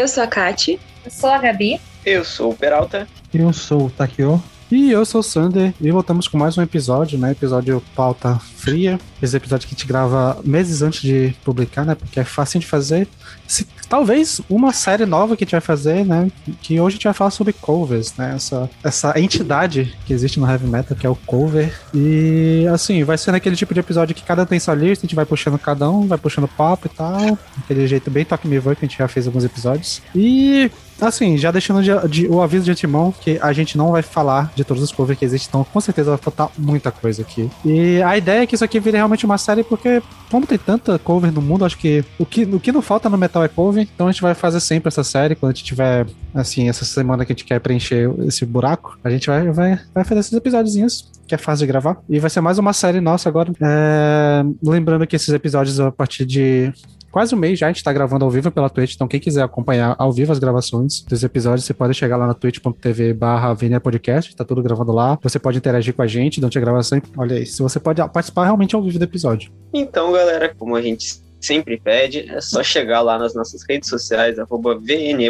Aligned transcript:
Eu 0.00 0.08
sou 0.08 0.22
a 0.22 0.26
Kati. 0.26 0.80
Eu 1.04 1.10
sou 1.10 1.30
a 1.30 1.36
Gabi. 1.36 1.78
Eu 2.06 2.24
sou 2.24 2.52
o 2.52 2.56
Peralta. 2.56 3.06
Eu 3.32 3.52
sou 3.52 3.86
o 3.86 3.90
Takio. 3.90 4.42
E 4.70 4.90
eu 4.90 5.04
sou 5.04 5.20
o 5.20 5.24
Sander. 5.24 5.74
E 5.78 5.90
voltamos 5.90 6.26
com 6.26 6.38
mais 6.38 6.56
um 6.56 6.62
episódio, 6.62 7.18
né? 7.18 7.32
Episódio 7.32 7.82
pauta 7.94 8.38
fria. 8.38 8.98
Esse 9.20 9.36
episódio 9.36 9.68
que 9.68 9.74
a 9.74 9.76
gente 9.76 9.86
grava 9.86 10.40
meses 10.42 10.80
antes 10.80 11.02
de 11.02 11.34
publicar, 11.44 11.84
né? 11.84 11.94
Porque 11.94 12.18
é 12.18 12.24
fácil 12.24 12.60
de 12.60 12.66
fazer. 12.66 13.06
Se, 13.46 13.66
talvez 13.90 14.40
uma 14.48 14.72
série 14.72 15.04
nova 15.04 15.36
que 15.36 15.42
a 15.42 15.44
gente 15.44 15.52
vai 15.52 15.60
fazer, 15.60 16.06
né? 16.06 16.30
Que 16.62 16.80
hoje 16.80 16.94
a 16.94 16.96
gente 16.96 17.04
vai 17.04 17.12
falar 17.12 17.32
sobre 17.32 17.52
covers, 17.52 18.14
né? 18.16 18.34
Essa, 18.36 18.70
essa 18.84 19.20
entidade 19.20 19.92
que 20.06 20.12
existe 20.12 20.38
no 20.38 20.48
heavy 20.48 20.68
metal, 20.68 20.96
que 20.96 21.04
é 21.04 21.10
o 21.10 21.16
cover. 21.16 21.74
E 21.92 22.66
assim, 22.72 23.02
vai 23.02 23.18
ser 23.18 23.32
naquele 23.32 23.56
tipo 23.56 23.74
de 23.74 23.80
episódio 23.80 24.14
que 24.14 24.22
cada 24.22 24.46
tem 24.46 24.60
sua 24.60 24.76
lista, 24.76 25.04
a 25.04 25.06
gente 25.06 25.16
vai 25.16 25.26
puxando 25.26 25.58
cada 25.58 25.90
um, 25.90 26.06
vai 26.06 26.16
puxando 26.16 26.46
papo 26.46 26.86
e 26.86 26.96
tal. 26.96 27.36
Aquele 27.58 27.86
jeito 27.88 28.10
bem 28.10 28.24
toque 28.24 28.46
me 28.46 28.60
voe 28.60 28.76
que 28.76 28.84
a 28.84 28.88
gente 28.88 28.98
já 28.98 29.08
fez 29.08 29.26
alguns 29.26 29.44
episódios. 29.44 30.00
E 30.14 30.70
Assim, 31.00 31.36
já 31.36 31.50
deixando 31.50 31.82
de, 31.82 32.08
de, 32.08 32.28
o 32.28 32.40
aviso 32.42 32.64
de 32.64 32.70
antemão 32.70 33.12
que 33.12 33.38
a 33.40 33.52
gente 33.52 33.76
não 33.76 33.92
vai 33.92 34.02
falar 34.02 34.52
de 34.54 34.64
todos 34.64 34.82
os 34.82 34.92
covers 34.92 35.18
que 35.18 35.24
existem, 35.24 35.48
então 35.48 35.64
com 35.64 35.80
certeza 35.80 36.10
vai 36.10 36.18
faltar 36.18 36.50
muita 36.58 36.90
coisa 36.90 37.22
aqui. 37.22 37.50
E 37.64 38.02
a 38.02 38.16
ideia 38.16 38.42
é 38.42 38.46
que 38.46 38.54
isso 38.54 38.64
aqui 38.64 38.78
vire 38.80 38.96
realmente 38.96 39.24
uma 39.24 39.38
série, 39.38 39.62
porque 39.62 40.02
como 40.30 40.46
tem 40.46 40.58
tanta 40.58 40.98
cover 40.98 41.32
no 41.32 41.40
mundo, 41.40 41.64
acho 41.64 41.78
que 41.78 42.04
o 42.18 42.26
que, 42.26 42.44
o 42.44 42.60
que 42.60 42.72
não 42.72 42.82
falta 42.82 43.08
no 43.08 43.18
metal 43.18 43.42
é 43.42 43.48
cover, 43.48 43.82
então 43.82 44.08
a 44.08 44.12
gente 44.12 44.22
vai 44.22 44.34
fazer 44.34 44.60
sempre 44.60 44.88
essa 44.88 45.02
série, 45.02 45.34
quando 45.34 45.52
a 45.52 45.54
gente 45.54 45.64
tiver, 45.64 46.06
assim, 46.34 46.68
essa 46.68 46.84
semana 46.84 47.24
que 47.24 47.32
a 47.32 47.34
gente 47.34 47.44
quer 47.44 47.60
preencher 47.60 48.10
esse 48.26 48.44
buraco, 48.44 48.98
a 49.02 49.10
gente 49.10 49.26
vai, 49.26 49.50
vai, 49.50 49.80
vai 49.94 50.04
fazer 50.04 50.20
esses 50.20 50.32
episódios 50.32 51.10
que 51.30 51.34
é 51.34 51.38
fácil 51.38 51.64
de 51.64 51.68
gravar. 51.68 51.96
E 52.08 52.18
vai 52.18 52.28
ser 52.28 52.40
mais 52.40 52.58
uma 52.58 52.72
série 52.72 53.00
nossa 53.00 53.28
agora. 53.28 53.52
É... 53.60 54.42
Lembrando 54.60 55.06
que 55.06 55.14
esses 55.14 55.28
episódios 55.28 55.78
a 55.78 55.92
partir 55.92 56.26
de 56.26 56.72
quase 57.10 57.34
um 57.34 57.38
mês 57.38 57.58
já, 57.58 57.66
a 57.66 57.72
gente 57.72 57.82
tá 57.82 57.92
gravando 57.92 58.24
ao 58.24 58.30
vivo 58.30 58.50
pela 58.50 58.70
Twitch, 58.70 58.94
então 58.94 59.08
quem 59.08 59.20
quiser 59.20 59.42
acompanhar 59.42 59.94
ao 59.98 60.12
vivo 60.12 60.32
as 60.32 60.38
gravações 60.38 61.02
dos 61.02 61.22
episódios, 61.22 61.64
você 61.64 61.74
pode 61.74 61.94
chegar 61.94 62.16
lá 62.16 62.26
na 62.26 62.34
twitch.tv 62.34 63.14
barra 63.14 63.56
Podcast, 63.82 64.34
tá 64.34 64.44
tudo 64.44 64.62
gravando 64.62 64.92
lá. 64.92 65.18
Você 65.22 65.38
pode 65.38 65.58
interagir 65.58 65.94
com 65.94 66.02
a 66.02 66.06
gente 66.06 66.40
durante 66.40 66.58
a 66.58 66.60
gravação. 66.60 67.00
Olha 67.16 67.36
aí, 67.36 67.46
se 67.46 67.62
você 67.62 67.78
pode 67.80 68.00
participar 68.08 68.44
realmente 68.44 68.74
ao 68.74 68.82
vivo 68.82 68.98
do 68.98 69.04
episódio. 69.04 69.50
Então, 69.72 70.12
galera, 70.12 70.54
como 70.56 70.76
a 70.76 70.82
gente 70.82 71.20
sempre 71.40 71.80
pede, 71.80 72.30
é 72.30 72.40
só 72.40 72.62
chegar 72.62 73.00
lá 73.00 73.18
nas 73.18 73.34
nossas 73.34 73.62
redes 73.68 73.88
sociais, 73.88 74.38
arroba 74.38 74.78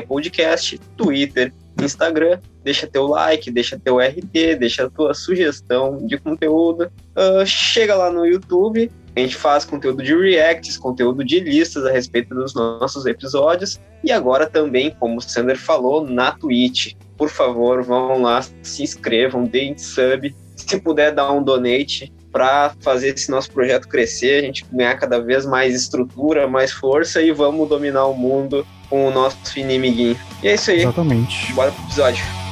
Podcast, 0.06 0.78
Twitter, 0.97 1.53
Instagram, 1.81 2.39
deixa 2.65 2.87
teu 2.87 3.06
like, 3.06 3.50
deixa 3.50 3.78
teu 3.78 3.98
RT, 3.98 4.56
deixa 4.59 4.91
tua 4.91 5.15
sugestão 5.15 5.98
de 6.06 6.19
conteúdo, 6.19 6.91
uh, 7.17 7.47
chega 7.47 7.94
lá 7.94 8.11
no 8.11 8.27
YouTube, 8.27 8.91
a 9.14 9.20
gente 9.20 9.36
faz 9.36 9.64
conteúdo 9.64 10.03
de 10.03 10.14
reacts, 10.14 10.77
conteúdo 10.77 11.25
de 11.25 11.41
listas 11.41 11.84
a 11.84 11.91
respeito 11.91 12.34
dos 12.34 12.54
nossos 12.54 13.06
episódios 13.06 13.81
e 14.04 14.12
agora 14.12 14.48
também, 14.48 14.94
como 14.98 15.19
o 15.19 15.21
Sander 15.21 15.59
falou, 15.59 16.06
na 16.06 16.32
Twitch. 16.32 16.94
Por 17.16 17.28
favor, 17.28 17.82
vão 17.82 18.22
lá, 18.22 18.41
se 18.62 18.82
inscrevam, 18.82 19.44
deem 19.44 19.76
sub, 19.76 20.34
se 20.56 20.81
puder 20.81 21.12
dar 21.12 21.32
um 21.32 21.43
donate 21.43 22.12
para 22.32 22.72
fazer 22.81 23.15
esse 23.15 23.31
nosso 23.31 23.50
projeto 23.50 23.88
crescer, 23.88 24.43
a 24.43 24.47
gente 24.47 24.65
ganhar 24.72 24.94
cada 24.97 25.20
vez 25.20 25.44
mais 25.44 25.75
estrutura, 25.75 26.47
mais 26.47 26.70
força 26.70 27.20
e 27.20 27.32
vamos 27.32 27.69
dominar 27.69 28.06
o 28.06 28.15
mundo 28.15 28.66
com 28.88 29.09
o 29.09 29.10
nosso 29.10 29.37
inimiguinho. 29.59 30.16
E 30.43 30.49
é 30.49 30.54
isso 30.54 30.70
aí. 30.70 30.81
Exatamente. 30.81 31.53
Bora 31.53 31.72
pro 31.72 31.84
episódio. 31.84 32.50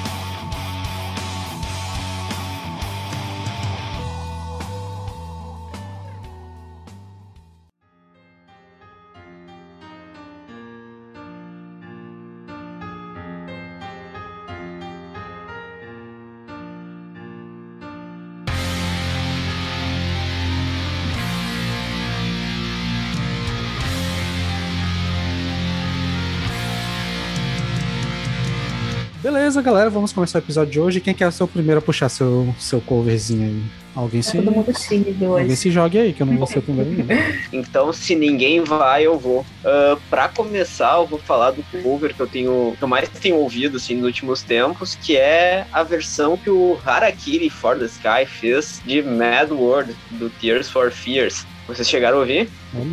Beleza, 29.49 29.63
galera, 29.63 29.89
vamos 29.89 30.13
começar 30.13 30.41
o 30.41 30.43
episódio 30.43 30.71
de 30.71 30.79
hoje. 30.79 31.01
Quem 31.01 31.15
quer 31.15 31.33
ser 31.33 31.43
o 31.43 31.49
primeiro 31.49 31.79
a 31.79 31.83
puxar 31.83 32.11
seu, 32.11 32.55
seu 32.59 32.83
coverzinho 32.83 33.47
aí? 33.47 33.63
Alguém 33.95 34.21
Tá 34.21 34.31
se, 34.31 34.37
todo 34.37 34.53
mundo 34.53 34.71
tímido 34.75 35.25
hoje. 35.25 35.41
alguém 35.41 35.57
se 35.57 35.71
jogue 35.71 35.99
aí, 35.99 36.13
que 36.13 36.23
eu 36.23 36.27
não 36.27 36.37
vou 36.37 36.47
ser 36.47 36.59
o 36.59 36.63
primeiro. 36.63 36.91
não. 36.91 37.07
Então, 37.51 37.91
se 37.91 38.15
ninguém 38.15 38.63
vai, 38.63 39.07
eu 39.07 39.19
vou. 39.19 39.41
Uh, 39.41 39.99
para 40.11 40.29
começar, 40.29 40.97
eu 40.97 41.07
vou 41.07 41.19
falar 41.19 41.53
do 41.53 41.65
cover 41.83 42.15
que 42.15 42.21
eu 42.21 42.27
tenho, 42.27 42.75
que 42.77 42.85
eu 42.85 42.89
mais 42.89 43.09
tenho 43.09 43.37
ouvido 43.37 43.79
assim 43.79 43.95
nos 43.95 44.05
últimos 44.05 44.43
tempos, 44.43 44.97
que 44.97 45.17
é 45.17 45.65
a 45.73 45.83
versão 45.83 46.37
que 46.37 46.51
o 46.51 46.79
Harakiri 46.85 47.49
for 47.49 47.79
the 47.79 47.87
Sky 47.87 48.27
fez 48.27 48.83
de 48.85 49.01
Mad 49.01 49.51
World 49.51 49.97
do 50.11 50.29
Tears 50.29 50.69
for 50.69 50.91
Fears. 50.91 51.47
Vocês 51.67 51.89
chegaram 51.89 52.19
a 52.19 52.21
ouvir? 52.21 52.51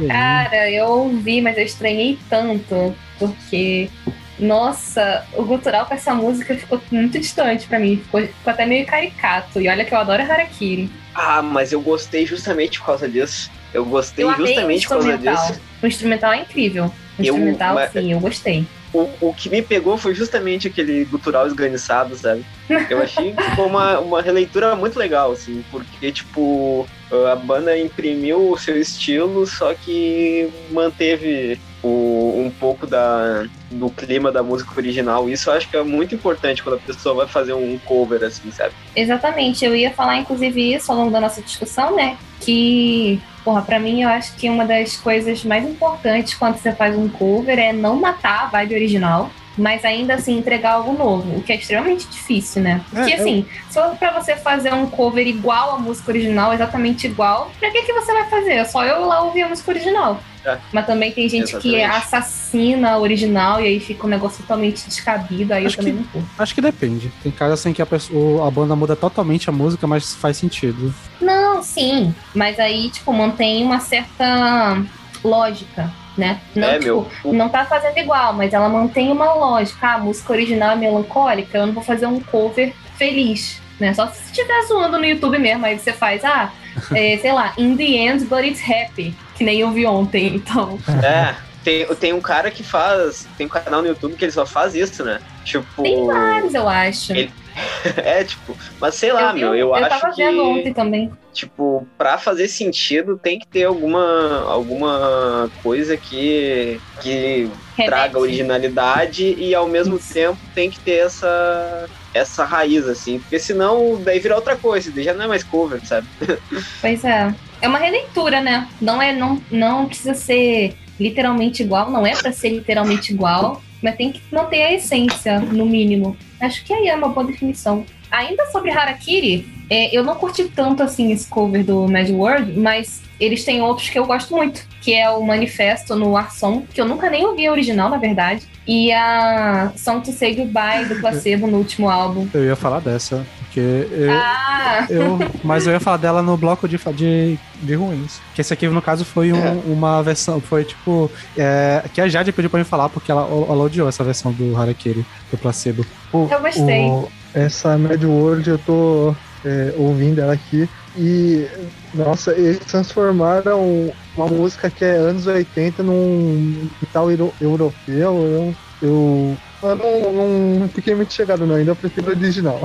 Cara, 0.08 0.72
eu 0.72 0.86
ouvi, 0.88 1.42
mas 1.42 1.58
eu 1.58 1.66
estranhei 1.66 2.18
tanto, 2.30 2.96
porque, 3.20 3.90
nossa, 4.38 5.26
o 5.34 5.44
gutural 5.44 5.86
com 5.86 5.94
essa 5.94 6.14
música 6.14 6.56
ficou 6.56 6.82
muito 6.92 7.18
distante 7.20 7.68
pra 7.68 7.80
mim, 7.80 7.98
ficou, 7.98 8.22
ficou 8.22 8.52
até 8.54 8.66
meio 8.66 8.86
caricato. 8.86 9.62
E 9.62 9.68
olha 9.70 9.86
que 9.86 9.94
eu 9.94 9.98
adoro 9.98 10.22
Harakiri. 10.24 10.90
Ah, 11.14 11.42
mas 11.42 11.72
eu 11.72 11.82
gostei 11.82 12.26
justamente 12.26 12.80
por 12.80 12.88
causa 12.88 13.08
disso. 13.08 13.50
Eu 13.74 13.86
gostei 13.86 14.26
Eu 14.26 14.34
justamente 14.36 14.88
por 14.88 14.94
causa 15.02 15.18
disso. 15.18 15.62
O 15.82 15.88
instrumental 15.88 16.34
é 16.34 16.38
incrível. 16.42 16.86
O 16.86 17.22
Eu- 17.22 17.34
instrumental, 17.36 17.76
mas- 17.76 17.92
sim, 17.92 18.12
eu 18.12 18.20
gostei. 18.20 18.66
O, 18.94 19.10
o 19.20 19.34
que 19.34 19.50
me 19.50 19.62
pegou 19.62 19.98
foi 19.98 20.16
justamente 20.16 20.70
aquele 20.70 21.04
gutural 21.06 21.46
esganiçado, 21.48 22.16
sabe? 22.16 22.46
Eu 22.90 23.02
achei 23.02 23.34
que 23.34 23.44
ficou 23.44 23.68
uma, 23.68 24.00
uma 24.00 24.22
releitura 24.22 24.74
muito 24.74 24.98
legal, 24.98 25.34
assim, 25.34 25.66
porque, 25.70 26.14
tipo, 26.14 26.88
a 27.30 27.36
banda 27.36 27.78
imprimiu 27.78 28.52
o 28.52 28.58
seu 28.58 28.80
estilo, 28.80 29.46
só 29.46 29.74
que 29.74 30.50
manteve 30.72 31.60
um 31.88 32.52
pouco 32.60 32.88
da, 32.88 33.46
do 33.72 33.90
clima 33.90 34.32
da 34.32 34.42
música 34.42 34.72
original. 34.78 35.30
Isso 35.30 35.50
eu 35.50 35.54
acho 35.54 35.70
que 35.70 35.78
é 35.78 35.84
muito 35.84 36.16
importante 36.16 36.64
quando 36.64 36.76
a 36.76 36.80
pessoa 36.80 37.16
vai 37.16 37.28
fazer 37.28 37.54
um 37.54 37.78
cover, 37.80 38.24
assim, 38.24 38.52
sabe? 38.52 38.74
Exatamente, 38.96 39.64
eu 39.64 39.76
ia 39.76 39.92
falar 39.92 40.18
inclusive 40.18 40.74
isso 40.74 40.92
ao 40.92 40.98
longo 40.98 41.12
da 41.12 41.20
nossa 41.20 41.42
discussão, 41.42 41.96
né? 41.96 42.18
Que, 42.40 43.20
porra, 43.44 43.62
pra 43.62 43.80
mim 43.80 44.02
eu 44.02 44.10
acho 44.10 44.36
que 44.36 44.50
uma 44.50 44.66
das 44.66 44.98
coisas 44.98 45.44
mais 45.44 45.68
importantes 45.68 46.34
quando 46.36 46.58
você 46.58 46.72
faz 46.72 46.98
um 46.98 47.08
cover 47.08 47.58
é 47.58 47.72
não 47.72 47.96
matar 47.96 48.46
a 48.46 48.48
vibe 48.48 48.76
original, 48.76 49.30
mas 49.58 49.84
ainda 49.86 50.16
assim 50.16 50.38
entregar 50.38 50.74
algo 50.74 50.94
novo, 50.94 51.38
o 51.38 51.42
que 51.42 51.52
é 51.52 51.56
extremamente 51.56 52.08
difícil, 52.08 52.62
né? 52.62 52.82
Porque 52.90 53.12
É, 53.12 53.16
eu- 53.18 53.22
assim, 53.22 53.46
se 53.70 53.74
for 53.74 53.96
pra 53.98 54.12
você 54.12 54.36
fazer 54.36 54.74
um 54.74 54.86
cover 54.88 55.26
igual 55.28 55.76
à 55.76 55.80
música 55.80 56.12
original, 56.12 56.54
exatamente 56.54 57.08
igual, 57.08 57.52
pra 57.60 57.72
que, 57.72 57.82
que 57.84 57.94
você 57.94 58.14
vai 58.14 58.30
fazer? 58.30 58.54
É 58.54 58.66
só 58.66 58.84
eu 58.86 59.06
lá 59.06 59.22
ouvir 59.24 59.44
a 59.44 59.50
música 59.50 59.72
original. 59.72 60.20
É. 60.46 60.60
Mas 60.72 60.86
também 60.86 61.12
tem 61.12 61.28
gente 61.28 61.58
que 61.58 61.76
Exatamente. 61.76 62.06
assassina 62.06 62.92
a 62.92 63.00
original 63.00 63.60
e 63.60 63.66
aí 63.66 63.80
fica 63.80 64.06
um 64.06 64.10
negócio 64.10 64.44
totalmente 64.44 64.86
descabido, 64.88 65.52
aí 65.52 65.66
Acho 65.66 65.80
eu 65.80 65.84
também 65.86 66.04
que- 66.04 66.18
não. 66.20 66.26
Acho 66.38 66.54
que 66.54 66.62
depende. 66.62 67.12
Tem 67.24 67.32
casos 67.32 67.60
assim 67.60 67.74
que 67.74 67.82
a, 67.82 67.86
pessoa, 67.86 68.48
a 68.48 68.52
banda 68.52 68.76
muda 68.76 68.96
totalmente 68.96 69.50
a 69.50 69.52
música, 69.52 69.88
mas 69.88 70.14
faz 70.14 70.38
sentido. 70.38 70.94
Não, 71.20 71.64
sim. 71.64 72.14
Mas 72.36 72.60
aí, 72.60 72.92
tipo, 72.92 73.12
mantém 73.12 73.64
uma 73.64 73.80
certa 73.80 74.84
lógica, 75.24 75.92
né? 76.18 76.40
Não, 76.56 76.68
é, 76.68 76.80
tipo, 76.80 77.08
meu. 77.24 77.34
não 77.34 77.50
tá 77.50 77.66
fazendo 77.66 77.98
igual, 77.98 78.34
mas 78.34 78.54
ela 78.54 78.70
mantém 78.70 79.12
uma 79.12 79.34
lógica. 79.34 79.88
Ah, 79.88 79.94
a 79.96 79.98
música 80.00 80.34
original 80.34 80.72
é 80.72 80.76
melancólica, 80.76 81.58
eu 81.58 81.68
não 81.68 81.74
vou 81.74 81.84
fazer 81.84 82.06
um 82.06 82.20
cover 82.20 82.74
feliz. 82.98 83.62
Né? 83.80 83.94
Só 83.94 84.08
se 84.08 84.24
estiver 84.26 84.62
zoando 84.64 84.98
no 84.98 85.06
YouTube 85.06 85.38
mesmo, 85.38 85.66
aí 85.66 85.78
você 85.78 85.92
faz, 85.92 86.24
ah, 86.24 86.52
é, 86.96 87.18
sei 87.18 87.32
lá, 87.32 87.54
in 87.58 87.76
the 87.76 87.84
end, 87.84 88.26
but 88.26 88.44
it's 88.46 88.62
happy. 88.62 89.14
Que 89.36 89.44
nem 89.44 89.60
eu 89.60 89.72
vi 89.72 89.86
ontem, 89.86 90.36
então. 90.36 90.80
É, 91.04 91.36
tem, 91.64 91.86
tem 91.96 92.14
um 92.14 92.22
cara 92.22 92.50
que 92.50 92.64
faz. 92.64 93.28
Tem 93.38 93.46
um 93.48 93.50
canal 93.50 93.82
no 93.82 93.88
YouTube 93.90 94.16
que 94.16 94.24
ele 94.24 94.32
só 94.32 94.46
faz 94.46 94.74
isso, 94.76 95.04
né? 95.04 95.20
Tipo. 95.44 95.84
Tem 95.84 96.06
vários, 96.06 96.54
eu 96.54 96.70
acho. 96.70 97.12
Ele- 97.12 97.32
é, 97.98 98.24
tipo, 98.24 98.56
mas 98.80 98.96
sei 98.96 99.12
lá, 99.12 99.32
vi- 99.34 99.40
meu, 99.40 99.50
eu, 99.56 99.68
eu 99.70 99.76
acho 99.76 99.90
tava 99.90 100.14
que, 100.14 100.24
vendo 100.24 100.44
ontem 100.44 100.74
também. 100.74 101.12
Tipo, 101.36 101.86
pra 101.98 102.18
fazer 102.18 102.48
sentido 102.48 103.20
tem 103.22 103.38
que 103.38 103.46
ter 103.46 103.66
alguma, 103.66 104.50
alguma 104.50 105.52
coisa 105.62 105.98
que, 105.98 106.80
que 107.02 107.50
traga 107.76 108.18
originalidade 108.18 109.36
e 109.38 109.54
ao 109.54 109.68
mesmo 109.68 109.98
Isso. 109.98 110.14
tempo 110.14 110.40
tem 110.56 110.72
que 110.72 110.80
ter 110.80 111.06
essa 111.06 111.88
essa 112.14 112.46
raiz, 112.46 112.88
assim, 112.88 113.20
porque 113.20 113.38
senão 113.38 114.02
daí 114.02 114.20
vira 114.20 114.36
outra 114.36 114.56
coisa, 114.56 114.90
daí 114.90 115.04
já 115.04 115.14
não 115.14 115.26
é 115.26 115.28
mais 115.28 115.44
cover, 115.44 115.86
sabe? 115.86 116.08
Pois 116.80 117.04
é. 117.04 117.36
É 117.62 117.68
uma 117.68 117.78
releitura, 117.78 118.40
né? 118.40 118.70
Não 118.80 119.02
é, 119.02 119.12
não, 119.12 119.42
não 119.52 119.86
precisa 119.86 120.14
ser 120.14 120.76
literalmente 120.98 121.62
igual, 121.62 121.92
não 121.92 122.08
é 122.08 122.16
pra 122.16 122.32
ser 122.32 122.52
literalmente 122.52 123.12
igual, 123.12 123.62
mas 123.82 123.98
tem 123.98 124.14
que 124.14 124.22
manter 124.32 124.64
a 124.64 124.74
essência, 124.74 125.40
no 125.40 125.66
mínimo. 125.66 126.16
Acho 126.40 126.64
que 126.64 126.74
aí 126.74 126.88
é 126.88 126.96
uma 126.96 127.10
boa 127.10 127.28
definição. 127.28 127.86
Ainda 128.16 128.46
sobre 128.48 128.72
Harakiri, 128.72 129.48
é, 129.70 129.96
eu 129.98 130.04
não 130.04 130.16
curti 130.16 130.46
tanto 130.46 130.84
assim 130.84 131.12
esse 131.12 131.28
cover 131.28 131.64
do 131.66 131.88
Mad 131.88 132.10
World, 132.10 132.58
mas 132.58 133.02
eles 133.20 133.44
têm 133.44 133.62
outros 133.62 133.90
que 133.90 133.98
eu 133.98 134.06
gosto 134.06 134.36
muito, 134.36 134.66
que 134.82 134.94
é 134.94 135.10
o 135.10 135.22
Manifesto 135.26 135.96
no 135.96 136.16
Arson, 136.16 136.64
que 136.74 136.80
eu 136.80 136.86
nunca 136.86 137.10
nem 137.10 137.26
ouvi 137.26 137.48
a 137.48 137.52
original, 137.52 137.90
na 137.90 137.98
verdade, 137.98 138.44
e 138.68 138.92
a 138.92 139.72
Song 139.76 140.04
to 140.04 140.12
Say 140.12 140.36
Goodbye 140.36 140.86
do 140.86 140.96
Placebo 141.00 141.48
no 141.48 141.58
último 141.58 141.90
álbum. 141.90 142.28
Eu 142.34 142.44
ia 142.46 142.56
falar 142.56 142.80
dessa, 142.82 143.26
porque 143.40 143.60
eu, 143.60 144.12
Ah! 144.12 144.86
eu. 144.90 145.18
Mas 145.44 145.66
eu 145.66 145.74
ia 145.74 145.80
falar 145.80 145.98
dela 145.98 146.22
no 146.22 146.36
bloco 146.38 146.68
de, 146.68 146.78
de, 146.94 147.38
de 147.62 147.74
ruins. 147.76 148.20
Que 148.34 148.42
esse 148.42 148.54
aqui, 148.54 148.68
no 148.68 148.82
caso, 148.82 149.06
foi 149.06 149.32
um- 149.32 149.38
É. 149.46 149.52
uma 149.66 150.02
versão. 150.04 150.40
Foi 150.42 150.64
tipo. 150.66 151.10
é, 151.38 151.84
que 151.94 152.02
a 152.02 152.08
Jade 152.10 152.32
pediu 152.32 152.50
pra 152.50 152.58
mim 152.60 152.66
falar, 152.66 152.90
porque 152.90 153.12
ela, 153.12 153.22
ela 153.22 153.64
odiou 153.64 153.88
essa 153.88 154.04
versão 154.04 154.32
do 154.34 154.56
Harakiri, 154.58 155.06
do 155.32 155.38
placebo. 155.38 155.86
Pô, 156.12 156.28
Eu 156.30 156.42
gostei. 156.42 156.86
o- 156.86 157.08
essa 157.36 157.78
Mad 157.78 158.04
World 158.04 158.50
eu 158.50 158.58
tô 158.60 159.12
é, 159.44 159.74
ouvindo 159.76 160.22
ela 160.22 160.34
aqui 160.34 160.70
e 160.96 161.48
nossa, 161.94 162.38
eles 162.38 162.60
transformaram 162.66 163.96
uma 164.16 164.28
música 164.28 164.72
que 164.72 164.84
é 164.86 164.96
anos 164.98 165.28
80 165.28 165.84
num 165.84 166.70
tal 166.92 167.12
euro- 167.12 167.36
europeu. 167.40 168.26
Eu, 168.26 168.60
eu, 168.82 169.44
eu 169.70 170.14
não, 170.14 170.60
não 170.60 170.70
fiquei 170.70 170.96
muito 170.96 171.14
chegado 171.14 171.46
não, 171.46 171.56
ainda 171.56 171.72
eu 171.72 171.76
prefiro 171.76 172.08
o 172.08 172.10
original. 172.12 172.62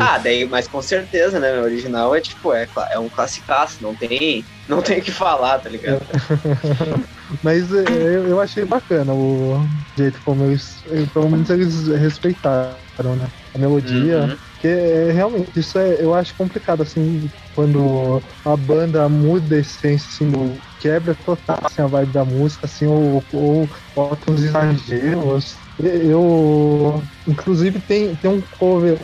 Ah, 0.00 0.18
daí, 0.18 0.46
mas 0.48 0.66
com 0.66 0.80
certeza, 0.80 1.38
né? 1.38 1.60
O 1.60 1.64
original 1.64 2.14
é 2.14 2.20
tipo, 2.20 2.52
é, 2.52 2.66
é 2.92 2.98
um 2.98 3.08
classicaço, 3.08 3.82
não 3.82 3.94
tem, 3.94 4.44
não 4.68 4.80
tem 4.80 4.98
o 4.98 5.02
que 5.02 5.10
falar, 5.12 5.58
tá 5.58 5.68
ligado? 5.68 6.06
Mas 7.42 7.72
é, 7.72 7.84
eu, 7.84 8.26
eu 8.26 8.40
achei 8.40 8.64
bacana 8.64 9.14
o 9.14 9.66
jeito 9.96 10.20
como 10.22 10.44
eles, 10.44 10.82
pelo 11.12 11.28
menos 11.28 11.48
eles 11.50 11.88
respeitaram, 11.88 13.16
né? 13.16 13.26
A 13.54 13.58
melodia. 13.58 14.20
Uhum. 14.20 14.36
Porque 14.52 14.68
é, 14.68 15.12
realmente, 15.12 15.50
isso 15.56 15.78
é, 15.78 16.02
eu 16.02 16.14
acho 16.14 16.34
complicado, 16.36 16.82
assim, 16.82 17.30
quando 17.54 18.22
a 18.44 18.56
banda 18.56 19.08
muda 19.08 19.56
a 19.56 19.58
essência, 19.58 20.08
assim, 20.08 20.30
do, 20.30 20.58
quebra 20.78 21.14
total 21.14 21.58
assim, 21.62 21.82
a 21.82 21.86
vibe 21.86 22.12
da 22.12 22.24
música, 22.24 22.66
assim, 22.66 22.86
ou, 22.86 23.24
ou 23.32 23.68
bota 23.94 24.32
uns 24.32 24.42
exageros. 24.42 25.63
Eu, 25.82 27.02
inclusive, 27.26 27.80
tem, 27.80 28.14
tem 28.14 28.30
um 28.30 28.40
cover 28.58 28.98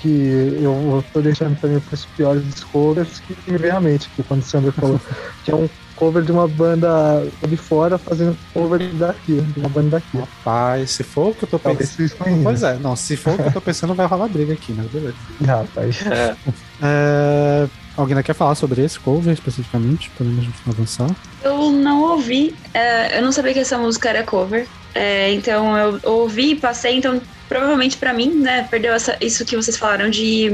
que 0.00 0.58
eu, 0.60 1.04
tô 1.12 1.20
deixando 1.20 1.58
também 1.60 1.78
para 1.80 1.94
os 1.94 2.04
piores 2.04 2.64
covers 2.64 3.20
que 3.20 3.50
me 3.50 3.56
veio 3.56 3.76
à 3.76 3.80
mente, 3.80 4.10
que 4.10 4.22
quando 4.22 4.40
o 4.40 4.44
Sandro 4.44 4.72
falou, 4.72 5.00
que 5.44 5.50
é 5.50 5.54
um 5.54 5.68
cover 5.94 6.24
de 6.24 6.32
uma 6.32 6.48
banda 6.48 7.24
de 7.46 7.56
fora 7.56 7.96
fazendo 7.96 8.36
cover 8.52 8.92
daqui, 8.94 9.40
de 9.40 9.60
uma 9.60 9.68
banda 9.68 9.90
daqui. 9.90 10.18
Rapaz, 10.18 10.90
se 10.90 11.04
for 11.04 11.28
o 11.30 11.34
que 11.34 11.44
eu 11.44 11.48
tô 11.48 11.58
pensando. 11.58 12.42
Pois 12.42 12.62
é, 12.64 12.76
não, 12.78 12.96
se 12.96 13.16
for 13.16 13.34
o 13.34 13.36
que 13.36 13.48
eu 13.48 13.52
tô 13.52 13.60
pensando, 13.60 13.94
vai 13.94 14.06
rolar 14.06 14.28
briga 14.28 14.52
aqui, 14.52 14.72
né? 14.72 14.84
Beleza. 14.92 15.14
Rapaz. 15.46 16.04
É. 16.04 16.36
É, 16.82 17.68
alguém 17.96 18.14
ainda 18.14 18.22
quer 18.22 18.34
falar 18.34 18.54
sobre 18.54 18.82
esse 18.84 18.98
cover 19.00 19.32
especificamente? 19.32 20.10
Podemos 20.12 20.46
avançar? 20.66 21.16
Eu 21.40 21.70
não 21.72 22.02
ouvi, 22.02 22.58
é, 22.72 23.18
eu 23.18 23.22
não 23.22 23.32
sabia 23.32 23.52
que 23.52 23.58
essa 23.60 23.78
música 23.78 24.08
era 24.08 24.24
cover. 24.24 24.70
é, 24.94 25.32
então 25.32 25.76
eu 25.78 25.98
ouvi 26.04 26.50
e 26.52 26.60
passei, 26.60 26.96
então 26.98 27.26
provavelmente 27.48 27.96
pra 27.98 28.12
mim, 28.12 28.34
né, 28.40 28.64
perdeu 28.70 28.92
essa- 28.92 29.16
isso 29.22 29.44
que 29.46 29.56
vocês 29.56 29.76
falaram 29.78 30.10
de 30.10 30.50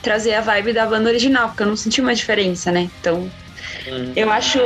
trazer 0.00 0.34
a 0.34 0.40
vibe 0.40 0.72
da 0.72 0.86
banda 0.86 1.08
original, 1.10 1.48
porque 1.48 1.62
eu 1.64 1.66
não 1.68 1.76
senti 1.76 2.00
uma 2.00 2.14
diferença, 2.14 2.70
né? 2.72 2.90
Então 3.00 3.32
Uhum. 3.86 4.12
eu 4.16 4.30
acho 4.30 4.58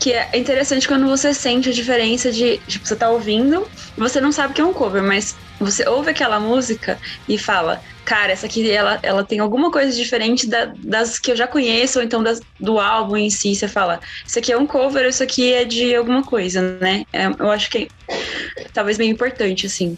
que 0.00 0.12
é 0.12 0.30
interessante 0.38 0.88
quando 0.88 1.06
você 1.06 1.32
sente 1.34 1.68
a 1.68 1.72
diferença 1.72 2.32
de, 2.32 2.58
tipo, 2.68 2.86
você 2.86 2.96
tá 2.96 3.10
ouvindo 3.10 3.70
você 3.96 4.20
não 4.20 4.32
sabe 4.32 4.54
que 4.54 4.60
é 4.60 4.64
um 4.64 4.72
cover, 4.72 5.02
mas 5.02 5.38
você 5.60 5.88
ouve 5.88 6.10
aquela 6.10 6.40
música 6.40 6.98
e 7.28 7.38
fala, 7.38 7.80
cara, 8.04 8.32
essa 8.32 8.46
aqui 8.46 8.68
ela, 8.70 8.98
ela 9.02 9.24
tem 9.26 9.38
alguma 9.38 9.70
coisa 9.70 9.96
diferente 9.96 10.48
da- 10.48 10.74
das 10.78 11.18
que 11.18 11.30
eu 11.30 11.36
já 11.36 11.46
conheço, 11.46 11.98
ou 12.00 12.04
então 12.04 12.22
das, 12.22 12.42
do 12.58 12.78
álbum 12.80 13.16
em 13.16 13.30
si. 13.30 13.54
Você 13.54 13.68
fala, 13.68 14.00
isso 14.26 14.38
aqui 14.38 14.52
é 14.52 14.58
um 14.58 14.66
cover, 14.66 15.06
isso 15.08 15.22
aqui 15.22 15.52
é 15.54 15.64
de 15.64 15.94
alguma 15.94 16.24
coisa, 16.24 16.60
né? 16.80 17.04
É, 17.14 17.26
eu 17.26 17.50
acho 17.50 17.70
que 17.70 17.78
é 18.58 18.68
talvez 18.72 18.98
bem 18.98 19.10
importante, 19.10 19.66
assim. 19.66 19.96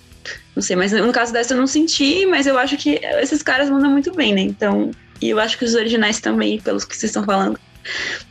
Não 0.56 0.62
sei, 0.62 0.76
mas 0.76 0.93
no 0.93 1.12
caso 1.12 1.32
dessa 1.32 1.55
eu 1.55 1.58
não 1.58 1.67
senti, 1.67 2.26
mas 2.26 2.46
eu 2.46 2.58
acho 2.58 2.76
que 2.78 3.00
esses 3.20 3.43
caras 3.43 3.70
mandam 3.70 3.90
muito 3.90 4.14
bem, 4.14 4.34
né? 4.34 4.43
Então, 4.43 4.96
e 5.23 5.31
eu 5.31 5.40
acho 5.40 5.58
que 5.58 5.64
os 5.64 5.75
originais 5.75 6.20
também, 6.20 6.61
pelos 6.62 6.84
que 6.84 6.96
vocês 6.96 7.11
estão 7.11 7.25
falando. 7.25 7.58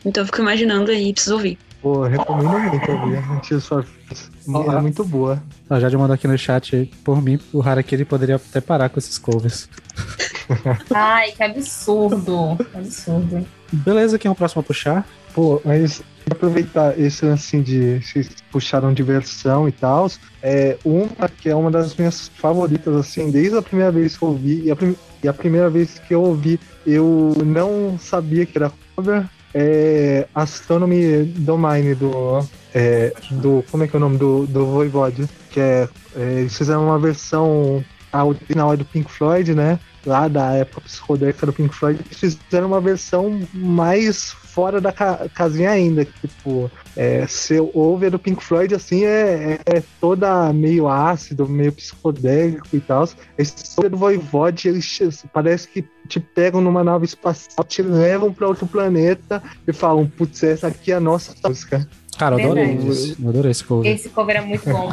Então 0.04 0.22
eu 0.22 0.26
fico 0.26 0.40
imaginando 0.40 0.90
aí, 0.90 1.12
preciso 1.12 1.34
ouvir. 1.36 1.58
Pô, 1.82 2.02
recomendo 2.04 2.58
muito 2.58 2.90
ouvir 2.90 3.16
É 4.76 4.80
muito 4.80 5.04
boa. 5.04 5.42
A 5.68 5.78
Jade 5.78 5.96
mandou 5.96 6.14
aqui 6.14 6.26
no 6.26 6.36
chat, 6.38 6.90
por 7.04 7.20
mim, 7.22 7.38
o 7.52 7.60
Harakiri 7.62 8.04
poderia 8.04 8.36
até 8.36 8.60
parar 8.60 8.88
com 8.88 8.98
esses 8.98 9.18
covers. 9.18 9.68
Ai, 10.94 11.32
que 11.32 11.42
absurdo. 11.42 12.56
Que 12.70 12.76
absurdo. 12.78 13.46
Beleza, 13.72 14.18
quem 14.18 14.28
é 14.28 14.32
o 14.32 14.34
próximo 14.34 14.60
a 14.60 14.62
puxar? 14.62 15.06
Pô, 15.34 15.60
mas 15.64 16.02
aproveitar 16.30 16.98
esse 16.98 17.24
lance 17.26 17.56
assim 17.56 17.62
de 17.62 18.00
vocês 18.00 18.28
puxaram 18.50 18.92
diversão 18.92 19.68
e 19.68 19.72
tal. 19.72 20.10
É 20.42 20.78
uma 20.84 21.28
que 21.28 21.48
é 21.48 21.54
uma 21.54 21.70
das 21.70 21.94
minhas 21.94 22.28
favoritas, 22.28 22.94
assim, 22.94 23.30
desde 23.30 23.56
a 23.58 23.62
primeira 23.62 23.92
vez 23.92 24.16
que 24.16 24.22
eu 24.24 24.28
ouvi. 24.28 24.62
E 24.64 24.70
a, 24.70 24.76
prim- 24.76 24.96
e 25.22 25.28
a 25.28 25.32
primeira 25.34 25.68
vez 25.68 25.98
que 25.98 26.14
eu 26.14 26.22
ouvi, 26.22 26.58
eu 26.86 27.32
não 27.44 27.98
sabia 27.98 28.46
que 28.46 28.56
era 28.56 28.72
cover. 28.94 29.24
É 29.58 30.28
Astronomy 30.34 31.24
Domain 31.38 31.94
do. 31.94 32.46
É, 32.74 33.14
do. 33.30 33.64
Como 33.70 33.84
é 33.84 33.88
que 33.88 33.96
é 33.96 33.98
o 33.98 34.00
nome? 34.00 34.18
Do, 34.18 34.46
do 34.46 34.66
Voivode. 34.66 35.26
Que 35.50 35.60
é, 35.60 35.88
é. 36.14 36.40
Eles 36.40 36.56
fizeram 36.56 36.84
uma 36.84 36.98
versão. 36.98 37.82
Original 38.12 38.74
do 38.76 38.84
Pink 38.84 39.10
Floyd, 39.10 39.54
né? 39.54 39.78
Lá 40.06 40.28
da 40.28 40.52
época 40.52 40.82
psicodélica 40.82 41.44
do 41.46 41.52
Pink 41.52 41.74
Floyd. 41.74 42.00
Fizeram 42.10 42.68
uma 42.68 42.80
versão 42.80 43.40
mais 43.52 44.30
fora 44.30 44.80
da 44.80 44.92
ca- 44.92 45.28
casinha 45.34 45.70
ainda. 45.70 46.04
Tipo, 46.04 46.70
é, 46.96 47.26
se 47.26 47.58
ouve 47.74 48.06
a 48.06 48.10
do 48.10 48.18
Pink 48.18 48.42
Floyd, 48.42 48.72
assim, 48.74 49.04
é, 49.04 49.58
é, 49.66 49.76
é 49.78 49.82
toda 50.00 50.52
meio 50.52 50.88
ácido, 50.88 51.48
meio 51.48 51.72
psicodélico 51.72 52.68
e 52.72 52.80
tal. 52.80 53.08
Esse 53.36 53.66
som 53.66 53.82
do 53.82 53.96
Voivode, 53.96 54.68
eles 54.68 55.24
parece 55.32 55.66
que 55.68 55.84
te 56.08 56.20
pegam 56.20 56.60
numa 56.60 56.84
nave 56.84 57.04
espacial, 57.04 57.64
te 57.66 57.82
levam 57.82 58.32
para 58.32 58.46
outro 58.46 58.66
planeta 58.66 59.42
e 59.66 59.72
falam, 59.72 60.06
putz, 60.06 60.42
essa 60.44 60.68
aqui 60.68 60.92
é 60.92 60.94
a 60.94 61.00
nossa 61.00 61.34
música. 61.44 61.86
Cara, 62.18 62.36
eu 62.36 62.44
adorei 62.44 62.66
Verdade. 62.66 62.88
isso. 62.90 63.16
Eu 63.22 63.28
adorei 63.28 63.50
esse 63.50 63.64
cover. 63.64 63.92
Esse 63.92 64.08
cover 64.08 64.36
é 64.36 64.40
muito 64.40 64.68
bom. 64.70 64.90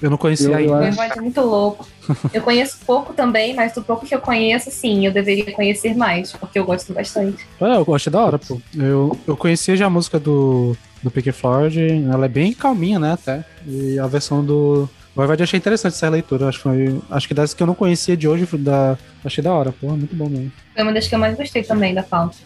Eu 0.00 0.10
não 0.10 0.16
conhecia 0.18 0.56
ainda. 0.56 0.74
O 0.74 0.78
Voivode 0.78 1.18
é 1.18 1.20
muito 1.20 1.40
louco. 1.40 1.86
Eu 2.32 2.42
conheço 2.42 2.78
pouco 2.84 3.12
também, 3.12 3.54
mas 3.54 3.72
do 3.72 3.82
pouco 3.82 4.04
que 4.04 4.14
eu 4.14 4.20
conheço, 4.20 4.70
sim, 4.70 5.06
eu 5.06 5.12
deveria 5.12 5.52
conhecer 5.52 5.94
mais, 5.94 6.32
porque 6.32 6.58
eu 6.58 6.64
gosto 6.64 6.92
bastante. 6.92 7.46
É, 7.60 7.76
eu 7.76 7.94
achei 7.94 8.12
da 8.12 8.20
hora, 8.20 8.38
pô. 8.38 8.60
Eu, 8.76 9.16
eu 9.26 9.36
conhecia 9.36 9.76
já 9.76 9.86
a 9.86 9.90
música 9.90 10.18
do, 10.18 10.76
do 11.02 11.10
Pink 11.10 11.30
Floyd, 11.30 11.78
ela 12.12 12.24
é 12.24 12.28
bem 12.28 12.52
calminha, 12.52 12.98
né, 12.98 13.12
até. 13.12 13.44
E 13.64 13.96
a 13.98 14.08
versão 14.08 14.44
do 14.44 14.88
Voivode 15.14 15.40
eu 15.42 15.44
achei 15.44 15.58
interessante 15.58 15.92
essa 15.94 16.08
leitura. 16.08 16.48
Acho 16.48 16.58
que, 16.58 16.62
foi, 16.62 17.00
acho 17.10 17.28
que 17.28 17.34
das 17.34 17.52
que 17.52 17.62
eu 17.62 17.66
não 17.66 17.74
conhecia 17.74 18.16
de 18.16 18.26
hoje, 18.26 18.46
da, 18.58 18.96
achei 19.24 19.42
da 19.44 19.52
hora, 19.52 19.72
pô, 19.78 19.88
muito 19.88 20.14
bom 20.16 20.28
mesmo. 20.28 20.52
Foi 20.74 20.82
uma 20.82 20.92
das 20.92 21.06
que 21.06 21.14
eu 21.14 21.18
mais 21.18 21.36
gostei 21.36 21.62
também 21.62 21.94
da 21.94 22.02
pauta. 22.02 22.36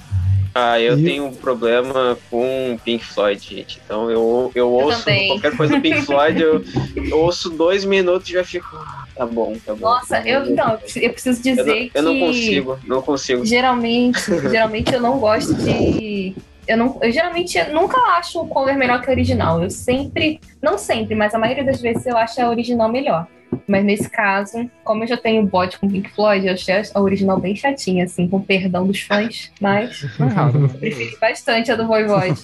Ah, 0.59 0.81
eu 0.81 0.99
E- 0.99 1.05
tenho 1.05 1.27
um 1.27 1.35
problema 1.35 2.17
com 2.31 2.79
Pink 2.83 3.05
Floyd, 3.05 3.47
gente. 3.57 3.79
Então 3.85 4.11
eu, 4.11 4.51
eu 4.55 4.71
ouço 4.71 5.05
também. 5.05 5.29
qualquer 5.29 5.55
coisa 5.57 5.77
do 5.77 5.83
Pink 5.83 6.01
Floyd, 6.03 6.41
eu, 6.41 6.65
eu 6.97 7.19
ouço 7.19 7.51
dois 7.51 7.85
minutos 7.85 8.29
e 8.31 8.33
já 8.33 8.43
fico. 8.43 8.67
"Ah, 8.75 9.05
Tá 9.15 9.25
bom, 9.27 9.55
tá 9.65 9.75
bom. 9.75 9.81
Nossa, 9.87 10.21
eu 10.29 10.45
então, 10.47 10.73
eu 10.73 10.79
preciso- 10.79 11.05
eu 11.07 11.13
preciso 11.13 11.39
Eu 11.41 11.43
dizer 11.57 11.65
não, 11.65 11.75
eu 11.77 11.91
que 11.91 12.01
não 12.03 12.19
consigo, 12.27 12.79
não 12.87 13.03
consigo. 13.03 13.45
geralmente, 13.47 14.21
geralmente 14.51 14.93
eu 14.95 15.01
não 15.01 15.19
gosto 15.19 15.55
de 15.55 16.35
eu 16.67 16.77
não, 16.77 16.99
eu 17.01 17.13
geralmente 17.13 17.63
nunca 17.71 17.99
acho 18.17 18.41
o 18.41 18.49
cover 18.49 18.77
melhor 18.77 19.01
que 19.01 19.09
o 19.09 19.11
original. 19.11 19.63
Eu 19.63 19.71
sempre, 19.71 20.41
não 20.63 20.77
sempre, 20.79 21.15
mas 21.15 21.35
a 21.35 21.39
maioria 21.39 21.65
das 21.65 21.81
vezes 21.81 22.07
eu 22.07 22.17
acho 22.17 22.41
a 22.41 22.49
original 22.49 22.89
melhor. 22.89 23.27
Mas 23.67 23.85
nesse 23.85 24.09
caso, 24.09 24.71
como 24.85 25.05
eu 25.05 25.09
já 25.09 25.17
tenho 25.17 25.47
bot 25.47 25.79
com 25.79 25.89
Pink 25.89 26.11
Floyd, 26.11 26.47
eu 26.47 26.53
achei 26.53 26.75
a 26.95 27.01
original 27.01 27.39
bem 27.39 27.55
chatinha, 27.55 28.05
assim, 28.05 28.29
com 28.29 28.41
perdão 28.41 28.87
dos 28.87 29.01
fãs. 29.01 29.51
Mas 29.61 30.05
é 30.19 30.25
né? 30.25 30.69
preferi 30.79 31.17
bastante 31.21 31.71
a 31.71 31.77
do 31.77 31.87
Voivode. 31.87 32.43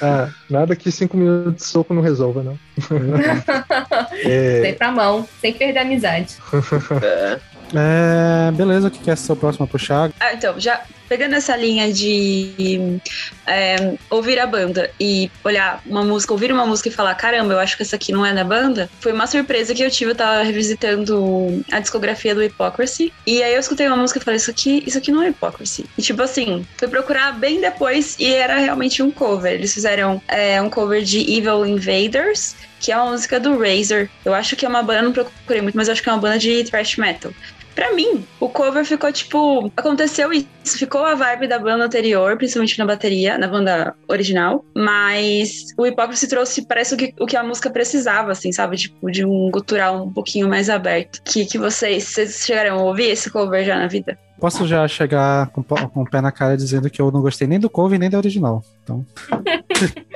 Ah, 0.00 0.30
nada 0.48 0.74
que 0.74 0.90
cinco 0.90 1.16
minutos 1.16 1.54
de 1.56 1.64
soco 1.64 1.94
não 1.94 2.02
resolva, 2.02 2.42
não. 2.42 2.58
É, 4.24 4.60
Dei 4.60 4.72
pra 4.72 4.90
mão, 4.90 5.26
sem 5.40 5.52
perder 5.52 5.80
a 5.80 5.82
amizade. 5.82 6.36
É. 7.02 7.57
É, 7.74 8.50
beleza, 8.52 8.88
o 8.88 8.90
que 8.90 9.10
é 9.10 9.16
seu 9.16 9.36
próximo 9.36 9.64
a 9.64 9.68
puxar? 9.68 10.10
Ah, 10.20 10.32
então, 10.32 10.58
já 10.58 10.82
pegando 11.08 11.34
essa 11.34 11.56
linha 11.56 11.92
de 11.92 13.00
é, 13.46 13.94
ouvir 14.10 14.38
a 14.38 14.46
banda 14.46 14.90
e 15.00 15.30
olhar 15.42 15.82
uma 15.86 16.04
música, 16.04 16.32
ouvir 16.32 16.52
uma 16.52 16.66
música 16.66 16.88
e 16.88 16.92
falar, 16.92 17.14
caramba, 17.14 17.54
eu 17.54 17.58
acho 17.58 17.76
que 17.76 17.82
essa 17.82 17.96
aqui 17.96 18.12
não 18.12 18.24
é 18.24 18.32
da 18.34 18.44
banda, 18.44 18.90
foi 19.00 19.12
uma 19.12 19.26
surpresa 19.26 19.74
que 19.74 19.82
eu 19.82 19.90
tive, 19.90 20.10
eu 20.10 20.14
tava 20.14 20.42
revisitando 20.42 21.64
a 21.72 21.80
discografia 21.80 22.34
do 22.34 22.42
Hypocrisy, 22.42 23.12
e 23.26 23.42
aí 23.42 23.54
eu 23.54 23.60
escutei 23.60 23.86
uma 23.86 23.96
música 23.96 24.20
e 24.20 24.22
falei, 24.22 24.36
isso 24.36 24.50
aqui, 24.50 24.82
isso 24.86 24.98
aqui 24.98 25.10
não 25.10 25.22
é 25.22 25.28
Hypocrisy. 25.28 25.86
E 25.96 26.02
tipo 26.02 26.22
assim, 26.22 26.66
fui 26.76 26.88
procurar 26.88 27.32
bem 27.32 27.60
depois 27.60 28.16
e 28.18 28.32
era 28.32 28.58
realmente 28.58 29.02
um 29.02 29.10
cover. 29.10 29.52
Eles 29.52 29.72
fizeram 29.72 30.20
é, 30.28 30.60
um 30.60 30.68
cover 30.68 31.02
de 31.02 31.20
Evil 31.20 31.64
Invaders, 31.64 32.54
que 32.80 32.92
é 32.92 32.96
uma 32.96 33.12
música 33.12 33.40
do 33.40 33.58
Razor. 33.58 34.08
Eu 34.24 34.34
acho 34.34 34.54
que 34.56 34.64
é 34.64 34.68
uma 34.68 34.82
banda, 34.82 35.02
não 35.02 35.12
procurei 35.12 35.62
muito, 35.62 35.76
mas 35.76 35.88
acho 35.88 36.02
que 36.02 36.08
é 36.08 36.12
uma 36.12 36.20
banda 36.20 36.38
de 36.38 36.64
thrash 36.64 36.96
metal. 36.96 37.32
Pra 37.78 37.94
mim, 37.94 38.26
o 38.40 38.48
cover 38.48 38.84
ficou 38.84 39.12
tipo. 39.12 39.70
Aconteceu 39.76 40.32
isso. 40.32 40.48
Ficou 40.76 41.04
a 41.04 41.14
vibe 41.14 41.46
da 41.46 41.60
banda 41.60 41.84
anterior, 41.84 42.36
principalmente 42.36 42.76
na 42.76 42.84
bateria, 42.84 43.38
na 43.38 43.46
banda 43.46 43.94
original. 44.08 44.64
Mas 44.74 45.66
o 45.78 45.86
Hipócrita 45.86 46.28
trouxe, 46.28 46.66
parece 46.66 46.94
o 46.94 46.96
que, 46.96 47.14
o 47.20 47.24
que 47.24 47.36
a 47.36 47.42
música 47.44 47.70
precisava, 47.70 48.32
assim, 48.32 48.50
sabe? 48.50 48.76
Tipo, 48.78 49.08
de 49.12 49.24
um 49.24 49.48
gutural 49.48 50.02
um 50.02 50.12
pouquinho 50.12 50.48
mais 50.48 50.68
aberto. 50.68 51.22
Que, 51.22 51.46
que 51.46 51.56
vocês, 51.56 52.02
vocês 52.02 52.44
chegaram 52.44 52.80
a 52.80 52.82
ouvir 52.82 53.10
esse 53.10 53.30
cover 53.30 53.64
já 53.64 53.78
na 53.78 53.86
vida? 53.86 54.18
Posso 54.40 54.66
já 54.66 54.88
chegar 54.88 55.46
com, 55.50 55.62
com 55.62 56.02
o 56.02 56.10
pé 56.10 56.20
na 56.20 56.32
cara 56.32 56.56
dizendo 56.56 56.90
que 56.90 57.00
eu 57.00 57.12
não 57.12 57.22
gostei 57.22 57.46
nem 57.46 57.60
do 57.60 57.70
cover 57.70 57.96
nem 57.96 58.10
da 58.10 58.18
original. 58.18 58.64
Então. 58.82 59.06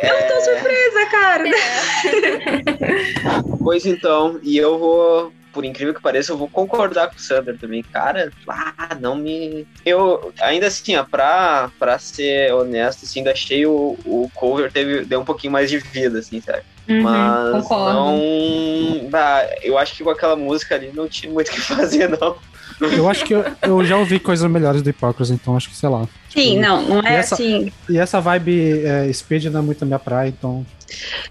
Eu 0.03 0.29
tô 0.29 0.41
surpresa, 0.41 1.07
cara! 1.13 1.45
Pois 3.63 3.87
então, 3.87 4.41
e 4.43 4.57
eu 4.57 4.77
vou, 4.77 5.33
por 5.53 5.65
incrível 5.65 5.95
que 5.95 6.01
pareça, 6.01 6.33
eu 6.33 6.39
vou 6.39 6.49
concordar 6.49 7.09
com 7.09 7.17
o 7.17 7.21
Sander 7.21 7.59
também. 7.59 7.83
Cara, 7.83 8.33
ah, 8.49 8.97
não 9.01 9.17
me. 9.17 9.67
Eu, 9.85 10.33
ainda 10.41 10.67
assim, 10.67 10.97
ó, 10.97 11.05
pra, 11.05 11.71
pra 11.79 11.99
ser 11.99 12.53
honesto, 12.53 13.05
assim, 13.05 13.21
ainda 13.21 13.33
achei 13.33 13.67
o, 13.67 13.99
o 14.05 14.31
cover 14.35 14.73
teve, 14.73 15.05
deu 15.05 15.21
um 15.21 15.25
pouquinho 15.25 15.53
mais 15.53 15.71
de 15.71 15.79
vida, 15.79 16.19
assim, 16.19 16.41
sabe? 16.41 16.63
Uhum, 16.89 17.03
Mas 17.03 17.63
concordo. 17.63 17.93
não. 17.93 19.09
Ah, 19.13 19.47
eu 19.63 19.79
acho 19.79 19.95
que 19.95 20.03
com 20.03 20.11
aquela 20.11 20.37
música 20.37 20.75
ali 20.75 20.91
não 20.93 21.07
tinha 21.09 21.31
muito 21.33 21.49
o 21.49 21.53
que 21.53 21.61
fazer, 21.63 22.09
não. 22.09 22.37
Eu 22.81 23.09
acho 23.09 23.25
que 23.25 23.35
eu, 23.35 23.45
eu 23.63 23.85
já 23.85 23.97
ouvi 23.97 24.19
coisas 24.19 24.51
melhores 24.51 24.83
do 24.83 24.89
Hypocrisy, 24.89 25.35
então 25.35 25.57
acho 25.57 25.69
que, 25.69 25.77
sei 25.77 25.89
lá. 25.89 26.09
Sim, 26.33 26.59
não, 26.59 26.83
não 26.83 27.01
é 27.01 27.13
E 27.13 27.17
essa- 27.17 27.35
assim. 27.35 27.73
E 27.89 27.99
essa 27.99 28.21
vibe 28.21 28.85
é, 28.85 29.13
speed 29.13 29.45
não 29.47 29.61
é 29.61 29.63
muito 29.63 29.83
a 29.83 29.87
minha 29.87 29.99
praia, 29.99 30.29
então. 30.29 30.65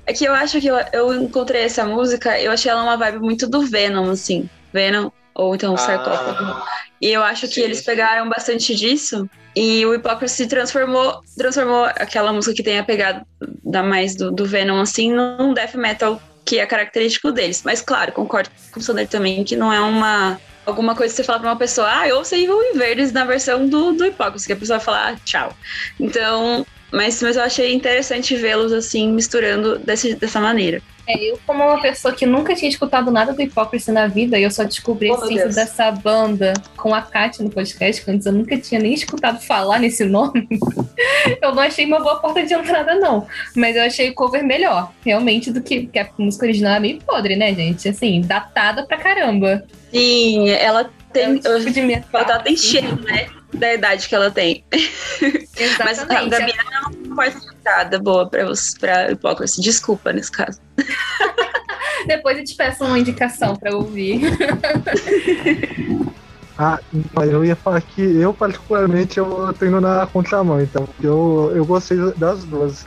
É 0.05 0.13
que 0.13 0.25
eu 0.25 0.34
acho 0.34 0.60
que 0.60 0.67
eu, 0.67 0.75
eu 0.93 1.13
encontrei 1.13 1.63
essa 1.63 1.86
música, 1.86 2.39
eu 2.39 2.51
achei 2.51 2.70
ela 2.72 2.84
uma 2.84 2.98
vibe 2.98 3.20
muito 3.20 3.48
do 3.48 3.62
Venom, 3.62 4.10
assim. 4.12 4.48
Venom, 4.74 5.10
ou 5.36 5.55
então 5.55 5.75
Sarcófago. 5.77 6.62
E 7.01 7.08
eu 7.08 7.24
acho 7.24 7.48
que 7.48 7.55
sim, 7.55 7.62
eles 7.62 7.79
sim. 7.79 7.86
pegaram 7.86 8.29
bastante 8.29 8.75
disso. 8.75 9.27
E 9.55 9.86
o 9.86 9.93
Hypocrisy 9.93 10.48
transformou, 10.48 11.20
transformou 11.38 11.86
aquela 11.86 12.31
música 12.31 12.55
que 12.55 12.63
tem 12.63 12.79
a 12.79 12.84
pegada 12.84 13.25
da 13.63 13.84
mais 13.84 14.15
do, 14.15 14.31
do 14.31 14.46
Venom, 14.46 14.79
assim, 14.79 15.12
num 15.12 15.53
death 15.53 15.75
metal 15.75 16.22
que 16.46 16.60
é 16.60 16.65
característico 16.65 17.31
deles. 17.31 17.62
Mas, 17.65 17.81
claro, 17.81 18.12
concordo 18.12 18.50
com 18.72 18.79
o 18.79 18.84
Sander 18.84 19.08
também 19.08 19.43
que 19.43 19.55
não 19.55 19.72
é 19.74 19.79
uma. 19.79 20.39
Alguma 20.65 20.95
coisa 20.95 21.11
que 21.13 21.17
você 21.17 21.23
fala 21.23 21.39
pra 21.39 21.49
uma 21.49 21.57
pessoa, 21.57 21.87
ah, 21.89 22.07
eu 22.07 22.23
sei 22.23 22.43
Evil 22.43 22.73
Verdes 22.75 23.11
na 23.11 23.25
versão 23.25 23.67
do, 23.67 23.93
do 23.93 24.05
Hypocrisy, 24.05 24.45
que 24.45 24.53
a 24.53 24.57
pessoa 24.57 24.79
falar, 24.79 25.13
ah, 25.13 25.15
tchau. 25.25 25.55
Então, 25.99 26.65
mas, 26.91 27.21
mas 27.21 27.36
eu 27.36 27.43
achei 27.43 27.74
interessante 27.74 28.36
vê-los 28.36 28.71
assim, 28.71 29.12
misturando 29.12 29.79
desse, 29.79 30.15
dessa 30.15 30.39
maneira. 30.39 30.81
É, 31.07 31.31
eu, 31.31 31.39
como 31.48 31.63
uma 31.63 31.81
pessoa 31.81 32.13
que 32.13 32.27
nunca 32.27 32.53
tinha 32.53 32.69
escutado 32.69 33.10
nada 33.10 33.33
do 33.33 33.41
Hypocrisy 33.41 33.91
na 33.91 34.05
vida, 34.07 34.38
e 34.38 34.43
eu 34.43 34.51
só 34.51 34.63
descobri 34.63 35.10
Oh, 35.10 35.15
a 35.15 35.17
meu 35.17 35.25
existência 35.25 35.45
Deus. 35.45 35.55
dessa 35.55 35.91
banda 35.91 36.53
com 36.77 36.93
a 36.93 37.01
Kátia 37.01 37.43
no 37.43 37.50
podcast, 37.50 38.05
que 38.05 38.12
antes 38.12 38.25
eu 38.27 38.31
nunca 38.31 38.55
tinha 38.60 38.79
nem 38.79 38.93
escutado 38.93 39.41
falar 39.41 39.79
nesse 39.79 40.05
nome, 40.05 40.48
eu 41.41 41.55
não 41.55 41.63
achei 41.63 41.86
uma 41.86 42.00
boa 42.00 42.17
porta 42.19 42.43
de 42.43 42.53
entrada, 42.53 42.95
não. 42.95 43.25
Mas 43.55 43.75
eu 43.75 43.81
achei 43.83 44.12
o 44.12 44.13
cover 44.13 44.43
melhor, 44.43 44.91
realmente, 45.03 45.51
do 45.51 45.62
que, 45.62 45.88
que 45.88 45.98
a 46.00 46.07
música 46.19 46.45
original 46.45 46.75
é 46.75 46.79
meio 46.79 47.00
podre, 47.01 47.36
né, 47.36 47.53
gente? 47.55 47.89
Assim, 47.89 48.21
datada 48.21 48.86
pra 48.86 48.98
caramba. 48.98 49.63
Sim, 49.91 50.50
ela 50.51 50.81
É 50.81 51.27
o 51.27 51.39
tem. 51.39 51.39
tipo 51.39 51.71
de 51.71 51.81
metal, 51.81 52.21
Ela 52.21 52.25
tá 52.25 52.39
tem 52.39 52.53
assim. 52.53 52.63
cheiro, 52.67 53.01
né? 53.01 53.27
Da 53.53 53.74
idade 53.74 54.08
que 54.08 54.15
ela 54.15 54.31
tem. 54.31 54.63
Mas 54.72 56.00
a 56.00 56.03
Exatamente. 56.03 56.29
Gabi 56.29 56.51
é 56.51 57.08
uma 57.08 57.15
porta 57.15 57.39
de 57.39 57.48
entrada 57.55 58.00
boa 58.00 58.29
pra, 58.29 58.50
os- 58.50 58.74
pra 58.79 59.08
Hypocrisy. 59.12 59.62
Desculpa 59.62 60.12
nesse 60.13 60.31
caso. 60.31 60.60
Depois 62.08 62.38
eu 62.38 62.43
te 62.43 62.55
peço 62.55 62.84
uma 62.84 62.98
indicação 62.98 63.55
pra 63.55 63.75
ouvir. 63.75 64.22
Ah, 66.58 66.77
mas 67.13 67.31
eu 67.31 67.43
ia 67.43 67.55
falar 67.55 67.81
que 67.81 68.01
eu, 68.01 68.34
particularmente, 68.36 69.17
eu 69.17 69.51
tô 69.58 69.65
indo 69.65 69.81
na 69.81 70.05
contramão, 70.05 70.62
então. 70.62 70.88
Eu, 71.01 71.51
eu 71.55 71.65
gostei 71.65 71.98
das 72.17 72.43
duas. 72.43 72.86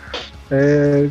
É, 0.49 1.09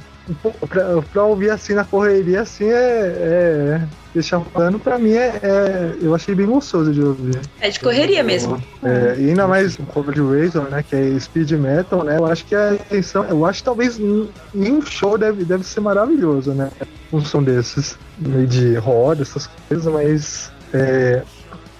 pra, 0.70 1.02
pra 1.02 1.24
ouvir 1.26 1.50
assim 1.50 1.74
na 1.74 1.84
correria, 1.84 2.40
assim, 2.42 2.70
é. 2.70 3.82
é 3.82 3.82
deixar 4.13 4.39
falando, 4.41 4.79
pra 4.79 4.98
mim, 5.00 5.13
é, 5.13 5.39
é- 5.41 5.93
Eu 6.01 6.13
achei 6.13 6.36
bem 6.36 6.46
gostoso 6.46 6.91
de 6.93 7.01
ouvir. 7.01 7.39
É 7.60 7.70
de 7.70 7.79
correria 7.79 8.24
mesmo. 8.24 8.62
É, 8.84 9.15
e 9.20 9.29
ainda 9.29 9.48
mais 9.48 9.77
o 9.79 9.84
cover 9.84 10.13
de 10.13 10.22
Razor, 10.22 10.70
né? 10.70 10.84
Que 10.88 10.96
é 10.96 11.20
speed 11.20 11.51
metal, 11.53 12.03
né? 12.03 12.17
Eu 12.17 12.25
acho 12.25 12.46
que 12.46 12.55
a 12.55 12.74
intenção. 12.74 13.24
Eu 13.25 13.46
acho 13.46 13.60
que 13.60 13.65
talvez 13.65 14.00
em 14.00 14.29
em 14.53 14.72
um 14.72 14.82
show 14.82 15.17
deve, 15.17 15.43
deve 15.43 15.63
ser 15.63 15.79
maravilhoso, 15.82 16.51
né? 16.53 16.70
Um 17.12 17.24
som 17.24 17.41
desses. 17.43 17.98
Meio 18.17 18.48
de 18.48 18.75
roda, 18.75 19.22
essas 19.24 19.48
coisas, 19.67 19.91
mas. 19.91 20.51
É, 20.74 21.24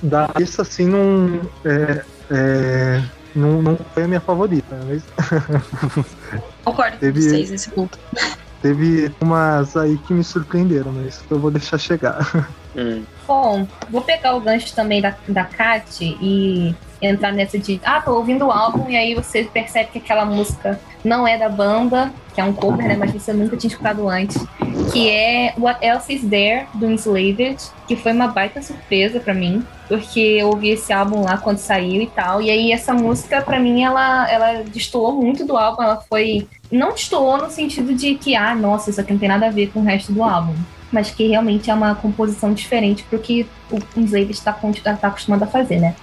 da 0.02 0.30
isso 0.40 0.62
assim 0.62 0.88
não. 0.88 1.40
É, 1.66 2.04
é, 2.32 3.04
não, 3.36 3.62
não 3.62 3.78
foi 3.94 4.04
a 4.04 4.08
minha 4.08 4.22
favorita, 4.22 4.76
né? 4.76 4.84
mas 4.88 6.04
Concordo 6.64 6.92
com 6.94 7.00
Teve- 7.00 7.22
vocês 7.22 7.50
nesse 7.52 7.70
ponto. 7.70 7.98
Teve 8.64 9.12
umas 9.20 9.76
aí 9.76 9.98
que 9.98 10.14
me 10.14 10.24
surpreenderam, 10.24 10.94
mas 10.94 11.22
eu 11.30 11.38
vou 11.38 11.52
deixar 11.52 11.78
chegar. 11.78 12.18
Hum. 12.76 13.04
Bom, 13.28 13.68
vou 13.92 14.02
pegar 14.02 14.34
o 14.36 14.42
gancho 14.42 14.74
também 14.74 15.00
da, 15.00 15.16
da 15.28 15.46
Kat 15.46 16.04
e 16.04 16.74
entrar 17.04 17.32
nessa 17.32 17.58
de, 17.58 17.80
ah, 17.84 18.02
tô 18.02 18.14
ouvindo 18.16 18.46
o 18.46 18.52
álbum, 18.52 18.90
e 18.90 18.96
aí 18.96 19.14
você 19.14 19.44
percebe 19.44 19.90
que 19.92 19.98
aquela 19.98 20.26
música 20.26 20.80
não 21.04 21.28
é 21.28 21.38
da 21.38 21.50
banda, 21.50 22.12
que 22.34 22.40
é 22.40 22.44
um 22.44 22.54
cover, 22.54 22.88
né, 22.88 22.96
mas 22.98 23.12
você 23.12 23.34
nunca 23.34 23.58
tinha 23.58 23.70
escutado 23.70 24.08
antes, 24.08 24.44
que 24.92 25.10
é 25.10 25.54
What 25.58 25.86
Else 25.86 26.14
Is 26.14 26.24
There, 26.24 26.66
do 26.74 26.90
Enslaved, 26.90 27.58
que 27.88 27.96
foi 27.96 28.14
uma 28.14 28.28
baita 28.28 28.62
surpresa 28.62 29.20
pra 29.20 29.34
mim, 29.34 29.66
porque 29.88 30.20
eu 30.20 30.48
ouvi 30.48 30.70
esse 30.70 30.92
álbum 30.94 31.24
lá 31.24 31.38
quando 31.38 31.58
saiu 31.58 32.02
e 32.02 32.08
tal, 32.08 32.42
e 32.42 32.50
aí 32.50 32.72
essa 32.72 32.94
música, 32.94 33.42
pra 33.42 33.60
mim, 33.60 33.84
ela, 33.84 34.30
ela 34.32 34.64
destoou 34.64 35.14
muito 35.14 35.46
do 35.46 35.58
álbum, 35.58 35.84
ela 35.84 36.02
foi... 36.10 36.48
Não 36.72 36.92
destoou 36.92 37.38
no 37.38 37.52
sentido 37.52 37.94
de 37.94 38.16
que, 38.16 38.36
ah, 38.36 38.56
nossa, 38.56 38.90
isso 38.90 39.00
aqui 39.00 39.12
não 39.12 39.20
tem 39.20 39.30
nada 39.30 39.46
a 39.48 39.52
ver 39.52 39.72
com 39.72 39.82
o 39.82 39.84
resto 39.84 40.12
do 40.12 40.24
álbum 40.24 40.56
mas 40.94 41.10
que 41.10 41.28
realmente 41.28 41.72
é 41.72 41.74
uma 41.74 41.96
composição 41.96 42.54
diferente 42.54 43.04
pro 43.04 43.18
que 43.18 43.48
o 43.72 43.80
Enslaved 44.00 44.32
está 44.32 44.54
tá 44.54 45.08
acostumado 45.08 45.42
a 45.42 45.48
fazer, 45.48 45.80
né? 45.80 45.96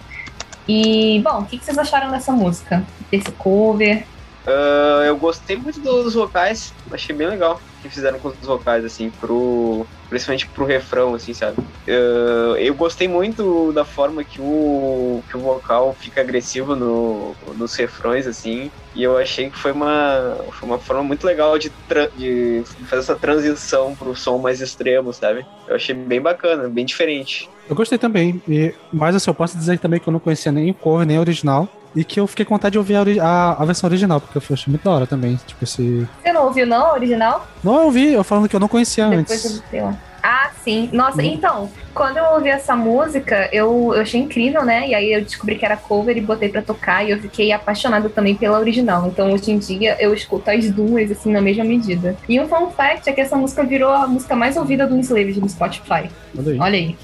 E, 0.72 1.18
bom, 1.18 1.40
o 1.40 1.46
que, 1.46 1.58
vocês 1.58 1.76
acharam 1.76 2.12
dessa 2.12 2.30
música? 2.30 2.84
Desse 3.10 3.32
cover? 3.32 4.06
Ah, 4.46 5.02
eu 5.04 5.16
gostei 5.16 5.56
muito 5.56 5.80
dos 5.80 6.14
vocais, 6.14 6.72
achei 6.92 7.12
bem 7.12 7.26
legal 7.26 7.60
que 7.82 7.88
fizeram 7.88 8.20
com 8.20 8.28
os 8.28 8.46
vocais, 8.46 8.84
assim, 8.84 9.10
pro. 9.10 9.84
Principalmente 10.10 10.46
pro 10.48 10.66
refrão, 10.66 11.14
assim, 11.14 11.32
sabe? 11.32 11.56
Ah, 11.88 12.56
eu 12.58 12.74
gostei 12.74 13.08
muito 13.08 13.72
da 13.72 13.84
forma 13.84 14.22
que 14.22 14.40
o, 14.40 15.22
que 15.30 15.36
o 15.36 15.40
vocal 15.40 15.96
fica 15.98 16.20
agressivo 16.20 16.76
no, 16.76 17.34
nos 17.56 17.74
refrões, 17.76 18.26
assim. 18.26 18.70
E 18.94 19.02
eu 19.02 19.16
achei 19.16 19.48
que 19.48 19.56
foi 19.56 19.72
uma, 19.72 20.36
foi 20.52 20.68
uma 20.68 20.78
forma 20.78 21.02
muito 21.02 21.24
legal 21.24 21.56
de, 21.58 21.72
de 22.16 22.62
fazer 22.86 23.02
essa 23.02 23.14
transição 23.14 23.94
pro 23.94 24.14
som 24.16 24.36
mais 24.38 24.60
extremo, 24.60 25.12
sabe? 25.12 25.46
Eu 25.66 25.76
achei 25.76 25.94
bem 25.94 26.20
bacana, 26.20 26.68
bem 26.68 26.84
diferente. 26.84 27.48
Eu 27.68 27.76
gostei 27.76 27.96
também. 27.96 28.42
E, 28.48 28.74
mas 28.92 29.14
assim, 29.14 29.30
eu 29.30 29.34
posso 29.34 29.56
dizer 29.56 29.78
também 29.78 30.00
que 30.00 30.08
eu 30.08 30.12
não 30.12 30.20
conhecia 30.20 30.50
nem 30.50 30.70
o 30.70 30.74
cover, 30.74 31.06
nem 31.06 31.16
a 31.16 31.20
original. 31.20 31.68
E 31.94 32.04
que 32.04 32.20
eu 32.20 32.26
fiquei 32.26 32.44
com 32.44 32.54
vontade 32.54 32.72
de 32.72 32.78
ouvir 32.78 32.96
a, 32.96 33.26
a, 33.26 33.62
a 33.62 33.64
versão 33.64 33.88
original, 33.88 34.20
porque 34.20 34.38
eu 34.38 34.42
achei 34.54 34.70
muito 34.70 34.84
da 34.84 34.90
hora 34.90 35.06
também. 35.06 35.38
Tipo, 35.46 35.64
esse. 35.64 36.08
Você 36.22 36.32
não 36.32 36.44
ouviu, 36.44 36.66
não, 36.66 36.86
a 36.86 36.92
original? 36.92 37.46
Não, 37.64 37.76
eu 37.78 37.84
ouvi, 37.86 38.12
eu 38.12 38.22
falando 38.22 38.48
que 38.48 38.54
eu 38.54 38.60
não 38.60 38.68
conhecia 38.68 39.08
Depois 39.08 39.44
antes. 39.44 39.62
eu. 39.72 39.96
Ah, 40.22 40.50
sim. 40.62 40.88
Nossa, 40.92 41.20
Uhum. 41.22 41.28
então, 41.28 41.70
quando 41.94 42.16
eu 42.18 42.24
ouvi 42.34 42.48
essa 42.48 42.76
música, 42.76 43.48
eu, 43.52 43.92
eu 43.94 44.00
achei 44.02 44.20
incrível, 44.20 44.64
né? 44.64 44.88
E 44.88 44.94
aí 44.94 45.12
eu 45.12 45.22
descobri 45.22 45.56
que 45.56 45.64
era 45.64 45.76
cover 45.76 46.16
e 46.16 46.20
botei 46.20 46.48
pra 46.48 46.62
tocar 46.62 47.04
e 47.06 47.10
eu 47.10 47.18
fiquei 47.18 47.52
apaixonada 47.52 48.08
também 48.08 48.34
pela 48.34 48.58
original. 48.58 49.06
Então, 49.06 49.32
hoje 49.32 49.50
em 49.50 49.58
dia, 49.58 49.96
eu 50.00 50.12
escuto 50.14 50.50
as 50.50 50.70
duas, 50.70 51.10
assim, 51.10 51.32
na 51.32 51.40
mesma 51.40 51.64
medida. 51.64 52.16
E 52.28 52.38
um 52.40 52.46
fun 52.48 52.70
fact 52.70 53.08
é 53.08 53.12
que 53.12 53.20
essa 53.20 53.36
música 53.36 53.64
virou 53.64 53.90
a 53.92 54.06
música 54.06 54.36
mais 54.36 54.56
ouvida 54.56 54.86
do 54.86 54.96
Enslaved 54.96 55.40
no 55.40 55.48
Spotify. 55.48 56.10
Olha 56.38 56.52
aí. 56.52 56.58
Olha 56.60 56.78
aí. 56.78 56.96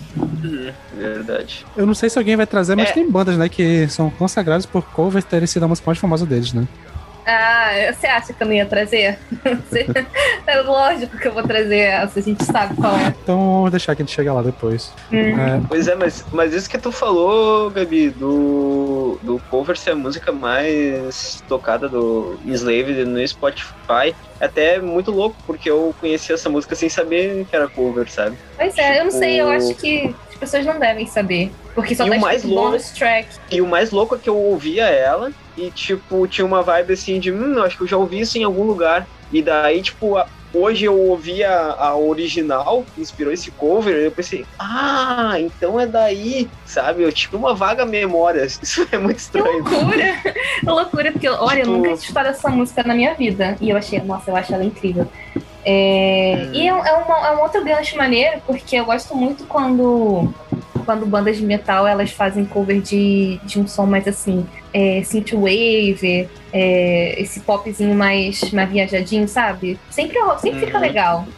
Verdade. 0.94 1.64
Eu 1.76 1.86
não 1.86 1.94
sei 1.94 2.08
se 2.10 2.18
alguém 2.18 2.36
vai 2.36 2.46
trazer, 2.46 2.74
mas 2.76 2.90
É. 2.90 2.92
tem 2.92 3.10
bandas, 3.10 3.36
né, 3.36 3.48
que 3.48 3.88
são 3.88 4.10
consagradas 4.10 4.66
por 4.66 4.82
covers 4.92 5.24
terem 5.24 5.46
sido 5.46 5.64
a 5.64 5.68
música 5.68 5.86
mais 5.86 5.98
famosa 5.98 6.24
deles, 6.26 6.52
né? 6.52 6.66
Ah, 7.26 7.92
você 7.92 8.06
acha 8.06 8.32
que 8.32 8.40
eu 8.40 8.46
não 8.46 8.54
ia 8.54 8.64
trazer? 8.66 9.18
é 10.46 10.60
lógico 10.60 11.16
que 11.18 11.26
eu 11.26 11.32
vou 11.32 11.42
trazer 11.42 11.78
essa, 11.80 12.20
a 12.20 12.22
gente 12.22 12.44
sabe 12.44 12.76
qual 12.76 12.94
é. 12.96 13.08
Então 13.22 13.36
vamos 13.38 13.70
deixar 13.72 13.96
que 13.96 14.02
a 14.02 14.04
gente 14.04 14.14
chega 14.14 14.32
lá 14.32 14.42
depois. 14.42 14.92
Hum. 15.12 15.18
É, 15.40 15.60
Pois 15.68 15.88
é, 15.88 15.94
mas, 15.96 16.24
mas 16.32 16.52
isso 16.54 16.70
que 16.70 16.78
tu 16.78 16.92
falou, 16.92 17.68
Gabi, 17.70 18.10
do, 18.10 19.18
do 19.22 19.40
cover 19.50 19.76
ser 19.76 19.90
a 19.90 19.96
música 19.96 20.30
mais 20.30 21.42
tocada 21.48 21.88
do 21.88 22.38
Enslaved 22.44 23.04
no 23.04 23.26
Spotify, 23.26 24.14
é 24.40 24.44
até 24.46 24.78
muito 24.80 25.10
louco, 25.10 25.36
porque 25.46 25.68
eu 25.68 25.92
conheci 26.00 26.32
essa 26.32 26.48
música 26.48 26.74
sem 26.76 26.88
saber 26.88 27.44
que 27.50 27.56
era 27.56 27.66
cover, 27.68 28.08
sabe? 28.10 28.36
Pois 28.56 28.76
é, 28.78 29.00
eu 29.00 29.04
não 29.04 29.10
sei, 29.10 29.40
eu 29.40 29.46
Tipo- 29.50 29.56
acho 29.70 29.74
que 29.80 30.14
as 30.30 30.36
pessoas 30.36 30.64
não 30.66 30.78
devem 30.78 31.06
saber. 31.06 31.50
Porque 31.74 31.94
só 31.94 32.06
E 32.06 32.10
tá 32.10 32.16
o 32.16 32.20
mais 32.20 32.44
louco- 32.44 32.70
bonus 32.70 32.90
track. 32.90 33.28
E 33.50 33.60
o 33.60 33.66
mais 33.66 33.90
louco 33.90 34.14
é 34.14 34.18
que 34.18 34.28
eu 34.28 34.36
ouvia 34.36 34.84
ela 34.86 35.32
e, 35.56 35.70
tipo, 35.70 36.26
tinha 36.28 36.44
uma 36.46 36.62
vibe 36.62 36.92
assim 36.92 37.18
de, 37.18 37.32
hum, 37.32 37.62
acho 37.62 37.76
que 37.76 37.82
eu 37.84 37.86
já 37.88 37.96
ouvi 37.96 38.20
isso 38.20 38.36
em 38.38 38.44
algum 38.44 38.62
lugar. 38.64 39.06
E 39.32 39.42
daí, 39.42 39.82
tipo, 39.82 40.16
a- 40.16 40.26
hoje 40.54 40.84
eu 40.84 40.98
ouvi 40.98 41.42
a, 41.44 41.72
a 41.78 41.96
original, 41.96 42.84
que 42.94 43.00
inspirou 43.00 43.32
esse 43.32 43.50
cover, 43.50 43.94
e 43.96 44.04
eu 44.04 44.10
pensei, 44.10 44.46
ah, 44.58 45.34
então 45.38 45.78
é 45.80 45.86
daí, 45.86 46.48
sabe? 46.64 47.02
Eu 47.02 47.12
tive 47.12 47.36
uma 47.36 47.54
vaga 47.54 47.84
memória. 47.84 48.44
Isso 48.62 48.86
é 48.92 48.98
muito 48.98 49.18
estranho. 49.18 49.62
loucura! 49.64 50.14
Que 50.60 50.66
loucura, 50.70 51.12
porque, 51.12 51.28
olha, 51.28 51.58
eu 51.60 51.64
Tipo- 51.64 51.70
nunca 51.72 51.82
tinha 51.88 51.94
escutado 51.94 52.26
essa 52.26 52.48
música 52.48 52.82
na 52.84 52.94
minha 52.94 53.14
vida. 53.14 53.56
E 53.60 53.70
eu 53.70 53.76
achei, 53.76 54.00
nossa, 54.00 54.30
eu 54.30 54.36
acho 54.36 54.54
ela 54.54 54.64
incrível. 54.64 55.06
É, 55.68 56.46
Hum. 56.48 56.54
E 56.54 56.68
é, 56.68 56.72
um- 56.74 56.86
é 56.86 56.92
uma- 56.92 57.26
é 57.28 57.36
um 57.36 57.40
outro 57.42 57.64
gancho 57.64 57.96
maneiro, 57.96 58.40
porque 58.46 58.76
eu 58.76 58.84
gosto 58.84 59.16
muito 59.16 59.44
quando, 59.46 60.32
quando 60.84 61.06
bandas 61.06 61.36
de 61.36 61.44
metal 61.44 61.86
elas 61.86 62.10
fazem 62.10 62.44
cover 62.44 62.80
de, 62.80 63.38
de 63.44 63.58
um 63.58 63.66
som 63.66 63.86
mais 63.86 64.06
assim, 64.06 64.46
é, 64.72 65.02
synthwave, 65.04 66.28
é, 66.52 67.14
esse 67.20 67.40
popzinho 67.40 67.94
mais, 67.94 68.50
mais 68.52 68.70
viajadinho, 68.70 69.26
sabe? 69.28 69.78
Sempre, 69.90 70.18
sempre 70.40 70.60
fica 70.60 70.76
Uhum. 70.76 70.82
legal. 70.82 71.28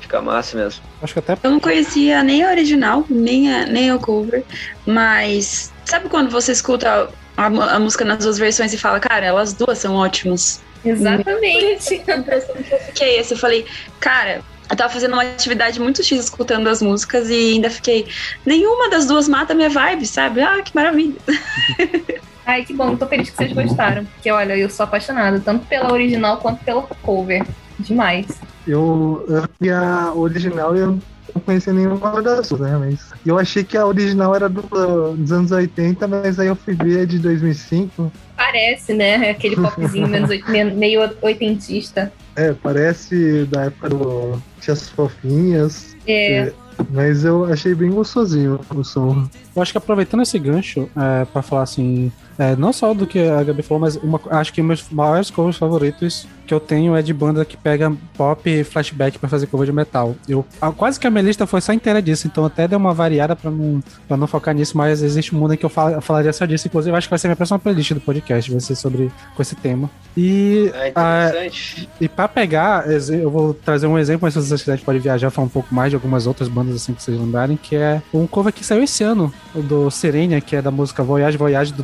Fica 0.00 0.20
massa 0.22 0.56
mesmo. 0.56 0.82
acho 1.02 1.12
que 1.12 1.18
até 1.18 1.36
Eu 1.42 1.50
não 1.50 1.60
conhecia 1.60 2.22
nem 2.22 2.42
a 2.42 2.50
original, 2.50 3.04
nem 3.10 3.52
a, 3.52 3.66
nem 3.66 3.92
o 3.92 3.98
cover, 3.98 4.42
mas 4.86 5.72
sabe 5.84 6.08
quando 6.08 6.30
você 6.30 6.52
escuta 6.52 7.08
a, 7.36 7.46
a 7.46 7.78
música 7.78 8.04
nas 8.04 8.24
duas 8.24 8.38
versões 8.38 8.72
e 8.72 8.78
fala, 8.78 8.98
cara, 9.00 9.24
elas 9.26 9.52
duas 9.52 9.78
são 9.78 9.94
ótimas? 9.94 10.60
Exatamente. 10.84 12.02
A 12.08 12.16
impressão 12.16 12.54
que 12.56 12.72
eu 12.72 12.78
fiquei 12.80 13.18
essa, 13.18 13.34
eu 13.34 13.38
falei, 13.38 13.64
cara, 14.00 14.40
eu 14.70 14.76
tava 14.76 14.92
fazendo 14.92 15.14
uma 15.14 15.22
atividade 15.22 15.80
muito 15.80 16.02
X 16.02 16.24
escutando 16.24 16.68
as 16.68 16.82
músicas 16.82 17.28
e 17.30 17.54
ainda 17.54 17.70
fiquei, 17.70 18.06
nenhuma 18.44 18.90
das 18.90 19.06
duas 19.06 19.28
mata 19.28 19.54
minha 19.54 19.70
vibe, 19.70 20.06
sabe? 20.06 20.40
Ah, 20.40 20.62
que 20.62 20.74
maravilha. 20.74 21.16
Ai, 22.44 22.64
que 22.64 22.72
bom, 22.72 22.96
tô 22.96 23.06
feliz 23.06 23.28
que 23.28 23.36
vocês 23.36 23.52
gostaram. 23.52 24.06
Porque, 24.06 24.30
olha, 24.30 24.56
eu 24.56 24.70
sou 24.70 24.84
apaixonada, 24.84 25.38
tanto 25.38 25.66
pela 25.66 25.92
original 25.92 26.38
quanto 26.38 26.64
pelo 26.64 26.82
cover. 27.02 27.46
Demais. 27.78 28.26
Eu, 28.66 29.24
vi 29.60 29.70
a 29.70 30.12
original 30.14 30.76
e 30.76 30.80
eu 30.80 30.86
não 31.34 31.42
conhecia 31.44 31.72
nenhuma 31.72 32.20
das 32.22 32.48
duas, 32.48 32.60
né? 32.60 32.76
Mas 32.78 33.00
eu 33.24 33.38
achei 33.38 33.62
que 33.62 33.76
a 33.76 33.86
original 33.86 34.34
era 34.34 34.48
do- 34.48 35.14
dos 35.16 35.32
anos 35.32 35.50
80, 35.52 36.06
mas 36.08 36.38
aí 36.38 36.48
eu 36.48 36.56
fui 36.56 36.74
ver 36.74 37.00
a 37.02 37.04
de 37.06 37.18
2005. 37.18 38.10
Parece, 38.36 38.94
né? 38.94 39.30
Aquele 39.30 39.56
popzinho 39.56 40.08
menos 40.08 40.30
meio 40.76 41.08
oitentista. 41.22 42.12
É, 42.36 42.52
parece 42.52 43.44
da 43.50 43.64
época 43.64 43.88
do 43.90 44.40
Tias 44.60 44.88
Fofinhas, 44.90 45.96
É, 46.06 46.52
mas 46.90 47.24
eu 47.24 47.44
achei 47.44 47.74
bem 47.74 47.90
gostosinho 47.90 48.60
o 48.74 48.84
som. 48.84 49.28
Eu 49.54 49.62
acho 49.62 49.72
que 49.72 49.78
aproveitando 49.78 50.22
esse 50.22 50.38
gancho, 50.38 50.88
é, 50.96 51.24
para 51.24 51.42
falar 51.42 51.62
assim, 51.62 52.12
é, 52.38 52.54
não 52.56 52.72
só 52.72 52.94
do 52.94 53.06
que 53.06 53.18
a 53.28 53.42
Gabi 53.42 53.62
falou, 53.62 53.80
mas 53.80 53.96
uma, 53.96 54.20
acho 54.30 54.52
que 54.52 54.62
meus 54.62 54.84
maiores 54.90 55.30
covers 55.30 55.56
favoritos 55.56 56.26
que 56.46 56.54
eu 56.54 56.60
tenho 56.60 56.96
é 56.96 57.02
de 57.02 57.12
banda 57.12 57.44
que 57.44 57.58
pega 57.58 57.92
pop 58.16 58.48
e 58.48 58.64
flashback 58.64 59.18
pra 59.18 59.28
fazer 59.28 59.46
cover 59.48 59.66
de 59.66 59.72
metal. 59.72 60.14
Eu, 60.26 60.46
a- 60.60 60.72
quase 60.72 60.98
que 60.98 61.06
a 61.06 61.10
minha 61.10 61.22
lista 61.22 61.46
foi 61.46 61.60
só 61.60 61.74
inteira 61.74 62.00
disso, 62.00 62.26
então 62.26 62.42
até 62.44 62.66
deu 62.66 62.78
uma 62.78 62.94
variada 62.94 63.36
pra 63.36 63.50
não, 63.50 63.82
pra 64.06 64.16
não 64.16 64.26
focar 64.26 64.54
nisso, 64.54 64.76
mas 64.78 65.02
existe 65.02 65.34
um 65.36 65.38
mundo 65.38 65.52
em 65.52 65.56
que 65.58 65.66
eu, 65.66 65.68
fal- 65.68 65.90
eu 65.90 66.00
falaria 66.00 66.32
só 66.32 66.46
disso. 66.46 66.66
Inclusive, 66.66 66.96
acho 66.96 67.06
que 67.06 67.10
vai 67.10 67.18
ser 67.18 67.28
minha 67.28 67.36
próxima 67.36 67.58
playlist 67.58 67.92
do 67.92 68.00
podcast, 68.00 68.50
vai 68.50 68.60
ser 68.60 68.76
sobre 68.76 69.10
com 69.36 69.42
esse 69.42 69.54
tema. 69.56 69.90
E 70.16 70.70
É 70.74 70.88
interessante. 70.88 71.88
e 72.00 72.08
pra 72.08 72.26
pegar, 72.28 72.84
eu 72.90 73.30
vou 73.30 73.52
trazer 73.52 73.86
um 73.86 73.98
exemplo, 73.98 74.20
mas 74.22 74.32
se 74.34 74.40
vocês 74.40 74.60
quiserem 74.62 74.82
pode 74.84 74.98
viajar, 75.00 75.30
falar 75.30 75.46
um 75.46 75.50
pouco 75.50 75.74
mais 75.74 75.90
de 75.90 75.96
algumas 75.96 76.26
outras 76.26 76.48
bandas 76.48 76.76
assim 76.76 76.94
que 76.94 77.02
vocês 77.02 77.18
lembrarem, 77.18 77.56
que 77.56 77.76
é 77.76 78.00
um 78.12 78.26
cover 78.26 78.52
que 78.54 78.64
saiu 78.64 78.82
esse 78.82 79.04
ano, 79.04 79.32
do 79.54 79.90
Serenia, 79.90 80.40
que 80.40 80.56
é 80.56 80.62
da 80.62 80.70
música 80.70 81.02
Voyage 81.02 81.36
Voyage 81.36 81.72
do 81.74 81.82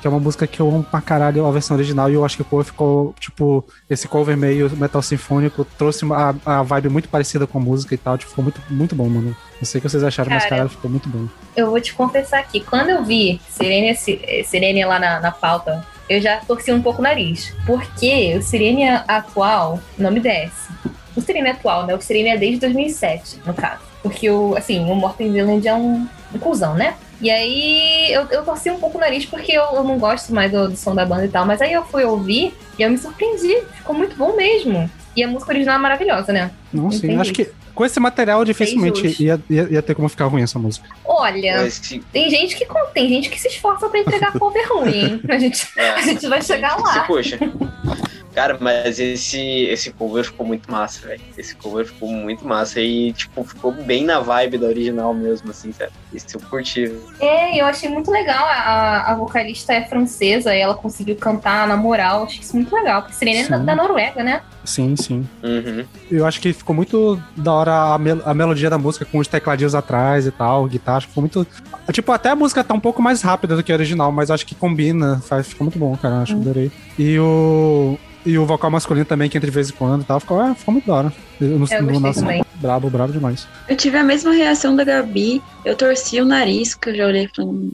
Que 0.00 0.06
é 0.06 0.10
uma 0.10 0.20
música 0.20 0.46
que 0.46 0.60
eu 0.60 0.68
amo 0.68 0.84
pra 0.84 1.00
caralho 1.00 1.46
a 1.46 1.50
versão 1.50 1.76
original, 1.76 2.10
e 2.10 2.14
eu 2.14 2.24
acho 2.24 2.36
que 2.36 2.42
o 2.42 2.44
cover 2.44 2.64
ficou, 2.64 3.14
tipo, 3.18 3.64
esse 3.88 4.08
cover 4.08 4.36
meio 4.36 4.70
metal 4.76 5.02
sinfônico, 5.02 5.64
trouxe 5.76 6.04
uma, 6.04 6.36
a, 6.44 6.62
vibe 6.62 6.88
muito 6.88 7.08
parecida 7.08 7.46
com 7.46 7.58
a 7.58 7.60
música 7.60 7.94
e 7.94 7.98
tal, 7.98 8.16
tipo, 8.16 8.30
ficou 8.30 8.44
muito, 8.44 8.62
muito 8.70 8.94
bom, 8.94 9.08
mano. 9.08 9.36
Não 9.60 9.64
sei 9.64 9.78
o 9.78 9.82
que 9.82 9.88
vocês 9.88 10.02
acharam, 10.02 10.30
mas 10.30 10.44
Cara, 10.44 10.50
caralho, 10.50 10.70
ficou 10.70 10.90
muito 10.90 11.08
bom. 11.08 11.26
eu 11.56 11.70
vou 11.70 11.80
te 11.80 11.92
confessar 11.92 12.40
aqui. 12.40 12.60
Quando 12.60 12.90
eu 12.90 13.04
vi 13.04 13.40
Sirene, 13.48 13.94
Sirene 13.94 14.84
lá 14.84 14.98
na, 14.98 15.20
na 15.20 15.30
pauta, 15.30 15.84
eu 16.08 16.20
já 16.20 16.38
torci 16.38 16.72
um 16.72 16.82
pouco 16.82 17.00
o 17.00 17.02
nariz. 17.02 17.54
Porque 17.66 18.36
o 18.36 18.42
Sirene 18.42 18.88
atual 19.06 19.78
não 19.96 20.10
me 20.10 20.18
desce. 20.18 20.68
O 21.14 21.20
Sirene 21.20 21.50
atual, 21.50 21.86
né? 21.86 21.94
O 21.94 22.00
Sirene 22.00 22.30
é 22.30 22.36
desde 22.36 22.60
2007, 22.60 23.40
no 23.44 23.54
caso. 23.54 23.89
Porque 24.02 24.30
o, 24.30 24.56
assim, 24.56 24.90
o 24.90 24.94
Morten 24.94 25.32
Villain 25.32 25.60
é 25.64 25.74
um, 25.74 26.06
um 26.34 26.38
cuzão, 26.38 26.74
né? 26.74 26.94
E 27.20 27.30
aí 27.30 28.10
eu, 28.12 28.22
eu 28.30 28.42
torci 28.42 28.70
um 28.70 28.78
pouco 28.78 28.96
o 28.96 29.00
nariz 29.00 29.26
porque 29.26 29.52
eu, 29.52 29.62
eu 29.74 29.84
não 29.84 29.98
gosto 29.98 30.32
mais 30.32 30.50
do, 30.50 30.70
do 30.70 30.76
som 30.76 30.94
da 30.94 31.04
banda 31.04 31.26
e 31.26 31.28
tal. 31.28 31.44
Mas 31.44 31.60
aí 31.60 31.72
eu 31.72 31.84
fui 31.84 32.04
ouvir 32.04 32.54
e 32.78 32.82
eu 32.82 32.90
me 32.90 32.96
surpreendi. 32.96 33.62
Ficou 33.74 33.94
muito 33.94 34.16
bom 34.16 34.34
mesmo. 34.34 34.90
E 35.14 35.22
a 35.22 35.28
música 35.28 35.52
original 35.52 35.76
é 35.76 35.78
maravilhosa, 35.78 36.32
né? 36.32 36.50
Não, 36.72 36.90
sim, 36.90 36.98
Entendi. 36.98 37.20
acho 37.20 37.32
que 37.32 37.50
com 37.80 37.84
esse 37.86 37.98
material 37.98 38.44
dificilmente 38.44 39.16
ia, 39.18 39.40
ia, 39.48 39.66
ia 39.70 39.80
ter 39.80 39.94
como 39.94 40.06
ficar 40.06 40.26
ruim 40.26 40.42
essa 40.42 40.58
música. 40.58 40.86
Olha, 41.02 41.62
Mas, 41.62 41.80
tem 42.12 42.28
gente 42.28 42.54
que 42.54 42.66
tem 42.92 43.08
gente 43.08 43.30
que 43.30 43.40
se 43.40 43.48
esforça 43.48 43.88
pra 43.88 43.98
entregar 43.98 44.32
cover 44.38 44.68
ruim, 44.70 44.92
hein? 44.92 45.20
A 45.26 45.38
gente, 45.38 45.66
é, 45.78 45.88
a 45.92 46.02
gente 46.02 46.28
vai 46.28 46.42
chegar 46.42 46.76
se 46.76 46.82
lá. 46.82 47.04
puxa. 47.04 47.38
Cara, 48.34 48.56
mas 48.60 49.00
esse, 49.00 49.64
esse 49.64 49.92
cover 49.92 50.24
ficou 50.24 50.46
muito 50.46 50.70
massa, 50.70 51.08
velho. 51.08 51.20
Esse 51.36 51.54
cover 51.56 51.86
ficou 51.86 52.08
muito 52.08 52.46
massa 52.46 52.80
e, 52.80 53.12
tipo, 53.12 53.42
ficou 53.42 53.72
bem 53.72 54.04
na 54.04 54.20
vibe 54.20 54.58
da 54.58 54.68
original 54.68 55.12
mesmo, 55.12 55.50
assim, 55.50 55.72
sabe? 55.72 55.90
Isso 56.12 56.26
eu 56.36 56.40
curti. 56.40 56.94
É, 57.18 57.60
eu 57.60 57.66
achei 57.66 57.88
muito 57.88 58.10
legal. 58.10 58.44
A, 58.44 59.10
a 59.10 59.14
vocalista 59.16 59.72
é 59.72 59.84
francesa 59.84 60.54
e 60.54 60.60
ela 60.60 60.74
conseguiu 60.74 61.16
cantar 61.16 61.66
na 61.66 61.76
moral. 61.76 62.24
Achei 62.24 62.40
isso 62.40 62.54
muito 62.54 62.72
legal. 62.74 63.02
Porque 63.02 63.16
Serena 63.16 63.40
é 63.40 63.48
da, 63.48 63.58
da 63.58 63.74
Noruega, 63.74 64.22
né? 64.22 64.42
Sim, 64.64 64.94
sim. 64.94 65.28
Uhum. 65.42 65.84
Eu 66.10 66.24
acho 66.24 66.40
que 66.40 66.52
ficou 66.52 66.74
muito 66.74 67.20
da 67.36 67.52
hora 67.52 67.69
a, 67.70 67.98
mel- 67.98 68.22
a 68.24 68.34
melodia 68.34 68.68
da 68.70 68.78
música 68.78 69.04
com 69.04 69.18
os 69.18 69.28
tecladinhos 69.28 69.74
atrás 69.74 70.26
e 70.26 70.30
tal, 70.30 70.66
guitarra. 70.66 70.98
acho 70.98 71.06
que 71.06 71.12
Ficou 71.12 71.22
muito. 71.22 71.46
Tipo, 71.92 72.12
até 72.12 72.30
a 72.30 72.36
música 72.36 72.62
tá 72.62 72.74
um 72.74 72.80
pouco 72.80 73.00
mais 73.02 73.22
rápida 73.22 73.56
do 73.56 73.62
que 73.62 73.72
a 73.72 73.74
original, 73.74 74.10
mas 74.12 74.30
acho 74.30 74.44
que 74.46 74.54
combina. 74.54 75.20
Faz, 75.26 75.48
ficou 75.48 75.64
muito 75.64 75.78
bom, 75.78 75.96
cara. 75.96 76.22
Acho 76.22 76.34
que 76.34 76.40
adorei. 76.40 76.70
E 76.98 77.18
o. 77.18 77.98
E 78.24 78.36
o 78.36 78.44
vocal 78.44 78.70
masculino 78.70 79.06
também, 79.06 79.30
que 79.30 79.38
entra 79.38 79.48
de 79.50 79.54
vez 79.54 79.70
em 79.70 79.72
quando 79.72 80.02
e 80.02 80.04
tal. 80.04 80.20
Ficou, 80.20 80.44
é, 80.44 80.54
ficou 80.54 80.72
muito 80.72 80.86
da 80.86 80.94
hora. 80.94 81.12
Eu, 81.40 81.48
no- 81.52 81.58
gostei 81.60 81.80
nossa, 81.80 82.20
também. 82.20 82.44
Brabo, 82.56 82.90
brabo 82.90 83.12
demais. 83.14 83.48
Eu 83.66 83.74
tive 83.74 83.96
a 83.96 84.04
mesma 84.04 84.30
reação 84.32 84.76
da 84.76 84.84
Gabi. 84.84 85.40
Eu 85.64 85.74
torci 85.74 86.20
o 86.20 86.24
nariz, 86.26 86.74
que 86.74 86.90
eu 86.90 86.94
já 86.96 87.06
olhei 87.06 87.24
e 87.24 87.28
falei. 87.34 87.50
"Hum". 87.50 87.70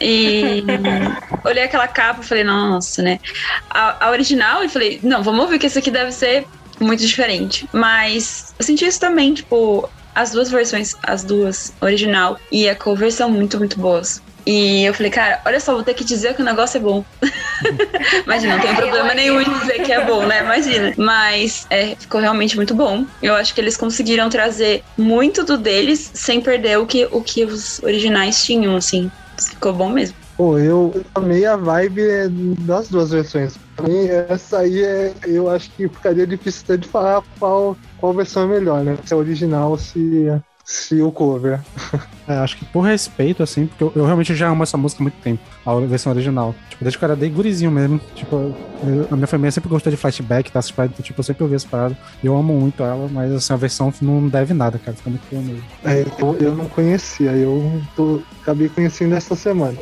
E 0.00 0.64
olhei 1.46 1.62
aquela 1.62 1.86
capa 1.86 2.20
e 2.22 2.26
falei, 2.26 2.42
nossa, 2.42 3.02
né? 3.02 3.20
A, 3.70 4.06
a 4.06 4.10
original, 4.10 4.62
eu 4.64 4.68
falei, 4.68 4.98
não, 5.02 5.22
vamos 5.22 5.42
ouvir 5.42 5.60
que 5.60 5.66
esse 5.66 5.78
aqui 5.78 5.92
deve 5.92 6.10
ser 6.10 6.44
muito 6.82 7.04
diferente. 7.06 7.68
Mas 7.72 8.54
eu 8.58 8.64
senti 8.64 8.86
isso 8.86 9.00
também, 9.00 9.34
tipo, 9.34 9.88
as 10.14 10.30
duas 10.32 10.50
versões, 10.50 10.94
as 11.02 11.24
duas, 11.24 11.72
original 11.80 12.38
e 12.50 12.68
a 12.68 12.74
cover 12.74 13.12
são 13.12 13.30
muito, 13.30 13.58
muito 13.58 13.78
boas. 13.78 14.22
E 14.44 14.84
eu 14.84 14.92
falei, 14.92 15.10
cara, 15.10 15.40
olha 15.46 15.60
só, 15.60 15.72
vou 15.72 15.84
ter 15.84 15.94
que 15.94 16.04
dizer 16.04 16.34
que 16.34 16.42
o 16.42 16.44
negócio 16.44 16.76
é 16.78 16.80
bom. 16.80 17.04
Imagina, 18.26 18.56
não 18.56 18.62
tem 18.62 18.74
problema 18.76 19.14
nenhum 19.14 19.40
em 19.40 19.58
dizer 19.60 19.84
que 19.84 19.92
é 19.92 20.04
bom, 20.04 20.26
né? 20.26 20.40
Imagina. 20.40 20.92
Mas 20.96 21.66
é, 21.70 21.94
ficou 21.94 22.20
realmente 22.20 22.56
muito 22.56 22.74
bom. 22.74 23.06
Eu 23.22 23.34
acho 23.34 23.54
que 23.54 23.60
eles 23.60 23.76
conseguiram 23.76 24.28
trazer 24.28 24.82
muito 24.98 25.44
do 25.44 25.56
deles 25.56 26.10
sem 26.12 26.40
perder 26.40 26.78
o 26.78 26.86
que, 26.86 27.06
o 27.12 27.22
que 27.22 27.44
os 27.44 27.80
originais 27.82 28.44
tinham, 28.44 28.76
assim. 28.76 29.10
Ficou 29.38 29.72
bom 29.72 29.90
mesmo. 29.90 30.16
Pô, 30.36 30.58
eu 30.58 31.04
amei 31.14 31.46
a 31.46 31.56
vibe 31.56 32.28
das 32.60 32.88
duas 32.88 33.10
versões. 33.10 33.54
Pra 33.76 33.88
mim, 33.88 34.06
essa 34.28 34.58
aí 34.58 34.82
é, 34.82 35.12
eu 35.24 35.48
acho 35.48 35.70
que 35.72 35.88
ficaria 35.88 36.26
difícil 36.26 36.62
até 36.64 36.76
de 36.76 36.88
falar 36.88 37.22
qual, 37.38 37.76
qual 37.98 38.12
versão 38.12 38.44
é 38.44 38.46
melhor, 38.46 38.84
né? 38.84 38.96
Se 39.04 39.14
é 39.14 39.16
original 39.16 39.70
ou 39.70 39.78
se, 39.78 40.30
se 40.64 41.00
o 41.00 41.10
cover. 41.10 41.60
É, 42.28 42.34
acho 42.34 42.56
que 42.56 42.64
por 42.66 42.82
respeito, 42.82 43.42
assim, 43.42 43.66
porque 43.66 43.82
eu, 43.82 43.92
eu 43.96 44.04
realmente 44.04 44.32
já 44.32 44.48
amo 44.48 44.62
essa 44.62 44.76
música 44.76 45.02
há 45.02 45.04
muito 45.04 45.16
tempo, 45.20 45.42
a 45.66 45.74
versão 45.80 46.12
original. 46.12 46.54
Tipo, 46.70 46.84
desde 46.84 46.96
que 46.96 47.04
eu 47.04 47.06
era 47.08 47.16
bem 47.16 47.32
gurizinho 47.32 47.68
mesmo. 47.68 48.00
Tipo, 48.14 48.36
eu- 48.36 49.08
a 49.10 49.16
minha 49.16 49.26
família 49.26 49.50
sempre 49.50 49.68
gostou 49.68 49.90
de 49.90 49.96
flashback, 49.96 50.52
tá? 50.52 50.60
Então, 50.84 51.02
tipo, 51.02 51.18
eu 51.18 51.24
sempre 51.24 51.42
ouvi 51.42 51.56
essa 51.56 51.66
parada. 51.68 51.98
Eu 52.22 52.36
amo 52.36 52.54
muito 52.54 52.80
ela, 52.84 53.08
mas 53.10 53.32
assim, 53.32 53.52
a 53.52 53.56
versão 53.56 53.92
não 54.00 54.28
deve 54.28 54.54
nada, 54.54 54.78
cara. 54.78 54.96
Fica 54.96 55.10
muito 55.10 55.22
boa 55.28 55.42
mesmo. 55.42 55.64
É, 55.84 56.02
eu, 56.22 56.36
eu 56.38 56.54
não 56.56 56.68
conhecia, 56.68 57.32
eu 57.32 57.82
tô, 57.96 58.22
acabei 58.40 58.68
conhecendo 58.68 59.16
essa 59.16 59.34
semana. 59.34 59.76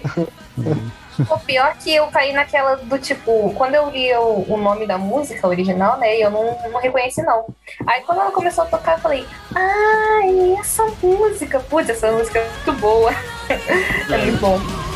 O 1.29 1.39
pior 1.39 1.77
que 1.77 1.95
eu 1.95 2.07
caí 2.09 2.33
naquela 2.33 2.77
do 2.77 2.99
tipo, 2.99 3.53
quando 3.55 3.75
eu 3.75 3.91
li 3.91 4.13
o, 4.15 4.45
o 4.49 4.57
nome 4.57 4.87
da 4.87 4.99
música 4.99 5.47
original, 5.47 5.99
né, 5.99 6.17
eu 6.17 6.31
não, 6.31 6.57
não 6.71 6.81
reconheci 6.81 7.23
não. 7.23 7.47
Aí 7.87 8.03
quando 8.03 8.21
ela 8.21 8.31
começou 8.31 8.65
a 8.65 8.67
tocar, 8.67 8.93
eu 8.97 8.99
falei, 9.01 9.27
ai, 9.55 10.57
essa 10.59 10.85
música, 11.03 11.61
putz, 11.61 11.91
essa 11.91 12.11
música 12.13 12.39
é 12.39 12.49
muito 12.49 12.73
boa. 12.81 13.13
é 13.49 14.17
muito 14.19 14.41
bom. 14.41 14.90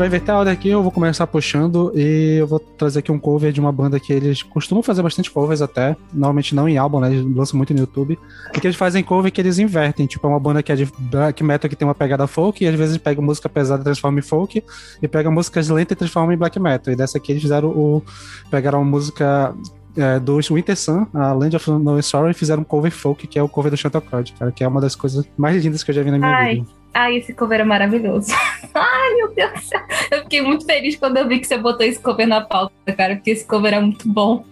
Vai 0.00 0.06
inverter 0.06 0.34
a 0.34 0.38
ordem 0.38 0.54
aqui, 0.54 0.70
eu 0.70 0.82
vou 0.82 0.90
começar 0.90 1.26
puxando 1.26 1.92
e 1.94 2.36
eu 2.38 2.46
vou 2.46 2.58
trazer 2.58 3.00
aqui 3.00 3.12
um 3.12 3.18
cover 3.18 3.52
de 3.52 3.60
uma 3.60 3.70
banda 3.70 4.00
que 4.00 4.10
eles 4.10 4.42
costumam 4.42 4.82
fazer 4.82 5.02
bastante 5.02 5.30
covers 5.30 5.60
até, 5.60 5.94
normalmente 6.10 6.54
não 6.54 6.66
em 6.66 6.78
álbum, 6.78 7.00
né? 7.00 7.12
Eles 7.12 7.36
lançam 7.36 7.58
muito 7.58 7.74
no 7.74 7.80
YouTube. 7.80 8.18
E 8.54 8.58
que 8.58 8.66
eles 8.66 8.78
fazem 8.78 9.04
cover 9.04 9.30
que 9.30 9.38
eles 9.38 9.58
invertem, 9.58 10.06
tipo, 10.06 10.26
é 10.26 10.30
uma 10.30 10.40
banda 10.40 10.62
que 10.62 10.72
é 10.72 10.74
de 10.74 10.88
black 10.98 11.44
metal 11.44 11.68
que 11.68 11.76
tem 11.76 11.86
uma 11.86 11.94
pegada 11.94 12.26
folk 12.26 12.64
e 12.64 12.66
às 12.66 12.74
vezes 12.74 12.96
pega 12.96 13.20
música 13.20 13.46
pesada 13.46 13.82
e 13.82 13.84
transforma 13.84 14.18
em 14.18 14.22
folk 14.22 14.64
e 15.02 15.06
pega 15.06 15.30
músicas 15.30 15.68
lentas 15.68 15.92
e 15.92 15.98
transforma 15.98 16.32
em 16.32 16.36
black 16.38 16.58
metal. 16.58 16.94
E 16.94 16.96
dessa 16.96 17.18
aqui 17.18 17.32
eles 17.32 17.42
fizeram 17.42 17.68
o 17.68 18.02
pegaram 18.50 18.80
a 18.80 18.84
música 18.84 19.54
é, 19.96 20.18
do 20.18 20.36
Winter 20.36 20.76
Sun, 20.76 21.06
a 21.14 21.32
Land 21.32 21.56
of 21.56 21.70
No 21.70 22.02
Sorrow, 22.02 22.30
e 22.30 22.34
fizeram 22.34 22.62
um 22.62 22.64
cover 22.64 22.90
folk, 22.90 23.26
que 23.26 23.38
é 23.38 23.42
o 23.42 23.48
cover 23.48 23.70
do 23.70 23.76
Chantal 23.76 24.02
Crowd, 24.02 24.32
cara, 24.38 24.52
que 24.52 24.64
é 24.64 24.68
uma 24.68 24.80
das 24.80 24.94
coisas 24.94 25.26
mais 25.36 25.62
lindas 25.64 25.82
que 25.82 25.90
eu 25.90 25.94
já 25.94 26.02
vi 26.02 26.10
na 26.10 26.18
minha 26.18 26.30
Ai. 26.30 26.54
vida. 26.56 26.66
Ai, 26.92 27.16
esse 27.18 27.32
cover 27.32 27.60
é 27.60 27.64
maravilhoso. 27.64 28.32
Ai, 28.74 29.14
meu 29.14 29.32
Deus 29.34 29.52
do 29.52 29.60
céu. 29.60 29.80
Eu 30.10 30.22
fiquei 30.22 30.42
muito 30.42 30.64
feliz 30.64 30.96
quando 30.96 31.18
eu 31.18 31.28
vi 31.28 31.38
que 31.38 31.46
você 31.46 31.56
botou 31.56 31.86
esse 31.86 32.00
cover 32.00 32.26
na 32.26 32.40
pauta, 32.40 32.74
cara, 32.96 33.14
porque 33.14 33.30
esse 33.30 33.44
cover 33.44 33.74
é 33.74 33.80
muito 33.80 34.08
bom. 34.08 34.44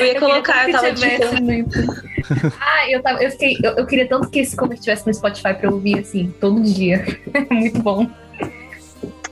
Eu 0.00 0.06
ia 0.06 0.20
colocar, 0.20 0.68
eu 0.68 0.72
tava 0.72 0.92
tivesse. 0.92 1.24
Ai, 2.60 2.94
eu, 2.94 3.02
tava, 3.02 3.22
eu, 3.22 3.30
fiquei, 3.30 3.58
eu, 3.62 3.72
eu 3.72 3.86
queria 3.86 4.06
tanto 4.06 4.28
que 4.28 4.40
esse 4.40 4.54
cover 4.54 4.74
estivesse 4.74 5.06
no 5.06 5.14
Spotify 5.14 5.54
pra 5.54 5.64
eu 5.64 5.72
ouvir, 5.72 5.98
assim, 5.98 6.32
todo 6.40 6.62
dia. 6.62 7.04
É 7.32 7.54
muito 7.54 7.82
bom. 7.82 8.06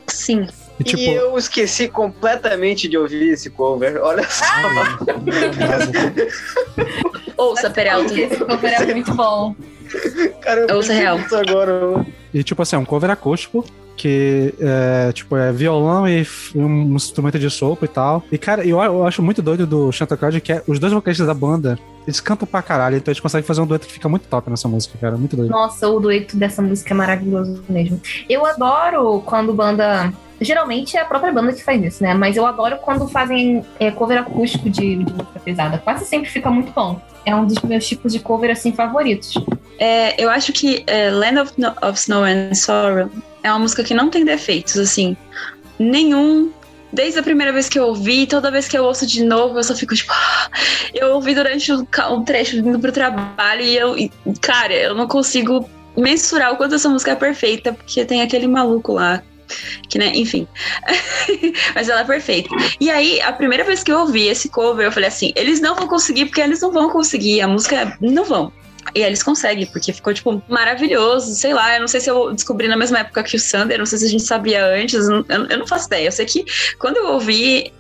Sim. 0.09 0.47
E, 0.81 0.85
tipo, 0.85 1.03
E 1.03 1.15
eu 1.15 1.37
esqueci 1.37 1.89
completamente 1.89 2.89
de 2.89 2.97
ouvir 2.97 3.31
esse 3.31 3.51
cover. 3.51 4.01
Olha 4.03 4.27
só. 4.29 4.45
Ouça, 7.37 7.71
Peralta. 7.71 8.19
Esse 8.19 8.37
cover 8.45 8.73
é 8.83 8.87
muito 8.95 9.15
bom. 9.15 9.55
Cara, 10.41 10.67
eu 10.69 10.77
Ouça 10.77 10.93
real. 10.93 11.19
nisso 11.19 11.37
agora. 11.37 12.07
E 12.33 12.43
tipo 12.43 12.63
assim, 12.63 12.77
é 12.77 12.79
um 12.79 12.85
cover 12.85 13.11
acústico 13.11 13.65
que 14.01 14.55
é, 14.61 15.13
tipo, 15.13 15.37
é 15.37 15.53
violão 15.53 16.09
e 16.09 16.27
um 16.55 16.95
instrumento 16.95 17.39
de 17.39 17.51
sopro 17.51 17.85
e 17.85 17.89
tal. 17.89 18.23
E 18.33 18.39
cara, 18.39 18.65
eu, 18.65 18.81
eu 18.81 19.07
acho 19.07 19.23
muito 19.23 19.43
doido 19.43 19.67
do 19.67 19.93
Chantal 19.93 20.17
Crowd 20.17 20.41
que 20.41 20.53
é, 20.53 20.63
os 20.67 20.79
dois 20.79 20.93
vocalistas 20.93 21.27
da 21.27 21.35
banda, 21.35 21.79
eles 22.07 22.21
cantam 22.21 22.47
pra 22.49 22.63
caralho, 22.63 22.97
então 22.97 23.13
eles 23.13 23.21
conseguem 23.21 23.47
fazer 23.47 23.61
um 23.61 23.67
dueto 23.67 23.87
que 23.87 23.93
fica 23.93 24.09
muito 24.09 24.27
top 24.29 24.49
nessa 24.49 24.67
música, 24.69 24.97
cara, 24.99 25.17
muito 25.17 25.37
doido. 25.37 25.51
Nossa, 25.51 25.89
o 25.89 26.01
dueto 26.01 26.37
dessa 26.37 26.63
música 26.63 26.95
é 26.95 26.97
maravilhoso 26.97 27.63
mesmo. 27.69 28.01
Eu 28.29 28.47
adoro 28.47 29.21
quando 29.27 29.53
banda. 29.53 30.13
Geralmente 30.43 30.97
é 30.97 31.01
a 31.03 31.05
própria 31.05 31.31
banda 31.31 31.53
que 31.53 31.63
faz 31.63 31.83
isso, 31.85 32.03
né? 32.03 32.15
Mas 32.15 32.35
eu 32.35 32.47
adoro 32.47 32.79
quando 32.79 33.07
fazem 33.07 33.63
é, 33.79 33.91
cover 33.91 34.19
acústico 34.19 34.71
de, 34.71 34.97
de 35.05 35.13
música 35.13 35.39
pesada. 35.45 35.77
Quase 35.77 36.07
sempre 36.07 36.31
fica 36.31 36.51
muito 36.51 36.73
bom. 36.73 36.99
É 37.27 37.37
um 37.37 37.45
dos 37.47 37.61
meus 37.61 37.87
tipos 37.87 38.11
de 38.11 38.21
cover, 38.21 38.51
assim, 38.51 38.73
favoritos. 38.73 39.35
É, 39.79 40.23
eu 40.23 40.31
acho 40.31 40.51
que 40.55 40.83
é, 40.87 41.11
Land 41.11 41.41
of, 41.41 41.53
No- 41.59 41.75
of 41.87 41.99
Snow 41.99 42.25
and 42.25 42.55
Sorrow 42.55 43.11
é 43.43 43.51
uma 43.51 43.59
música 43.59 43.85
que 43.85 43.95
não 43.95 44.11
tem 44.11 44.25
defeitos, 44.25 44.77
assim. 44.77 45.17
Nenhum. 45.79 46.53
Desde 46.93 47.21
a 47.21 47.23
primeira 47.23 47.53
vez 47.53 47.69
que 47.69 47.79
eu 47.79 47.87
ouvi, 47.87 48.27
toda 48.27 48.51
vez 48.51 48.67
que 48.67 48.77
eu 48.77 48.85
ouço 48.85 49.07
de 49.07 49.23
novo, 49.23 49.59
eu 49.59 49.63
só 49.63 49.75
fico 49.75 49.95
tipo. 49.95 50.13
Eu 50.93 51.15
ouvi 51.15 51.35
durante 51.35 51.73
o, 51.73 51.87
o 52.11 52.25
trecho 52.25 52.57
indo 52.57 52.79
pro 52.81 52.91
trabalho 52.91 53.63
e 53.63 53.77
eu. 53.77 53.95
cara, 54.41 54.75
eu 54.75 54.93
não 54.93 55.07
consigo 55.07 55.69
mensurar 55.97 56.53
o 56.53 56.57
quanto 56.57 56.75
essa 56.75 56.89
música 56.89 57.13
é 57.13 57.15
perfeita, 57.15 57.73
porque 57.73 58.05
tem 58.05 58.21
aquele 58.21 58.49
maluco 58.49 58.95
lá. 58.95 59.23
Que, 59.89 59.99
né, 59.99 60.13
enfim. 60.15 60.49
Mas 61.75 61.89
ela 61.89 62.01
é 62.01 62.05
perfeita. 62.05 62.49
E 62.81 62.91
aí, 62.91 63.21
a 63.21 63.33
primeira 63.33 63.65
vez 63.65 63.83
que 63.85 63.93
eu 63.93 64.01
ouvi 64.01 64.27
esse 64.27 64.49
cover, 64.49 64.87
eu 64.87 64.93
falei 64.93 65.09
assim: 65.09 65.33
eles 65.37 65.61
não 65.61 65.75
vão 65.75 65.87
conseguir, 65.87 66.27
porque 66.27 66.41
eles 66.41 66.61
não 66.61 66.73
vão 66.73 66.91
conseguir. 66.91 67.41
A 67.41 67.49
música 67.49 67.97
não 68.01 68.25
vão. 68.25 68.53
E 68.95 69.03
aí 69.03 69.09
eles 69.09 69.23
conseguem, 69.23 69.67
porque 69.67 69.93
ficou, 69.93 70.13
tipo, 70.15 70.43
maravilhoso. 70.49 71.35
Sei 71.35 71.53
lá, 71.55 71.75
eu 71.75 71.81
não 71.81 71.89
sei 71.89 72.01
se 72.01 72.11
eu 72.11 72.33
descobri 72.33 72.67
na 72.69 72.77
mesma 72.77 73.01
época 73.01 73.23
que 73.23 73.37
o 73.37 73.41
Sander, 73.41 73.79
não 73.79 73.87
sei 73.87 73.99
se 73.99 74.07
a 74.07 74.09
gente 74.09 74.23
sabia 74.25 74.65
antes, 74.67 75.09
eu, 75.09 75.25
eu 75.29 75.59
não 75.59 75.67
faço 75.67 75.87
ideia. 75.87 76.07
Eu 76.09 76.13
sei 76.13 76.27
que 76.27 76.45
quando 76.79 76.97
eu 76.97 77.09
ouvi, 77.13 77.73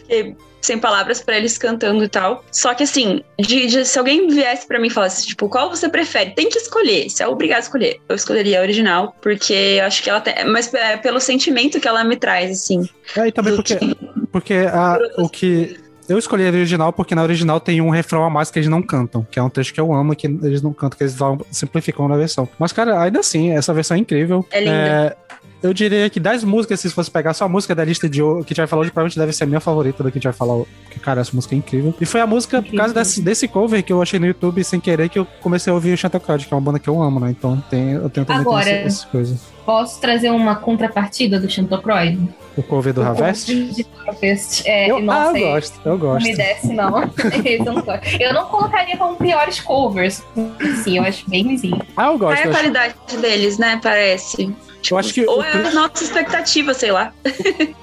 fiquei 0.00 0.36
sem 0.60 0.76
palavras 0.76 1.20
pra 1.20 1.36
eles 1.36 1.56
cantando 1.56 2.02
e 2.02 2.08
tal. 2.08 2.44
Só 2.50 2.74
que 2.74 2.82
assim, 2.82 3.22
de, 3.38 3.66
de- 3.68 3.84
se 3.84 3.96
alguém 3.98 4.26
viesse 4.28 4.66
pra 4.66 4.80
mim 4.80 4.88
e 4.88 4.90
falasse, 4.90 5.24
tipo, 5.26 5.48
qual 5.48 5.70
você 5.70 5.88
prefere? 5.88 6.30
Tem 6.34 6.48
que 6.48 6.58
escolher, 6.58 7.08
você 7.08 7.22
é 7.22 7.28
obrigado 7.28 7.58
a 7.58 7.62
escolher. 7.62 8.00
Eu 8.08 8.16
escolheria 8.16 8.58
a 8.58 8.62
original, 8.62 9.16
porque 9.22 9.52
eu 9.54 9.84
acho 9.84 10.02
que 10.02 10.10
ela 10.10 10.20
tem. 10.20 10.34
Mas 10.46 10.74
é 10.74 10.96
pelo 10.96 11.20
sentimento 11.20 11.80
que 11.80 11.86
ela 11.86 12.02
me 12.02 12.16
traz, 12.16 12.50
assim. 12.50 12.86
É, 13.16 13.28
e 13.28 13.32
também 13.32 13.54
porque, 13.54 13.76
que- 13.76 13.96
porque 14.32 14.54
a, 14.54 14.98
o 15.22 15.28
que. 15.28 15.78
Eu 16.08 16.18
escolhi 16.18 16.44
a 16.46 16.48
original 16.50 16.92
porque 16.92 17.14
na 17.14 17.22
original 17.22 17.60
tem 17.60 17.80
um 17.80 17.90
refrão 17.90 18.24
a 18.24 18.30
mais 18.30 18.50
que 18.50 18.58
eles 18.58 18.68
não 18.68 18.80
cantam, 18.82 19.26
que 19.30 19.38
é 19.38 19.42
um 19.42 19.50
trecho 19.50 19.74
que 19.74 19.80
eu 19.80 19.92
amo 19.92 20.12
e 20.12 20.16
que 20.16 20.26
eles 20.26 20.62
não 20.62 20.72
cantam, 20.72 20.96
que 20.96 21.04
eles 21.04 21.14
vão- 21.14 21.38
simplificam 21.50 22.08
na 22.08 22.16
versão. 22.16 22.48
Mas, 22.58 22.72
cara, 22.72 23.00
ainda 23.02 23.20
assim, 23.20 23.50
essa 23.50 23.74
versão 23.74 23.96
é 23.96 24.00
incrível. 24.00 24.44
É 24.50 24.60
linda. 24.60 25.16
eu 25.62 25.74
diria 25.74 26.08
que 26.08 26.20
das 26.20 26.44
músicas, 26.44 26.78
se 26.80 26.88
fosse 26.90 27.10
pegar 27.10 27.34
só 27.34 27.44
a 27.44 27.48
música 27.48 27.74
da 27.74 27.84
lista 27.84 28.08
de 28.08 28.20
que 28.20 28.24
a 28.26 28.38
gente 28.48 28.56
vai 28.56 28.66
falar 28.68 28.82
hoje, 28.82 28.90
provavelmente 28.92 29.18
deve 29.18 29.32
ser 29.32 29.42
a 29.44 29.46
minha 29.46 29.60
favorita 29.60 30.02
da 30.04 30.10
que 30.10 30.16
a 30.16 30.20
gente 30.20 30.24
vai 30.24 30.32
falar. 30.32 30.64
Porque, 30.84 31.00
cara, 31.00 31.20
essa 31.20 31.32
música 31.34 31.54
é 31.54 31.58
incrível. 31.58 31.92
E 32.00 32.06
foi 32.06 32.20
a 32.20 32.26
música, 32.26 32.62
por 32.62 32.74
causa 32.76 32.94
desse, 32.94 33.20
desse 33.20 33.46
cover 33.48 33.82
que 33.82 33.92
eu 33.92 34.00
achei 34.00 34.18
no 34.20 34.26
YouTube 34.26 34.62
sem 34.64 34.78
querer, 34.80 35.08
que 35.08 35.18
eu 35.18 35.26
comecei 35.42 35.70
a 35.70 35.74
ouvir 35.74 35.92
o 35.92 35.96
Chantal 35.98 36.20
Crowd, 36.20 36.46
que 36.46 36.54
é 36.54 36.56
uma 36.56 36.62
banda 36.62 36.78
que 36.78 36.88
eu 36.88 37.02
amo, 37.02 37.18
né? 37.20 37.30
Então 37.30 37.62
tem, 37.68 37.90
eu 37.92 38.08
tenho 38.08 38.24
também 38.24 38.42
Agora- 38.42 38.70
essas 38.70 39.04
coisas. 39.04 39.57
Posso 39.68 40.00
trazer 40.00 40.30
uma 40.30 40.56
contrapartida 40.56 41.38
do 41.38 41.46
Chantocroid? 41.50 42.18
O 42.56 42.62
cover 42.62 42.94
do 42.94 43.02
Harvest? 43.02 43.52
É, 44.64 44.90
Eu, 44.90 44.98
nossa, 45.00 45.32
ah, 45.32 45.38
eu 45.38 45.58
esse 45.58 45.72
gosto, 45.74 45.80
eu 45.84 45.90
Não 45.92 45.98
gosto. 45.98 46.24
me 46.26 46.34
desce, 46.34 46.72
não. 46.72 47.02
Esse 47.44 47.58
eu 47.58 47.74
não. 47.74 47.84
Eu 48.18 48.32
não 48.32 48.46
colocaria 48.46 48.96
como 48.96 49.16
piores 49.16 49.60
covers. 49.60 50.24
Sim, 50.82 50.96
eu 50.96 51.02
acho 51.04 51.28
bem 51.28 51.44
ruimzinho. 51.44 51.82
Ah, 51.94 52.06
eu 52.06 52.16
gosto. 52.16 52.20
Qual 52.20 52.32
é 52.32 52.40
a 52.40 52.44
eu 52.46 52.50
acho- 52.50 52.58
qualidade 52.58 52.94
deles, 53.20 53.58
né? 53.58 53.78
Parece. 53.82 54.56
Eu 54.90 54.96
acho 54.96 55.12
que 55.12 55.26
Ou 55.26 55.40
o, 55.40 55.42
é 55.42 55.52
a 55.52 55.70
nossa 55.72 56.02
expectativa, 56.02 56.72
sei 56.72 56.90
lá. 56.90 57.12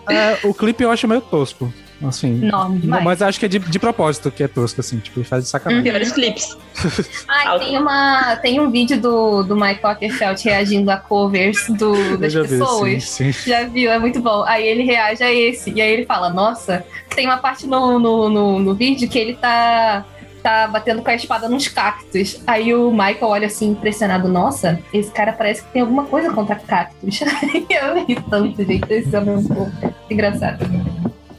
é, 0.10 0.40
o 0.44 0.56
clipe 0.56 0.84
eu 0.84 0.90
acho 0.90 1.08
meio 1.08 1.22
tosco. 1.22 1.72
Assim. 2.04 2.46
Enorme 2.46 2.80
demais. 2.80 3.04
Mas 3.04 3.22
acho 3.22 3.40
que 3.40 3.46
é 3.46 3.50
de, 3.50 3.60
de 3.60 3.80
propósito 3.80 4.30
que 4.30 4.44
é 4.44 4.48
tosco, 4.48 4.82
assim, 4.82 5.00
tipo, 5.00 5.20
ele 5.20 5.26
faz 5.26 5.44
de 5.44 5.50
sacanagem. 5.50 5.84
Piores 5.84 6.12
clipes. 6.12 6.58
Ai, 7.28 7.60
tem, 7.60 7.78
uma, 7.78 8.36
tem 8.38 8.60
um 8.60 8.70
vídeo 8.70 9.00
do, 9.00 9.44
do 9.44 9.56
Mike 9.56 9.86
Ockerfeld 9.86 10.44
reagindo 10.44 10.92
a 10.92 10.98
covers 10.98 11.68
do, 11.70 12.18
das 12.20 12.34
já 12.34 12.42
vi, 12.42 12.50
pessoas. 12.50 13.04
sim, 13.04 13.32
sim. 13.32 13.50
Já 13.50 13.64
viu, 13.64 13.92
é 13.92 13.98
muito 13.98 14.22
bom. 14.22 14.44
Aí 14.46 14.68
ele 14.68 14.84
reage 14.84 15.24
a 15.24 15.34
esse. 15.34 15.72
E 15.72 15.82
aí 15.82 15.92
ele 15.92 16.06
fala, 16.06 16.30
nossa, 16.30 16.86
tem 17.16 17.26
uma 17.26 17.38
parte 17.38 17.66
no, 17.66 17.98
no, 17.98 18.30
no, 18.30 18.60
no 18.60 18.76
vídeo 18.76 19.08
que 19.10 19.18
ele 19.18 19.36
tá, 19.36 20.06
tá 20.44 20.68
batendo 20.68 21.02
com 21.02 21.10
a 21.10 21.16
espada 21.16 21.48
nos 21.48 21.68
cactos. 21.68 22.42
Aí 22.46 22.74
o 22.74 22.92
Michael 22.92 23.28
olha 23.28 23.48
assim, 23.48 23.70
impressionado, 23.70 24.28
nossa, 24.28 24.80
esse 24.94 25.12
cara 25.12 25.32
parece 25.32 25.64
que 25.64 25.72
tem 25.72 25.82
alguma 25.82 26.06
coisa 26.06 26.32
contra 26.34 26.56
cactos. 26.56 27.22
eu 27.70 28.06
ri 28.06 28.16
tanto, 28.30 28.64
gente. 28.64 28.92
Esse 28.92 29.16
é 29.16 29.20
muito 29.22 29.72
engraçado. 30.10 30.66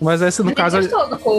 Mas 0.01 0.21
esse, 0.21 0.43
no 0.43 0.49
Ele 0.51 0.55
caso. 0.57 0.79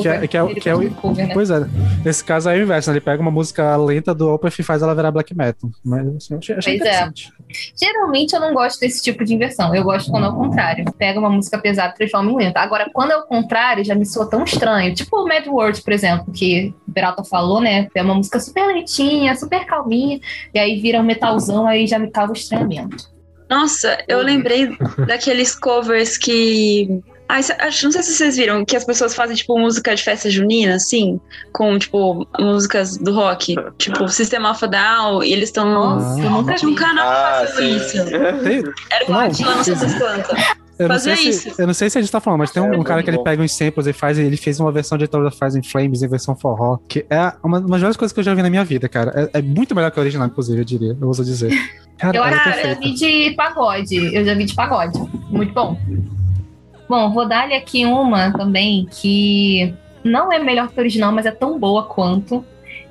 que 0.02 0.08
é- 0.08 0.28
que 0.28 0.38
é 0.38 0.48
que 0.56 0.70
é 0.70 0.74
o- 0.74 0.78
gostou 0.78 0.90
do 0.90 0.96
cover, 0.96 1.28
né? 1.28 1.34
Pois 1.34 1.50
é, 1.52 1.66
nesse 2.04 2.24
caso 2.24 2.50
é 2.50 2.56
o 2.58 2.64
inverso, 2.64 2.90
né? 2.90 2.96
Ele 2.98 3.02
pega 3.06 3.22
uma 3.22 3.30
música 3.30 3.76
lenta 3.78 4.16
do 4.16 4.30
Opeth 4.34 4.60
e 4.60 4.64
faz 4.64 4.82
ela 4.82 4.96
virar 4.96 5.12
black 5.12 5.36
metal. 5.36 5.70
Mas 5.86 6.08
assim, 6.08 6.34
eu 6.34 6.38
achei, 6.40 6.74
é. 6.74 6.76
interessante. 6.78 7.32
Geralmente 7.80 8.34
eu 8.34 8.40
não 8.40 8.54
gosto 8.54 8.80
desse 8.80 9.02
tipo 9.04 9.24
de 9.24 9.34
inversão. 9.36 9.74
Eu 9.76 9.84
gosto 9.84 10.10
quando 10.12 10.26
é 10.26 10.30
o 10.30 10.34
contrário. 10.36 10.86
Pega 10.98 11.20
uma 11.20 11.30
música 11.30 11.58
pesada 11.60 11.94
e 11.94 11.98
transforma 11.98 12.32
em 12.32 12.36
lenta. 12.36 12.60
Agora, 12.60 12.90
quando 12.92 13.12
é 13.12 13.18
o 13.18 13.24
contrário, 13.24 13.86
já 13.86 13.94
me 13.96 14.06
soa 14.06 14.30
tão 14.30 14.44
estranho. 14.44 14.94
Tipo 14.96 15.18
o 15.24 15.28
Mad 15.28 15.46
World, 15.48 15.82
por 15.82 15.94
exemplo, 15.94 16.32
que 16.34 16.74
o 16.88 16.92
Peralta 16.92 17.24
falou, 17.24 17.62
né? 17.62 17.88
É 17.94 18.02
uma 18.02 18.16
música 18.16 18.40
super 18.40 18.66
lentinha, 18.68 19.36
super 19.36 19.66
calminha. 19.66 20.20
E 20.54 20.60
aí 20.60 20.80
vira 20.82 21.00
um 21.00 21.04
metalzão, 21.04 21.68
aí 21.68 21.86
já 21.88 22.00
me 22.00 22.10
causa 22.10 22.34
estranhamento. 22.34 23.16
Nossa, 23.50 23.98
eu 24.08 24.22
lembrei 24.22 24.76
daqueles 25.08 25.56
covers 25.56 26.18
que 26.18 27.02
Ah, 27.30 27.40
não 27.84 27.92
sei 27.92 28.04
se 28.04 28.14
vocês 28.14 28.38
viram 28.38 28.64
que 28.64 28.76
as 28.76 28.86
pessoas 28.86 29.14
fazem, 29.14 29.36
tipo, 29.36 29.58
música 29.60 29.94
de 29.94 30.02
festa 30.02 30.30
junina, 30.30 30.76
assim, 30.76 31.20
com, 31.52 31.78
tipo, 31.78 32.26
músicas 32.40 32.98
do 32.98 33.14
rock. 33.14 33.56
Tipo, 33.78 34.08
Sistema 34.08 34.52
of 34.52 34.64
a 34.64 34.68
Down, 34.68 35.24
e 35.24 35.34
eles 35.34 35.50
estão. 35.50 35.70
Nossa, 35.70 36.22
eu 36.22 36.30
nunca 36.30 36.56
Tinha 36.56 36.70
um 36.70 36.74
vi. 36.74 36.80
canal 36.80 37.08
Ah, 37.10 37.46
fazendo 37.46 37.80
sim. 37.84 37.98
isso. 37.98 37.98
Era 38.92 39.06
o 39.08 39.12
Não, 39.12 39.20
Atila, 39.20 39.56
não 39.56 39.64
sei 39.64 39.76
se 39.76 39.80
vocês 39.82 39.96
plantam. 39.96 40.36
eu, 40.80 40.88
não 40.88 40.96
Fazer 40.96 41.16
sei 41.18 41.34
se, 41.34 41.50
isso. 41.50 41.62
eu 41.62 41.68
não 41.68 41.74
sei 41.74 41.90
se 41.90 41.98
a 41.98 42.02
gente 42.02 42.12
tá 42.12 42.20
falando, 42.22 42.40
mas 42.40 42.52
tem 42.52 42.64
um, 42.64 42.74
É, 42.74 42.78
um 42.78 42.84
cara 42.84 43.04
que 43.04 43.10
ele 43.10 43.18
bom. 43.18 43.24
pega 43.24 43.42
uns 43.44 43.52
samples 43.52 43.88
e 43.88 43.94
faz. 43.94 44.18
Ele 44.18 44.38
fez 44.38 44.60
uma 44.60 44.72
versão 44.72 44.98
de 44.98 45.08
Toda 45.08 45.30
Faz 45.32 45.56
em 45.56 45.62
Flames 45.64 46.02
em 46.02 46.08
versão 46.08 46.36
forró, 46.36 46.78
que 46.88 47.06
é 47.10 47.20
uma, 47.44 47.58
uma 47.58 47.62
das 47.62 47.70
melhores 47.70 47.98
coisas 47.98 48.14
que 48.14 48.20
eu 48.20 48.24
já 48.24 48.34
vi 48.34 48.42
na 48.42 48.50
minha 48.50 48.64
vida, 48.64 48.88
cara. 48.88 49.30
É, 49.34 49.40
é 49.40 49.42
muito 49.42 49.76
melhor 49.76 49.92
que 49.92 50.00
a 50.00 50.02
original, 50.02 50.28
inclusive, 50.28 50.60
eu 50.62 50.66
diria. 50.66 50.98
Eu 51.00 51.08
ouso 51.08 51.26
dizer. 51.26 51.52
Cara, 51.98 52.16
Eu 52.18 52.24
ela 52.24 52.56
é 52.62 52.72
eu 52.74 52.80
vi 52.80 52.94
de 52.94 53.34
pagode. 53.36 54.16
Eu 54.16 54.24
já 54.26 54.34
vi 54.34 54.46
de 54.46 54.54
pagode. 54.56 54.98
Muito 55.30 55.54
bom. 55.54 55.78
Bom, 56.88 57.12
vou 57.12 57.28
dar-lhe 57.28 57.54
aqui 57.54 57.86
uma 57.86 58.32
também 58.32 58.88
que 58.90 59.74
não 60.04 60.32
é 60.32 60.40
melhor 60.40 60.70
que 60.70 60.80
a 60.80 60.82
original, 60.82 61.12
mas 61.12 61.26
é 61.26 61.32
tão 61.32 61.60
boa 61.60 61.84
quanto. 61.84 62.46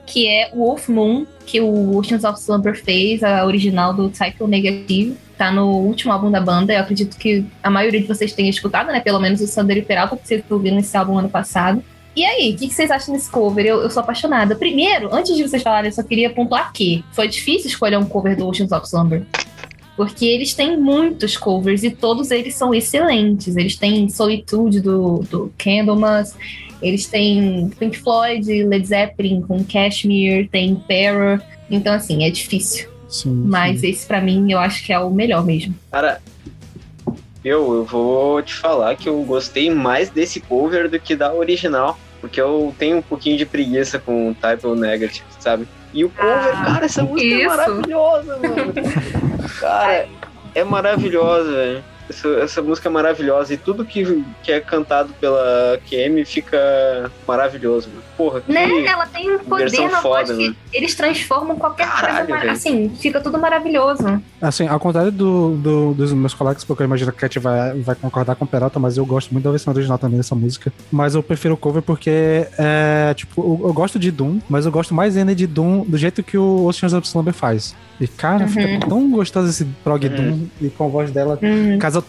Que 0.05 0.29
é 0.29 0.51
o 0.53 0.59
Wolf 0.59 0.89
Moon, 0.89 1.27
que 1.45 1.61
o 1.61 1.97
Oceans 1.97 2.23
of 2.23 2.39
Slumber 2.39 2.81
fez, 2.81 3.25
a 3.25 3.45
original 3.45 3.93
do 3.93 4.09
Cycle 4.15 4.47
Negative. 4.47 5.17
Tá 5.37 5.51
no 5.51 5.67
último 5.67 6.13
álbum 6.13 6.31
da 6.31 6.41
banda. 6.41 6.73
Eu 6.73 6.81
acredito 6.81 7.17
que 7.17 7.45
a 7.63 7.69
maioria 7.69 8.01
de 8.01 8.07
vocês 8.07 8.33
tenha 8.33 8.49
escutado, 8.49 8.87
né? 8.89 9.01
Pelo 9.01 9.19
menos 9.19 9.41
o 9.41 9.47
Sander 9.47 9.79
e 9.79 9.83
Peralta, 9.83 10.15
porque 10.15 10.29
vocês 10.29 10.45
ouviram 10.49 10.79
esse 10.79 10.97
álbum 10.97 11.19
ano 11.19 11.29
passado. 11.29 11.83
E 12.15 12.25
aí, 12.25 12.53
o 12.55 12.57
que, 12.57 12.69
que 12.69 12.75
vocês 12.75 12.91
acham 12.91 13.15
desse 13.15 13.31
cover? 13.31 13.67
Eu, 13.67 13.83
eu 13.83 13.91
sou 13.91 14.03
apaixonada. 14.03 14.55
Primeiro, 14.55 15.15
antes 15.15 15.37
de 15.37 15.43
vocês 15.43 15.63
falarem, 15.63 15.91
eu 15.91 15.95
só 15.95 16.03
queria 16.03 16.31
pontuar 16.31 16.73
que 16.73 17.05
foi 17.13 17.29
difícil 17.29 17.69
escolher 17.69 17.99
um 17.99 18.07
cover 18.07 18.37
do 18.37 18.47
Oceans 18.47 18.73
of 18.73 18.87
Slumber. 18.87 19.23
Porque 19.97 20.27
eles 20.27 20.53
têm 20.53 20.77
muitos 20.77 21.37
covers 21.37 21.83
e 21.83 21.91
todos 21.91 22.31
eles 22.31 22.55
são 22.55 22.75
excelentes. 22.75 23.57
Eles 23.57 23.77
têm 23.77 24.09
Solitude 24.09 24.81
do, 24.81 25.21
do 25.31 25.53
Candlemas, 25.57 26.35
eles 26.83 27.07
têm 27.07 27.71
Pink 27.79 27.99
Floyd, 27.99 28.65
Led 28.65 28.87
Zeppelin 28.87 29.41
com 29.41 29.65
Cashmere, 29.65 30.49
tem 30.49 30.75
Terror. 30.75 31.41
Então, 31.71 31.95
assim, 31.95 32.25
é 32.25 32.31
difícil. 32.31 32.89
Sim, 33.09 33.45
Mas 33.47 33.81
sim. 33.81 33.89
esse, 33.89 34.07
pra 34.07 34.21
mim, 34.21 34.53
eu 34.53 34.59
acho 34.59 34.85
que 34.85 34.93
é 34.93 34.99
o 34.99 35.11
melhor 35.11 35.45
mesmo. 35.45 35.75
Cara, 35.91 36.21
eu, 37.45 37.75
eu 37.75 37.85
vou 37.85 38.43
te 38.43 38.55
falar 38.55 38.97
que 38.97 39.09
eu 39.09 39.23
gostei 39.23 39.71
mais 39.71 40.11
desse 40.11 40.41
cover 40.41 40.91
do 40.91 40.99
que 40.99 41.15
da 41.15 41.33
original. 41.33 41.99
Porque 42.27 42.41
eu 42.41 42.75
tenho 42.79 42.99
um 42.99 43.03
pouquinho 43.03 43.37
de 43.39 43.47
preguiça 43.47 43.99
com 43.99 44.31
o 44.31 44.35
Type 44.35 44.67
O 44.67 44.75
Negative, 44.75 45.25
sabe? 45.39 45.67
E 45.95 46.05
o 46.05 46.11
cover, 46.11 46.35
Ah, 46.35 46.65
cara, 46.67 46.85
essa 46.87 47.03
música 47.03 47.23
é 47.35 47.39
isso. 47.39 47.47
maravilhosa, 47.49 48.37
mano. 48.39 48.75
cara, 49.61 50.09
é 50.55 50.65
maravilhosa, 50.65 51.51
velho. 51.53 51.85
Essa, 52.17 52.29
essa 52.41 52.63
música 52.63 52.89
é 52.89 52.91
maravilhosa 52.93 53.53
e 53.53 53.57
tudo 53.57 53.85
que, 53.85 54.25
que 54.43 54.51
é 54.51 54.61
cantado 54.61 55.13
pela 55.21 55.79
QM 55.89 56.25
fica 56.25 57.11
maravilhoso, 57.29 57.89
mano. 57.91 58.03
Porra, 58.17 58.41
que. 58.41 58.51
Né? 58.51 58.87
Ela 58.87 59.07
tem 59.07 59.31
um 59.31 59.39
poder 59.41 59.71
na 59.91 60.01
voz 60.01 60.29
foda, 60.29 60.35
que 60.39 60.49
né? 60.49 60.55
eles 60.73 60.95
transformam 60.95 61.57
qualquer 61.57 61.87
Caralho, 61.87 62.29
coisa. 62.29 62.53
Assim, 62.53 62.91
fica 62.99 63.21
tudo 63.21 63.39
maravilhoso. 63.39 64.23
Assim, 64.41 64.67
ao 64.67 64.81
contrário 64.81 65.13
do, 65.13 65.55
do- 65.57 65.95
dos 65.95 66.13
meus 66.15 66.33
colegas, 66.33 66.65
porque 66.65 66.83
eu 66.83 66.87
imagino 66.87 67.13
que 67.13 67.19
a 67.19 67.21
Cat 67.29 67.39
vai, 67.39 67.79
vai 67.81 67.95
concordar 67.95 68.35
com 68.37 68.45
o 68.47 68.49
Peralta, 68.49 68.79
mas 68.79 68.97
eu 68.97 69.05
gosto 69.05 69.33
muito 69.33 69.45
da 69.45 69.51
versão 69.51 69.73
original 69.75 69.99
também 69.99 70.17
dessa 70.17 70.35
música. 70.35 70.73
Mas 70.91 71.15
eu 71.15 71.23
prefiro 71.23 71.53
o 71.55 71.57
cover 71.59 71.83
porque, 71.83 72.47
é, 72.59 73.13
tipo, 73.15 73.43
eu, 73.43 73.69
eu 73.69 73.75
gosto 73.75 73.99
de 73.99 74.11
Doom, 74.11 74.39
mas 74.49 74.65
eu 74.65 74.73
gosto 74.73 74.95
mais 74.95 75.15
ainda 75.17 75.35
de 75.35 75.47
Doom 75.47 75.85
do 75.85 75.99
jeito 75.99 76.23
que 76.23 76.39
o 76.39 76.65
Oceans 76.65 76.95
of 76.95 77.07
Slumber 77.07 77.35
faz. 77.35 77.75
E, 78.01 78.07
cara, 78.09 78.45
Uhum. 78.45 78.49
fica 78.49 78.87
tão 78.89 79.11
gostoso 79.11 79.49
esse 79.49 79.65
prog 79.83 80.07
Doom 80.09 80.47
e 80.61 80.69
com 80.69 80.85
a 80.85 80.89
voz 80.89 81.11
dela. 81.11 81.39
Hum. 81.43 81.79
Casa, 81.79 82.03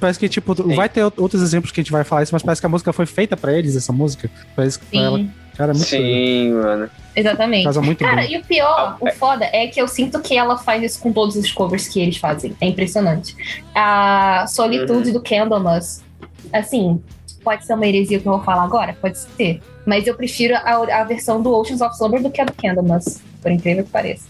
parece 0.00 0.18
que, 0.18 0.28
tipo, 0.28 0.54
vai 0.74 0.88
ter 0.88 1.02
outros 1.02 1.42
exemplos 1.42 1.72
que 1.72 1.80
a 1.80 1.82
gente 1.82 1.92
vai 1.92 2.04
falar 2.04 2.22
isso, 2.22 2.34
mas 2.34 2.42
parece 2.42 2.60
que 2.60 2.66
a 2.66 2.70
música 2.70 2.92
foi 2.92 3.06
feita 3.06 3.36
pra 3.36 3.52
eles, 3.52 3.74
essa 3.76 3.92
música. 3.92 4.30
Parece 4.54 4.78
que 4.78 4.86
pra 4.86 5.00
ela. 5.00 5.18
Sim, 5.18 5.30
Cara, 5.56 5.70
é 5.72 5.74
muito 5.74 5.88
Sim, 5.88 6.52
mano. 6.52 6.90
exatamente. 7.14 7.64
Casa 7.64 7.80
muito 7.80 8.04
Cara, 8.04 8.20
bem. 8.22 8.34
e 8.34 8.36
o 8.38 8.44
pior, 8.44 8.68
Ah, 8.78 8.96
o 9.00 9.10
foda 9.12 9.46
é 9.50 9.66
que 9.68 9.80
eu 9.80 9.88
sinto 9.88 10.20
que 10.20 10.36
ela 10.36 10.58
faz 10.58 10.82
isso 10.82 11.00
com 11.00 11.10
todos 11.10 11.34
os 11.34 11.50
covers 11.50 11.88
que 11.88 11.98
eles 11.98 12.18
fazem. 12.18 12.54
É 12.60 12.66
impressionante. 12.66 13.34
A 13.74 14.44
Solitude 14.48 15.12
do 15.12 15.22
Candlemas, 15.22 16.04
assim, 16.52 17.02
pode 17.42 17.64
ser 17.64 17.72
uma 17.72 17.86
heresia 17.86 18.20
que 18.20 18.28
eu 18.28 18.32
vou 18.32 18.42
falar 18.44 18.64
agora? 18.64 18.98
Pode 19.00 19.18
ser. 19.18 19.62
Mas 19.86 20.06
eu 20.06 20.14
prefiro 20.14 20.54
a, 20.56 21.00
a 21.00 21.04
versão 21.04 21.40
do 21.40 21.50
Oceans 21.54 21.80
of 21.80 21.94
Slumber 21.94 22.22
do 22.22 22.30
que 22.30 22.40
a 22.42 22.44
do 22.44 22.52
Candlemas, 22.52 23.22
por 23.40 23.50
incrível 23.50 23.82
que 23.84 23.90
pareça. 23.90 24.26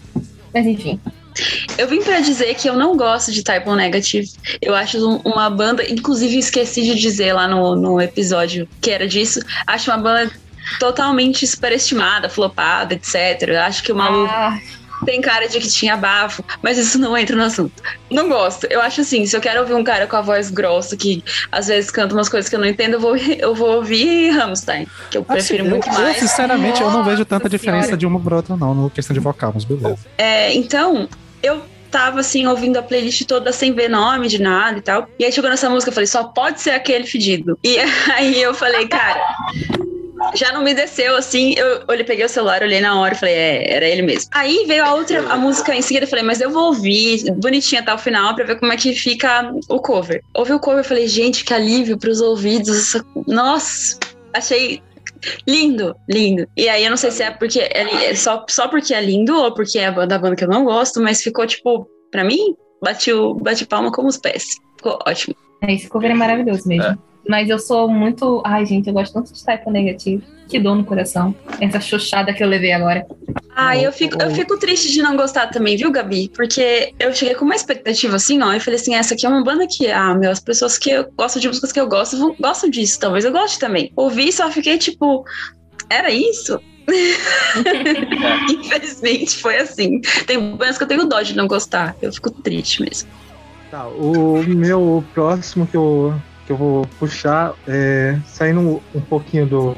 Mas 0.53 0.65
enfim. 0.65 0.97
Eu 1.77 1.87
vim 1.87 2.01
pra 2.01 2.19
dizer 2.19 2.53
que 2.55 2.69
eu 2.69 2.75
não 2.75 2.95
gosto 2.97 3.31
de 3.31 3.43
Type 3.43 3.67
O 3.69 3.75
Negative. 3.75 4.29
Eu 4.61 4.73
acho 4.75 4.97
um- 5.07 5.21
uma 5.25 5.49
banda, 5.49 5.83
inclusive 5.89 6.37
esqueci 6.37 6.81
de 6.81 6.95
dizer 6.95 7.33
lá 7.33 7.47
no, 7.47 7.75
no 7.75 8.01
episódio 8.01 8.67
que 8.81 8.91
era 8.91 9.07
disso. 9.07 9.39
Acho 9.65 9.91
uma 9.91 9.97
banda 9.97 10.31
totalmente 10.79 11.45
superestimada, 11.47 12.29
flopada, 12.29 12.93
etc. 12.93 13.15
Eu 13.47 13.61
acho 13.61 13.83
que 13.83 13.91
o 13.91 13.95
maluco 13.95 14.31
Ah, 14.33 14.57
tem 15.05 15.21
cara 15.21 15.47
de 15.47 15.59
que 15.59 15.67
tinha 15.67 15.95
bafo, 15.95 16.43
mas 16.61 16.77
isso 16.77 16.97
não 16.99 17.15
entra 17.17 17.35
no 17.35 17.43
assunto. 17.43 17.71
Não 18.11 18.27
gosto. 18.27 18.65
Eu 18.69 18.81
acho 18.81 19.01
assim, 19.01 19.25
se 19.25 19.37
eu 19.37 19.39
quero 19.39 19.61
ouvir 19.61 19.75
um 19.75 19.83
cara 19.83 20.07
com 20.07 20.15
a 20.15 20.21
voz 20.21 20.49
grossa 20.49 20.97
que 20.97 21.23
às 21.51 21.67
vezes 21.67 21.89
canta 21.91 22.13
umas 22.15 22.27
coisas 22.27 22.49
que 22.49 22.55
eu 22.55 22.59
não 22.59 22.67
entendo, 22.67 22.93
eu 22.95 22.99
vou, 22.99 23.15
eu 23.15 23.53
vou 23.55 23.75
ouvir 23.75 24.29
Rammstein, 24.31 24.87
que 25.11 25.17
eu 25.17 25.23
prefiro 25.23 25.61
Assim, 25.63 25.69
muito 25.69 25.87
eu, 25.87 25.93
eu, 25.93 25.99
mais. 26.01 26.17
sinceramente, 26.17 26.81
eu 26.81 26.91
não 26.91 27.03
vejo 27.03 27.23
tanta 27.25 27.43
Nossa 27.45 27.49
diferença 27.57 27.83
Senhora. 27.83 27.97
de 27.97 28.05
uma 28.07 28.19
pra 28.19 28.35
outra, 28.37 28.57
não, 28.57 28.73
no 28.73 28.89
questão 28.89 29.13
de 29.13 29.19
vocal, 29.19 29.51
mas 29.53 29.63
beleza. 29.63 29.99
É, 30.17 30.53
então, 30.53 31.07
eu 31.41 31.61
tava 31.91 32.19
assim, 32.19 32.45
ouvindo 32.47 32.77
a 32.77 32.83
playlist 32.83 33.25
toda 33.25 33.51
sem 33.51 33.73
ver 33.73 33.89
nome 33.89 34.27
de 34.27 34.41
nada 34.41 34.77
e 34.77 34.81
tal. 34.81 35.07
E 35.17 35.25
aí 35.25 35.31
chegou 35.31 35.49
nessa 35.49 35.69
música, 35.69 35.89
eu 35.89 35.93
falei, 35.93 36.07
só 36.07 36.25
pode 36.25 36.61
ser 36.61 36.71
aquele 36.71 37.05
fedido. 37.05 37.57
E 37.63 37.77
aí 38.13 38.41
eu 38.41 38.53
falei, 38.53 38.87
cara. 38.87 39.21
Já 40.33 40.51
não 40.51 40.63
me 40.63 40.73
desceu 40.73 41.15
assim, 41.15 41.53
eu 41.55 41.83
olhei, 41.87 42.03
peguei 42.03 42.25
o 42.25 42.29
celular, 42.29 42.63
olhei 42.63 42.81
na 42.81 42.99
hora 42.99 43.13
e 43.13 43.17
falei, 43.17 43.35
é, 43.35 43.75
era 43.75 43.87
ele 43.87 44.01
mesmo. 44.01 44.29
Aí 44.33 44.65
veio 44.67 44.83
a 44.83 44.93
outra, 44.93 45.19
a 45.31 45.37
música 45.37 45.73
em 45.75 45.81
seguida, 45.81 46.05
eu 46.05 46.09
falei, 46.09 46.25
mas 46.25 46.41
eu 46.41 46.49
vou 46.49 46.65
ouvir 46.65 47.31
bonitinha 47.33 47.81
até 47.81 47.93
o 47.93 47.99
final 47.99 48.35
pra 48.35 48.43
ver 48.43 48.59
como 48.59 48.73
é 48.73 48.77
que 48.77 48.93
fica 48.93 49.53
o 49.69 49.79
cover. 49.79 50.23
Ouvi 50.33 50.53
o 50.53 50.59
cover 50.59 50.83
e 50.83 50.87
falei, 50.87 51.07
gente, 51.07 51.45
que 51.45 51.53
alívio 51.53 51.99
pros 51.99 52.19
ouvidos. 52.19 52.97
Nossa, 53.27 53.99
achei 54.33 54.81
lindo, 55.47 55.95
lindo. 56.09 56.47
E 56.55 56.67
aí 56.69 56.83
eu 56.83 56.89
não 56.89 56.97
sei 56.97 57.11
se 57.11 57.23
é 57.23 57.31
porque 57.31 57.59
é, 57.59 58.09
é 58.11 58.15
só, 58.15 58.45
só 58.49 58.67
porque 58.67 58.93
é 58.93 59.01
lindo 59.01 59.35
ou 59.35 59.53
porque 59.53 59.79
é 59.79 59.91
da 59.91 60.17
banda 60.17 60.35
que 60.35 60.43
eu 60.43 60.49
não 60.49 60.65
gosto, 60.65 61.01
mas 61.01 61.21
ficou 61.21 61.45
tipo, 61.45 61.87
pra 62.11 62.23
mim, 62.23 62.55
bati, 62.81 63.11
o, 63.11 63.33
bati 63.33 63.65
palma 63.65 63.91
como 63.91 64.07
os 64.07 64.17
pés. 64.17 64.57
Ficou 64.77 64.99
ótimo. 65.07 65.35
é, 65.61 65.73
esse 65.73 65.87
cover 65.87 66.11
é 66.11 66.15
maravilhoso 66.15 66.67
mesmo. 66.67 66.97
Mas 67.27 67.49
eu 67.49 67.59
sou 67.59 67.89
muito. 67.89 68.41
Ai, 68.45 68.65
gente, 68.65 68.87
eu 68.87 68.93
gosto 68.93 69.13
tanto 69.13 69.33
de 69.33 69.43
Type 69.43 69.67
O 69.67 69.71
Negativo. 69.71 70.23
Que 70.47 70.59
dor 70.59 70.75
no 70.75 70.85
coração. 70.85 71.35
Essa 71.59 71.81
chochada 71.81 72.33
que 72.33 72.41
eu 72.41 72.47
levei 72.47 72.71
agora. 72.71 73.05
Ah, 73.59 73.75
eu 73.75 73.91
fico, 73.91 74.21
eu 74.21 74.29
fico 74.29 74.59
triste 74.59 74.91
de 74.91 75.01
não 75.01 75.17
gostar 75.17 75.47
também, 75.47 75.75
viu, 75.75 75.91
Gabi? 75.91 76.29
Porque 76.35 76.93
eu 76.99 77.11
cheguei 77.11 77.33
com 77.33 77.43
uma 77.43 77.55
expectativa 77.55 78.15
assim, 78.15 78.39
ó. 78.43 78.53
Eu 78.53 78.61
falei 78.61 78.79
assim: 78.79 78.93
essa 78.93 79.15
aqui 79.15 79.25
é 79.25 79.29
uma 79.29 79.43
banda 79.43 79.65
que, 79.67 79.89
ah, 79.89 80.13
meu, 80.13 80.29
as 80.29 80.39
pessoas 80.39 80.77
que 80.77 80.91
eu 80.91 81.11
gostam 81.17 81.41
de 81.41 81.47
músicas 81.47 81.71
que 81.71 81.79
eu 81.79 81.87
gosto 81.87 82.17
vão- 82.19 82.35
gostam 82.39 82.69
disso, 82.69 82.99
talvez 82.99 83.25
eu 83.25 83.31
goste 83.31 83.57
também. 83.57 83.91
Ouvi 83.95 84.27
e 84.27 84.31
só 84.31 84.51
fiquei 84.51 84.77
tipo, 84.77 85.25
era 85.89 86.11
isso? 86.11 86.61
Infelizmente 88.47 89.37
foi 89.37 89.57
assim. 89.57 90.01
Tem 90.27 90.39
bandas 90.39 90.77
que 90.77 90.83
eu 90.83 90.87
tenho 90.87 91.05
dó 91.07 91.19
de 91.23 91.35
não 91.35 91.47
gostar. 91.47 91.95
Eu 91.99 92.13
fico 92.13 92.29
triste 92.29 92.83
mesmo. 92.83 93.09
Tá, 93.71 93.87
o 93.89 94.43
meu 94.43 95.03
próximo 95.11 95.65
que 95.65 95.75
eu, 95.75 96.13
que 96.45 96.51
eu 96.51 96.57
vou 96.57 96.83
puxar 96.99 97.55
é 97.67 98.19
saindo 98.23 98.59
um, 98.61 98.99
um 98.99 99.01
pouquinho 99.01 99.47
do, 99.47 99.75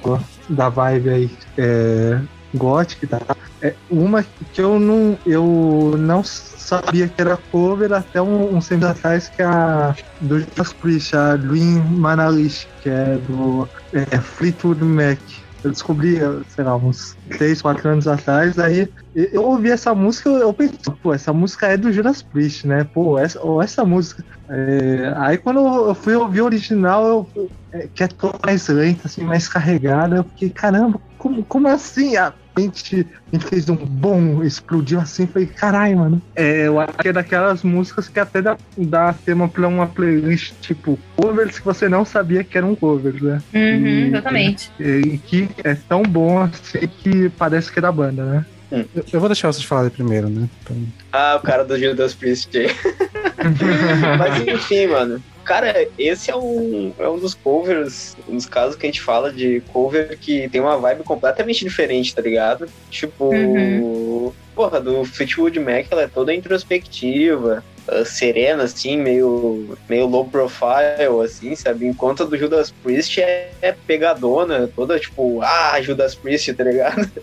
da 0.50 0.68
vibe 0.68 1.10
aí 1.10 1.30
é, 1.58 2.22
gothic, 2.56 3.08
tá? 3.08 3.20
É 3.62 3.74
uma 3.90 4.24
que 4.54 4.62
eu 4.62 4.80
não, 4.80 5.18
eu 5.26 5.96
não 5.98 6.24
sabia 6.24 7.08
que 7.08 7.22
era 7.22 7.38
cover 7.52 7.92
até 7.94 8.22
um, 8.22 8.56
uns 8.56 8.68
tempos 8.68 8.88
atrás, 8.88 9.30
que 9.30 9.42
é 9.42 9.46
a 9.46 9.96
do 10.22 10.40
Judas 10.40 10.74
Priest, 10.74 11.16
a 11.16 11.34
Luin 11.34 11.80
Manalish, 11.80 12.68
que 12.82 12.90
é 12.90 13.18
do 13.28 13.68
é, 13.94 14.18
Fleetwood 14.20 14.84
Mac. 14.84 15.20
Eu 15.64 15.72
descobri, 15.72 16.18
sei 16.48 16.64
lá, 16.64 16.76
uns 16.78 17.18
3, 17.38 17.62
4 17.62 17.90
anos 17.90 18.08
atrás, 18.08 18.58
aí 18.58 18.88
eu 19.14 19.44
ouvi 19.44 19.70
essa 19.70 19.94
música, 19.94 20.30
eu 20.30 20.54
pensei, 20.54 20.78
pô, 21.02 21.14
essa 21.14 21.34
música 21.34 21.68
é 21.68 21.76
do 21.76 21.92
Judas 21.92 22.22
Priest, 22.22 22.66
né? 22.66 22.84
Pô, 22.84 23.18
essa, 23.18 23.42
ou 23.42 23.62
essa 23.62 23.84
música. 23.84 24.24
É, 24.50 25.14
aí 25.18 25.38
quando 25.38 25.60
eu 25.60 25.96
fui 25.96 26.16
ouvir 26.16 26.42
o 26.42 26.46
original, 26.46 27.06
eu, 27.36 27.52
é, 27.74 27.88
que 27.88 28.04
é 28.04 28.08
toda 28.08 28.38
mais 28.46 28.68
lenta, 28.68 29.08
assim, 29.08 29.24
mais 29.24 29.48
carregada, 29.50 30.18
eu 30.18 30.24
fiquei, 30.24 30.50
caramba, 30.50 31.02
como, 31.18 31.44
como 31.46 31.68
assim? 31.68 32.16
A 32.16 32.34
a 32.68 33.36
gente 33.36 33.48
fez 33.48 33.70
um 33.70 33.76
bom, 33.76 34.44
explodiu 34.44 35.00
assim, 35.00 35.28
falei, 35.28 35.48
caralho, 35.48 35.98
mano. 35.98 36.22
É, 36.36 36.68
eu 36.68 36.80
acho 36.80 36.94
que 36.98 37.08
é 37.10 37.14
daquelas 37.14 37.64
músicas 37.64 38.10
que 38.10 38.20
até 38.20 38.42
dá, 38.42 38.58
dá 38.78 39.14
tema 39.14 39.48
pra 39.48 39.68
uma 39.68 39.88
playlist, 39.88 40.54
tipo, 40.62 41.00
covers 41.16 41.60
que 41.60 41.66
você 41.66 41.88
não 41.88 42.04
sabia 42.04 42.44
que 42.44 42.58
eram 42.58 42.76
covers, 42.76 43.22
né? 43.22 43.42
Uhum, 43.54 43.62
Hum, 43.70 44.08
exatamente. 44.08 44.72
E 44.80 45.18
que 45.18 45.50
é 45.64 45.76
tão 45.76 46.04
bom 46.04 46.42
assim 46.42 46.88
que 46.88 47.30
parece 47.30 47.72
que 47.72 47.80
é 47.80 47.82
da 47.82 47.92
banda, 47.92 48.24
né? 48.26 48.46
Eu, 48.72 48.86
eu 49.14 49.20
vou 49.20 49.28
deixar 49.30 49.52
vocês 49.52 49.66
falarem 49.66 49.90
primeiro, 49.90 50.30
né? 50.30 50.48
Então, 50.62 50.78
Ah, 51.12 51.38
o 51.42 51.46
cara 51.46 51.64
do 51.66 51.78
Judas 51.78 52.14
Priest. 52.14 52.52
Mas 54.18 54.48
enfim, 54.48 54.88
mano. 54.88 55.22
Cara, 55.50 55.88
esse 55.98 56.30
é 56.30 56.36
um, 56.36 56.94
é 57.00 57.10
um 57.10 57.18
dos 57.18 57.34
covers, 57.34 58.16
um 58.28 58.36
dos 58.36 58.46
casos 58.46 58.76
que 58.76 58.86
a 58.86 58.90
gente 58.90 59.02
fala 59.02 59.34
de 59.34 59.64
cover 59.74 60.16
que 60.20 60.48
tem 60.48 60.62
uma 60.62 60.78
vibe 60.78 61.04
completamente 61.04 61.66
diferente, 61.66 62.14
tá 62.14 62.22
ligado? 62.22 62.68
Tipo, 62.92 63.34
Uhum. 63.34 64.32
porra, 64.56 64.80
do 64.80 65.04
Fleetwood 65.04 65.60
Mac, 65.60 65.88
ela 65.90 66.04
é 66.04 66.08
toda 66.08 66.36
introspectiva, 66.36 67.64
ah, 67.88 68.06
serena, 68.06 68.64
assim, 68.64 68.98
meio, 68.98 69.78
meio 69.88 70.08
low 70.08 70.26
profile, 70.26 71.24
assim, 71.24 71.56
sabe? 71.56 71.88
Enquanto 71.88 72.24
a 72.24 72.26
do 72.26 72.38
Judas 72.38 72.72
Priest 72.72 73.20
é, 73.20 73.52
é 73.62 73.72
pegadona, 73.72 74.70
toda 74.76 75.00
tipo, 75.00 75.42
ah, 75.42 75.80
Judas 75.82 76.16
Priest, 76.16 76.54
tá 76.54 76.64
ligado? 76.64 77.10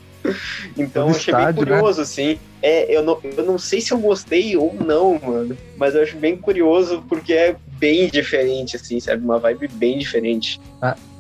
Então 0.76 1.06
eu 1.06 1.12
Todo 1.12 1.16
achei 1.16 1.34
bem 1.34 1.42
estádio, 1.42 1.60
né? 1.66 1.76
curioso, 1.76 2.00
assim. 2.00 2.38
É, 2.60 2.92
eu, 2.92 3.00
não, 3.04 3.18
eu 3.22 3.44
não 3.44 3.58
sei 3.58 3.80
se 3.80 3.92
eu 3.92 3.98
gostei 3.98 4.56
ou 4.56 4.74
não, 4.74 5.20
mano. 5.20 5.56
Mas 5.76 5.94
eu 5.94 6.02
acho 6.02 6.16
bem 6.16 6.36
curioso 6.36 7.04
porque 7.08 7.32
é 7.32 7.54
bem 7.78 8.08
diferente, 8.08 8.74
assim, 8.74 8.98
sabe? 8.98 9.24
Uma 9.24 9.38
vibe 9.38 9.68
bem 9.68 9.98
diferente. 9.98 10.60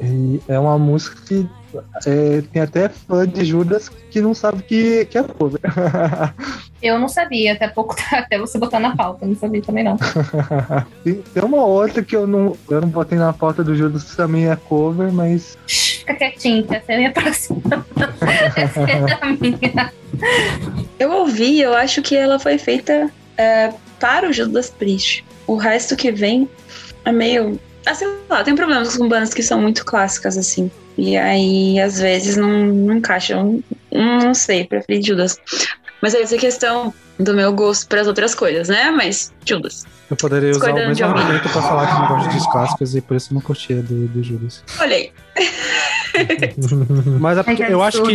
E 0.00 0.40
é 0.48 0.58
uma 0.58 0.76
música 0.76 1.20
que 1.24 1.48
é, 2.06 2.42
tem 2.52 2.62
até 2.62 2.88
fã 2.88 3.26
de 3.26 3.44
Judas 3.44 3.88
que 4.10 4.20
não 4.20 4.34
sabe 4.34 4.62
que, 4.62 5.04
que 5.06 5.18
é 5.18 5.22
cover. 5.22 5.60
Eu 6.82 6.98
não 6.98 7.08
sabia, 7.08 7.54
até 7.54 7.68
pouco 7.68 7.96
até 8.12 8.38
você 8.38 8.58
botar 8.58 8.78
na 8.78 8.94
pauta, 8.94 9.26
não 9.26 9.34
sabia 9.34 9.62
também 9.62 9.82
não. 9.82 9.96
tem, 11.02 11.42
uma 11.42 11.64
outra 11.64 12.02
que 12.02 12.14
eu 12.14 12.26
não, 12.26 12.56
eu 12.68 12.80
não 12.82 12.88
botei 12.88 13.18
na 13.18 13.32
pauta 13.32 13.64
do 13.64 13.74
Judas 13.74 14.04
que 14.04 14.16
também 14.16 14.48
é 14.48 14.54
cover, 14.54 15.10
mas 15.10 15.56
Fica 15.66 16.14
quietinho, 16.14 16.64
que 16.64 16.76
essa 16.76 16.92
é 16.92 16.94
a 16.94 16.98
minha 16.98 17.12
próxima. 17.12 17.60
essa 18.54 18.80
é 18.80 19.18
a 19.20 19.26
minha. 19.32 19.92
Eu 20.98 21.10
ouvi, 21.10 21.60
eu 21.60 21.74
acho 21.74 22.00
que 22.02 22.14
ela 22.14 22.38
foi 22.38 22.58
feita 22.58 23.10
é, 23.36 23.72
para 23.98 24.28
o 24.28 24.32
Judas 24.32 24.70
Priest. 24.70 25.24
O 25.46 25.56
resto 25.56 25.96
que 25.96 26.12
vem 26.12 26.48
é 27.04 27.10
meio. 27.12 27.58
Sei 27.94 28.08
lá, 28.28 28.42
tem 28.42 28.54
problemas 28.54 28.96
com 28.96 29.08
bandas 29.08 29.32
que 29.32 29.42
são 29.42 29.60
muito 29.60 29.84
clássicas, 29.84 30.36
assim. 30.36 30.70
E 30.96 31.16
aí, 31.16 31.78
às 31.78 32.00
vezes, 32.00 32.36
não, 32.36 32.48
não 32.48 32.96
encaixa. 32.96 33.34
Eu 33.34 33.62
não, 33.92 34.18
não 34.18 34.34
sei, 34.34 34.64
preferi 34.64 35.02
Judas. 35.02 35.38
Mas 36.00 36.14
essa 36.14 36.34
é 36.34 36.38
questão 36.38 36.92
do 37.18 37.34
meu 37.34 37.52
gosto 37.52 37.88
para 37.88 38.00
as 38.00 38.06
outras 38.06 38.34
coisas, 38.34 38.68
né? 38.68 38.90
Mas 38.90 39.32
Judas. 39.44 39.84
Eu 40.10 40.16
poderia 40.16 40.50
usar 40.50 40.70
o 40.70 40.74
mesmo 40.74 41.04
argumento 41.04 41.48
pra 41.48 41.62
falar 41.62 41.86
que 41.86 42.00
não 42.00 42.08
gosto 42.08 42.38
de 42.38 42.52
clássicos 42.52 42.94
e 42.94 43.00
por 43.00 43.16
isso 43.16 43.34
não 43.34 43.40
curtia 43.40 43.82
do, 43.82 44.06
do 44.08 44.22
Judas. 44.22 44.62
Olha 44.78 44.96
aí. 44.96 45.12
Mas 47.20 47.38
é 47.38 47.42
porque 47.42 47.64
que 47.64 47.72
eu 47.72 47.82
acho 47.82 48.02
que. 48.02 48.14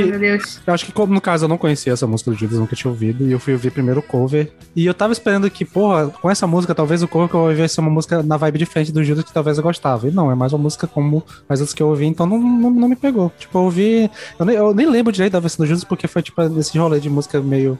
Eu 0.65 0.73
acho 0.73 0.85
que, 0.85 0.91
como 0.91 1.13
no 1.13 1.21
caso, 1.21 1.45
eu 1.45 1.49
não 1.49 1.57
conhecia 1.57 1.93
essa 1.93 2.07
música 2.07 2.31
do 2.31 2.37
Judas, 2.37 2.59
nunca 2.59 2.75
tinha 2.75 2.89
ouvido, 2.89 3.27
e 3.27 3.31
eu 3.31 3.39
fui 3.39 3.53
ouvir 3.53 3.71
primeiro 3.71 3.99
o 3.99 4.03
cover. 4.03 4.51
E 4.75 4.85
eu 4.85 4.93
tava 4.93 5.13
esperando 5.13 5.49
que, 5.49 5.65
porra, 5.65 6.07
com 6.09 6.29
essa 6.29 6.47
música, 6.47 6.73
talvez 6.73 7.03
o 7.03 7.07
cover 7.07 7.29
que 7.29 7.35
eu 7.35 7.41
ouvi 7.41 7.67
ser 7.67 7.81
uma 7.81 7.89
música 7.89 8.23
na 8.23 8.37
vibe 8.37 8.59
diferente 8.59 8.91
do 8.91 9.03
Judas 9.03 9.23
que 9.23 9.33
talvez 9.33 9.57
eu 9.57 9.63
gostava. 9.63 10.07
E 10.07 10.11
não, 10.11 10.31
é 10.31 10.35
mais 10.35 10.53
uma 10.53 10.59
música 10.59 10.87
como 10.87 11.23
as 11.47 11.59
outras 11.59 11.73
que 11.73 11.83
eu 11.83 11.87
ouvi, 11.87 12.05
então 12.05 12.25
não, 12.25 12.39
não, 12.39 12.69
não 12.71 12.89
me 12.89 12.95
pegou. 12.95 13.31
Tipo, 13.37 13.57
eu 13.57 13.63
ouvi. 13.63 14.11
Eu 14.39 14.45
nem, 14.45 14.55
eu 14.55 14.73
nem 14.73 14.89
lembro 14.89 15.11
direito 15.11 15.33
da 15.33 15.39
versão 15.39 15.65
do 15.65 15.67
Judas, 15.67 15.83
porque 15.83 16.07
foi, 16.07 16.21
tipo, 16.21 16.41
esse 16.59 16.77
rolê 16.77 16.99
de 16.99 17.09
música 17.09 17.39
meio 17.39 17.77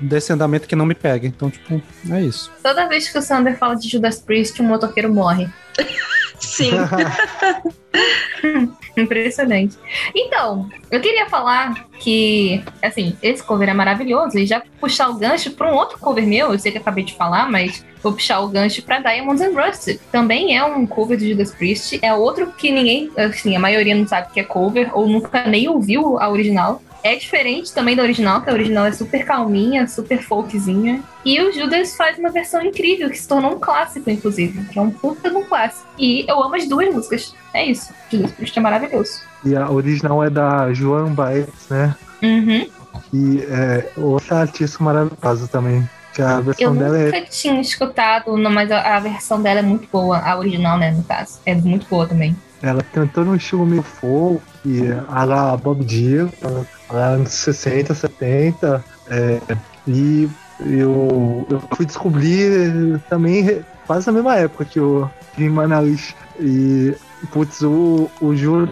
desse 0.00 0.32
andamento 0.32 0.68
que 0.68 0.76
não 0.76 0.86
me 0.86 0.94
pega. 0.94 1.26
Então, 1.26 1.50
tipo, 1.50 1.80
é 2.10 2.22
isso. 2.22 2.50
Toda 2.62 2.88
vez 2.88 3.08
que 3.08 3.18
o 3.18 3.22
Sander 3.22 3.56
fala 3.58 3.74
de 3.74 3.88
Judas 3.88 4.18
Priest, 4.18 4.60
um 4.60 4.66
motoqueiro 4.66 5.12
morre. 5.12 5.48
Sim. 6.42 6.72
Impressionante. 8.96 9.78
Então, 10.14 10.68
eu 10.90 11.00
queria 11.00 11.26
falar 11.26 11.86
que, 11.98 12.62
assim, 12.82 13.16
esse 13.22 13.42
cover 13.42 13.68
é 13.68 13.72
maravilhoso 13.72 14.38
e 14.38 14.44
já 14.44 14.62
puxar 14.80 15.08
o 15.08 15.14
gancho 15.14 15.52
para 15.52 15.72
um 15.72 15.74
outro 15.74 15.98
cover 15.98 16.26
meu, 16.26 16.52
eu 16.52 16.58
sei 16.58 16.72
que 16.72 16.78
eu 16.78 16.82
acabei 16.82 17.04
de 17.04 17.14
falar, 17.14 17.50
mas 17.50 17.84
vou 18.02 18.12
puxar 18.12 18.40
o 18.40 18.48
gancho 18.48 18.82
para 18.82 18.98
Diamonds 18.98 19.40
and 19.40 19.58
Rust. 19.58 19.98
Também 20.10 20.56
é 20.56 20.64
um 20.64 20.86
cover 20.86 21.16
de 21.16 21.30
Judas 21.30 21.54
Priest, 21.54 21.98
é 22.02 22.12
outro 22.12 22.52
que 22.52 22.70
ninguém, 22.70 23.10
assim, 23.16 23.56
a 23.56 23.60
maioria 23.60 23.94
não 23.94 24.06
sabe 24.06 24.32
que 24.32 24.40
é 24.40 24.44
cover 24.44 24.90
ou 24.92 25.08
nunca 25.08 25.44
nem 25.44 25.68
ouviu 25.68 26.18
a 26.18 26.28
original. 26.28 26.82
É 27.02 27.16
diferente 27.16 27.72
também 27.72 27.96
da 27.96 28.02
original, 28.02 28.40
que 28.42 28.48
a 28.50 28.52
original 28.52 28.86
é 28.86 28.92
super 28.92 29.24
calminha, 29.24 29.88
super 29.88 30.22
folkzinha. 30.22 31.02
E 31.24 31.40
o 31.40 31.52
Judas 31.52 31.96
faz 31.96 32.16
uma 32.18 32.30
versão 32.30 32.62
incrível, 32.62 33.10
que 33.10 33.18
se 33.18 33.26
tornou 33.26 33.54
um 33.56 33.58
clássico, 33.58 34.08
inclusive. 34.08 34.64
Que 34.68 34.78
é 34.78 34.82
um 34.82 34.90
puta 34.90 35.28
de 35.28 35.36
um 35.36 35.42
clássico. 35.44 35.86
E 35.98 36.24
eu 36.28 36.42
amo 36.42 36.54
as 36.54 36.68
duas 36.68 36.94
músicas. 36.94 37.34
É 37.52 37.64
isso. 37.66 37.92
Judas 38.10 38.30
Priest 38.32 38.56
é 38.58 38.62
maravilhoso. 38.62 39.20
e 39.44 39.56
a 39.56 39.68
original 39.70 40.22
é 40.22 40.30
da 40.30 40.72
Joan 40.72 41.12
Baez, 41.12 41.48
né? 41.68 41.94
Uhum. 42.22 42.68
E 43.12 43.40
é 43.50 43.88
outra 43.96 44.40
artista 44.40 44.82
maravilhosa 44.82 45.48
também. 45.48 45.88
Que 46.14 46.22
a 46.22 46.34
Eu 46.34 46.42
versão 46.42 46.76
dela 46.76 46.98
é 46.98 47.04
nunca 47.06 47.22
tinha 47.22 47.60
escutado, 47.60 48.36
mas 48.38 48.70
a, 48.70 48.96
a 48.96 49.00
versão 49.00 49.40
dela 49.42 49.60
é 49.60 49.62
muito 49.62 49.88
boa. 49.90 50.18
A 50.18 50.38
original, 50.38 50.78
né, 50.78 50.92
no 50.92 51.02
caso. 51.02 51.40
É 51.44 51.54
muito 51.54 51.86
boa 51.88 52.06
também. 52.06 52.36
Ela 52.62 52.82
cantou 52.92 53.24
num 53.24 53.34
estilo 53.34 53.66
meio 53.66 53.82
folk, 53.82 54.40
a 55.08 55.24
la 55.24 55.56
Bob 55.56 55.84
Dylan, 55.84 56.30
a 56.44 56.48
la 56.48 56.66
anos 56.96 57.32
60, 57.32 57.94
70. 57.94 58.84
é, 59.08 59.40
e 59.86 60.28
eu, 60.60 61.46
eu 61.50 61.62
fui 61.74 61.84
descobrir 61.84 63.00
também 63.08 63.42
re- 63.42 63.62
quase 63.86 64.06
na 64.06 64.12
mesma 64.12 64.36
época 64.36 64.64
que 64.64 64.78
o 64.80 65.08
Jim 65.36 65.48
Manalish. 65.48 66.14
E, 66.38 66.94
putz, 67.32 67.62
o, 67.62 68.10
o 68.20 68.34
Juras 68.34 68.70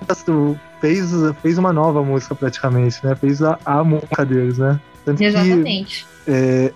fez, 0.80 1.10
fez 1.42 1.58
uma 1.58 1.72
nova 1.72 2.02
música 2.02 2.34
praticamente, 2.34 3.04
né? 3.04 3.14
Fez 3.14 3.42
a, 3.42 3.58
a 3.64 3.82
música 3.84 4.24
deles, 4.24 4.58
né? 4.58 4.78
Tanto 5.10 5.18
que 5.18 5.24
Exatamente. 5.24 6.06
é, 6.28 6.72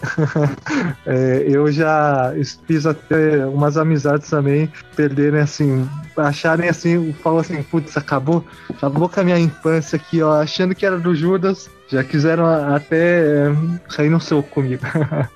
é, 1.06 1.44
eu 1.46 1.70
já 1.70 2.34
fiz 2.66 2.84
até 2.84 3.46
umas 3.46 3.76
amizades 3.76 4.28
também 4.28 4.70
perderem 4.96 5.40
assim, 5.40 5.88
acharem 6.16 6.68
assim, 6.68 7.12
falam 7.22 7.38
assim, 7.38 7.62
putz, 7.62 7.96
acabou, 7.96 8.44
acabou 8.68 9.08
com 9.08 9.20
a 9.20 9.24
minha 9.24 9.38
infância 9.38 9.96
aqui, 9.96 10.20
ó, 10.20 10.40
achando 10.40 10.74
que 10.74 10.84
era 10.84 10.98
do 10.98 11.14
Judas, 11.14 11.70
já 11.88 12.02
quiseram 12.02 12.46
até 12.46 13.24
é, 13.24 13.56
sair 13.88 14.10
no 14.10 14.20
soco 14.20 14.48
comigo. 14.50 14.82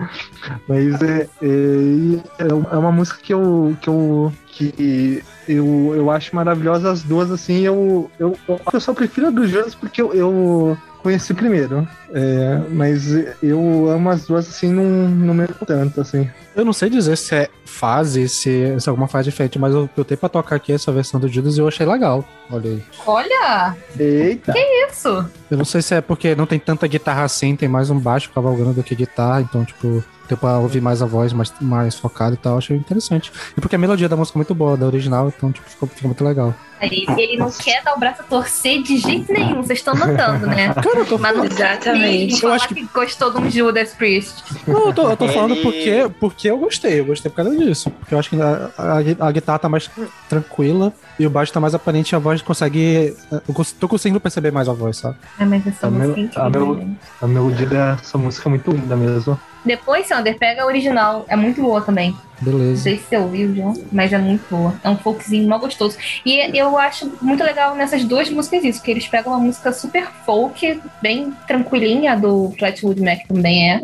Mas 0.66 1.00
é, 1.00 1.28
é, 1.40 2.44
é 2.72 2.76
uma 2.76 2.90
música 2.90 3.20
que 3.22 3.32
eu, 3.32 3.76
que 3.80 3.88
eu, 3.88 4.32
que 4.46 5.22
eu, 5.46 5.92
eu 5.94 6.10
acho 6.10 6.34
maravilhosa 6.34 6.90
as 6.90 7.02
duas, 7.02 7.30
assim, 7.30 7.60
eu, 7.60 8.10
eu, 8.18 8.36
eu 8.72 8.80
só 8.80 8.92
prefiro 8.92 9.28
a 9.28 9.30
do 9.30 9.46
Judas 9.46 9.74
porque 9.76 10.02
eu, 10.02 10.12
eu 10.12 10.78
conheci 11.02 11.34
primeiro. 11.34 11.86
É, 12.12 12.60
mas 12.70 13.08
eu 13.42 13.88
amo 13.88 14.10
as 14.10 14.26
duas 14.26 14.48
assim, 14.48 14.72
não 14.72 15.34
me 15.34 15.46
tanto, 15.66 16.00
assim. 16.00 16.28
Eu 16.54 16.64
não 16.64 16.72
sei 16.72 16.90
dizer 16.90 17.16
se 17.16 17.34
é 17.34 17.48
fase, 17.64 18.28
se, 18.28 18.78
se 18.80 18.88
é 18.88 18.90
alguma 18.90 19.08
fase 19.08 19.30
diferente, 19.30 19.58
mas 19.58 19.72
eu, 19.72 19.88
eu 19.96 20.04
tenho 20.04 20.18
pra 20.18 20.28
tocar 20.28 20.56
aqui 20.56 20.72
essa 20.72 20.90
versão 20.92 21.20
do 21.20 21.28
Judas 21.28 21.56
e 21.56 21.60
eu 21.60 21.68
achei 21.68 21.86
legal. 21.86 22.24
Olha 22.50 22.70
aí. 22.70 22.82
Olha, 23.06 23.76
Eita! 23.98 24.54
isso. 24.88 25.24
Eu 25.50 25.56
não 25.58 25.64
sei 25.64 25.82
se 25.82 25.94
é 25.94 26.00
porque 26.00 26.34
não 26.34 26.46
tem 26.46 26.58
tanta 26.58 26.86
guitarra 26.86 27.24
assim, 27.24 27.54
tem 27.56 27.68
mais 27.68 27.90
um 27.90 27.98
baixo 27.98 28.30
cavalgando 28.34 28.72
do 28.74 28.82
que 28.82 28.94
guitarra, 28.94 29.40
então, 29.40 29.64
tipo, 29.64 30.02
deu 30.28 30.36
pra 30.36 30.58
ouvir 30.58 30.80
mais 30.80 31.00
a 31.02 31.06
voz 31.06 31.32
mais, 31.32 31.52
mais 31.60 31.94
focada 31.94 32.34
e 32.34 32.38
tal, 32.38 32.58
achei 32.58 32.76
interessante. 32.76 33.30
E 33.56 33.60
porque 33.60 33.76
a 33.76 33.78
melodia 33.78 34.08
da 34.08 34.16
música 34.16 34.36
é 34.36 34.40
muito 34.40 34.54
boa, 34.54 34.76
da 34.76 34.86
original, 34.86 35.28
então, 35.34 35.50
tipo, 35.52 35.68
ficou, 35.68 35.88
ficou 35.88 36.08
muito 36.08 36.24
legal. 36.24 36.54
Ele, 36.80 37.04
ele 37.18 37.36
não 37.38 37.50
quer 37.50 37.82
dar 37.82 37.94
o 37.94 37.98
braço 37.98 38.20
a 38.22 38.24
torcer 38.24 38.80
de 38.82 38.98
jeito 38.98 39.32
nenhum, 39.32 39.56
vocês 39.62 39.80
estão 39.80 39.94
notando, 39.94 40.46
né? 40.46 40.72
Cara, 40.80 40.98
eu 41.00 41.06
tô, 41.06 41.18
Mas 41.18 41.36
não 41.36 41.44
Exatamente. 41.44 42.40
Eu 42.44 42.52
acho 42.52 42.64
acho 42.66 42.74
que 42.74 42.84
gostou 42.94 43.32
de 43.32 43.38
um 43.38 43.50
Judas 43.50 43.92
Priest. 43.94 44.44
não, 44.66 44.86
eu 44.88 44.92
tô, 44.94 45.10
eu 45.10 45.16
tô 45.16 45.24
Ele- 45.24 45.32
falando 45.34 45.56
porque, 45.56 46.10
porque 46.20 46.48
eu 46.50 46.56
gostei, 46.58 47.00
eu 47.00 47.04
gostei 47.06 47.30
por 47.30 47.36
causa 47.42 47.56
disso. 47.56 47.90
Porque 47.90 48.14
eu 48.14 48.18
acho 48.18 48.30
que 48.30 48.40
a, 48.40 48.70
a- 48.78 49.26
a 49.26 49.32
guitarra 49.32 49.58
tá 49.58 49.68
mais 49.68 49.90
tranquila 50.28 50.92
e 51.18 51.26
o 51.26 51.30
baixo 51.30 51.52
tá 51.52 51.58
mais 51.58 51.74
aparente 51.74 52.12
e 52.12 52.16
a 52.16 52.18
voz 52.20 52.37
consegue. 52.42 53.14
Eu 53.30 53.54
tô 53.78 53.88
conseguindo 53.88 54.20
perceber 54.20 54.50
mais 54.50 54.68
a 54.68 54.72
voz, 54.72 54.96
sabe? 54.98 55.16
É, 55.38 55.44
mas 55.44 55.66
essa 55.66 55.86
A 55.86 55.90
música 55.90 56.06
mel- 56.08 56.16
é 56.16 56.20
incrível. 56.20 56.42
a 56.44 56.50
mel-. 56.50 56.88
A 57.22 57.26
melodia 57.26 57.66
dessa 57.66 58.18
música 58.18 58.48
é 58.48 58.50
muito 58.50 58.70
linda 58.70 58.96
mesmo. 58.96 59.38
Depois, 59.64 60.06
Sander, 60.06 60.38
pega 60.38 60.62
a 60.62 60.66
original. 60.66 61.24
É 61.28 61.36
muito 61.36 61.60
boa 61.60 61.80
também. 61.80 62.16
Não 62.40 62.52
Beleza. 62.52 62.82
sei 62.84 62.98
se 62.98 63.04
você 63.04 63.16
ouviu, 63.16 63.54
João, 63.54 63.74
mas 63.90 64.12
é 64.12 64.18
muito 64.18 64.44
boa. 64.48 64.72
É 64.84 64.88
um 64.88 64.96
folkzinho 64.96 65.48
mal 65.48 65.58
gostoso. 65.58 65.98
E 66.24 66.56
eu 66.56 66.78
acho 66.78 67.10
muito 67.20 67.42
legal 67.42 67.74
nessas 67.74 68.04
duas 68.04 68.30
músicas 68.30 68.62
isso, 68.64 68.80
que 68.82 68.90
eles 68.92 69.06
pegam 69.08 69.32
uma 69.32 69.40
música 69.40 69.72
super 69.72 70.06
folk, 70.24 70.80
bem 71.02 71.32
tranquilinha, 71.48 72.16
do 72.16 72.54
Flatwood 72.56 73.02
Mac 73.02 73.26
também 73.26 73.72
é. 73.72 73.82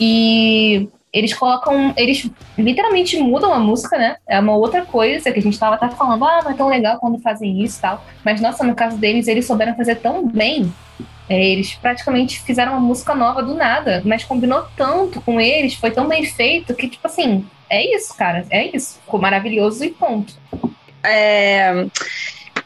E 0.00 0.88
eles 1.14 1.32
colocam. 1.32 1.94
Eles 1.96 2.28
literalmente 2.58 3.16
mudam 3.18 3.54
a 3.54 3.58
música, 3.60 3.96
né? 3.96 4.16
É 4.26 4.40
uma 4.40 4.56
outra 4.56 4.84
coisa 4.84 5.30
que 5.30 5.38
a 5.38 5.42
gente 5.42 5.58
tava 5.58 5.76
até 5.76 5.88
falando, 5.90 6.24
ah, 6.24 6.40
não 6.42 6.50
é 6.50 6.54
tão 6.54 6.68
legal 6.68 6.98
quando 6.98 7.20
fazem 7.20 7.62
isso 7.62 7.78
e 7.78 7.82
tal. 7.82 8.04
Mas, 8.24 8.40
nossa, 8.40 8.64
no 8.64 8.74
caso 8.74 8.98
deles, 8.98 9.28
eles 9.28 9.46
souberam 9.46 9.76
fazer 9.76 9.94
tão 9.96 10.26
bem. 10.26 10.72
É, 11.28 11.42
eles 11.42 11.72
praticamente 11.74 12.40
fizeram 12.42 12.72
uma 12.72 12.80
música 12.80 13.14
nova 13.14 13.42
do 13.42 13.54
nada, 13.54 14.02
mas 14.04 14.24
combinou 14.24 14.66
tanto 14.76 15.22
com 15.22 15.40
eles, 15.40 15.74
foi 15.74 15.90
tão 15.90 16.06
bem 16.06 16.22
feito 16.24 16.74
que, 16.74 16.86
tipo 16.86 17.06
assim, 17.06 17.46
é 17.70 17.96
isso, 17.96 18.14
cara, 18.14 18.44
é 18.50 18.76
isso. 18.76 19.00
Ficou 19.04 19.20
maravilhoso 19.20 19.84
e 19.84 19.90
ponto. 19.90 20.34
É, 21.02 21.86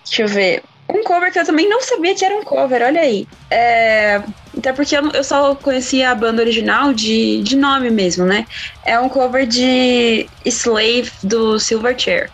deixa 0.05 0.23
eu 0.23 0.29
ver. 0.29 0.63
Um 0.91 1.03
cover 1.05 1.31
que 1.31 1.39
eu 1.39 1.45
também 1.45 1.69
não 1.69 1.83
sabia 1.83 2.15
que 2.15 2.25
era 2.25 2.35
um 2.35 2.43
cover, 2.43 2.83
olha 2.83 3.01
aí. 3.01 3.29
É, 3.51 4.23
Até 4.57 4.73
porque 4.73 4.97
eu, 4.97 5.23
só 5.25 5.55
conhecia 5.55 6.11
a 6.11 6.15
banda 6.15 6.43
original 6.43 6.93
de, 6.95 7.43
de 7.43 7.57
nome 7.57 7.91
mesmo, 7.91 8.25
né? 8.25 8.47
É 8.85 8.99
um 8.99 9.09
cover 9.09 9.47
de 9.47 10.29
Slave 10.47 11.11
do 11.23 11.59
Silverchair, 11.59 12.31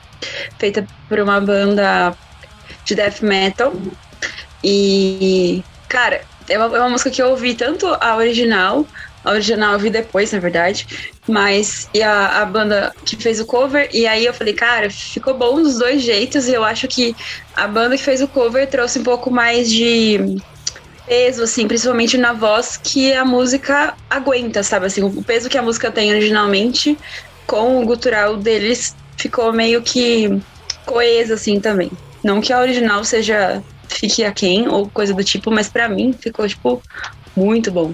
feita 0.58 0.86
por 1.08 1.18
uma 1.18 1.40
banda 1.40 2.16
de 2.84 2.94
death 2.94 3.22
metal. 3.22 3.72
E, 4.62 5.64
cara, 5.88 6.22
é 6.48 6.56
uma, 6.56 6.76
é 6.76 6.80
uma 6.80 6.90
música 6.90 7.10
que 7.10 7.20
eu 7.20 7.30
ouvi 7.30 7.54
tanto 7.54 7.86
a 8.00 8.16
original, 8.16 8.86
a 9.24 9.30
original 9.32 9.72
eu 9.72 9.78
vi 9.78 9.90
depois, 9.90 10.32
na 10.32 10.38
verdade, 10.38 10.86
mas 11.26 11.88
e 11.94 12.02
a, 12.02 12.42
a 12.42 12.44
banda 12.44 12.92
que 13.04 13.16
fez 13.16 13.40
o 13.40 13.46
cover, 13.46 13.88
e 13.92 14.06
aí 14.06 14.26
eu 14.26 14.34
falei, 14.34 14.52
cara, 14.52 14.90
ficou 14.90 15.34
bom 15.34 15.62
dos 15.62 15.78
dois 15.78 16.02
jeitos, 16.02 16.46
e 16.46 16.52
eu 16.52 16.62
acho 16.62 16.86
que 16.86 17.16
a 17.56 17.66
banda 17.66 17.96
que 17.96 18.02
fez 18.02 18.20
o 18.20 18.28
cover 18.28 18.68
trouxe 18.68 18.98
um 18.98 19.02
pouco 19.02 19.30
mais 19.30 19.70
de 19.70 20.36
peso, 21.06 21.42
assim, 21.42 21.66
principalmente 21.66 22.16
na 22.16 22.32
voz 22.32 22.76
que 22.76 23.12
a 23.12 23.24
música 23.24 23.94
aguenta, 24.08 24.62
sabe? 24.62 24.86
Assim, 24.86 25.02
o 25.02 25.22
peso 25.22 25.48
que 25.48 25.58
a 25.58 25.62
música 25.62 25.90
tem 25.90 26.10
originalmente 26.10 26.96
com 27.46 27.82
o 27.82 27.86
gutural 27.86 28.36
deles 28.36 28.94
ficou 29.16 29.52
meio 29.52 29.82
que 29.82 30.40
coeso, 30.86 31.34
assim, 31.34 31.60
também. 31.60 31.90
Não 32.22 32.40
que 32.40 32.52
a 32.52 32.60
original 32.60 33.04
seja 33.04 33.62
fique 33.88 34.24
aquém 34.24 34.66
ou 34.66 34.88
coisa 34.88 35.12
do 35.12 35.22
tipo, 35.22 35.50
mas 35.50 35.68
para 35.68 35.88
mim 35.88 36.14
ficou, 36.18 36.48
tipo, 36.48 36.82
muito 37.36 37.70
bom. 37.70 37.92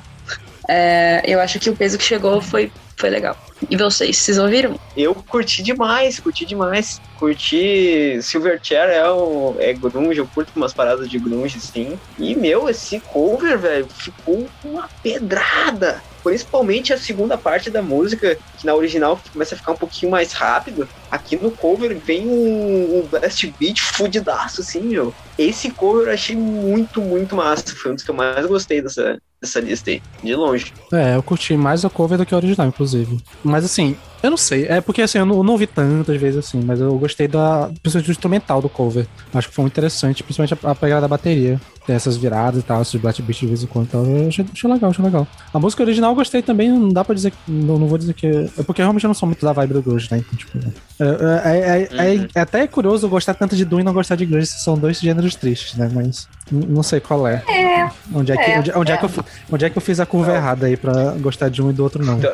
É, 0.73 1.21
eu 1.25 1.41
acho 1.41 1.59
que 1.59 1.69
o 1.69 1.75
peso 1.75 1.99
que 1.99 2.05
chegou 2.05 2.41
foi, 2.41 2.71
foi 2.97 3.11
legal. 3.11 3.37
E 3.69 3.77
vocês, 3.77 4.17
vocês 4.17 4.39
ouviram? 4.39 4.79
Eu 4.97 5.13
curti 5.17 5.65
demais, 5.65 6.21
curti 6.21 6.47
demais. 6.47 7.01
Curti 7.19 8.21
Silverchair 8.23 8.89
é, 8.89 9.11
o, 9.11 9.57
é 9.59 9.73
grunge, 9.73 10.21
eu 10.21 10.29
curto 10.29 10.53
umas 10.55 10.73
paradas 10.73 11.11
de 11.11 11.19
grunge, 11.19 11.59
sim. 11.59 11.99
E, 12.17 12.37
meu, 12.37 12.69
esse 12.69 13.01
cover, 13.01 13.59
velho, 13.59 13.89
ficou 13.89 14.47
uma 14.65 14.89
pedrada. 15.03 16.01
Principalmente 16.23 16.93
a 16.93 16.99
segunda 16.99 17.37
parte 17.37 17.69
da 17.69 17.83
música, 17.83 18.39
que 18.57 18.65
na 18.65 18.75
original 18.75 19.21
começa 19.33 19.57
a 19.57 19.59
ficar 19.59 19.73
um 19.73 19.77
pouquinho 19.77 20.13
mais 20.13 20.33
rápido. 20.33 20.89
Aqui 21.11 21.35
no 21.35 21.51
cover 21.51 21.99
vem 21.99 22.29
um, 22.29 23.01
um 23.01 23.09
blast 23.11 23.45
beat 23.59 23.81
fudidaço, 23.81 24.61
assim, 24.61 24.83
meu. 24.83 25.13
Esse 25.41 25.71
cover 25.71 26.09
eu 26.09 26.13
achei 26.13 26.37
muito, 26.37 27.01
muito 27.01 27.35
massa. 27.35 27.75
Foi 27.75 27.91
um 27.91 27.95
dos 27.95 28.05
que 28.05 28.11
eu 28.11 28.15
mais 28.15 28.45
gostei 28.45 28.83
dessa, 28.83 29.19
dessa 29.41 29.59
lista 29.59 29.91
aí, 29.91 30.03
de 30.23 30.35
longe. 30.35 30.71
É, 30.93 31.17
eu 31.17 31.23
curti 31.23 31.57
mais 31.57 31.83
o 31.83 31.89
cover 31.89 32.19
do 32.19 32.27
que 32.27 32.35
o 32.35 32.37
original, 32.37 32.69
inclusive. 32.69 33.19
Mas 33.43 33.65
assim, 33.65 33.97
eu 34.23 34.29
não 34.29 34.37
sei. 34.37 34.67
É 34.67 34.83
porque 34.83 35.01
assim, 35.01 35.17
eu 35.17 35.25
não, 35.25 35.37
eu 35.37 35.43
não 35.43 35.55
ouvi 35.55 35.67
tantas 35.67 36.15
vezes 36.21 36.45
assim, 36.45 36.61
mas 36.63 36.79
eu 36.79 36.95
gostei 36.99 37.27
da. 37.27 37.71
Principalmente 37.83 38.07
do 38.07 38.11
instrumental 38.11 38.61
do 38.61 38.69
cover. 38.69 39.07
Acho 39.33 39.49
que 39.49 39.55
foi 39.55 39.65
interessante, 39.65 40.23
principalmente 40.23 40.53
a, 40.63 40.71
a 40.73 40.75
pegada 40.75 41.01
da 41.01 41.09
bateria. 41.09 41.59
Tem 41.87 41.97
essas 41.97 42.19
viradas 42.19 42.61
e 42.61 42.63
tal, 42.63 42.83
esses 42.83 43.01
black 43.01 43.23
beats 43.23 43.41
de 43.41 43.47
vez 43.47 43.63
em 43.63 43.67
quando. 43.67 43.87
Então, 43.87 44.05
eu 44.05 44.29
achei, 44.29 44.45
achei 44.53 44.71
legal, 44.71 44.91
achei 44.91 45.05
legal. 45.05 45.27
A 45.55 45.59
música 45.59 45.83
original 45.83 46.11
eu 46.11 46.17
gostei 46.17 46.43
também, 46.43 46.69
não 46.69 46.91
dá 46.91 47.03
pra 47.03 47.15
dizer. 47.15 47.33
Não, 47.49 47.79
não 47.79 47.87
vou 47.87 47.97
dizer 47.97 48.13
que. 48.13 48.27
É 48.27 48.63
porque 48.63 48.83
realmente 48.83 49.05
eu 49.05 49.09
não 49.09 49.15
sou 49.15 49.27
muito 49.27 49.43
da 49.43 49.55
vibe 49.55 49.73
do 49.73 49.83
Grunge, 49.83 50.07
né? 50.11 50.19
Então, 50.19 50.37
tipo. 50.37 50.59
É, 51.01 51.05
é, 51.05 51.89
é, 51.99 52.13
é, 52.13 52.17
Uhum. 52.17 52.29
é 52.35 52.41
até 52.41 52.67
curioso 52.67 53.07
eu 53.07 53.11
gostar 53.11 53.35
tanto 53.35 53.57
de 53.57 53.65
Doom 53.65 53.81
e 53.81 53.85
não 53.85 53.93
gostar 53.93 54.17
de 54.17 54.27
Grunge, 54.27 54.47
são 54.47 54.77
dois 54.77 55.01
gêneros 55.01 55.35
tristes, 55.35 55.77
né? 55.77 55.91
Mas 55.93 56.29
não 56.51 56.83
sei 56.83 57.01
qual 57.01 57.27
é. 57.27 57.43
É, 57.49 57.70
Onde 58.15 58.33
é 58.33 58.37
que, 58.37 58.51
É, 58.51 58.59
onde, 58.59 58.73
onde 58.77 58.93
é. 58.93 58.95
é. 58.95 58.99
que 58.99 59.05
eu, 59.05 59.09
fi- 59.09 59.21
onde 59.53 59.65
é 59.65 59.71
que 59.71 59.79
eu 59.79 59.83
fiz 59.83 60.01
a 60.01 60.07
curva 60.07 60.35
errada 60.35 60.67
aí 60.67 60.77
pra 60.77 60.93
gostar 61.19 61.49
de 61.49 61.63
um 61.63 61.71
e 61.71 61.73
do 61.73 61.83
outro 61.83 62.05
não? 62.05 62.19
Então, 62.19 62.33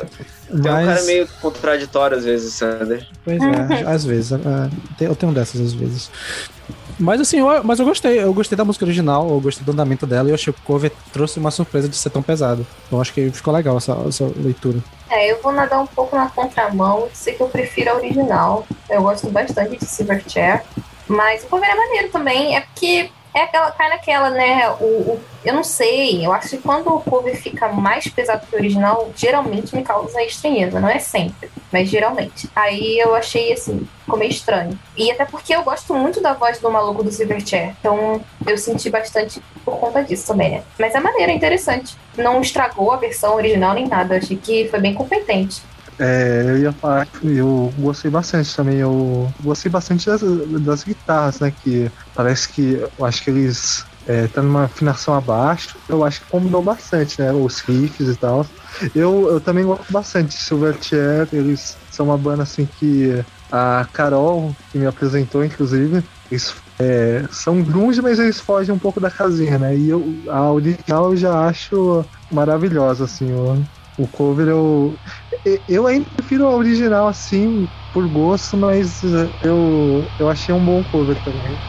Tem 0.49 0.59
um 0.59 0.63
cara 0.85 1.03
meio 1.03 1.27
contraditório 1.41 2.17
às 2.17 2.23
vezes, 2.25 2.53
Sander. 2.53 3.07
Pois 3.23 3.39
é, 3.41 3.83
às 3.85 4.03
vezes. 4.05 4.31
é, 4.31 5.05
eu 5.05 5.15
tenho 5.15 5.31
dessas 5.31 5.59
às 5.61 5.73
vezes. 5.73 6.09
Mas 6.99 7.21
assim, 7.21 7.37
eu, 7.39 7.63
mas 7.63 7.79
eu 7.79 7.85
gostei. 7.85 8.19
Eu 8.19 8.33
gostei 8.33 8.57
da 8.57 8.65
música 8.65 8.83
original, 8.83 9.29
eu 9.29 9.39
gostei 9.39 9.63
do 9.63 9.71
andamento 9.71 10.07
dela 10.07 10.27
e 10.27 10.31
eu 10.31 10.35
achei 10.35 10.51
que 10.51 10.59
o 10.59 10.63
cover 10.63 10.91
trouxe 11.13 11.37
uma 11.39 11.51
surpresa 11.51 11.87
de 11.87 11.95
ser 11.95 12.09
tão 12.09 12.23
pesado. 12.23 12.65
Então 12.87 12.99
acho 12.99 13.13
que 13.13 13.29
ficou 13.29 13.53
legal 13.53 13.77
essa, 13.77 13.95
essa 14.07 14.23
leitura. 14.35 14.79
é, 15.11 15.31
eu 15.31 15.39
vou 15.43 15.51
nadar 15.51 15.79
um 15.79 15.85
pouco 15.85 16.15
na 16.15 16.27
contramão. 16.27 17.07
Sei 17.13 17.35
que 17.35 17.41
eu 17.41 17.49
prefiro 17.49 17.91
a 17.91 17.95
original. 17.97 18.65
Eu 18.89 19.03
gosto 19.03 19.29
bastante 19.29 19.77
de 19.77 19.85
Silverchair. 19.85 20.63
Mas 21.07 21.43
o 21.43 21.47
cover 21.47 21.69
é 21.69 21.75
maneiro 21.75 22.09
também. 22.09 22.57
É 22.57 22.61
porque 22.61 23.11
é 23.39 23.43
aquela, 23.43 23.71
cai 23.71 23.89
naquela, 23.89 24.29
né? 24.29 24.69
O, 24.79 24.83
o- 24.85 25.19
eu 25.45 25.53
não 25.53 25.63
sei. 25.63 26.25
Eu 26.25 26.33
acho 26.33 26.49
que 26.49 26.57
quando 26.57 26.87
o 26.93 26.99
cover 27.01 27.35
fica 27.35 27.67
mais 27.69 28.07
pesado 28.07 28.45
que 28.45 28.55
o 28.55 28.59
original, 28.59 29.09
geralmente 29.15 29.75
me 29.75 29.83
causa 29.83 30.21
estranheza. 30.23 30.79
Não 30.79 30.89
é 30.89 30.99
sempre, 30.99 31.49
mas 31.71 31.87
geralmente. 31.89 32.49
Aí 32.55 32.97
eu 32.99 33.15
achei 33.15 33.53
assim, 33.53 33.87
ficou 34.03 34.17
meio 34.19 34.31
estranho. 34.31 34.77
E 34.97 35.11
até 35.11 35.25
porque 35.25 35.55
eu 35.55 35.63
gosto 35.63 35.93
muito 35.93 36.19
da 36.21 36.33
voz 36.33 36.59
do 36.59 36.69
maluco 36.69 37.03
do 37.03 37.11
Silverchair. 37.11 37.75
Então 37.79 38.19
eu 38.45 38.57
senti 38.57 38.89
bastante 38.89 39.41
por 39.63 39.77
conta 39.79 40.03
disso 40.03 40.27
também, 40.27 40.49
né? 40.51 40.63
Mas 40.79 40.93
é 40.95 40.99
maneiro, 40.99 41.31
é 41.31 41.35
interessante. 41.35 41.95
Não 42.17 42.41
estragou 42.41 42.91
a 42.91 42.97
versão 42.97 43.35
original 43.35 43.73
nem 43.73 43.87
nada. 43.87 44.15
Eu 44.15 44.19
achei 44.19 44.35
que 44.37 44.67
foi 44.69 44.79
bem 44.79 44.93
competente. 44.93 45.61
É, 45.99 46.41
eu 46.43 46.57
ia 46.59 46.73
falar 46.73 47.07
que 47.07 47.25
eu 47.37 47.71
gostei 47.77 48.11
bastante 48.11 48.55
também. 48.55 48.79
Eu 48.79 49.33
gostei 49.39 49.71
bastante 49.71 50.05
das, 50.05 50.21
das 50.63 50.83
guitarras, 50.83 51.39
né? 51.39 51.51
Que 51.51 51.91
parece 52.13 52.51
que 52.53 52.73
eu 52.97 53.05
acho 53.05 53.23
que 53.23 53.29
eles 53.31 53.83
estão 54.07 54.43
numa 54.43 54.65
afinação 54.65 55.13
abaixo. 55.15 55.79
Eu 55.87 56.03
acho 56.03 56.21
que 56.21 56.27
combinou 56.27 56.63
bastante, 56.63 57.19
né? 57.19 57.33
Os 57.33 57.59
riffs 57.61 58.07
e 58.09 58.17
tal. 58.17 58.45
Eu, 58.93 59.27
eu 59.29 59.41
também 59.41 59.65
gosto 59.65 59.91
bastante 59.91 60.35
de 60.35 60.41
Silverchair. 60.43 61.27
Eles 61.31 61.77
são 61.89 62.05
uma 62.07 62.17
banda 62.17 62.43
assim 62.43 62.67
que 62.67 63.25
a 63.51 63.87
Carol, 63.93 64.55
que 64.69 64.77
me 64.77 64.85
apresentou, 64.85 65.43
inclusive, 65.43 66.03
eles 66.29 66.53
é, 66.79 67.25
são 67.31 67.63
grunge, 67.63 68.01
mas 68.01 68.19
eles 68.19 68.39
fogem 68.41 68.75
um 68.75 68.79
pouco 68.79 68.99
da 68.99 69.09
casinha, 69.09 69.57
né? 69.57 69.75
E 69.77 69.89
eu, 69.89 70.21
a 70.29 70.51
original 70.51 71.11
eu 71.11 71.15
já 71.15 71.47
acho 71.47 72.05
maravilhosa, 72.29 73.05
assim. 73.05 73.33
O, 73.33 73.65
o 73.95 74.07
cover 74.07 74.47
eu. 74.49 74.99
Eu 75.67 75.87
ainda 75.87 76.09
prefiro 76.15 76.45
a 76.47 76.55
original, 76.55 77.07
assim, 77.07 77.69
por 77.91 78.07
gosto, 78.07 78.57
mas 78.57 79.03
eh, 79.03 79.31
eu, 79.41 80.11
eu 80.19 80.29
achei 80.29 80.53
um 80.53 80.63
bom 80.63 80.83
cover 80.83 81.21
também. 81.21 81.59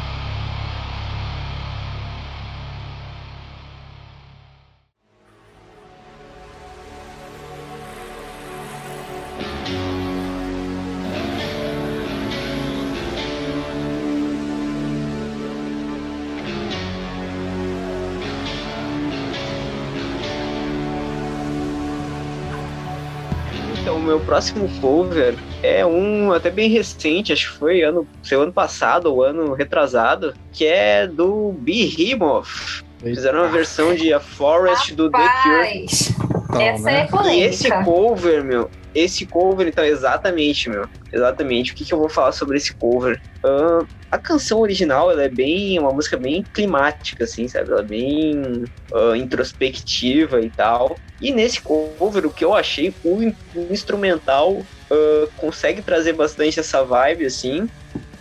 Próximo 24.29 24.69
cover 24.79 25.35
é 25.63 25.87
um 25.87 26.35
até 26.35 26.51
bem 26.51 26.69
recente, 26.69 27.33
acho 27.33 27.51
que 27.51 27.59
foi 27.59 27.81
ano, 27.81 28.07
seu 28.23 28.43
ano 28.43 28.53
passado 28.53 29.07
ou 29.07 29.25
ano 29.25 29.55
retrasado, 29.55 30.35
que 30.53 30.67
é 30.67 31.07
do 31.07 31.55
Behemoth. 31.61 32.85
Fizeram 32.99 33.39
uma 33.39 33.49
versão 33.49 33.95
de 33.95 34.13
A 34.13 34.21
Forest 34.21 34.95
do 34.95 35.11
The 35.11 35.29
Cure. 35.43 36.63
Essa 36.63 36.91
é 36.91 37.09
E 37.33 37.41
esse 37.41 37.69
polêmica. 37.69 37.85
cover, 37.91 38.45
meu, 38.45 38.71
esse 38.95 39.27
cover, 39.27 39.67
então, 39.69 39.85
exatamente, 39.85 40.69
meu. 40.69 40.87
Exatamente. 41.13 41.73
O 41.73 41.75
que, 41.75 41.85
que 41.85 41.95
eu 41.95 41.99
vou 41.99 42.09
falar 42.09 42.33
sobre 42.33 42.57
esse 42.59 42.75
cover? 42.77 43.19
Ahn, 43.45 43.85
a 44.11 44.19
canção 44.19 44.61
original, 44.61 45.11
ela 45.11 45.23
é 45.25 45.29
bem. 45.29 45.79
uma 45.79 45.93
música 45.93 46.17
bem 46.19 46.47
climática, 46.53 47.25
assim, 47.25 47.47
sabe? 47.49 47.71
Ela 47.71 47.83
é 47.83 47.85
bem 47.87 48.65
ah, 48.93 49.17
introspectiva 49.17 50.41
e 50.43 50.51
tal. 50.53 51.01
E 51.21 51.33
nesse 51.33 51.61
cover, 51.63 52.27
o 52.27 52.33
que 52.33 52.45
eu 52.45 52.55
achei, 52.55 52.95
o, 53.03 53.23
in- 53.23 53.37
o 53.55 53.73
instrumental 53.73 54.67
ah, 54.93 55.27
consegue 55.37 55.83
trazer 55.83 56.13
bastante 56.15 56.59
essa 56.61 56.85
vibe, 56.85 57.27
assim, 57.27 57.69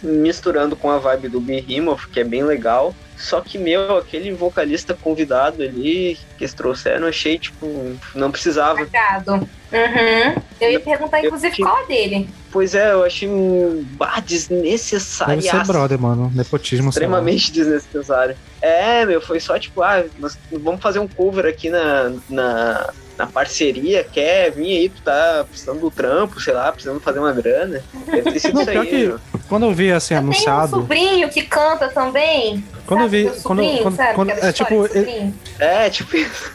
misturando 0.01 0.77
com 0.77 0.89
a 0.89 0.99
vibe 0.99 1.29
do 1.29 1.41
Behemoth, 1.41 2.01
que 2.11 2.19
é 2.19 2.23
bem 2.23 2.43
legal. 2.43 2.95
Só 3.17 3.41
que, 3.41 3.57
meu, 3.57 3.97
aquele 3.97 4.31
vocalista 4.31 4.93
convidado 4.93 5.63
ali 5.63 6.19
que 6.37 6.43
eles 6.43 6.53
trouxeram, 6.53 7.01
eu 7.01 7.09
achei, 7.09 7.39
tipo, 7.39 7.97
não 8.13 8.31
precisava. 8.31 8.85
Cagado. 8.85 9.33
Uhum. 9.33 10.41
Eu 10.61 10.71
ia 10.71 10.79
perguntar, 10.79 11.19
Eu 11.19 11.25
inclusive, 11.25 11.57
qual 11.57 11.83
é 11.83 11.87
dele. 11.87 12.29
Pois 12.51 12.75
é, 12.75 12.91
eu 12.91 13.03
achei 13.03 13.27
um 13.27 13.83
bah, 13.93 14.19
desnecessário. 14.19 15.41
Deve 15.41 15.49
ser 15.49 15.65
brother, 15.65 15.99
mano. 15.99 16.31
Nepotismo. 16.33 16.89
Extremamente 16.89 17.51
desnecessário. 17.51 18.37
É, 18.61 19.05
meu, 19.05 19.19
foi 19.19 19.39
só 19.39 19.57
tipo, 19.57 19.81
ah, 19.81 20.05
nós 20.19 20.37
vamos 20.51 20.79
fazer 20.79 20.99
um 20.99 21.07
cover 21.07 21.45
aqui 21.45 21.69
na, 21.69 22.13
na, 22.29 22.93
na 23.17 23.25
parceria, 23.25 24.03
quer 24.03 24.51
vir 24.51 24.77
aí, 24.77 24.89
tu 24.89 25.01
tá 25.01 25.45
precisando 25.49 25.79
do 25.79 25.89
trampo, 25.89 26.39
sei 26.39 26.53
lá, 26.53 26.71
precisando 26.71 26.99
fazer 26.99 27.19
uma 27.19 27.31
grana. 27.33 27.81
Deve 28.05 28.31
ter 28.31 28.39
sido 28.39 28.53
Não, 28.53 28.61
isso 28.61 28.71
pior 28.71 28.81
aí, 28.81 28.87
que-. 28.89 29.15
Quando 29.49 29.65
eu 29.65 29.73
vi 29.73 29.91
assim 29.91 30.13
Eu 30.13 30.19
tenho 30.19 30.29
um 30.29 30.33
anunciado, 30.33 30.69
sobrinho 30.69 31.29
que 31.29 31.41
canta 31.43 31.87
também. 31.89 32.63
quando 32.85 32.99
eu 33.01 33.05
Sabe, 33.07 33.17
vi, 33.17 33.23
meu 33.23 33.33
quando, 33.41 33.59
sobrinho, 33.63 33.81
quando, 33.83 33.95
sabe? 33.95 34.13
quando- 34.13 34.29
é 34.31 34.51
tipo, 34.51 34.87
sobrinho. 34.87 35.35
É, 35.59 35.89
tipo, 35.89 36.11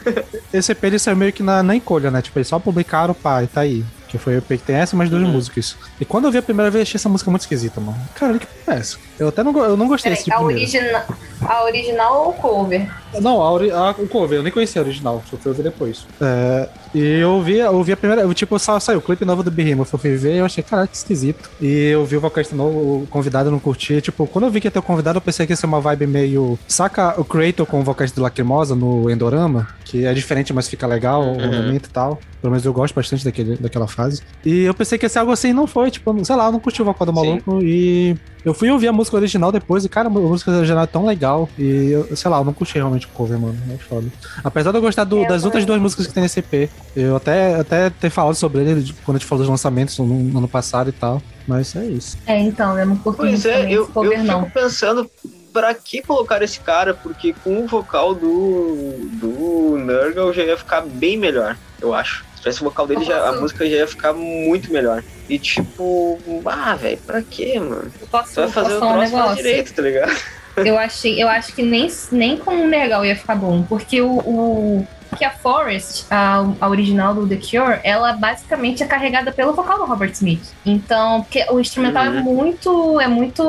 esse 0.53 0.71
EP 0.71 0.83
ele 0.85 0.99
saiu 0.99 1.17
meio 1.17 1.33
que 1.33 1.43
na, 1.43 1.61
na 1.63 1.75
encolha, 1.75 2.09
né? 2.09 2.21
Tipo, 2.21 2.39
eles 2.39 2.47
só 2.47 2.59
publicaram, 2.59 3.13
pá, 3.13 3.43
e 3.43 3.47
tá 3.47 3.61
aí. 3.61 3.83
Que 4.13 4.19
foi 4.19 4.35
o 4.35 4.37
EP 4.37 4.47
que 4.47 4.57
tem 4.59 4.75
essa 4.75 4.93
e 4.93 4.97
mais 4.97 5.09
duas 5.09 5.23
Uhum. 5.23 5.31
músicas. 5.31 5.75
E 5.99 6.05
quando 6.05 6.25
eu 6.25 6.31
vi 6.31 6.37
a 6.37 6.41
primeira 6.43 6.69
vez, 6.69 6.83
achei 6.87 6.99
essa 6.99 7.09
música 7.09 7.31
muito 7.31 7.41
esquisita, 7.41 7.81
mano. 7.81 7.97
Caralho, 8.13 8.39
que 8.39 8.45
porra 8.45 8.77
é 8.77 8.79
essa? 8.79 8.97
Eu 9.17 9.29
até 9.29 9.41
não, 9.43 9.57
eu 9.63 9.75
não 9.75 9.87
gostei 9.87 10.11
Peraí, 10.11 10.17
desse 10.23 10.25
tipo 10.29 10.35
a, 10.35 10.45
primeiro. 10.45 10.61
origina... 10.61 11.05
a 11.41 11.63
original 11.63 12.21
ou 12.25 12.29
o 12.29 12.33
cover? 12.33 12.87
Não, 13.19 13.41
a, 13.41 13.51
ori- 13.51 13.71
a, 13.71 13.89
o 13.89 14.07
cover, 14.07 14.37
eu 14.37 14.43
nem 14.43 14.51
conhecia 14.53 14.79
a 14.81 14.85
original, 14.85 15.23
só 15.31 15.35
fui 15.35 15.49
ouvir 15.49 15.63
depois. 15.63 16.05
É, 16.21 16.69
e 16.93 17.19
eu 17.19 17.41
vi, 17.41 17.57
eu 17.57 17.83
vi 17.83 17.91
a 17.93 17.97
primeira. 17.97 18.21
Eu, 18.23 18.33
tipo, 18.33 18.57
só 18.59 18.79
saiu 18.79 18.99
o 18.99 19.01
clipe 19.01 19.25
novo 19.25 19.41
do 19.43 19.49
Behemoth, 19.51 19.89
eu 19.93 19.99
fui 19.99 20.15
ver 20.15 20.35
e 20.35 20.37
eu 20.37 20.45
achei, 20.45 20.63
caraca, 20.63 20.87
que 20.87 20.97
esquisito. 20.97 21.49
E 21.61 21.87
eu 21.89 22.05
vi 22.05 22.17
o 22.17 22.21
vocalista 22.21 22.55
novo, 22.55 23.03
o 23.03 23.07
convidado, 23.09 23.47
eu 23.47 23.51
não 23.51 23.59
curti. 23.59 24.01
Tipo, 24.01 24.27
quando 24.27 24.45
eu 24.45 24.51
vi 24.51 24.61
que 24.61 24.67
ia 24.67 24.71
ter 24.71 24.79
o 24.79 24.83
convidado, 24.83 25.17
eu 25.17 25.21
pensei 25.21 25.45
que 25.45 25.53
ia 25.53 25.57
ser 25.57 25.65
uma 25.65 25.81
vibe 25.81 26.07
meio. 26.07 26.57
Saca 26.67 27.19
o 27.19 27.23
Kratos 27.25 27.67
com 27.67 27.79
o 27.79 27.83
vocalista 27.83 28.19
do 28.19 28.23
Lacrimosa 28.23 28.75
no 28.75 29.09
Endorama? 29.09 29.67
Que 29.85 30.05
é 30.05 30.13
diferente, 30.13 30.53
mas 30.53 30.67
fica 30.67 30.87
legal, 30.87 31.23
o 31.23 31.31
ornamento 31.37 31.87
e 31.87 31.91
tal. 31.91 32.19
Pelo 32.41 32.51
menos 32.51 32.65
eu 32.65 32.73
gosto 32.73 32.93
bastante 32.93 33.23
daquele, 33.23 33.55
daquela 33.57 33.87
fase. 33.87 34.21
E 34.45 34.63
eu 34.63 34.73
pensei 34.73 34.97
que 34.97 35.05
ia 35.05 35.09
ser 35.09 35.19
algo 35.19 35.31
assim, 35.31 35.53
não 35.53 35.65
foi. 35.67 35.89
Tipo, 35.91 36.23
sei 36.25 36.35
lá, 36.35 36.47
eu 36.47 36.51
não 36.51 36.59
curti 36.59 36.81
o 36.81 36.85
vocal 36.85 37.05
do 37.07 37.13
Sim. 37.19 37.27
maluco. 37.29 37.59
E 37.63 38.17
eu 38.43 38.53
fui 38.53 38.69
ouvir 38.69 38.87
a 38.89 38.91
música 38.91 39.15
original 39.15 39.49
depois, 39.51 39.85
e 39.85 39.89
cara, 39.89 40.07
a 40.07 40.11
música 40.11 40.51
original 40.51 40.83
é 40.83 40.87
tão 40.87 41.05
legal. 41.05 41.47
E 41.57 41.91
eu, 41.91 42.15
sei 42.17 42.29
lá, 42.29 42.39
eu 42.39 42.43
não 42.43 42.51
curti 42.53 42.73
realmente 42.75 43.05
o 43.05 43.09
cover, 43.09 43.39
mano. 43.39 43.55
É 43.73 43.77
foda. 43.77 44.07
Apesar 44.43 44.71
de 44.71 44.77
eu 44.77 44.81
gostar 44.81 45.05
do- 45.05 45.19
É, 45.23 45.27
das 45.27 45.45
outras 45.45 45.63
duas 45.63 45.79
músicas 45.79 46.05
que 46.07 46.13
tem 46.13 46.23
nesse 46.23 46.39
EP, 46.39 46.69
eu 46.95 47.15
até, 47.15 47.55
até 47.55 47.89
ter 47.89 48.09
falado 48.09 48.35
sobre 48.35 48.61
ele 48.61 48.93
quando 49.03 49.17
a 49.17 49.19
gente 49.19 49.27
falou 49.27 49.43
dos 49.43 49.49
lançamentos 49.49 49.97
no, 49.99 50.05
no 50.05 50.37
ano 50.37 50.47
passado 50.47 50.89
e 50.89 50.93
tal. 50.93 51.21
Mas 51.47 51.75
é 51.75 51.83
isso. 51.85 52.17
É, 52.25 52.39
então, 52.39 52.77
eu 52.79 52.85
não 52.85 52.95
curto 52.95 53.17
Pois 53.17 53.45
é, 53.45 53.69
eu, 53.71 53.87
cover, 53.87 54.19
eu 54.19 54.23
não. 54.23 54.41
fico 54.45 54.53
pensando 54.53 55.09
pra 55.51 55.73
que 55.73 56.01
colocar 56.01 56.41
esse 56.41 56.59
cara, 56.59 56.93
porque 56.93 57.33
com 57.43 57.63
o 57.63 57.67
vocal 57.67 58.15
do, 58.15 58.95
do 59.13 59.77
Nurgle 59.77 60.33
já 60.33 60.43
ia 60.43 60.57
ficar 60.57 60.81
bem 60.81 61.17
melhor, 61.17 61.57
eu 61.81 61.93
acho. 61.93 62.23
Se 62.35 62.41
tivesse 62.41 62.61
o 62.61 62.65
vocal 62.65 62.87
dele, 62.87 63.03
já, 63.05 63.29
a 63.29 63.33
música 63.33 63.65
já 63.69 63.75
ia 63.77 63.87
ficar 63.87 64.13
muito 64.13 64.71
melhor. 64.71 65.03
E 65.29 65.37
tipo, 65.37 66.19
ah, 66.45 66.75
velho, 66.75 66.97
pra 67.05 67.21
quê, 67.21 67.59
mano? 67.59 67.91
Eu 68.01 68.07
Posso, 68.07 68.33
Você 68.33 68.41
vai 68.41 68.49
fazer 68.49 68.79
posso 68.79 68.85
o 68.85 68.89
um 68.89 68.93
troço 68.93 69.15
negócio? 69.15 69.35
direito, 69.37 69.73
tá 69.73 69.81
ligado? 69.81 70.13
Eu 70.57 70.77
achei, 70.77 71.21
eu 71.21 71.27
acho 71.27 71.53
que 71.53 71.63
nem, 71.63 71.91
nem 72.11 72.37
com 72.37 72.51
o 72.51 72.67
Nergal 72.67 73.05
ia 73.05 73.15
ficar 73.15 73.35
bom, 73.35 73.63
porque 73.63 74.01
o, 74.01 74.17
o 74.19 74.87
que 75.15 75.25
a 75.25 75.31
Forest, 75.31 76.05
a, 76.09 76.45
a 76.59 76.69
original 76.69 77.13
do 77.13 77.27
The 77.27 77.35
Cure, 77.37 77.79
ela 77.83 78.13
basicamente 78.13 78.83
é 78.83 78.85
carregada 78.85 79.31
pelo 79.31 79.53
vocal 79.53 79.77
do 79.77 79.85
Robert 79.85 80.11
Smith. 80.11 80.53
Então, 80.65 81.21
porque 81.23 81.45
o 81.51 81.59
instrumental 81.59 82.05
é 82.05 82.09
Uhum. 82.09 82.23
muito 82.23 82.99
é 82.99 83.07
muito 83.07 83.43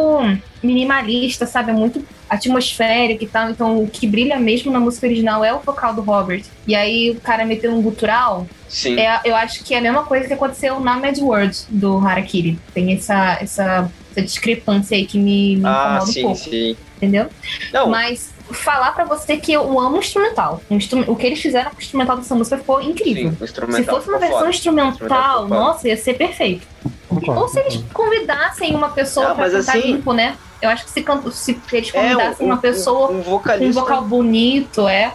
minimalista, 0.62 1.46
sabe? 1.46 1.70
É 1.70 1.74
muito 1.74 2.04
atmosférico 2.28 3.24
e 3.24 3.26
tal. 3.26 3.50
Então, 3.50 3.82
o 3.82 3.88
que 3.88 4.06
brilha 4.06 4.38
mesmo 4.38 4.72
na 4.72 4.80
música 4.80 5.06
original 5.06 5.44
é 5.44 5.52
o 5.54 5.60
vocal 5.60 5.94
do 5.94 6.02
Robert. 6.02 6.42
E 6.66 6.74
aí 6.74 7.10
o 7.10 7.20
cara 7.20 7.44
meteu 7.44 7.72
um 7.72 7.82
gutural, 7.82 8.46
Sim. 8.68 8.98
é, 8.98 9.20
eu 9.24 9.36
acho 9.36 9.62
que 9.62 9.74
é 9.74 9.78
a 9.78 9.80
mesma 9.80 10.04
coisa 10.04 10.26
que 10.26 10.32
aconteceu 10.32 10.80
na 10.80 10.96
Mad 10.96 11.16
World 11.18 11.56
do 11.68 11.98
Harakiri. 11.98 12.58
Tem 12.72 12.92
essa, 12.92 13.38
essa, 13.40 13.90
essa 14.10 14.22
discrepância 14.22 14.96
aí 14.96 15.06
que 15.06 15.18
me, 15.18 15.56
me 15.56 15.62
ah, 15.66 15.98
incomoda 15.98 16.02
um 16.04 16.12
sim, 16.12 16.22
pouco, 16.22 16.36
sim. 16.38 16.76
entendeu? 16.96 17.28
Não, 17.72 17.88
Mas 17.88 18.33
falar 18.50 18.92
pra 18.92 19.04
você 19.04 19.36
que 19.36 19.52
eu 19.52 19.62
amo 19.78 19.96
o 19.96 19.98
instrumental. 19.98 20.60
O, 20.70 20.74
instru- 20.74 21.04
o 21.08 21.16
que 21.16 21.26
eles 21.26 21.40
fizeram 21.40 21.70
com 21.70 21.76
o 21.76 21.80
instrumental 21.80 22.16
dessa 22.16 22.34
música 22.34 22.58
ficou 22.58 22.80
incrível. 22.80 23.30
sim, 23.38 23.46
Se 23.72 23.84
fosse 23.84 24.08
uma 24.08 24.18
versão 24.18 24.38
foda. 24.38 24.50
instrumental, 24.50 25.48
nossa, 25.48 25.88
ia 25.88 25.96
ser 25.96 26.14
perfeito. 26.14 26.66
Concordo. 27.08 27.40
Ou 27.42 27.48
se 27.48 27.60
eles 27.60 27.82
convidassem 27.92 28.74
uma 28.74 28.88
pessoa 28.90 29.28
Não, 29.28 29.36
pra 29.36 29.50
cantar 29.50 29.76
assim- 29.76 29.92
limpo, 29.92 30.12
né? 30.12 30.36
Eu 30.60 30.70
acho 30.70 30.84
que 30.84 30.90
se, 30.90 31.02
can- 31.02 31.22
se 31.30 31.60
eles 31.72 31.90
É, 31.94 32.00
convidassem 32.00 32.46
um, 32.46 32.50
uma 32.50 32.56
pessoa 32.58 33.10
um, 33.10 33.20
um 33.20 33.22
com 33.38 33.64
um 33.64 33.72
vocal 33.72 34.02
bonito, 34.02 34.86
é. 34.88 35.12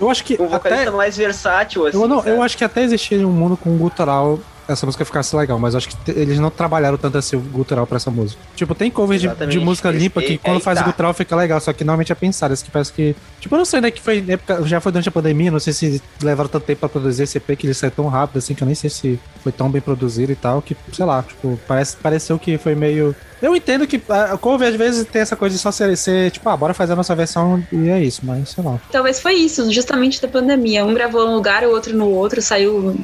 Eu 0.00 0.10
acho 0.10 0.24
que 0.24 0.34
um 0.40 0.46
vocalista 0.48 0.88
até. 0.88 0.90
mais 0.96 1.16
versátil, 1.16 1.86
assim. 1.86 2.00
Eu, 2.00 2.08
não, 2.08 2.24
eu 2.24 2.42
acho 2.42 2.56
que 2.58 2.64
até 2.64 2.82
existiria 2.82 3.26
um 3.26 3.30
mundo 3.32 3.56
com 3.56 3.76
gutural. 3.76 4.38
Essa 4.66 4.86
música 4.86 5.04
ficasse 5.04 5.34
legal, 5.36 5.58
mas 5.58 5.74
eu 5.74 5.78
acho 5.78 5.88
que 5.88 6.10
eles 6.10 6.38
não 6.38 6.50
trabalharam 6.50 6.96
tanto 6.96 7.18
assim 7.18 7.36
o 7.36 7.40
gutural 7.40 7.86
pra 7.86 7.96
essa 7.96 8.10
música. 8.10 8.40
Tipo, 8.56 8.74
tem 8.74 8.90
covers 8.90 9.20
de, 9.20 9.28
de 9.46 9.60
música 9.60 9.90
limpa 9.90 10.20
que 10.20 10.32
aí 10.32 10.38
quando 10.38 10.60
faz 10.60 10.78
tá. 10.78 10.84
gutural 10.84 11.12
fica 11.12 11.36
legal, 11.36 11.60
só 11.60 11.72
que 11.72 11.84
normalmente 11.84 12.12
é 12.12 12.14
pensado. 12.14 12.54
Esse 12.54 12.64
que 12.64 12.70
parece 12.70 12.92
que. 12.92 13.14
Tipo, 13.40 13.54
eu 13.54 13.58
não 13.58 13.64
sei, 13.64 13.80
né? 13.80 13.90
Que 13.90 14.00
foi 14.00 14.24
época, 14.26 14.66
já 14.66 14.80
foi 14.80 14.92
durante 14.92 15.08
a 15.08 15.12
pandemia, 15.12 15.50
não 15.50 15.60
sei 15.60 15.72
se 15.72 16.02
levaram 16.22 16.48
tanto 16.48 16.64
tempo 16.64 16.80
pra 16.80 16.88
produzir 16.88 17.24
esse 17.24 17.38
EP 17.38 17.56
que 17.56 17.66
ele 17.66 17.74
saiu 17.74 17.90
tão 17.90 18.08
rápido 18.08 18.38
assim, 18.38 18.54
que 18.54 18.62
eu 18.62 18.66
nem 18.66 18.74
sei 18.74 18.90
se 18.90 19.20
foi 19.42 19.52
tão 19.52 19.70
bem 19.70 19.82
produzido 19.82 20.32
e 20.32 20.36
tal, 20.36 20.62
que, 20.62 20.76
sei 20.92 21.04
lá, 21.04 21.22
tipo, 21.22 21.58
parece, 21.66 21.96
pareceu 21.96 22.38
que 22.38 22.56
foi 22.58 22.74
meio. 22.74 23.14
Eu 23.42 23.54
entendo 23.54 23.86
que 23.86 24.00
a 24.08 24.36
cover 24.38 24.68
às 24.68 24.76
vezes 24.76 25.06
tem 25.06 25.20
essa 25.20 25.36
coisa 25.36 25.54
de 25.54 25.60
só 25.60 25.70
ser, 25.70 25.94
ser, 25.96 26.30
tipo, 26.30 26.48
ah, 26.48 26.56
bora 26.56 26.72
fazer 26.72 26.94
a 26.94 26.96
nossa 26.96 27.14
versão 27.14 27.62
e 27.70 27.90
é 27.90 28.02
isso, 28.02 28.22
mas 28.24 28.50
sei 28.50 28.64
lá. 28.64 28.80
Talvez 28.90 29.20
foi 29.20 29.34
isso, 29.34 29.70
justamente 29.70 30.22
da 30.22 30.28
pandemia. 30.28 30.84
Um 30.84 30.94
gravou 30.94 31.26
num 31.26 31.34
lugar, 31.34 31.64
o 31.64 31.70
outro 31.70 31.94
no 31.94 32.08
outro, 32.08 32.40
saiu 32.40 32.96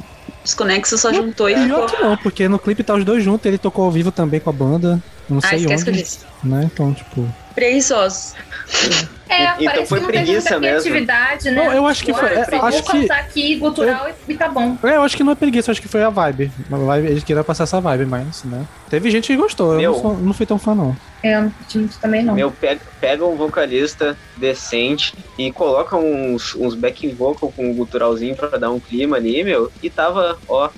desconexo, 0.43 0.97
só 0.97 1.11
juntou 1.13 1.49
e 1.49 1.55
ficou. 1.55 1.85
Pior 1.85 1.91
que 1.91 2.01
não, 2.03 2.17
porque 2.17 2.47
no 2.47 2.59
clipe 2.59 2.83
tá 2.83 2.93
os 2.95 3.03
dois 3.05 3.23
juntos, 3.23 3.45
ele 3.45 3.57
tocou 3.57 3.85
ao 3.85 3.91
vivo 3.91 4.11
também 4.11 4.39
com 4.39 4.49
a 4.49 4.53
banda. 4.53 5.01
Não 5.29 5.37
Ah, 5.39 5.47
sei 5.47 5.59
esquece 5.59 5.83
que 5.83 5.89
eu 5.89 5.93
onde, 5.93 6.03
disse. 6.03 6.19
né? 6.43 6.69
Então, 6.73 6.93
tipo. 6.93 7.27
Preguiçosos. 7.55 8.33
É, 9.29 9.43
Então 9.43 9.65
parece 9.65 9.85
foi 9.87 9.99
que 9.99 10.05
não 10.05 10.11
teve 10.11 10.23
preguiça 10.25 10.49
muita 10.51 10.59
criatividade, 10.67 11.51
né? 11.51 11.65
Não, 11.65 11.73
eu 11.73 11.85
acho 11.87 12.03
que 12.03 12.13
foi- 12.13 12.23
Ué, 12.23 12.39
é, 12.39 12.45
só 12.45 12.65
acho 12.65 12.83
vou 12.83 12.91
que- 12.91 13.01
cantar 13.01 13.19
aqui 13.19 13.55
gutural 13.57 14.07
e, 14.27 14.31
e 14.31 14.37
tá 14.37 14.49
bom. 14.49 14.77
É, 14.83 14.95
eu 14.95 15.01
acho 15.03 15.15
que 15.15 15.23
não 15.23 15.31
é 15.31 15.35
preguiça, 15.35 15.69
eu 15.69 15.71
acho 15.73 15.81
que 15.81 15.87
foi 15.87 16.03
a 16.03 16.09
vibe. 16.09 16.51
A 16.71 16.75
vibe 16.77 17.07
eles 17.07 17.23
queriam 17.23 17.43
passar 17.43 17.63
essa 17.63 17.79
vibe, 17.79 18.05
mas, 18.05 18.43
né? 18.43 18.65
Teve 18.91 19.09
gente 19.09 19.27
que 19.27 19.37
gostou, 19.37 19.73
eu 19.73 19.79
Meu. 19.79 19.91
não, 19.93 20.01
sou- 20.01 20.17
não 20.17 20.33
fui 20.33 20.45
tão 20.45 20.59
fã, 20.59 20.75
não. 20.75 20.95
É, 21.23 21.35
eu 21.37 21.51
muito 21.75 21.97
também 21.99 22.21
não. 22.23 22.35
Meu, 22.35 22.51
pega, 22.51 22.81
pega 22.99 23.25
um 23.25 23.35
vocalista 23.37 24.17
decente 24.35 25.13
e 25.37 25.49
coloca 25.51 25.95
uns, 25.95 26.55
uns 26.55 26.75
backing 26.75 27.13
vocal 27.13 27.53
com 27.55 27.69
um 27.71 27.73
guturalzinho 27.73 28.35
pra 28.35 28.49
dar 28.57 28.69
um 28.69 28.79
clima 28.81 29.15
ali, 29.15 29.43
meu, 29.43 29.71
e 29.81 29.89
tava, 29.89 30.37
ó, 30.47 30.69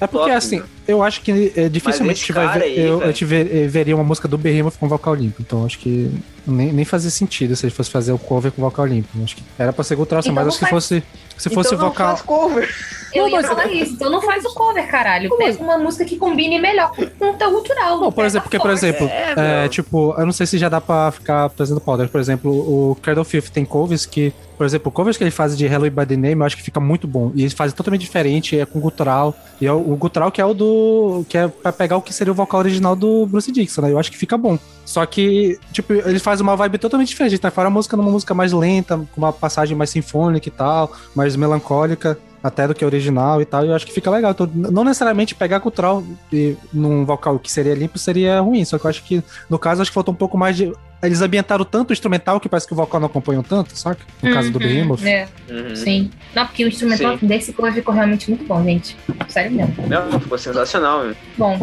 É 0.00 0.06
porque, 0.06 0.24
Top, 0.26 0.30
assim, 0.30 0.56
meu. 0.56 0.66
eu 0.88 1.02
acho 1.02 1.20
que 1.20 1.52
é, 1.54 1.68
dificilmente 1.68 2.32
vai 2.32 2.58
ver, 2.58 2.64
aí, 2.64 2.80
eu, 2.80 3.02
eu 3.02 3.12
te 3.12 3.24
ver- 3.26 3.54
eh, 3.54 3.66
veria 3.66 3.94
uma 3.94 4.04
música 4.04 4.26
do 4.26 4.38
Behemoth 4.38 4.76
com 4.80 4.88
vocal 4.88 5.14
limpo. 5.14 5.42
Então, 5.42 5.66
acho 5.66 5.78
que 5.78 6.10
nem, 6.46 6.72
nem 6.72 6.84
fazia 6.86 7.10
sentido 7.10 7.54
se 7.54 7.66
ele 7.66 7.74
fosse 7.74 7.90
fazer 7.90 8.12
o 8.12 8.18
cover 8.18 8.50
com 8.52 8.62
vocal 8.62 8.86
limpo. 8.86 9.08
Acho 9.22 9.36
que 9.36 9.42
era 9.58 9.70
pra 9.72 9.84
ser 9.84 9.96
gutural, 9.96 10.20
Então 10.22 10.32
mas 10.34 10.46
acho 10.48 10.56
que 10.58 10.60
faz- 10.60 10.70
fosse, 10.70 11.02
se 11.36 11.50
fosse 11.50 11.74
então 11.74 11.78
não 11.84 11.88
vocal. 11.90 12.08
faz 12.16 12.22
cover. 12.22 12.74
Eu 13.14 13.22
Não, 13.24 13.28
ia 13.30 13.36
mas- 13.36 13.46
falar 13.46 13.66
isso, 13.66 13.92
então 13.94 14.10
não 14.10 14.22
faz 14.22 14.44
o 14.44 14.54
cover, 14.54 14.86
caralho. 14.88 15.30
Pega 15.36 15.62
uma 15.62 15.78
música 15.78 16.04
que 16.04 16.16
combine 16.16 16.58
melhor 16.58 16.92
com 17.18 17.30
o 17.30 17.34
teu 17.34 17.50
gutural. 17.50 18.00
Não, 18.00 18.12
por 18.12 18.24
exemplo, 18.24 18.44
porque, 18.48 18.58
por 18.58 18.70
exemplo, 18.70 19.06
É, 19.08 19.64
é, 19.64 19.68
tipo, 19.68 20.14
eu 20.16 20.24
não 20.24 20.32
sei 20.32 20.46
se 20.46 20.58
já 20.58 20.68
dá 20.68 20.80
pra 20.80 21.10
ficar 21.10 21.48
trazendo 21.50 21.80
powder. 21.80 22.08
Por 22.08 22.20
exemplo, 22.20 22.50
o 22.52 22.94
Cradle 23.02 23.22
of 23.22 23.30
Filth 23.30 23.50
tem 23.50 23.64
covers 23.64 24.06
que, 24.06 24.32
por 24.56 24.64
exemplo, 24.66 24.92
covers 24.92 25.16
que 25.16 25.24
ele 25.24 25.30
faz 25.30 25.56
de 25.56 25.64
Hello 25.66 25.90
by 25.90 26.06
the 26.06 26.16
Name, 26.16 26.36
eu 26.40 26.44
acho 26.44 26.56
que 26.56 26.62
fica 26.62 26.78
muito 26.80 27.06
bom. 27.08 27.32
E 27.34 27.42
eles 27.42 27.52
fazem 27.52 27.74
totalmente 27.76 28.02
diferente, 28.02 28.58
é 28.58 28.64
com 28.66 28.78
gutural. 28.80 29.34
E 29.60 29.66
é 29.66 29.72
o, 29.72 29.76
o 29.92 29.96
gutural 29.96 30.30
que 30.30 30.40
é 30.40 30.44
o 30.44 30.54
do. 30.54 31.24
que 31.28 31.36
é 31.38 31.48
pra 31.48 31.72
pegar 31.72 31.96
o 31.96 32.02
que 32.02 32.12
seria 32.14 32.32
o 32.32 32.36
vocal 32.36 32.60
original 32.60 32.94
do 32.94 33.26
Bruce 33.26 33.50
Dixon, 33.50 33.82
né? 33.82 33.92
Eu 33.92 33.98
acho 33.98 34.10
que 34.10 34.16
fica 34.18 34.36
bom. 34.38 34.58
Só 34.84 35.04
que, 35.06 35.58
tipo, 35.72 35.92
ele 35.92 36.18
faz 36.18 36.40
uma 36.40 36.56
vibe 36.56 36.78
totalmente 36.78 37.08
diferente. 37.08 37.38
Tá 37.38 37.50
fora 37.50 37.68
a 37.68 37.70
música 37.70 37.96
numa 37.96 38.10
música 38.10 38.34
mais 38.34 38.52
lenta, 38.52 38.96
com 38.96 39.20
uma 39.20 39.32
passagem 39.32 39.76
mais 39.76 39.90
sinfônica 39.90 40.48
e 40.48 40.50
tal, 40.50 40.92
mais 41.14 41.36
melancólica. 41.36 42.18
Até 42.42 42.66
do 42.66 42.74
que 42.74 42.84
original 42.84 43.42
e 43.42 43.44
tal, 43.44 43.64
e 43.64 43.68
eu 43.68 43.74
acho 43.74 43.84
que 43.86 43.92
fica 43.92 44.10
legal. 44.10 44.30
Então, 44.30 44.48
não 44.54 44.82
necessariamente 44.82 45.34
pegar 45.34 45.58
gutural 45.58 46.02
e, 46.32 46.56
num 46.72 47.04
vocal 47.04 47.38
que 47.38 47.52
seria 47.52 47.74
limpo 47.74 47.98
seria 47.98 48.40
ruim, 48.40 48.64
só 48.64 48.78
que 48.78 48.86
eu 48.86 48.88
acho 48.90 49.02
que, 49.04 49.22
no 49.48 49.58
caso, 49.58 49.82
acho 49.82 49.90
que 49.90 49.94
faltou 49.94 50.14
um 50.14 50.16
pouco 50.16 50.38
mais 50.38 50.56
de. 50.56 50.72
Eles 51.02 51.20
ambientaram 51.22 51.64
tanto 51.64 51.90
o 51.90 51.92
instrumental 51.92 52.38
que 52.40 52.48
parece 52.48 52.66
que 52.66 52.72
o 52.72 52.76
vocal 52.76 52.98
não 53.00 53.06
acompanhou 53.08 53.42
tanto, 53.42 53.76
saca? 53.76 54.00
No 54.22 54.32
caso 54.32 54.50
do 54.50 54.58
Uhum, 54.58 54.64
Behemoth. 54.66 55.02
É, 55.04 55.28
Uhum. 55.50 55.74
sim. 55.76 56.10
Não, 56.34 56.46
porque 56.46 56.64
o 56.64 56.68
instrumental 56.68 57.18
Sim. 57.18 57.26
desse 57.26 57.52
cover 57.54 57.72
ficou 57.72 57.94
realmente 57.94 58.28
muito 58.30 58.44
bom, 58.46 58.62
gente. 58.64 58.96
Sério 59.28 59.50
mesmo. 59.52 59.74
Não, 59.86 60.20
ficou 60.20 60.36
sensacional, 60.38 61.04
meu. 61.04 61.16
Bom, 61.38 61.58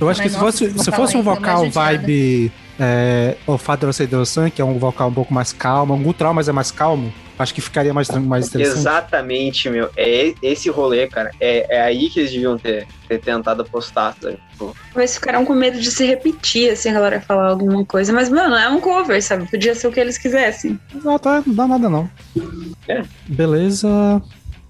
Eu 0.00 0.08
acho 0.08 0.20
que 0.22 0.28
se 0.28 0.34
nossa, 0.36 0.44
fosse, 0.66 0.78
se 0.78 0.90
fosse 0.92 1.16
um 1.16 1.20
uma 1.20 1.34
vocal 1.34 1.68
vibe 1.70 2.50
é, 2.82 3.36
O 3.46 3.56
Father 3.56 3.88
of 3.88 4.06
the 4.06 4.24
Sun, 4.24 4.50
que 4.50 4.60
é 4.60 4.64
um 4.64 4.78
vocal 4.78 5.08
um 5.08 5.14
pouco 5.14 5.32
mais 5.32 5.52
calmo, 5.52 5.94
um 5.94 6.02
gutural, 6.02 6.34
mas 6.34 6.48
é 6.48 6.52
mais 6.52 6.70
calmo, 6.70 7.12
acho 7.38 7.54
que 7.54 7.60
ficaria 7.60 7.94
mais, 7.94 8.08
mais 8.08 8.48
interessante. 8.48 8.78
Exatamente, 8.78 9.70
meu. 9.70 9.90
É 9.96 10.34
esse 10.42 10.68
rolê, 10.68 11.06
cara. 11.06 11.30
É, 11.40 11.76
é 11.76 11.82
aí 11.82 12.10
que 12.10 12.20
eles 12.20 12.32
deviam 12.32 12.58
ter, 12.58 12.86
ter 13.08 13.20
tentado 13.20 13.62
apostar, 13.62 14.16
sabe? 14.20 14.38
Tipo, 14.50 14.76
Talvez 14.92 15.14
ficaram 15.14 15.44
com 15.44 15.54
medo 15.54 15.80
de 15.80 15.90
se 15.90 16.04
repetir, 16.04 16.70
assim, 16.70 16.90
a 16.90 16.94
galera 16.94 17.20
falar 17.20 17.48
alguma 17.48 17.84
coisa. 17.84 18.12
Mas, 18.12 18.28
mano, 18.28 18.54
é 18.54 18.68
um 18.68 18.80
cover, 18.80 19.22
sabe? 19.22 19.48
Podia 19.48 19.74
ser 19.74 19.86
o 19.86 19.92
que 19.92 20.00
eles 20.00 20.18
quisessem. 20.18 20.78
Não, 21.04 21.18
tá, 21.18 21.42
não 21.46 21.54
dá 21.54 21.68
nada 21.68 21.88
não. 21.88 22.10
É. 22.88 23.02
Beleza. 23.26 23.88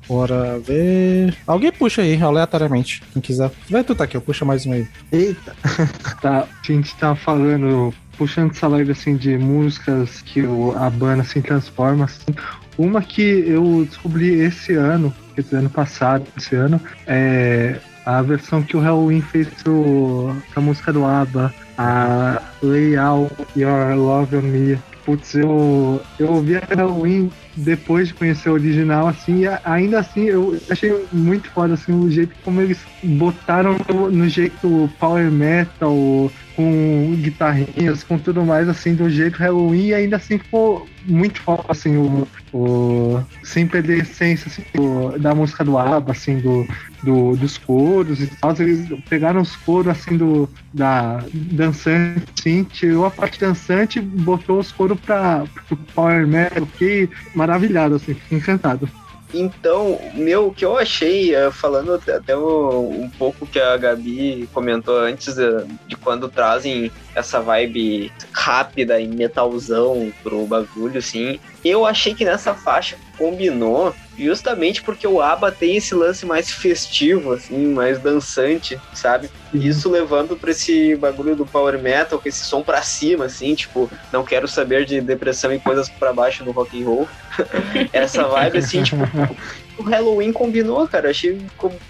Bora 0.09 0.59
ver. 0.59 1.37
Alguém 1.47 1.73
puxa 1.73 2.03
aí, 2.03 2.21
aleatoriamente. 2.21 3.03
Quem 3.13 3.23
quiser. 3.23 3.51
Vai 3.71 3.85
tu, 3.85 3.95
tá 3.95 4.05
aqui, 4.05 4.17
eu 4.17 4.21
puxo 4.21 4.45
mais 4.45 4.67
um 4.67 4.73
aí. 4.73 4.87
Eita! 5.11 5.55
tá, 6.21 6.41
a 6.41 6.67
gente 6.67 6.95
tá 6.97 7.15
falando, 7.15 7.95
puxando 8.17 8.51
essa 8.51 8.67
live 8.69 8.93
assim 8.93 9.17
de 9.17 9.37
músicas 9.39 10.23
que 10.23 10.43
o, 10.43 10.75
a 10.77 10.89
banda 10.91 11.25
se 11.25 11.41
transforma. 11.41 12.05
Assim. 12.05 12.35
Uma 12.79 13.03
que 13.03 13.23
eu 13.23 13.85
descobri 13.89 14.41
esse 14.41 14.75
ano, 14.75 15.13
ano 15.53 15.71
passado, 15.71 16.27
esse 16.37 16.55
ano, 16.55 16.81
é 17.07 17.79
a 18.05 18.21
versão 18.23 18.63
que 18.63 18.77
o 18.77 18.81
Halloween 18.81 19.21
fez 19.21 19.49
pro, 19.63 20.35
pra 20.53 20.63
música 20.63 20.93
do 20.93 21.05
ABBA, 21.05 21.55
a 21.79 22.43
Lay 22.63 22.97
Out 22.97 23.35
Your 23.57 23.95
Love 23.95 24.37
on 24.37 24.43
Me. 24.43 24.79
Putz, 25.05 25.35
eu, 25.35 26.01
eu 26.19 26.33
ouvi 26.33 26.57
a 26.57 26.63
Halloween 26.75 27.31
depois 27.57 28.09
de 28.09 28.15
conhecer 28.15 28.49
o 28.49 28.55
original, 28.55 29.09
assim, 29.09 29.43
ainda 29.65 30.01
assim 30.01 30.25
eu 30.25 30.61
achei 30.71 30.93
muito 31.13 31.51
foda, 31.51 31.75
assim, 31.75 31.93
o 31.93 32.11
jeito 32.11 32.35
como 32.45 32.61
eles 32.61 32.79
botaram 33.03 33.77
no, 33.89 34.11
no 34.11 34.29
jeito 34.29 34.91
power 34.99 35.31
metal, 35.31 36.31
com 36.57 37.15
guitarrinhas, 37.17 38.03
com 38.05 38.19
tudo 38.19 38.45
mais, 38.45 38.69
assim, 38.69 38.95
do 38.95 39.09
jeito 39.09 39.39
Halloween, 39.39 39.87
e 39.87 39.95
ainda 39.95 40.17
assim 40.17 40.39
ficou 40.39 40.87
muito 41.05 41.41
forte, 41.41 41.67
assim, 41.69 41.97
o, 41.97 42.27
o 42.53 43.23
sem 43.43 43.67
perder 43.67 44.01
a 44.01 44.03
essência, 44.03 44.49
assim, 44.49 44.63
da 45.21 45.35
música 45.35 45.65
do 45.65 45.77
ABBA, 45.79 46.13
assim, 46.13 46.39
do, 46.39 46.67
do, 47.03 47.37
dos 47.37 47.59
coros 47.59 48.21
e 48.21 48.27
tal. 48.27 48.55
Eles 48.59 48.89
pegaram 49.09 49.41
os 49.41 49.57
coros, 49.57 49.89
assim, 49.89 50.17
do, 50.17 50.49
da 50.73 51.23
dançante, 51.33 52.25
assim, 52.39 52.65
tirou 52.65 53.07
a 53.07 53.11
parte 53.11 53.41
dançante 53.41 54.01
botou 54.01 54.59
os 54.59 54.73
coros 54.73 54.99
pra, 55.01 55.45
pro 55.67 55.77
Power 55.95 56.27
Metal, 56.27 56.67
fiquei 56.67 57.09
maravilhado, 57.35 57.97
assim, 57.97 58.15
fiquei 58.15 58.39
encantado. 58.39 58.89
Então, 59.35 59.99
meu, 60.14 60.49
o 60.49 60.55
que 60.55 60.64
eu 60.64 60.76
achei, 60.76 61.35
eh, 61.35 61.51
falando 61.51 61.95
até 61.95 62.37
um 62.37 63.11
pouco 63.18 63.47
que 63.47 63.59
a 63.59 63.76
Gabi 63.78 64.49
comentou 64.53 64.99
antes 64.99 65.35
de, 65.35 65.64
de, 65.87 65.97
quando 65.97 66.28
trazem 66.28 66.91
essa 67.14 67.41
vibe 67.41 68.12
rápida 68.33 69.01
e 69.01 69.09
metalzão 69.09 70.12
pro 70.22 70.47
bagulho, 70.47 70.99
assim, 70.99 71.41
eu 71.65 71.87
achei 71.87 72.15
que 72.15 72.25
nessa 72.25 72.55
faixa 72.55 72.97
combinou 73.17 73.95
justamente 74.19 74.83
porque 74.83 75.07
o 75.07 75.21
ABBA 75.21 75.53
tem 75.53 75.77
esse 75.77 75.95
lance 75.95 76.27
mais 76.27 76.51
festivo, 76.51 77.33
assim, 77.33 77.67
mais 77.67 77.99
dançante, 77.99 78.79
sabe? 78.93 79.31
E 79.53 79.69
isso 79.69 79.91
levando 79.91 80.37
pra 80.37 80.51
esse 80.51 80.97
bagulho 80.97 81.37
do 81.37 81.47
power 81.47 81.81
metal, 81.81 82.19
com 82.19 82.29
esse 82.29 82.45
som 82.45 82.63
pra 82.63 82.83
cima, 82.83 83.27
assim, 83.27 83.55
tipo, 83.55 83.91
não 84.13 84.25
quero 84.25 84.49
saber 84.49 84.85
de 84.85 85.01
depressão 85.01 85.53
e 85.53 85.61
coisas 85.61 85.89
pra 85.89 86.13
baixo 86.13 86.45
no 86.45 86.53
rock 86.53 86.83
and 86.83 86.87
roll. 86.87 87.09
Essa 87.93 88.25
vibe, 88.25 88.59
assim, 88.59 88.83
tipo, 88.83 89.03
o 89.79 89.83
Halloween 89.83 90.33
combinou, 90.33 90.87
cara. 90.87 91.11
Achei, 91.11 91.41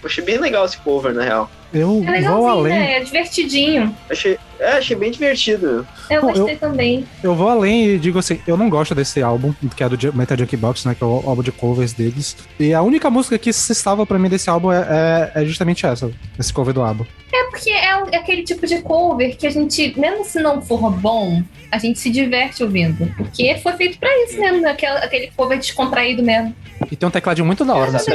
achei 0.05 0.25
bem 0.25 0.39
legal 0.39 0.65
esse 0.65 0.79
cover, 0.79 1.15
na 1.15 1.23
real. 1.23 1.51
Eu 1.73 2.05
é 2.07 2.21
vou 2.21 2.47
além. 2.47 2.73
Né? 2.73 2.97
É 2.99 3.01
divertidinho. 3.01 3.97
Achei, 4.11 4.39
é, 4.61 4.73
achei 4.73 4.95
bem 4.95 5.11
divertido. 5.11 5.87
Eu 6.11 6.21
Bom, 6.21 6.29
gostei 6.29 6.55
eu, 6.55 6.59
também. 6.59 7.07
Eu 7.23 7.35
vou 7.35 7.49
além 7.49 7.87
e 7.87 7.99
digo 7.99 8.19
assim, 8.19 8.39
eu 8.47 8.57
não 8.57 8.69
gosto 8.69 8.95
desse 8.95 9.23
álbum, 9.23 9.55
que 9.75 9.83
é 9.83 9.89
do 9.89 10.15
Metal 10.15 10.37
Jukebox, 10.37 10.85
né? 10.85 10.95
Que 10.95 11.03
é 11.03 11.07
o 11.07 11.23
álbum 11.27 11.43
de 11.43 11.51
covers 11.51 11.95
deles. 11.95 12.37
E 12.61 12.75
a 12.75 12.83
única 12.83 13.09
música 13.09 13.39
que 13.39 13.53
se 13.53 13.73
estava 13.73 14.05
pra 14.05 14.19
mim 14.19 14.29
desse 14.29 14.51
álbum 14.51 14.71
é, 14.71 15.33
é, 15.35 15.43
é 15.43 15.45
justamente 15.47 15.87
essa, 15.87 16.11
esse 16.39 16.53
cover 16.53 16.75
do 16.75 16.83
álbum. 16.83 17.07
É 17.33 17.45
porque 17.45 17.71
é, 17.71 17.87
é, 18.13 18.17
aquele 18.17 18.43
tipo 18.43 18.67
de 18.67 18.83
cover 18.83 19.35
que 19.37 19.47
a 19.47 19.51
gente, 19.51 19.99
mesmo 19.99 20.25
se 20.25 20.41
não 20.41 20.61
for 20.61 20.91
bom, 20.91 21.43
a 21.71 21.79
gente 21.79 21.99
se 21.99 22.11
diverte 22.11 22.63
ouvindo. 22.63 23.11
Porque 23.17 23.57
foi 23.63 23.73
feito 23.73 23.99
pra 23.99 24.11
isso 24.25 24.39
mesmo, 24.39 24.69
aquele, 24.69 24.99
aquele 24.99 25.33
cover 25.35 25.59
descontraído 25.59 26.23
mesmo. 26.23 26.55
E 26.91 26.97
tem 26.97 27.09
um 27.09 27.13
tecladinho 27.13 27.47
muito 27.47 27.65
da 27.65 27.75
hora 27.75 27.91
nesse. 27.91 28.11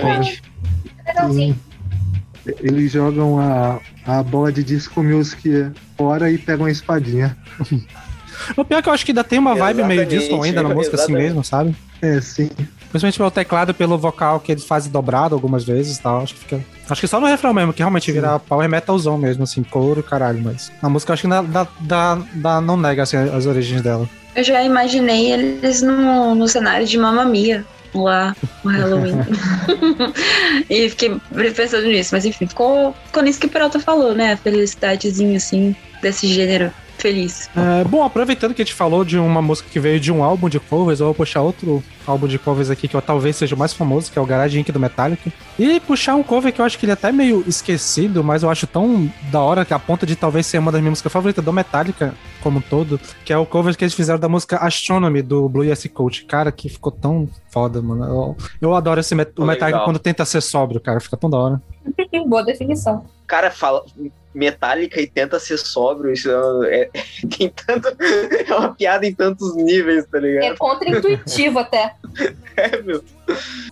Legalzinho. 1.05 1.57
Eles 2.61 2.91
jogam 2.91 3.39
a, 3.39 3.79
a 4.05 4.23
bola 4.23 4.51
de 4.51 4.63
disco 4.63 5.03
music 5.03 5.71
fora 5.97 6.31
e 6.31 6.37
pegam 6.37 6.65
a 6.65 6.71
espadinha. 6.71 7.37
O 8.55 8.63
pior 8.63 8.77
é 8.77 8.81
que 8.81 8.89
eu 8.89 8.93
acho 8.93 9.03
que 9.03 9.11
ainda 9.11 9.23
tem 9.23 9.39
uma 9.39 9.55
vibe 9.55 9.83
meio 9.83 10.05
disco 10.05 10.41
ainda 10.43 10.61
na 10.61 10.69
música 10.69 10.95
assim 10.95 11.11
mesmo, 11.11 11.43
sabe? 11.43 11.75
É, 12.01 12.21
sim. 12.21 12.49
Principalmente 12.89 13.17
pelo 13.17 13.31
teclado 13.31 13.71
e 13.71 13.73
pelo 13.73 13.97
vocal 13.97 14.39
que 14.39 14.51
eles 14.51 14.63
fazem 14.63 14.91
dobrado 14.91 15.35
algumas 15.35 15.63
vezes 15.65 15.97
e 15.97 16.01
tal. 16.01 16.21
Acho 16.21 16.35
que 16.35 16.39
fica. 16.41 16.61
Acho 16.89 17.01
que 17.01 17.07
só 17.07 17.19
no 17.19 17.27
refrão 17.27 17.53
mesmo, 17.53 17.73
que 17.73 17.79
realmente 17.79 18.11
vira 18.11 18.39
power 18.39 18.69
metalzão 18.69 19.17
mesmo, 19.17 19.43
assim, 19.43 19.63
couro 19.63 19.99
e 19.99 20.03
caralho, 20.03 20.39
mas. 20.41 20.71
A 20.81 20.87
música 20.87 21.13
acho 21.13 21.23
que 21.23 21.27
dá, 21.27 21.67
dá, 21.81 22.19
dá, 22.33 22.61
não 22.61 22.77
nega 22.77 23.03
assim, 23.03 23.17
as 23.17 23.45
origens 23.45 23.81
dela. 23.81 24.07
Eu 24.35 24.43
já 24.43 24.63
imaginei 24.63 25.31
eles 25.31 25.81
no, 25.81 26.35
no 26.35 26.47
cenário 26.47 26.85
de 26.85 26.97
Mamma 26.97 27.25
Mia 27.25 27.65
lá 27.95 28.35
no 28.63 28.71
Halloween. 28.71 29.15
e 30.69 30.89
fiquei 30.89 31.11
pensando 31.55 31.87
nisso, 31.87 32.13
mas 32.13 32.25
enfim, 32.25 32.47
ficou, 32.47 32.95
ficou 33.05 33.23
nisso 33.23 33.39
que 33.39 33.47
o 33.47 33.49
Peralta 33.49 33.79
falou, 33.79 34.13
né? 34.13 34.33
A 34.33 34.37
felicidadezinha 34.37 35.37
assim, 35.37 35.75
desse 36.01 36.27
gênero 36.27 36.71
feliz. 36.97 37.49
É, 37.55 37.83
bom, 37.83 38.03
aproveitando 38.03 38.53
que 38.53 38.61
a 38.61 38.65
gente 38.65 38.73
falou 38.73 39.05
de 39.05 39.17
uma 39.17 39.41
música 39.41 39.69
que 39.71 39.79
veio 39.79 39.99
de 39.99 40.11
um 40.11 40.23
álbum 40.23 40.49
de 40.49 40.59
covers, 40.59 40.99
eu 40.99 41.07
vou 41.07 41.15
puxar 41.15 41.41
outro 41.41 41.83
álbum 42.05 42.27
de 42.27 42.39
covers 42.39 42.69
aqui 42.69 42.87
que 42.87 42.95
eu, 42.95 43.01
talvez 43.01 43.35
seja 43.35 43.55
o 43.55 43.57
mais 43.57 43.73
famoso, 43.73 44.11
que 44.11 44.17
é 44.17 44.21
o 44.21 44.25
Garage 44.25 44.59
Inc. 44.59 44.71
do 44.71 44.79
Metallica. 44.79 45.31
E 45.59 45.79
puxar 45.79 46.15
um 46.15 46.23
cover 46.23 46.53
que 46.53 46.61
eu 46.61 46.65
acho 46.65 46.77
que 46.77 46.85
ele 46.85 46.91
é 46.91 46.93
até 46.93 47.11
meio 47.11 47.43
esquecido, 47.47 48.23
mas 48.23 48.43
eu 48.43 48.49
acho 48.49 48.65
tão 48.65 49.11
da 49.31 49.41
hora 49.41 49.65
que 49.65 49.73
a 49.73 49.79
ponta 49.79 50.05
de 50.05 50.15
talvez 50.15 50.45
ser 50.45 50.57
uma 50.57 50.71
das 50.71 50.81
minhas 50.81 50.91
músicas 50.91 51.11
favoritas 51.11 51.43
do 51.43 51.53
Metallica 51.53 52.13
como 52.41 52.59
um 52.59 52.61
todo, 52.61 52.99
que 53.25 53.33
é 53.33 53.37
o 53.37 53.45
cover 53.45 53.75
que 53.75 53.83
eles 53.83 53.93
fizeram 53.93 54.19
da 54.19 54.29
música 54.29 54.57
Astronomy 54.57 55.21
do 55.21 55.49
Blue 55.49 55.63
Yes 55.63 55.87
Coach. 55.93 56.25
Cara, 56.25 56.51
que 56.51 56.69
ficou 56.69 56.91
tão 56.91 57.27
foda, 57.49 57.81
mano. 57.81 58.03
Eu, 58.05 58.37
eu 58.61 58.75
adoro 58.75 58.99
esse 58.99 59.13
met 59.13 59.31
o 59.37 59.45
Metallica 59.45 59.79
quando 59.83 59.99
tenta 59.99 60.23
ser 60.25 60.41
sóbrio, 60.41 60.79
cara, 60.79 60.99
fica 60.99 61.17
tão 61.17 61.29
da 61.29 61.37
hora. 61.37 61.61
Boa 62.27 62.43
definição. 62.43 63.05
Cara, 63.25 63.51
fala, 63.51 63.83
metálica 64.37 65.01
e 65.01 65.07
tenta 65.07 65.39
ser 65.39 65.57
sóbrio, 65.57 66.13
isso 66.13 66.29
é, 66.65 66.81
é, 66.81 66.89
tem 67.35 67.49
tanto, 67.49 67.87
é 67.99 68.55
uma 68.55 68.73
piada 68.73 69.05
em 69.05 69.13
tantos 69.13 69.55
níveis, 69.55 70.05
tá 70.05 70.19
ligado? 70.19 70.43
É 70.43 70.55
contra-intuitivo 70.55 71.57
até. 71.57 71.95
é, 72.55 72.81
meu. 72.81 73.03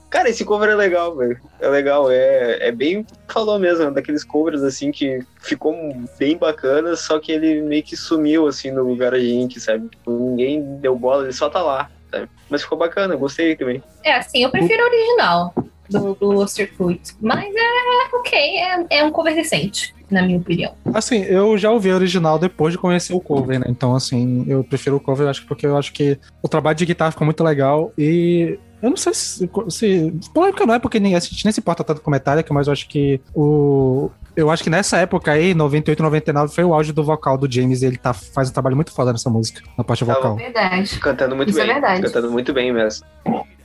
Cara, 0.09 0.29
esse 0.29 0.43
cover 0.43 0.69
é 0.69 0.75
legal, 0.75 1.15
velho. 1.15 1.39
É 1.59 1.69
legal, 1.69 2.09
é, 2.09 2.67
é 2.67 2.71
bem, 2.71 3.05
falou 3.27 3.59
mesmo, 3.59 3.91
daqueles 3.91 4.23
covers 4.23 4.63
assim 4.63 4.91
que 4.91 5.19
ficou 5.39 5.75
bem 6.17 6.35
bacana, 6.35 6.95
só 6.95 7.19
que 7.19 7.31
ele 7.31 7.61
meio 7.61 7.83
que 7.83 7.95
sumiu 7.95 8.47
assim 8.47 8.71
no 8.71 8.83
lugar 8.83 9.13
a 9.13 9.19
gente, 9.19 9.59
sabe? 9.59 9.87
Tipo, 9.89 10.11
ninguém 10.11 10.77
deu 10.77 10.95
bola, 10.95 11.23
ele 11.23 11.33
só 11.33 11.47
tá 11.47 11.61
lá, 11.61 11.91
sabe? 12.11 12.27
Mas 12.49 12.63
ficou 12.63 12.77
bacana, 12.77 13.15
gostei 13.15 13.55
também. 13.55 13.83
É, 14.03 14.15
assim, 14.15 14.43
eu 14.43 14.49
prefiro 14.49 14.83
o 14.83 14.87
original 14.87 15.53
do, 15.89 16.15
do 16.15 16.47
Circuit. 16.47 17.15
Mas 17.21 17.53
é 17.55 18.15
ok, 18.15 18.39
é, 18.39 18.85
é 18.89 19.03
um 19.03 19.11
cover 19.11 19.35
decente, 19.35 19.94
na 20.09 20.21
minha 20.21 20.37
opinião. 20.37 20.73
Assim, 20.93 21.21
eu 21.23 21.57
já 21.57 21.71
ouvi 21.71 21.91
o 21.91 21.95
original 21.95 22.37
depois 22.39 22.73
de 22.73 22.77
conhecer 22.77 23.13
o 23.13 23.19
cover, 23.19 23.59
né? 23.59 23.65
Então, 23.69 23.95
assim, 23.95 24.45
eu 24.47 24.63
prefiro 24.63 24.95
o 24.97 24.99
cover, 24.99 25.27
acho 25.27 25.41
que 25.41 25.47
porque 25.47 25.65
eu 25.65 25.77
acho 25.77 25.93
que 25.93 26.17
o 26.41 26.47
trabalho 26.47 26.77
de 26.77 26.85
guitarra 26.85 27.11
ficou 27.11 27.25
muito 27.25 27.43
legal 27.43 27.91
e. 27.97 28.59
Eu 28.81 28.89
não 28.89 28.97
sei 28.97 29.13
se. 29.13 29.49
se 29.69 30.13
polêmica 30.33 30.65
não 30.65 30.75
é 30.75 30.79
porque 30.79 30.99
ninguém, 30.99 31.15
a 31.15 31.19
gente 31.19 31.43
nem 31.43 31.51
se 31.51 31.59
importa 31.59 31.83
tanto 31.83 32.01
com 32.01 32.11
Metallica, 32.11 32.53
mas 32.53 32.67
eu 32.67 32.73
acho 32.73 32.87
que 32.87 33.19
o, 33.33 34.11
eu 34.35 34.51
acho 34.51 34.63
que 34.63 34.69
nessa 34.69 34.97
época 34.97 35.31
aí, 35.31 35.53
98, 35.53 36.03
99, 36.03 36.53
foi 36.53 36.63
o 36.63 36.73
auge 36.73 36.91
do 36.91 37.03
vocal 37.03 37.37
do 37.37 37.51
James 37.51 37.81
e 37.81 37.85
ele 37.85 37.97
tá, 37.97 38.13
faz 38.13 38.49
um 38.49 38.53
trabalho 38.53 38.75
muito 38.75 38.91
foda 38.91 39.11
nessa 39.11 39.29
música, 39.29 39.61
na 39.77 39.83
parte 39.83 40.03
vocal. 40.03 40.37
É 40.37 40.43
verdade. 40.43 40.99
Cantando 40.99 41.35
muito 41.35 41.49
Isso 41.49 41.59
bem. 41.59 41.69
É 41.69 41.73
verdade. 41.73 42.01
Cantando 42.01 42.31
muito 42.31 42.53
bem 42.53 42.73
mesmo. 42.73 43.05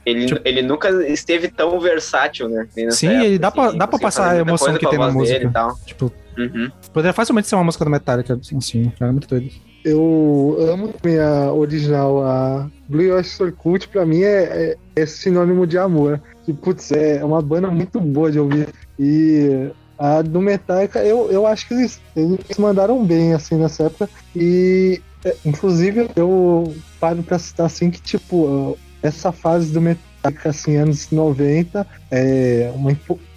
Ele, 0.07 0.26
tipo, 0.26 0.41
ele 0.45 0.62
nunca 0.62 0.88
esteve 1.07 1.49
tão 1.49 1.78
versátil, 1.80 2.49
né? 2.49 2.66
Sim, 2.91 3.09
época, 3.09 3.24
ele 3.26 3.38
dá 3.38 3.49
assim, 3.49 3.57
pra, 3.57 3.70
dá 3.72 3.86
pra 3.86 3.99
passar 3.99 4.30
a 4.30 4.38
emoção 4.38 4.74
que 4.74 4.88
tem 4.88 4.99
na 4.99 5.11
música. 5.11 5.53
Tipo, 5.84 6.12
uhum. 6.47 6.70
poderia 6.93 7.12
facilmente 7.12 7.49
ser 7.49 7.55
uma 7.55 7.64
música 7.64 7.84
do 7.84 7.91
Metallica, 7.91 8.38
assim, 8.57 8.93
é 9.01 9.11
muito 9.11 9.28
doido. 9.28 9.51
Eu 9.84 10.57
amo 10.61 10.93
a 11.22 11.53
original, 11.53 12.22
a 12.22 12.70
Blue 12.88 13.12
Oyster 13.14 13.53
Cult, 13.53 13.88
pra 13.88 14.05
mim 14.05 14.22
é, 14.22 14.76
é, 14.97 15.03
é 15.03 15.07
sinônimo 15.07 15.66
de 15.66 15.78
amor. 15.78 16.20
E, 16.47 16.53
putz, 16.53 16.93
é 16.93 17.24
uma 17.24 17.41
banda 17.41 17.70
muito 17.70 17.99
boa 17.99 18.30
de 18.30 18.38
ouvir. 18.38 18.68
E 18.99 19.70
a 19.99 20.20
do 20.20 20.41
Metallica, 20.41 21.03
eu, 21.05 21.30
eu 21.30 21.47
acho 21.47 21.66
que 21.66 21.74
eles, 21.74 22.01
eles 22.14 22.59
mandaram 22.59 23.05
bem, 23.05 23.32
assim, 23.32 23.57
nessa 23.57 23.84
época. 23.84 24.09
E, 24.36 25.01
é, 25.24 25.34
inclusive, 25.47 26.11
eu 26.14 26.74
paro 26.99 27.22
pra 27.22 27.38
citar, 27.38 27.66
assim, 27.66 27.91
que, 27.91 28.03
tipo, 28.03 28.76
essa 29.03 29.32
fase 29.32 29.72
do 29.72 29.80
Metallica, 29.80 30.51
assim, 30.51 30.76
anos 30.76 31.11
90, 31.11 31.86
é 32.11 32.72
uma, 32.74 32.91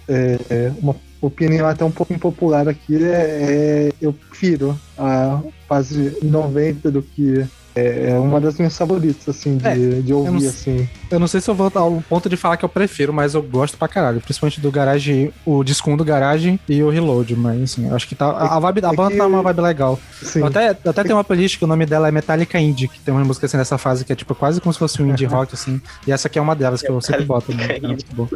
é, 0.08 0.38
é, 0.50 0.72
uma 0.82 0.96
opinião 1.20 1.66
até 1.66 1.84
um 1.84 1.90
pouco 1.90 2.12
impopular 2.12 2.68
aqui, 2.68 3.02
é, 3.02 3.08
é, 3.08 3.92
eu 4.00 4.12
prefiro 4.12 4.78
a 4.98 5.40
fase 5.68 6.16
90 6.22 6.90
do 6.90 7.02
que 7.02 7.44
é, 7.76 8.10
é 8.10 8.18
uma 8.18 8.40
das 8.40 8.56
minhas 8.56 8.76
favoritas, 8.76 9.28
assim, 9.28 9.56
de, 9.56 9.66
é, 9.66 9.74
de 10.00 10.14
ouvir, 10.14 10.28
eu 10.28 10.32
não, 10.32 10.48
assim. 10.48 10.88
Eu 11.10 11.18
não 11.18 11.26
sei 11.26 11.40
se 11.40 11.50
eu 11.50 11.54
vou 11.56 11.70
ao 11.74 12.00
ponto 12.08 12.28
de 12.28 12.36
falar 12.36 12.56
que 12.56 12.64
eu 12.64 12.68
prefiro, 12.68 13.12
mas 13.12 13.34
eu 13.34 13.42
gosto 13.42 13.76
pra 13.76 13.88
caralho. 13.88 14.20
Principalmente 14.20 14.60
do 14.60 14.70
Garage, 14.70 15.32
o 15.44 15.64
disco 15.64 15.90
1 15.90 15.96
do 15.96 16.04
Garage 16.04 16.60
e 16.68 16.82
o 16.84 16.88
Reload, 16.88 17.34
mas 17.34 17.62
assim, 17.62 17.88
eu 17.88 17.96
acho 17.96 18.06
que 18.06 18.14
tá. 18.14 18.30
A, 18.30 18.60
vibe 18.60 18.80
da 18.80 18.92
é 18.92 18.94
banda 18.94 19.10
que... 19.10 19.16
tá 19.16 19.26
uma 19.26 19.42
vibe 19.42 19.60
legal. 19.60 19.98
Sim. 20.22 20.40
Eu 20.40 20.46
até, 20.46 20.70
eu 20.84 20.90
até 20.90 21.02
tenho 21.02 21.16
uma 21.16 21.24
playlist 21.24 21.58
que 21.58 21.64
o 21.64 21.66
nome 21.66 21.84
dela 21.84 22.06
é 22.06 22.12
Metallica 22.12 22.60
Indie, 22.60 22.86
que 22.86 23.00
tem 23.00 23.12
uma 23.12 23.24
música 23.24 23.46
assim 23.46 23.56
nessa 23.56 23.76
fase 23.76 24.04
que 24.04 24.12
é 24.12 24.16
tipo 24.16 24.36
quase 24.36 24.60
como 24.60 24.72
se 24.72 24.78
fosse 24.78 25.02
um 25.02 25.10
indie 25.10 25.24
rock, 25.26 25.52
assim. 25.52 25.80
E 26.06 26.12
essa 26.12 26.28
aqui 26.28 26.38
é 26.38 26.42
uma 26.42 26.54
delas 26.54 26.80
que 26.80 26.88
eu 26.88 27.00
sempre 27.00 27.24
boto. 27.24 27.52
Né? 27.52 27.78
É 27.78 27.80
muito 27.80 28.06
bom. 28.14 28.28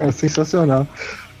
é 0.00 0.10
sensacional. 0.10 0.88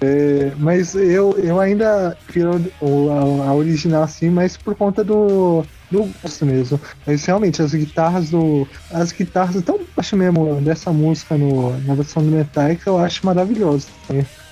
É, 0.00 0.52
mas 0.58 0.94
eu, 0.94 1.38
eu 1.38 1.58
ainda 1.58 2.16
prefiro 2.24 2.62
a, 2.82 3.48
a, 3.48 3.54
original 3.54 4.02
assim, 4.02 4.28
mas 4.28 4.56
por 4.56 4.74
conta 4.74 5.02
do, 5.02 5.64
do 5.90 6.10
gosto 6.22 6.44
mesmo. 6.44 6.80
Mas 7.06 7.24
realmente, 7.24 7.62
as 7.62 7.72
guitarras 7.72 8.30
do. 8.30 8.68
As 8.90 9.12
guitarras 9.12 9.62
tão 9.62 9.80
baixo 9.96 10.16
mesmo 10.16 10.60
dessa 10.60 10.92
música 10.92 11.36
no, 11.38 11.78
na 11.80 11.94
versão 11.94 12.22
do 12.22 12.30
Metallica, 12.30 12.90
eu 12.90 12.98
acho 12.98 13.24
maravilhoso. 13.24 13.86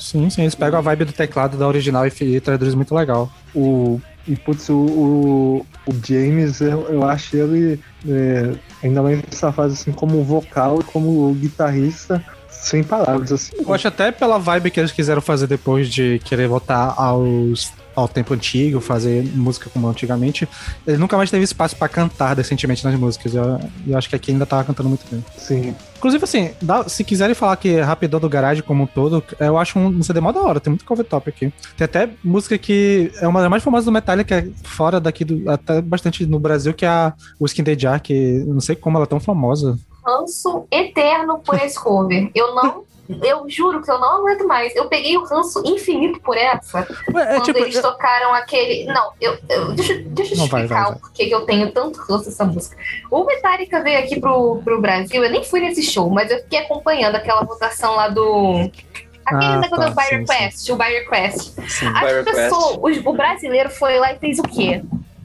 Sim, 0.01 0.31
sim, 0.31 0.43
eles 0.43 0.55
pegam 0.55 0.79
a 0.79 0.83
vibe 0.83 1.07
do 1.07 1.13
teclado 1.13 1.59
da 1.59 1.69
original 1.69 2.07
e, 2.07 2.13
e 2.21 2.41
traduzem 2.41 2.77
muito 2.77 2.95
legal. 2.95 3.31
O, 3.55 4.01
e 4.27 4.35
putz, 4.37 4.69
o, 4.71 4.75
o, 4.75 5.67
o 5.87 5.95
James, 6.07 6.61
eu, 6.61 6.89
eu 6.89 7.05
acho 7.05 7.37
ele, 7.37 7.79
é, 8.09 8.55
ainda 8.83 9.03
mais 9.03 9.23
nessa 9.23 9.53
fase 9.53 9.75
assim, 9.75 9.93
como 9.93 10.25
vocal 10.25 10.81
e 10.81 10.85
como 10.85 11.33
guitarrista, 11.35 12.25
sem 12.65 12.83
palavras, 12.83 13.31
assim. 13.33 13.53
Eu 13.59 13.73
acho 13.75 13.87
até 13.89 14.11
pela 14.11 14.39
vibe 14.39 14.71
que 14.71 14.81
eles 14.81 14.93
quiseram 14.93 15.21
fazer 15.21 15.47
depois 15.47 15.89
de 15.89 16.21
querer 16.25 16.49
voltar 16.49 16.95
aos 16.97 17.73
ao 17.97 18.09
tempo 18.09 18.35
antigo, 18.35 18.81
fazer 18.81 19.23
música 19.37 19.71
como 19.73 19.87
antigamente, 19.89 20.49
ele 20.85 20.97
nunca 20.97 21.17
mais 21.17 21.31
teve 21.31 21.45
espaço 21.45 21.77
pra 21.77 21.89
cantar 21.89 22.35
decentemente 22.35 22.85
nas 22.85 22.99
músicas. 22.99 23.37
Eu, 23.37 23.61
eu 23.87 23.97
acho 23.97 24.09
que 24.09 24.17
aqui 24.17 24.33
ainda 24.33 24.45
tava 24.45 24.65
cantando 24.65 24.89
muito 24.89 25.05
bem. 25.09 25.25
Sim. 25.39 25.77
Inclusive, 25.97 26.25
assim, 26.25 26.51
dá- 26.61 26.89
se 26.89 27.05
quiserem 27.05 27.37
falar 27.37 27.57
que 27.57 27.69
é 27.69 27.83
Rapidão 27.83 28.19
do 28.19 28.29
Garage 28.29 28.63
como 28.65 28.83
um 28.83 28.87
todo, 28.89 29.23
eu 29.39 29.57
acho 29.57 29.79
um, 29.79 29.87
um 29.87 30.03
CD 30.03 30.21
mó 30.21 30.33
da 30.33 30.41
hora, 30.43 30.59
tem 30.59 30.73
muito 30.73 30.85
cover 30.85 31.05
top 31.05 31.31
aqui. 31.31 31.53
Tem 31.77 31.85
até 31.85 32.11
música 32.25 32.59
que 32.59 33.13
é 33.21 33.29
uma 33.29 33.41
das 33.41 33.49
mais 33.49 33.63
famosas 33.63 33.85
do 33.85 33.93
Metallica, 33.93 34.39
é 34.41 34.49
fora 34.65 34.99
daqui, 35.01 35.25
do, 35.25 35.49
até 35.49 35.81
bastante 35.81 36.27
no 36.27 36.41
Brasil, 36.41 36.75
que 36.75 36.85
é 36.85 36.89
a 36.89 37.13
Whiskey 37.41 37.63
in 37.63 37.65
the 37.65 37.79
Jar, 37.79 38.03
que 38.03 38.13
eu 38.13 38.53
não 38.55 38.61
sei 38.61 38.75
como 38.75 38.99
ela 38.99 39.05
é 39.05 39.09
tão 39.09 39.21
famosa. 39.21 39.79
Ranço 40.07 40.67
eterno 40.71 41.39
por 41.41 41.55
esse 41.57 41.79
cover. 41.79 42.31
Eu 42.35 42.55
não. 42.55 42.85
Eu 43.23 43.45
juro 43.51 43.83
que 43.83 43.91
eu 43.91 43.99
não 43.99 44.17
aguento 44.17 44.47
mais. 44.47 44.75
Eu 44.75 44.87
peguei 44.89 45.15
o 45.19 45.25
ranço 45.25 45.63
infinito 45.67 46.19
por 46.21 46.39
essa. 46.39 46.87
Ué, 47.13 47.23
é 47.23 47.27
quando 47.35 47.43
tipo. 47.45 47.59
eles 47.59 47.79
tocaram 47.81 48.33
aquele. 48.33 48.87
Não, 48.87 49.11
eu, 49.21 49.37
eu- 49.51 49.73
deixa, 49.75 49.95
deixa 50.07 50.33
eu 50.35 50.39
Não, 50.39 50.47
vai, 50.47 50.63
explicar 50.63 50.83
vai, 50.85 50.91
vai. 50.93 50.93
o 50.97 51.01
porquê 51.01 51.27
que 51.27 51.35
eu 51.35 51.43
tenho 51.43 51.71
tanto 51.71 52.01
ranço 52.01 52.25
dessa 52.25 52.45
música. 52.47 52.77
O 53.11 53.25
Metallica 53.25 53.83
veio 53.83 53.99
aqui 53.99 54.19
pro, 54.19 54.63
pro 54.65 54.81
Brasil, 54.81 55.23
eu 55.23 55.31
nem 55.31 55.45
fui 55.45 55.61
nesse 55.61 55.83
show, 55.83 56.09
mas 56.09 56.31
eu 56.31 56.39
fiquei 56.45 56.61
acompanhando 56.61 57.17
aquela 57.17 57.43
votação 57.45 57.95
lá 57.95 58.09
do. 58.09 58.71
Aquele 59.27 59.53
Ah, 59.53 59.59
negócio 59.61 59.95
tá, 59.95 60.03
do 60.03 60.09
sim. 60.09 60.25
Quest, 60.25 60.69
o 60.71 60.77
Buyer 60.77 61.09
Quest. 61.09 61.53
Sim. 61.69 61.87
As 61.95 62.25
pessoas, 62.25 62.97
o 63.05 63.13
brasileiro 63.13 63.69
foi 63.71 63.99
lá 63.99 64.13
e 64.15 64.19
fez 64.19 64.39
o 64.39 64.43
quê? 64.45 64.83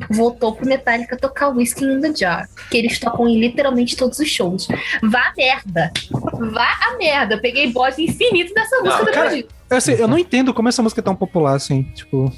Voltou 0.10 0.54
pro 0.54 0.68
Metallica 0.68 1.16
tocar 1.18 1.50
Whiskey 1.50 1.86
in 1.86 2.02
the 2.02 2.14
Jar. 2.14 2.50
Que 2.70 2.78
eles 2.78 3.00
tocam 3.00 3.28
em 3.28 3.40
literalmente 3.40 3.96
todos 3.96 4.20
os 4.20 4.28
shows. 4.28 4.68
Vá 5.04 5.20
a 5.20 5.34
merda. 5.38 5.92
Vá 6.12 6.80
a 6.88 6.98
merda. 6.98 7.36
Eu 7.36 7.42
peguei 7.42 7.72
bode 7.72 8.04
infinito 8.04 8.54
dessa 8.54 8.78
música 8.78 9.06
depois 9.06 9.16
cara, 9.16 9.30
disso. 9.36 9.48
Eu, 9.70 9.78
assim, 9.78 9.92
eu 9.94 10.08
não 10.08 10.18
entendo 10.18 10.54
como 10.54 10.68
essa 10.68 10.82
música 10.82 11.00
é 11.00 11.04
tão 11.04 11.16
popular, 11.16 11.56
assim. 11.56 11.84
Tipo, 11.94 12.32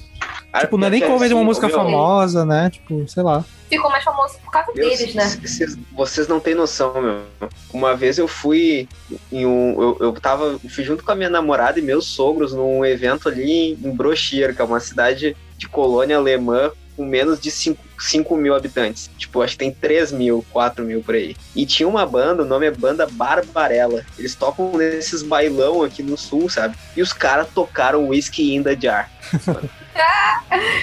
tipo 0.59 0.77
não 0.77 0.87
é 0.87 0.89
nem 0.89 1.01
cover 1.01 1.29
de 1.29 1.33
uma 1.33 1.43
música 1.43 1.69
famosa, 1.69 2.45
né? 2.45 2.69
Tipo, 2.69 3.07
sei 3.07 3.23
lá. 3.23 3.45
Ficou 3.69 3.89
mais 3.89 4.03
famoso 4.03 4.37
por 4.43 4.51
causa 4.51 4.69
Meu, 4.75 4.89
deles, 4.89 5.15
né? 5.15 5.23
Vocês, 5.41 5.77
vocês 5.93 6.27
não 6.27 6.41
têm 6.41 6.53
noção, 6.53 7.01
meu. 7.01 7.21
Uma 7.71 7.95
vez 7.95 8.17
eu 8.17 8.27
fui 8.27 8.89
em 9.31 9.45
um. 9.45 9.81
Eu, 9.81 9.97
eu 10.01 10.13
tava. 10.13 10.59
Fui 10.69 10.83
junto 10.83 11.05
com 11.05 11.11
a 11.11 11.15
minha 11.15 11.29
namorada 11.29 11.79
e 11.79 11.81
meus 11.81 12.05
sogros 12.05 12.51
num 12.53 12.83
evento 12.83 13.29
ali 13.29 13.71
em 13.81 13.95
Brochir, 13.95 14.53
que 14.53 14.61
é 14.61 14.65
uma 14.65 14.81
cidade 14.81 15.37
de 15.57 15.69
colônia 15.69 16.17
alemã 16.17 16.71
com 17.01 17.05
menos 17.05 17.39
de 17.39 17.49
5 17.49 18.37
mil 18.37 18.53
habitantes. 18.53 19.09
Tipo, 19.17 19.41
acho 19.41 19.53
que 19.53 19.59
tem 19.59 19.71
3 19.71 20.11
mil, 20.11 20.45
4 20.51 20.85
mil 20.85 21.01
por 21.01 21.15
aí. 21.15 21.35
E 21.55 21.65
tinha 21.65 21.89
uma 21.89 22.05
banda, 22.05 22.43
o 22.43 22.45
nome 22.45 22.67
é 22.67 22.71
Banda 22.71 23.07
Barbarella. 23.07 24.05
Eles 24.19 24.35
tocam 24.35 24.77
nesses 24.77 25.23
bailão 25.23 25.81
aqui 25.81 26.03
no 26.03 26.15
sul, 26.15 26.47
sabe? 26.47 26.77
E 26.95 27.01
os 27.01 27.11
caras 27.11 27.47
tocaram 27.55 28.09
Whiskey 28.09 28.53
in 28.53 28.61
the 28.61 28.77
Jar. 28.79 29.09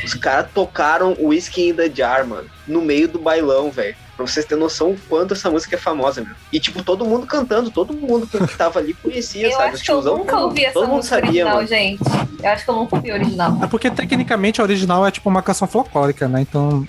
Os 0.05 0.15
caras 0.15 0.51
tocaram 0.53 1.17
Whiskey 1.19 1.69
in 1.71 1.75
the 1.75 1.89
Jar, 1.89 2.27
mano, 2.27 2.49
no 2.67 2.83
meio 2.83 3.09
do 3.09 3.19
bailão, 3.19 3.71
velho. 3.71 3.97
Pra 4.19 4.27
vocês 4.27 4.45
terem 4.45 4.61
noção 4.61 4.91
o 4.91 4.99
quanto 5.09 5.33
essa 5.33 5.49
música 5.49 5.77
é 5.77 5.79
famosa, 5.79 6.21
meu. 6.21 6.33
E, 6.53 6.59
tipo, 6.59 6.83
todo 6.83 7.05
mundo 7.05 7.25
cantando, 7.25 7.71
todo 7.71 7.95
mundo 7.95 8.27
que 8.27 8.57
tava 8.59 8.81
ali 8.81 8.93
conhecia, 8.95 9.47
Eu 9.47 9.53
sabe? 9.53 9.75
acho 9.75 9.85
que 9.85 9.91
eu 9.93 10.03
nunca 10.03 10.37
ouvi 10.41 10.65
essa 10.65 10.73
todo 10.75 10.87
mundo 10.89 10.97
música 10.97 11.15
sabia, 11.15 11.31
original, 11.47 11.55
mano. 11.55 11.69
gente. 11.69 12.03
Eu 12.43 12.51
acho 12.51 12.65
que 12.65 12.71
eu 12.71 12.75
nunca 12.75 12.97
ouvi 12.97 13.11
a 13.13 13.15
original. 13.15 13.59
É 13.63 13.67
porque 13.69 13.89
tecnicamente 13.93 14.61
a 14.61 14.65
original 14.65 15.07
é 15.07 15.11
tipo 15.13 15.29
uma 15.29 15.41
canção 15.41 15.69
folclórica, 15.69 16.27
né? 16.27 16.41
Então, 16.41 16.85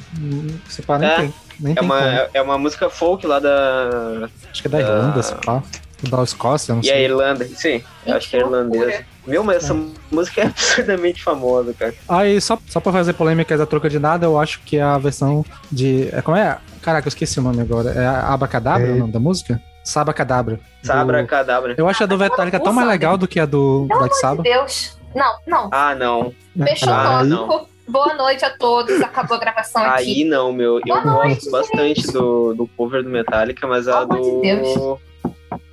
você 0.67 0.81
para 0.81 0.97
nem 0.99 1.09
É. 1.09 1.15
tem. 1.17 1.33
Nem 1.59 1.73
É 1.73 1.75
tem 1.75 1.83
uma, 1.85 1.97
como. 1.99 2.07
é- 2.09 2.29
é 2.33 2.41
uma 2.41 2.57
música 2.57 2.89
folk 2.89 3.27
lá 3.27 3.37
da. 3.39 4.27
Acho 4.51 4.61
que 4.63 4.67
é 4.67 4.71
da 4.71 4.79
Irlanda, 4.79 5.21
sei 5.21 5.37
lá. 5.45 5.61
Da 6.09 6.23
Escócia, 6.23 6.73
não 6.73 6.81
E 6.81 6.89
a 6.89 6.93
sei. 6.93 7.03
Irlanda. 7.03 7.45
Sim, 7.45 7.83
eu 8.07 8.15
acho 8.15 8.29
que 8.29 8.37
é 8.37 8.39
irlandesa. 8.39 9.03
Meu, 9.27 9.43
mas 9.43 9.57
essa 9.57 9.75
música 10.09 10.41
é 10.41 10.45
absurdamente 10.47 11.21
famosa, 11.21 11.73
cara. 11.77 11.93
Aí, 12.07 12.39
só, 12.39 12.57
só 12.69 12.79
pra 12.79 12.93
fazer 12.93 13.11
polêmica 13.13 13.57
da 13.57 13.65
troca 13.65 13.89
de 13.89 13.99
nada, 13.99 14.25
eu 14.25 14.39
acho 14.39 14.61
que 14.65 14.77
é 14.77 14.81
a 14.81 14.97
versão 14.97 15.45
de. 15.69 16.07
É, 16.13 16.21
como 16.21 16.37
é? 16.37 16.57
Caraca, 16.81 17.07
eu 17.07 17.09
esqueci 17.09 17.39
o 17.39 17.43
nome 17.43 17.61
agora. 17.61 17.91
É 17.91 18.05
a 18.05 18.33
Abacadabra 18.33 18.87
É. 18.87 18.91
o 18.91 18.97
nome 18.97 19.11
da 19.11 19.19
música? 19.19 19.61
Sabacadabra. 19.83 20.59
Sabra 20.83 21.21
Do- 21.21 21.27
Cadabra. 21.27 21.75
Eu 21.77 21.87
acho 21.89 22.03
a 22.03 22.05
do 22.05 22.17
Metallica 22.17 22.59
tão 22.59 22.73
mais 22.73 22.87
legal 22.87 23.17
do 23.17 23.27
que 23.27 23.39
a 23.39 23.45
do 23.45 23.85
Black 23.87 24.03
Meu 24.05 24.13
Sabbath. 24.15 24.43
Deus. 24.43 24.97
Não, 25.15 25.33
não. 25.47 25.69
Ah, 25.71 25.95
não. 25.95 26.33
Fechou 26.57 26.93
Ah, 26.93 27.21
o 27.21 27.25
não. 27.25 27.47
tópico. 27.47 27.69
Boa 27.87 28.13
noite 28.13 28.45
a 28.45 28.51
todos. 28.51 29.01
Acabou 29.01 29.37
a 29.37 29.39
gravação 29.39 29.81
Aí 29.83 29.89
aqui. 30.11 30.23
não, 30.23 30.53
meu. 30.53 30.75
Eu 30.77 30.81
Boa 30.85 31.01
noite, 31.03 31.49
gosto 31.49 31.51
bastante 31.51 32.05
do, 32.11 32.53
do 32.53 32.67
cover 32.77 33.01
do 33.01 33.09
Metallica, 33.09 33.65
mas 33.65 33.87
a 33.87 34.05
Pelo 34.05 34.41
de 34.43 34.73
do. 34.75 34.99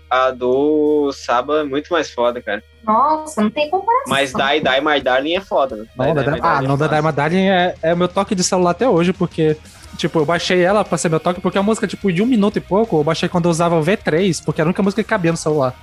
A 0.09 0.31
do 0.31 1.11
Saba 1.13 1.59
é 1.61 1.65
muito 1.65 1.93
mais 1.93 2.09
foda, 2.11 2.41
cara. 2.41 2.63
Nossa, 2.87 3.43
não 3.43 3.51
tem 3.51 3.69
comparação. 3.69 4.05
Mas 4.09 4.33
Die 4.33 4.61
Die 4.61 4.81
My 4.81 5.01
Darling 5.01 5.35
é 5.35 5.41
foda, 5.41 5.77
né? 5.77 5.85
Não, 5.97 6.15
Die, 6.15 6.23
Die, 6.23 6.31
My 6.31 6.39
ah, 6.39 6.41
Darling 6.43 6.67
não, 6.69 6.75
é 6.75 6.79
da 6.79 6.85
massa. 6.85 6.89
Daima 6.89 7.13
Darling 7.13 7.49
é, 7.49 7.75
é 7.83 7.93
o 7.93 7.97
meu 7.97 8.09
toque 8.09 8.35
de 8.35 8.45
celular 8.45 8.71
até 8.71 8.89
hoje, 8.89 9.13
porque, 9.13 9.57
tipo, 9.97 10.19
eu 10.19 10.25
baixei 10.25 10.63
ela 10.63 10.85
pra 10.85 10.99
ser 10.99 11.09
meu 11.09 11.19
toque, 11.21 11.41
porque 11.41 11.59
é 11.59 11.61
uma 11.61 11.67
música, 11.67 11.87
tipo, 11.87 12.13
de 12.13 12.23
um 12.23 12.27
minuto 12.27 12.57
e 12.57 12.61
pouco, 12.61 12.99
eu 12.99 13.05
baixei 13.05 13.29
quando 13.29 13.47
eu 13.47 13.51
usava 13.51 13.79
o 13.79 13.83
V3, 13.83 14.43
porque 14.45 14.61
era 14.61 14.69
a 14.69 14.71
única 14.71 14.83
música 14.83 15.03
que 15.03 15.09
cabia 15.09 15.31
no 15.31 15.37
celular. 15.37 15.75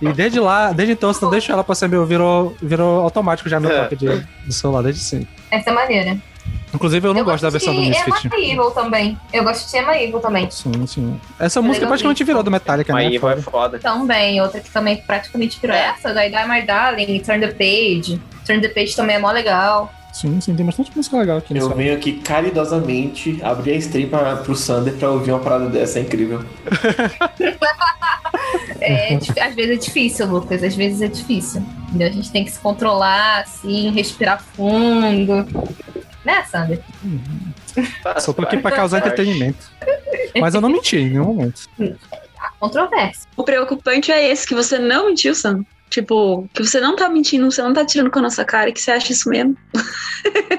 E 0.00 0.12
desde 0.12 0.40
lá, 0.40 0.72
desde 0.72 0.92
então, 0.92 1.12
se 1.12 1.22
não 1.22 1.30
deixo 1.30 1.52
ela 1.52 1.62
pra 1.62 1.74
ser 1.74 1.88
meu, 1.88 2.04
virou, 2.06 2.56
virou 2.60 3.02
automático 3.02 3.48
já 3.48 3.60
meu 3.60 3.70
toque 3.70 3.96
de, 3.96 4.06
do 4.44 4.52
celular, 4.52 4.82
desde 4.82 5.00
sempre. 5.00 5.28
Essa 5.50 5.70
é 5.70 5.72
maneira. 5.72 6.18
Inclusive, 6.72 7.06
eu 7.06 7.12
não 7.12 7.24
gosto 7.24 7.42
da 7.42 7.50
versão 7.50 7.74
do 7.74 7.82
de 7.82 7.88
Misfit. 7.88 8.26
Emma 8.26 8.36
Evil 8.38 8.70
também. 8.70 9.18
Eu 9.32 9.42
gosto 9.42 9.68
de 9.70 9.76
Emma 9.76 9.96
Evil 9.96 10.20
também. 10.20 10.50
Sim, 10.50 10.86
sim. 10.86 11.20
Essa 11.38 11.60
música 11.60 11.80
legal 11.80 11.88
praticamente 11.90 12.24
virou 12.24 12.42
do 12.42 12.50
Metallica, 12.50 12.94
né? 12.94 13.00
Aí 13.00 13.18
vai 13.18 13.36
Foda. 13.36 13.50
foda. 13.50 13.78
Também, 13.78 14.40
outra 14.40 14.60
que 14.60 14.70
também 14.70 14.96
praticamente 14.98 15.60
virou 15.60 15.76
essa, 15.76 16.14
da 16.14 16.26
Die 16.26 16.48
My 16.48 16.62
Darling, 16.62 17.18
Turn 17.20 17.40
the 17.40 17.52
Page. 17.52 18.20
Turn 18.46 18.60
the 18.60 18.68
Page 18.68 18.94
também 18.94 19.16
é 19.16 19.18
mó 19.18 19.30
legal. 19.32 19.92
Sim, 20.12 20.40
sim, 20.40 20.54
tem 20.56 20.66
bastante 20.66 20.90
música 20.96 21.16
legal 21.18 21.38
aqui 21.38 21.54
nesse 21.54 21.66
Eu 21.66 21.74
venho 21.74 21.94
aqui 21.94 22.14
caridosamente 22.14 23.38
abrir 23.42 23.72
a 23.72 23.76
stream 23.76 24.08
pra, 24.08 24.36
pro 24.36 24.54
Sander 24.56 24.94
pra 24.94 25.10
ouvir 25.10 25.30
uma 25.30 25.38
parada 25.40 25.68
dessa, 25.68 25.98
é 25.98 26.02
incrível. 26.02 26.44
É, 28.80 29.14
dif- 29.16 29.38
às 29.38 29.54
vezes 29.54 29.76
é 29.76 29.76
difícil, 29.78 30.26
Lucas. 30.26 30.62
Às 30.62 30.74
vezes 30.74 31.02
é 31.02 31.08
difícil. 31.08 31.62
Entendeu? 31.88 32.08
A 32.08 32.10
gente 32.10 32.32
tem 32.32 32.44
que 32.44 32.50
se 32.50 32.58
controlar, 32.58 33.40
assim, 33.42 33.90
respirar 33.90 34.42
fundo. 34.42 35.46
Né, 36.24 36.42
Sander? 36.50 36.80
Faz 38.02 38.24
Só 38.24 38.32
tô 38.32 38.42
aqui 38.42 38.56
pra 38.56 38.70
causar 38.70 38.98
entretenimento. 38.98 39.70
Mas 40.40 40.54
eu 40.54 40.60
não 40.60 40.68
menti 40.70 40.96
em 40.96 41.10
nenhum 41.10 41.24
momento. 41.26 41.68
Há 42.38 42.50
controvérsia. 42.58 43.28
O 43.36 43.44
preocupante 43.44 44.10
é 44.10 44.30
esse, 44.30 44.46
que 44.46 44.54
você 44.54 44.78
não 44.78 45.06
mentiu, 45.08 45.34
Sam. 45.34 45.64
Tipo, 45.90 46.48
que 46.54 46.64
você 46.64 46.80
não 46.80 46.94
tá 46.94 47.08
mentindo, 47.08 47.50
você 47.50 47.60
não 47.60 47.72
tá 47.72 47.84
tirando 47.84 48.12
com 48.12 48.20
a 48.20 48.22
nossa 48.22 48.44
cara, 48.44 48.70
que 48.70 48.80
você 48.80 48.92
acha 48.92 49.12
isso 49.12 49.28
mesmo. 49.28 49.56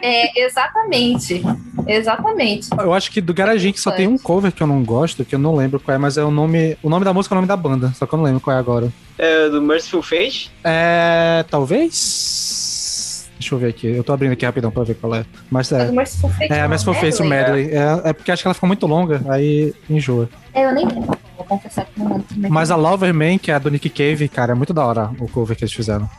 É, 0.04 0.44
exatamente. 0.44 1.44
Exatamente. 1.88 2.68
Eu 2.80 2.92
acho 2.92 3.12
que 3.12 3.22
do 3.22 3.32
Garagin 3.32 3.72
que 3.72 3.80
só 3.80 3.92
tem 3.92 4.08
um 4.08 4.18
cover 4.18 4.52
que 4.52 4.64
eu 4.64 4.66
não 4.66 4.84
gosto, 4.84 5.24
que 5.24 5.36
eu 5.36 5.40
não 5.40 5.56
lembro 5.56 5.80
qual 5.80 5.94
é, 5.94 5.98
mas 6.00 6.18
é 6.18 6.24
o 6.24 6.32
nome. 6.32 6.76
O 6.82 6.90
nome 6.90 7.06
da 7.06 7.14
música 7.14 7.36
é 7.36 7.38
o 7.38 7.40
nome 7.42 7.48
da 7.48 7.56
banda, 7.56 7.94
só 7.96 8.08
que 8.08 8.14
eu 8.16 8.18
não 8.18 8.26
lembro 8.26 8.42
qual 8.42 8.56
é 8.56 8.60
agora. 8.60 8.92
É 9.20 9.50
do 9.50 9.62
Merciful 9.62 10.02
Fate? 10.02 10.52
É. 10.64 11.46
Talvez. 11.48 13.30
Deixa 13.38 13.54
eu 13.54 13.60
ver 13.60 13.70
aqui. 13.70 13.88
Eu 13.88 14.04
tô 14.04 14.14
abrindo 14.14 14.32
aqui 14.32 14.46
rapidão 14.46 14.72
pra 14.72 14.84
ver 14.84 14.96
qual 14.96 15.14
é. 15.14 15.26
Mas 15.52 15.72
o 15.72 15.76
é. 15.76 15.92
Merciful 15.92 16.32
Fate 16.32 16.52
É, 16.52 16.68
não, 16.68 16.80
for 16.80 16.96
né, 16.96 17.02
Face 17.02 17.22
o? 17.22 17.26
Medley. 17.26 17.70
É, 17.70 18.10
é 18.10 18.14
porque 18.14 18.32
acho 18.32 18.42
que 18.42 18.48
ela 18.48 18.56
ficou 18.56 18.68
muito 18.68 18.88
longa, 18.88 19.22
aí 19.30 19.74
enjoa. 19.88 20.28
É, 20.56 20.66
eu 20.66 20.74
nem 20.74 20.88
lembro. 20.88 21.18
Vou 21.42 21.58
confessar 21.58 21.86
que 21.86 22.00
não 22.00 22.08
lembro 22.08 22.24
também. 22.24 22.52
Mas 22.52 22.70
a 22.72 22.76
Lover 22.76 23.14
Man, 23.14 23.38
que 23.38 23.52
é 23.52 23.56
a 23.56 23.60
do 23.60 23.72
Nick 23.72 23.90
Cave, 23.90 24.30
cara, 24.30 24.52
é 24.52 24.56
muito 24.56 24.74
da 24.74 24.86
hora 24.86 25.12
o 25.20 25.28
cover 25.28 25.58
que 25.58 25.64
eles 25.64 25.74
fizeram. 25.74 26.10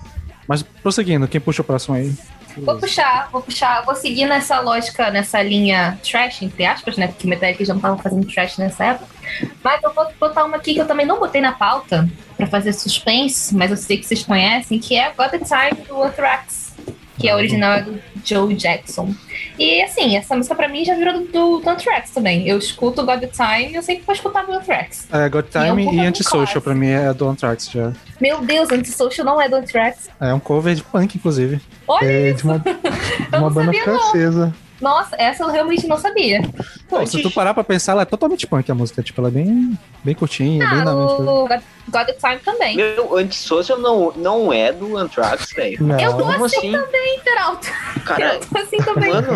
Mas 0.49 0.63
prosseguindo, 0.63 1.29
quem 1.29 1.41
puxa 1.41 1.63
o 1.63 1.65
próximo 1.65 1.95
aí? 1.95 2.13
Vou 2.59 2.77
puxar, 2.77 3.29
vou 3.33 3.41
puxar, 3.41 3.83
vou 3.83 3.95
seguir 3.95 4.27
nessa 4.27 4.61
lógica, 4.61 5.11
nessa 5.11 5.43
linha 5.43 5.99
trash, 6.03 6.43
entre 6.43 6.67
aspas, 6.67 6.97
né? 6.99 7.07
Porque 7.07 7.27
Metallica 7.27 7.65
já 7.65 7.73
não 7.73 7.81
tava 7.81 7.97
fazendo 8.03 8.27
trash 8.27 8.59
nessa 8.59 8.85
época. 8.85 9.07
Mas 9.63 9.83
eu 9.83 9.95
vou 9.95 10.07
botar 10.21 10.45
uma 10.45 10.57
aqui 10.57 10.75
que 10.75 10.81
eu 10.81 10.87
também 10.87 11.07
não 11.07 11.19
botei 11.19 11.41
na 11.41 11.53
pauta 11.53 12.07
pra 12.37 12.47
fazer 12.47 12.73
suspense, 12.75 13.55
mas 13.55 13.71
eu 13.71 13.77
sei 13.77 13.97
que 13.97 14.05
vocês 14.05 14.23
conhecem, 14.23 14.79
que 14.79 14.97
é 14.97 15.11
Got 15.13 15.31
the 15.31 15.39
Time 15.39 15.87
do 15.87 16.03
Anthrax, 16.03 16.62
que 17.19 17.29
é 17.29 17.33
a 17.33 17.37
original 17.37 17.73
é 17.75 17.83
do 17.83 17.99
Joe 18.25 18.55
Jackson. 18.55 19.15
E 19.59 19.83
assim, 19.83 20.17
essa 20.17 20.37
música 20.37 20.55
pra 20.55 20.69
mim 20.69 20.85
já 20.85 20.95
virou 20.95 21.21
do, 21.21 21.27
do, 21.27 21.59
do 21.61 21.71
Anthrax 21.71 22.11
também. 22.11 22.49
Eu 22.49 22.59
escuto 22.59 23.05
the 23.05 23.27
Time 23.27 23.73
e 23.73 23.75
eu 23.75 23.83
sei 23.83 23.97
que 23.97 24.07
vou 24.07 24.15
escutar 24.15 24.45
do 24.45 24.53
Anthrax. 24.53 25.07
É, 25.13 25.29
Got 25.29 25.49
E 25.55 25.59
é 25.59 25.73
um 25.73 25.77
Time 25.77 25.97
e 25.97 26.01
Antisocial 26.01 26.63
pra 26.63 26.75
mim 26.75 26.89
é 26.89 27.13
do 27.13 27.29
Anthrax 27.29 27.71
já. 27.71 27.93
Meu 28.21 28.41
Deus, 28.41 28.71
Antisocial 28.71 29.25
não 29.25 29.41
é 29.41 29.49
do 29.49 29.57
Anthrax. 29.57 30.09
É 30.21 30.33
um 30.33 30.41
cover 30.41 30.75
de 30.75 30.83
punk, 30.83 31.17
inclusive. 31.17 31.61
Olha 31.87 32.07
É 32.07 32.31
isso! 32.31 32.39
de 32.43 32.45
uma, 32.45 32.59
de 32.59 33.37
uma 33.37 33.51
banda 33.51 33.73
sabia, 33.73 34.31
não. 34.31 34.55
Nossa, 34.83 35.15
essa 35.17 35.45
eu 35.45 35.49
realmente 35.49 35.87
não 35.87 35.97
sabia. 35.97 36.43
Pô, 36.89 37.07
se 37.07 37.23
tu 37.23 37.31
parar 37.31 37.55
pra 37.55 37.63
pensar, 37.65 37.93
ela 37.93 38.03
é 38.03 38.05
totalmente 38.05 38.47
punk 38.47 38.69
a 38.71 38.75
música. 38.75 39.03
Tipo, 39.03 39.21
ela 39.21 39.29
é 39.29 39.31
bem, 39.31 39.79
bem 40.03 40.15
curtinha, 40.15 40.69
bem 40.69 40.81
Ah, 40.81 40.85
na 40.85 40.95
mente. 40.95 41.13
o 41.23 41.47
God, 41.47 41.61
God 41.89 42.07
the 42.07 42.13
Time 42.15 42.39
também. 42.45 42.77
Meu, 42.77 43.17
Antisocial 43.17 43.79
não, 43.79 44.13
não 44.17 44.53
é 44.53 44.73
do 44.73 44.97
Anthrax, 44.97 45.53
velho. 45.53 45.79
Eu 46.01 46.11
tô 46.17 46.25
Como 46.25 46.45
assim, 46.45 46.57
assim? 46.59 46.73
também, 46.73 47.21
Peralta. 47.25 47.69
Cara, 48.05 48.35
Eu 48.35 48.41
tô 48.41 48.59
assim 48.59 48.77
também. 48.79 49.11
mano, 49.13 49.29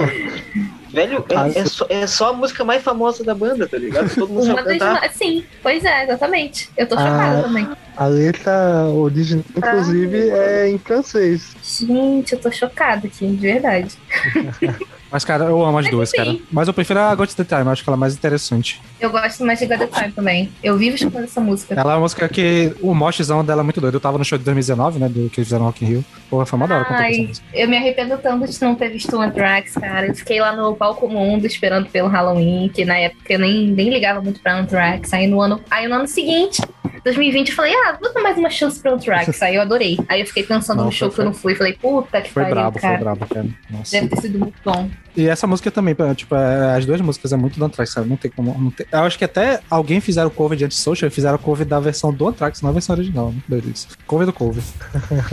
velho, 0.90 1.24
é, 1.28 1.58
é 1.60 1.64
só, 1.64 1.86
é 1.88 2.06
só 2.06 2.30
a 2.30 2.32
música 2.32 2.64
mais 2.64 2.82
famosa 2.82 3.22
da 3.22 3.34
banda, 3.34 3.68
tá 3.68 3.78
ligado? 3.78 4.12
Todo 4.14 4.28
mundo 4.28 4.44
Uma 4.46 4.56
sabe 4.56 4.78
cantar. 4.78 5.10
Sim, 5.12 5.44
pois 5.62 5.84
é, 5.84 6.04
exatamente. 6.04 6.68
Eu 6.76 6.88
tô 6.88 6.96
Ah. 6.96 6.98
chocada 6.98 7.42
também. 7.44 7.68
A 7.96 8.06
letra 8.06 8.84
original, 8.88 9.44
inclusive, 9.56 10.28
é 10.30 10.68
em 10.68 10.78
francês. 10.78 11.54
Gente, 11.62 12.32
eu 12.34 12.40
tô 12.40 12.50
chocada 12.50 13.06
aqui, 13.06 13.26
de 13.28 13.36
verdade. 13.36 13.96
Mas, 15.10 15.24
cara, 15.24 15.44
eu 15.44 15.64
amo 15.64 15.78
as 15.78 15.88
duas, 15.90 16.08
assim- 16.08 16.16
cara. 16.16 16.36
Mas 16.50 16.68
eu 16.68 16.74
prefiro 16.74 16.98
a 17.00 17.14
Got 17.14 17.34
the 17.34 17.44
Time, 17.44 17.68
acho 17.70 17.82
que 17.84 17.88
ela 17.88 17.96
é 17.96 18.00
mais 18.00 18.14
interessante. 18.14 18.80
Eu 19.00 19.10
gosto 19.10 19.44
mais 19.44 19.58
de 19.58 19.66
God 19.66 19.78
the 19.78 19.86
Time 19.86 20.12
também. 20.12 20.52
Eu 20.62 20.76
vivo 20.76 20.96
escutando 20.96 21.24
essa 21.24 21.40
música. 21.40 21.74
Ela 21.74 21.92
é 21.92 21.94
uma 21.94 22.00
música 22.00 22.28
que 22.28 22.74
o 22.80 22.94
moshzão 22.94 23.44
dela 23.44 23.60
é 23.62 23.64
muito 23.64 23.80
doido. 23.80 23.94
Eu 23.94 24.00
tava 24.00 24.18
no 24.18 24.24
show 24.24 24.36
de 24.38 24.44
2019, 24.44 24.98
né? 24.98 25.08
Do 25.08 25.14
que 25.30 25.40
eles 25.40 25.48
fizeram 25.48 25.60
no 25.64 25.66
Rock 25.70 25.84
in 25.84 25.88
Rio. 25.88 26.04
Porra, 26.28 26.44
foi 26.46 26.56
uma 26.58 26.66
da 26.68 26.78
hora 26.78 26.86
Ai, 26.90 27.30
eu 27.54 27.68
me 27.68 27.76
arrependo 27.76 28.18
tanto 28.18 28.46
de 28.50 28.60
não 28.62 28.74
ter 28.74 28.88
visto 28.88 29.16
o 29.16 29.20
Anthrax, 29.20 29.74
cara. 29.74 30.06
Eu 30.08 30.14
fiquei 30.14 30.40
lá 30.40 30.54
no 30.54 30.74
palco 30.74 31.08
mundo 31.08 31.46
esperando 31.46 31.88
pelo 31.88 32.08
Halloween, 32.08 32.68
que 32.74 32.84
na 32.84 32.98
época 32.98 33.32
eu 33.32 33.38
nem, 33.38 33.66
nem 33.68 33.88
ligava 33.90 34.20
muito 34.20 34.40
pra 34.40 34.56
Anthrax. 34.58 35.12
Aí 35.12 35.26
no 35.26 35.40
ano, 35.40 35.60
aí 35.70 35.86
no 35.86 35.94
ano 35.94 36.08
seguinte, 36.08 36.60
2020, 37.04 37.50
eu 37.50 37.54
falei, 37.54 37.72
ah, 37.72 37.96
vou 38.00 38.12
dar 38.12 38.20
mais 38.20 38.36
uma 38.36 38.50
chance 38.50 38.80
pro 38.80 38.94
Anthrax. 38.94 39.40
Aí 39.42 39.54
eu 39.54 39.62
adorei. 39.62 39.96
Aí 40.08 40.20
eu 40.20 40.26
fiquei 40.26 40.42
pensando 40.42 40.78
Não, 40.78 40.86
no 40.86 40.92
show 40.92 41.08
foi- 41.08 41.14
que 41.14 41.20
eu 41.20 41.24
não 41.26 41.32
fui. 41.34 41.54
Falei, 41.54 41.72
puta 41.74 42.20
que 42.20 42.30
Foi 42.32 42.42
pariu, 42.42 42.56
brabo, 42.56 42.72
foi 42.78 42.80
cara. 42.88 42.98
brabo, 42.98 43.26
cara. 43.26 43.46
Nossa. 43.70 43.92
Deve 43.92 44.08
ter 44.08 44.20
sido 44.22 44.38
muito 44.40 44.56
bom. 44.64 44.90
E 45.16 45.28
essa 45.28 45.46
música 45.46 45.70
também, 45.70 45.94
tipo, 46.14 46.34
é- 46.34 46.76
as 46.76 46.84
duas 46.84 47.00
músicas 47.00 47.32
é 47.32 47.36
muito 47.36 47.58
do 47.58 47.64
Anthrax, 47.64 47.90
sabe? 47.92 48.06
Não 48.08 48.16
tem 48.16 48.30
como. 48.30 48.54
não 48.60 48.70
tem- 48.70 48.86
Eu 48.92 48.98
acho 49.00 49.16
que 49.16 49.24
até 49.24 49.60
alguém 49.70 49.98
fizeram 50.00 50.28
o 50.28 50.30
cover 50.30 50.58
de 50.58 50.64
Antisocial 50.66 51.08
e 51.08 51.10
fizeram 51.10 51.36
o 51.36 51.38
cover 51.38 51.64
da 51.66 51.80
versão 51.80 52.12
do 52.12 52.28
Anthrax, 52.28 52.60
não 52.60 52.68
a 52.70 52.72
versão 52.72 52.94
original. 52.96 53.26
Muito 53.32 53.44
doido 53.48 53.70
isso. 53.70 53.88
Cover 54.06 54.26
do 54.26 54.32
cover. 54.32 54.62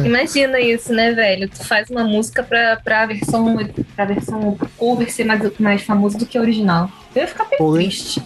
Imagina 0.05 0.59
isso, 0.59 0.82
né, 0.91 1.11
velho? 1.13 1.47
Tu 1.47 1.63
faz 1.65 1.89
uma 1.89 2.03
música 2.03 2.41
pra, 2.43 2.75
pra 2.83 3.05
versão 3.05 3.55
pra 3.95 4.05
versão 4.05 4.57
cover 4.77 5.11
ser 5.11 5.23
mais, 5.23 5.41
mais 5.59 5.81
famoso 5.83 6.17
do 6.17 6.25
que 6.25 6.37
a 6.37 6.41
original. 6.41 6.89
Eu 7.15 7.21
ia 7.21 7.27
ficar 7.27 7.45
bem 7.45 7.57
Porém- 7.57 7.87
triste. 7.87 8.21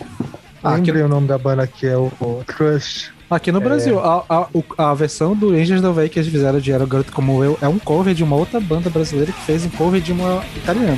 Ah, 0.63 0.75
aqui, 0.75 0.89
o 0.91 1.07
nome 1.07 1.27
da 1.27 1.37
banda 1.37 1.67
que 1.67 1.85
é 1.85 1.95
o, 1.95 2.11
o 2.19 2.43
Crush. 2.45 3.11
aqui 3.29 3.51
no 3.51 3.61
Brasil, 3.61 3.99
a, 3.99 4.25
a, 4.27 4.47
a 4.89 4.93
versão 4.95 5.35
do 5.35 5.51
Angels 5.51 5.81
do 5.81 5.93
Way 5.93 6.09
que 6.09 6.19
eles 6.19 6.31
fizeram 6.31 6.59
de 6.59 6.71
Era 6.71 6.85
Garoto 6.85 7.11
Como 7.11 7.43
Eu 7.43 7.57
é 7.61 7.67
um 7.67 7.77
cover 7.77 8.13
de 8.15 8.23
uma 8.23 8.35
outra 8.35 8.59
banda 8.59 8.89
brasileira 8.89 9.31
que 9.31 9.41
fez 9.41 9.63
um 9.65 9.69
cover 9.69 10.01
de 10.01 10.11
uma 10.11 10.43
italiana. 10.55 10.97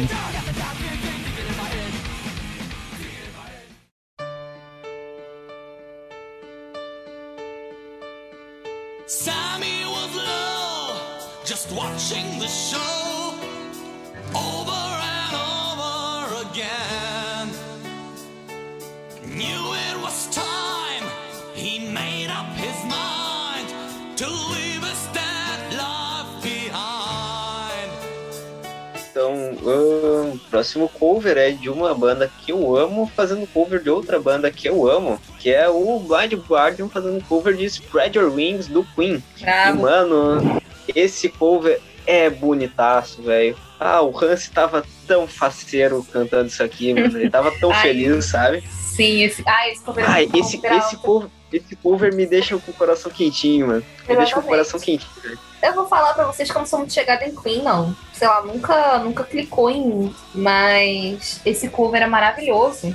O 29.69 30.39
próximo 30.49 30.89
cover 30.89 31.37
é 31.37 31.51
de 31.51 31.69
uma 31.69 31.93
banda 31.93 32.31
que 32.43 32.51
eu 32.51 32.75
amo 32.75 33.11
fazendo 33.15 33.47
cover 33.47 33.81
de 33.81 33.89
outra 33.89 34.19
banda 34.19 34.49
que 34.51 34.67
eu 34.67 34.89
amo, 34.89 35.19
que 35.39 35.49
é 35.51 35.67
o 35.69 35.99
Blind 35.99 36.33
Guardian 36.47 36.89
fazendo 36.89 37.23
cover 37.25 37.55
de 37.55 37.65
Spread 37.65 38.17
Your 38.17 38.33
Wings 38.33 38.67
do 38.67 38.83
Queen. 38.95 39.23
E, 39.37 39.41
Bravo. 39.43 39.81
mano, 39.81 40.61
esse 40.95 41.29
cover 41.29 41.79
é 42.05 42.29
bonitaço, 42.29 43.21
velho. 43.21 43.55
Ah, 43.79 44.01
o 44.01 44.17
Hans 44.17 44.49
tava 44.49 44.83
tão 45.07 45.27
faceiro 45.27 46.05
cantando 46.11 46.47
isso 46.47 46.61
aqui, 46.63 46.93
mano. 46.93 47.17
Ele 47.17 47.29
tava 47.29 47.51
tão 47.59 47.71
Ai. 47.73 47.81
feliz, 47.81 48.25
sabe? 48.25 48.63
Sim, 48.69 49.21
esse. 49.23 49.43
Ah, 49.45 49.69
esse 49.69 49.81
cover 49.83 50.03
é 50.09 50.23
esse, 50.23 50.59
esse, 50.65 50.97
cover, 50.97 51.29
esse 51.53 51.75
cover 51.77 52.13
me 52.13 52.25
deixa 52.25 52.57
com 52.57 52.71
o 52.71 52.73
coração 52.73 53.11
quentinho, 53.11 53.67
mano. 53.67 53.85
Me 54.07 54.15
deixa 54.15 54.33
com 54.33 54.41
o 54.41 54.43
coração 54.43 54.79
quentinho, 54.79 55.11
velho. 55.21 55.39
Eu 55.61 55.73
vou 55.73 55.87
falar 55.87 56.13
pra 56.13 56.25
vocês 56.25 56.49
como 56.51 56.65
sou 56.65 56.79
muito 56.79 56.93
chegada 56.93 57.25
em 57.25 57.35
Queen, 57.35 57.61
não. 57.61 57.95
Sei 58.19 58.27
lá, 58.27 58.41
nunca, 58.41 58.99
nunca 58.99 59.23
clicou 59.23 59.69
em 59.69 59.87
mim. 59.87 60.15
Mas 60.35 61.39
esse 61.45 61.69
cover 61.69 62.01
é 62.01 62.05
maravilhoso. 62.05 62.93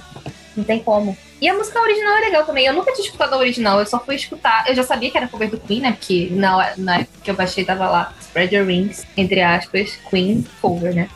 Não 0.54 0.62
tem 0.62 0.80
como. 0.80 1.16
E 1.40 1.48
a 1.48 1.54
música 1.54 1.80
original 1.80 2.18
é 2.18 2.20
legal 2.20 2.44
também. 2.44 2.66
Eu 2.66 2.74
nunca 2.74 2.92
tinha 2.92 3.06
escutado 3.06 3.32
a 3.32 3.38
original, 3.38 3.80
eu 3.80 3.86
só 3.86 3.98
fui 3.98 4.16
escutar. 4.16 4.66
Eu 4.68 4.74
já 4.74 4.82
sabia 4.82 5.10
que 5.10 5.16
era 5.16 5.26
cover 5.26 5.50
do 5.50 5.58
Queen, 5.58 5.80
né? 5.80 5.92
Porque 5.92 6.28
na, 6.30 6.74
na 6.76 6.96
época 6.98 7.18
que 7.22 7.30
eu 7.30 7.34
baixei 7.34 7.64
tava 7.64 7.88
lá, 7.88 8.12
Spread 8.20 8.54
Your 8.54 8.66
Wings, 8.66 9.06
entre 9.16 9.40
aspas, 9.40 9.98
Queen 10.10 10.46
cover, 10.60 10.94
né? 10.94 11.08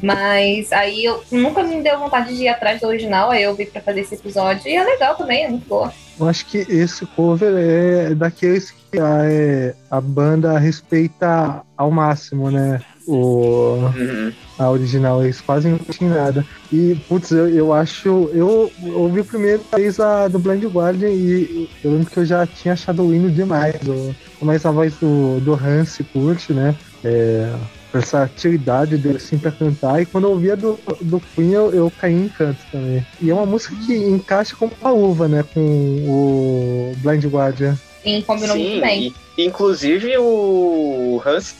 Mas 0.00 0.72
aí 0.72 1.04
eu 1.04 1.24
nunca 1.32 1.62
me 1.64 1.82
deu 1.82 1.98
vontade 1.98 2.36
de 2.36 2.44
ir 2.44 2.48
atrás 2.48 2.80
do 2.80 2.86
original, 2.86 3.30
aí 3.30 3.42
eu 3.42 3.54
vi 3.56 3.66
pra 3.66 3.80
fazer 3.80 4.00
esse 4.00 4.14
episódio. 4.14 4.68
E 4.68 4.76
é 4.76 4.84
legal 4.84 5.16
também, 5.16 5.44
é 5.44 5.48
muito 5.48 5.66
boa. 5.66 5.92
Eu 6.18 6.28
acho 6.28 6.46
que 6.46 6.58
esse 6.58 7.04
cover 7.06 7.54
é 7.56 8.14
daqueles 8.14 8.70
que 8.70 8.98
a, 9.00 9.24
é, 9.24 9.74
a 9.90 10.00
banda 10.00 10.56
respeita 10.58 11.62
ao 11.76 11.90
máximo, 11.90 12.50
né? 12.50 12.80
O, 13.06 13.78
Uhum. 13.96 14.32
a 14.58 14.70
original, 14.70 15.22
eles 15.22 15.40
quase 15.40 15.68
não 15.68 15.78
tinham 15.78 16.14
nada. 16.14 16.44
E, 16.72 16.96
putz, 17.08 17.30
eu, 17.30 17.48
eu 17.48 17.72
acho. 17.72 18.30
Eu 18.32 18.70
ouvi 18.94 19.22
primeiro 19.22 19.62
vez 19.74 20.00
a 20.00 20.26
do 20.28 20.38
Blind 20.38 20.64
Guardian 20.64 21.08
e 21.10 21.68
eu 21.84 21.92
lembro 21.92 22.10
que 22.10 22.16
eu 22.18 22.24
já 22.26 22.46
tinha 22.46 22.74
achado 22.74 23.02
o 23.04 23.14
hino 23.14 23.30
demais. 23.30 23.76
O, 23.86 24.44
mais 24.44 24.66
a 24.66 24.70
voz 24.70 24.94
do, 24.94 25.40
do 25.40 25.54
Hans 25.54 25.98
curte, 26.12 26.52
né? 26.52 26.74
É, 27.04 27.52
versatilidade 27.92 28.96
dele 28.96 29.16
assim 29.16 29.38
pra 29.38 29.50
cantar. 29.50 30.00
E 30.02 30.06
quando 30.06 30.24
eu 30.24 30.30
ouvia 30.30 30.56
do, 30.56 30.78
do 31.00 31.20
Queen, 31.34 31.52
eu, 31.52 31.70
eu 31.72 31.92
caí 32.00 32.14
em 32.14 32.28
canto 32.28 32.58
também. 32.70 33.06
E 33.20 33.30
é 33.30 33.34
uma 33.34 33.46
música 33.46 33.74
que 33.86 33.94
encaixa 33.94 34.54
como 34.56 34.72
uma 34.80 34.92
uva, 34.92 35.28
né? 35.28 35.44
Com 35.54 35.60
o 35.60 36.92
Blind 36.98 37.24
Guardian. 37.26 37.76
E 38.04 38.22
combinou 38.22 38.56
muito 38.56 38.80
bem. 38.80 39.12
e, 39.36 39.44
inclusive 39.46 40.16
o 40.18 41.20
Hans 41.26 41.54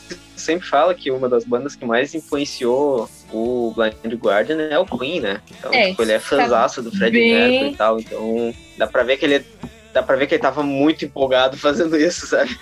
sempre 0.47 0.67
fala 0.67 0.95
que 0.95 1.11
uma 1.11 1.27
das 1.27 1.43
bandas 1.43 1.75
que 1.75 1.85
mais 1.85 2.15
influenciou 2.15 3.09
o 3.31 3.73
Blind 3.75 4.13
Guardian 4.15 4.57
é 4.71 4.79
o 4.79 4.85
Queen, 4.85 5.19
né? 5.19 5.41
Então, 5.51 5.73
É, 5.73 5.89
tipo, 5.89 6.01
ele 6.01 6.13
é 6.13 6.19
tá 6.19 6.25
fãzaço 6.25 6.81
do 6.81 6.89
Fred 6.91 7.11
bem- 7.11 7.33
Mercury 7.33 7.71
e 7.71 7.75
tal, 7.75 7.99
então 7.99 8.53
dá 8.77 8.87
pra 8.87 9.03
ver 9.03 9.17
que 9.17 9.25
ele 9.25 9.45
dá 9.93 10.01
pra 10.03 10.15
ver 10.15 10.27
que 10.27 10.35
ele 10.35 10.41
tava 10.41 10.63
muito 10.63 11.03
empolgado 11.05 11.57
fazendo 11.59 11.97
isso, 11.97 12.25
sabe? 12.27 12.57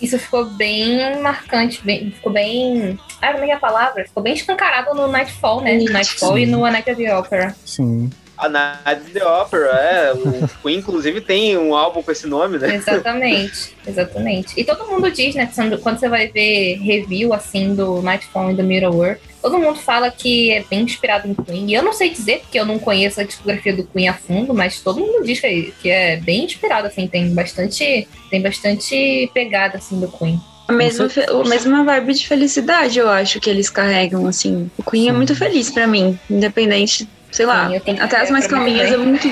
Isso 0.00 0.18
ficou 0.18 0.44
bem 0.46 1.20
marcante, 1.20 1.80
bem- 1.84 2.10
ficou 2.10 2.32
bem. 2.32 2.98
Ah, 3.20 3.32
como 3.32 3.44
é 3.44 3.46
que 3.46 3.52
é 3.52 3.56
a 3.56 3.60
palavra? 3.60 4.04
Ficou 4.04 4.22
bem 4.22 4.34
escancarado 4.34 4.94
no 4.94 5.06
Nightfall, 5.06 5.60
né? 5.60 5.74
No 5.78 5.84
Nightfall 5.92 6.38
e 6.38 6.46
no 6.46 6.64
A 6.64 6.70
Night 6.72 6.90
of 6.90 7.02
the 7.02 7.16
Opera. 7.16 7.54
Sim. 7.64 8.10
A 8.36 8.48
Night 8.48 9.02
of 9.02 9.10
the 9.12 9.24
Opera, 9.24 9.68
é, 9.68 10.12
o 10.12 10.48
Queen 10.62 10.78
inclusive 10.78 11.20
tem 11.20 11.56
um 11.56 11.74
álbum 11.74 12.02
com 12.02 12.10
esse 12.10 12.26
nome, 12.26 12.58
né? 12.58 12.74
Exatamente, 12.74 13.76
exatamente. 13.86 14.60
E 14.60 14.64
todo 14.64 14.86
mundo 14.86 15.10
diz, 15.10 15.34
né, 15.34 15.48
quando 15.82 15.98
você 15.98 16.08
vai 16.08 16.28
ver 16.28 16.78
review 16.78 17.32
assim 17.32 17.74
do 17.74 18.02
Nightfall 18.02 18.50
e 18.50 18.54
do 18.54 18.62
Middle 18.62 19.04
Earth, 19.04 19.20
todo 19.40 19.58
mundo 19.58 19.78
fala 19.78 20.10
que 20.10 20.50
é 20.50 20.64
bem 20.68 20.82
inspirado 20.82 21.28
em 21.28 21.34
Queen. 21.34 21.70
E 21.70 21.74
eu 21.74 21.82
não 21.82 21.92
sei 21.92 22.10
dizer, 22.10 22.40
porque 22.40 22.58
eu 22.58 22.64
não 22.64 22.78
conheço 22.78 23.20
a 23.20 23.24
discografia 23.24 23.74
do 23.74 23.84
Queen 23.84 24.08
a 24.08 24.14
fundo, 24.14 24.54
mas 24.54 24.80
todo 24.80 25.00
mundo 25.00 25.24
diz 25.24 25.40
que 25.40 25.46
é, 25.46 25.70
que 25.82 25.90
é 25.90 26.16
bem 26.16 26.44
inspirado, 26.44 26.86
assim, 26.86 27.06
tem 27.06 27.34
bastante, 27.34 28.08
tem 28.30 28.40
bastante 28.40 29.30
pegada 29.34 29.78
assim 29.78 30.00
do 30.00 30.08
Queen. 30.08 30.40
A 30.68 30.72
mesma, 30.72 31.06
a 31.06 31.48
mesma 31.48 31.84
vibe 31.84 32.14
de 32.14 32.26
felicidade, 32.26 32.98
eu 32.98 33.08
acho 33.08 33.40
que 33.40 33.50
eles 33.50 33.68
carregam, 33.68 34.26
assim. 34.26 34.70
O 34.78 34.82
Queen 34.82 35.08
é 35.08 35.12
muito 35.12 35.34
feliz 35.34 35.68
pra 35.68 35.86
mim, 35.86 36.18
independente, 36.30 37.06
sei 37.32 37.46
lá. 37.46 37.66
Sim, 37.68 37.74
eu 37.74 37.80
tenho- 37.80 38.02
até 38.04 38.20
as 38.20 38.30
mais 38.30 38.46
calminhas 38.46 38.92
é 38.92 38.96
muito, 38.96 39.26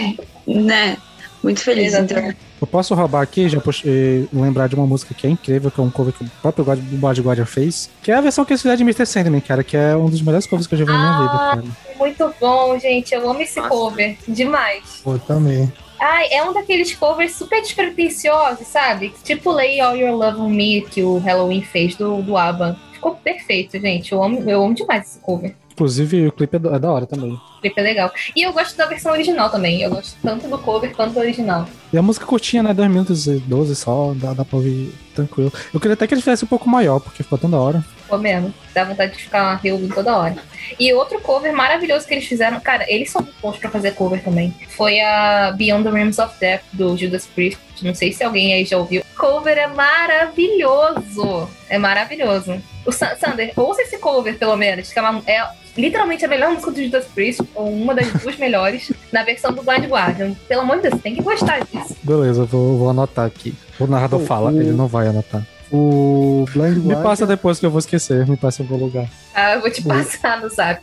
né? 0.46 0.96
Muito 1.42 1.60
feliz. 1.62 1.94
Então. 1.94 2.34
Eu 2.60 2.66
posso 2.66 2.94
roubar 2.94 3.22
aqui, 3.22 3.48
já 3.48 3.58
puxei, 3.60 4.28
lembrar 4.30 4.68
de 4.68 4.74
uma 4.74 4.86
música 4.86 5.14
que 5.14 5.26
é 5.26 5.30
incrível, 5.30 5.70
que 5.70 5.80
é 5.80 5.82
um 5.82 5.90
cover 5.90 6.12
que 6.12 6.22
o 6.22 6.30
próprio 6.42 6.62
God- 6.64 6.78
Bad 6.78 7.18
Guardian 7.22 7.46
fez, 7.46 7.88
que 8.02 8.10
é 8.12 8.14
a 8.16 8.20
versão 8.20 8.44
que 8.44 8.52
eles 8.52 8.60
fizeram 8.60 8.76
de 8.76 8.82
Mr. 8.82 9.06
Sandman, 9.06 9.40
cara, 9.40 9.64
que 9.64 9.74
é 9.76 9.96
um 9.96 10.10
dos 10.10 10.20
melhores 10.20 10.46
covers 10.46 10.66
que 10.66 10.74
eu 10.74 10.78
já 10.80 10.84
vi 10.84 10.90
na 10.92 10.98
minha 10.98 11.18
vida, 11.22 11.32
Ah. 11.32 11.50
cara. 11.56 11.64
Muito 11.98 12.34
bom, 12.38 12.78
gente. 12.78 13.14
Eu 13.14 13.30
amo 13.30 13.40
esse 13.40 13.56
Nossa. 13.56 13.70
cover. 13.70 14.18
Demais. 14.28 15.02
Eu 15.06 15.18
também. 15.20 15.72
Ai, 15.98 16.26
é 16.30 16.42
um 16.44 16.52
daqueles 16.52 16.94
covers 16.94 17.32
super 17.34 17.60
despretensiosos, 17.62 18.66
sabe? 18.66 19.14
Tipo 19.24 19.50
Lay 19.52 19.80
All 19.80 19.96
Your 19.96 20.12
Love 20.14 20.40
on 20.40 20.48
Me, 20.50 20.82
que 20.82 21.02
o 21.02 21.16
Halloween 21.18 21.62
fez 21.62 21.94
do, 21.96 22.20
do 22.22 22.36
ABBA. 22.36 22.76
Ficou 22.92 23.14
perfeito, 23.16 23.78
gente. 23.80 24.12
Eu 24.12 24.22
amo, 24.22 24.42
eu 24.48 24.62
amo 24.62 24.74
demais 24.74 25.06
esse 25.06 25.18
cover. 25.20 25.54
Inclusive, 25.84 26.26
o 26.26 26.32
clipe 26.32 26.56
é 26.56 26.58
da 26.58 26.76
é 26.76 26.78
da 26.78 26.92
hora 26.92 27.06
também. 27.06 27.32
O 27.32 27.60
clipe 27.62 27.80
é 27.80 27.82
legal. 27.82 28.12
E 28.36 28.42
eu 28.42 28.52
gosto 28.52 28.76
da 28.76 28.84
versão 28.84 29.12
original 29.12 29.48
também. 29.48 29.80
Eu 29.80 29.88
gosto 29.88 30.14
tanto 30.22 30.46
do 30.46 30.58
cover 30.58 30.94
quanto 30.94 31.14
do 31.14 31.20
original. 31.20 31.66
E 31.90 31.96
a 31.96 32.02
música 32.02 32.26
curtinha, 32.26 32.62
né? 32.62 32.74
2 32.74 32.90
minutos 32.90 33.26
e 33.26 33.38
12 33.38 33.74
só, 33.74 34.12
dá, 34.14 34.34
dá 34.34 34.44
pra 34.44 34.58
ouvir 34.58 34.92
tranquilo. 35.14 35.50
Eu 35.72 35.80
queria 35.80 35.94
até 35.94 36.06
que 36.06 36.12
ele 36.12 36.20
fizesse 36.20 36.44
um 36.44 36.48
pouco 36.48 36.68
maior, 36.68 37.00
porque 37.00 37.22
ficou 37.22 37.38
tão 37.38 37.48
da 37.50 37.58
hora. 37.58 37.82
Ficou 38.02 38.18
mesmo. 38.18 38.52
Dá 38.74 38.84
vontade 38.84 39.16
de 39.16 39.22
ficar 39.22 39.54
reouvindo 39.56 39.94
toda 39.94 40.14
hora. 40.14 40.36
E 40.78 40.92
outro 40.92 41.18
cover 41.20 41.52
maravilhoso 41.54 42.06
que 42.06 42.12
eles 42.12 42.26
fizeram, 42.26 42.60
cara, 42.60 42.84
eles 42.86 43.10
são 43.10 43.26
bons 43.40 43.56
pra 43.56 43.70
fazer 43.70 43.92
cover 43.92 44.22
também. 44.22 44.54
Foi 44.76 45.00
a 45.00 45.52
Beyond 45.56 45.84
the 45.84 45.90
Realms 45.90 46.20
of 46.20 46.34
Death 46.38 46.60
do 46.74 46.94
Judas 46.94 47.24
Priest. 47.26 47.58
Não 47.82 47.94
sei 47.94 48.12
se 48.12 48.22
alguém 48.22 48.52
aí 48.52 48.66
já 48.66 48.76
ouviu. 48.76 49.02
Cover 49.16 49.56
é 49.56 49.66
maravilhoso. 49.66 51.48
É 51.70 51.78
maravilhoso. 51.78 52.60
O 52.86 52.92
Sa- 52.92 53.16
Sander, 53.16 53.52
ouça 53.56 53.82
esse 53.82 53.98
cover 53.98 54.38
pelo 54.38 54.56
menos. 54.56 54.90
É, 55.26 55.32
é- 55.32 55.48
literalmente 55.76 56.24
a 56.24 56.28
melhor 56.28 56.50
música 56.50 56.70
do 56.70 56.82
Judas 56.82 57.04
Priest, 57.06 57.42
ou 57.54 57.70
uma 57.72 57.94
das 57.94 58.12
duas 58.12 58.36
melhores, 58.36 58.92
na 59.12 59.22
versão 59.22 59.52
do 59.52 59.62
Blind 59.62 59.84
Guardian. 59.86 60.34
Pelo 60.48 60.62
amor 60.62 60.76
de 60.76 60.82
Deus, 60.82 60.94
você 60.94 61.00
tem 61.00 61.14
que 61.14 61.22
gostar 61.22 61.60
disso. 61.64 61.96
Beleza, 62.02 62.44
vou, 62.44 62.78
vou 62.78 62.90
anotar 62.90 63.26
aqui. 63.26 63.54
O 63.78 63.86
narrador 63.86 64.20
O- 64.20 64.26
fala, 64.26 64.50
o- 64.50 64.60
ele 64.60 64.72
não 64.72 64.86
vai 64.86 65.06
anotar. 65.08 65.46
O 65.72 66.44
Blind 66.52 66.78
Me 66.78 66.82
Guardian, 66.88 67.02
passa 67.02 67.26
depois 67.26 67.60
que 67.60 67.66
eu 67.66 67.70
vou 67.70 67.78
esquecer, 67.78 68.26
me 68.26 68.36
passa 68.36 68.62
em 68.62 68.66
algum 68.66 68.76
lugar. 68.84 69.06
Ah, 69.34 69.54
eu 69.54 69.60
vou 69.60 69.70
te 69.70 69.82
passar 69.82 70.40
no 70.40 70.48
zap. 70.48 70.82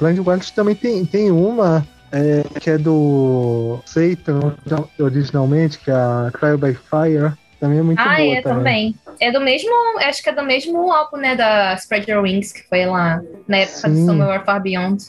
Blind 0.00 0.18
Guardian 0.20 0.52
também 0.54 0.74
tem, 0.76 1.04
tem 1.04 1.30
uma 1.32 1.84
é, 2.12 2.44
que 2.60 2.70
é 2.70 2.78
do 2.78 3.78
Satan 3.84 4.54
originalmente, 4.98 5.78
que 5.78 5.90
é 5.90 5.94
a 5.94 6.30
Cry 6.32 6.56
by 6.56 6.74
Fire. 6.74 7.32
Também 7.60 7.78
é 7.78 7.82
muito 7.82 8.00
ah, 8.00 8.16
boa 8.16 8.36
é 8.36 8.40
também. 8.40 8.94
É 9.20 9.30
do 9.30 9.38
mesmo, 9.38 9.70
acho 9.98 10.22
que 10.22 10.30
é 10.30 10.32
do 10.32 10.42
mesmo 10.42 10.90
álbum, 10.90 11.18
né, 11.18 11.36
da 11.36 11.74
Spread 11.74 12.10
Your 12.10 12.22
Wings, 12.22 12.52
que 12.52 12.66
foi 12.66 12.86
lá 12.86 13.20
na 13.46 13.58
época 13.58 13.88
do 13.90 13.96
Sim. 13.96 14.06
Somewhere 14.06 14.44
Far 14.44 14.62
Beyond. 14.62 15.04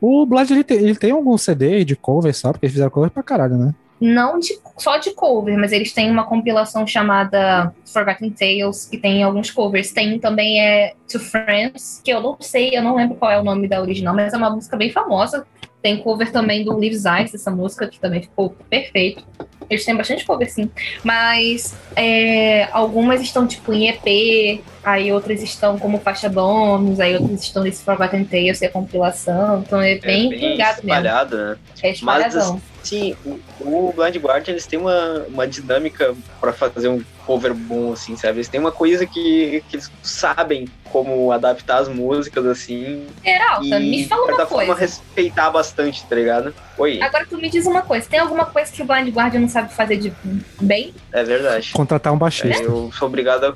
O 0.00 0.24
Blood, 0.24 0.52
ele 0.52 0.62
tem, 0.62 0.78
ele 0.78 0.94
tem 0.94 1.10
algum 1.10 1.36
CD 1.36 1.84
de 1.84 1.96
cover 1.96 2.32
só, 2.32 2.52
porque 2.52 2.66
eles 2.66 2.74
fizeram 2.74 2.90
cover 2.90 3.10
pra 3.10 3.24
caralho, 3.24 3.56
né? 3.56 3.74
Não 3.98 4.38
de, 4.38 4.58
só 4.76 4.98
de 4.98 5.12
cover, 5.12 5.56
mas 5.58 5.72
eles 5.72 5.92
têm 5.92 6.10
uma 6.10 6.24
compilação 6.24 6.86
chamada 6.86 7.72
Forgotten 7.86 8.30
Tales, 8.30 8.84
que 8.84 8.98
tem 8.98 9.22
alguns 9.22 9.50
covers. 9.50 9.90
Tem 9.90 10.18
também 10.18 10.60
é 10.60 10.92
To 11.10 11.18
Friends, 11.18 12.02
que 12.04 12.12
eu 12.12 12.20
não 12.20 12.36
sei, 12.38 12.76
eu 12.76 12.82
não 12.82 12.94
lembro 12.94 13.16
qual 13.16 13.30
é 13.30 13.40
o 13.40 13.44
nome 13.44 13.66
da 13.66 13.80
original, 13.80 14.14
mas 14.14 14.34
é 14.34 14.36
uma 14.36 14.50
música 14.50 14.76
bem 14.76 14.90
famosa. 14.90 15.46
Tem 15.82 15.98
cover 15.98 16.32
também 16.32 16.64
do 16.64 16.78
Lives 16.78 17.04
Eyes, 17.04 17.34
essa 17.34 17.50
música, 17.50 17.86
que 17.86 18.00
também 18.00 18.22
ficou 18.22 18.50
perfeito. 18.68 19.24
Eles 19.68 19.84
têm 19.84 19.96
bastante 19.96 20.24
cover, 20.24 20.50
sim. 20.50 20.70
Mas 21.02 21.76
é, 21.94 22.68
algumas 22.72 23.20
estão 23.20 23.46
tipo 23.46 23.72
em 23.72 23.88
EP, 23.88 24.62
aí 24.82 25.12
outras 25.12 25.42
estão 25.42 25.78
como 25.78 25.98
faixa 25.98 26.28
bônus, 26.28 27.00
aí 27.00 27.14
outras 27.16 27.42
estão 27.42 27.62
nesse 27.62 27.82
Forgotten 27.82 28.24
Tales, 28.24 28.58
que 28.58 28.66
é 28.66 28.68
compilação. 28.68 29.60
Então 29.66 29.80
é 29.80 29.96
bem, 29.96 30.26
é 30.26 30.28
bem 30.28 30.40
pingado 30.40 30.82
mesmo. 30.84 30.90
espalhado, 30.90 31.36
né? 31.36 31.56
É 31.82 31.90
espalhadão. 31.90 32.60
Sim, 32.86 33.16
o, 33.24 33.40
o 33.60 33.92
Blind 33.92 34.16
Guardian, 34.16 34.52
eles 34.52 34.66
têm 34.66 34.78
uma, 34.78 35.24
uma 35.28 35.46
dinâmica 35.46 36.14
pra 36.40 36.52
fazer 36.52 36.88
um 36.88 37.02
cover 37.26 37.52
bom, 37.52 37.92
assim, 37.92 38.16
sabe? 38.16 38.38
Eles 38.38 38.48
têm 38.48 38.60
uma 38.60 38.70
coisa 38.70 39.04
que, 39.04 39.62
que 39.68 39.76
eles 39.76 39.90
sabem 40.02 40.68
como 40.84 41.32
adaptar 41.32 41.78
as 41.78 41.88
músicas, 41.88 42.46
assim, 42.46 43.06
Geralta, 43.24 43.64
e, 43.66 43.90
me 43.90 44.06
fala 44.06 44.24
uma 44.26 44.46
forma, 44.46 44.66
coisa. 44.66 44.80
respeitar 44.80 45.50
bastante, 45.50 46.06
tá 46.06 46.14
ligado? 46.14 46.54
Oi, 46.78 47.02
Agora 47.02 47.26
tu 47.28 47.36
me 47.36 47.50
diz 47.50 47.66
uma 47.66 47.82
coisa, 47.82 48.08
tem 48.08 48.20
alguma 48.20 48.46
coisa 48.46 48.70
que 48.70 48.80
o 48.80 48.84
Blind 48.84 49.08
Guardian 49.08 49.40
não 49.40 49.48
sabe 49.48 49.74
fazer 49.74 49.96
de 49.96 50.12
bem? 50.60 50.94
é 51.12 51.24
verdade. 51.24 51.72
Contratar 51.72 52.12
um 52.12 52.18
baixista. 52.18 52.62
Eu 52.62 52.92
sou 52.92 53.08
obrigado 53.08 53.44
a... 53.44 53.54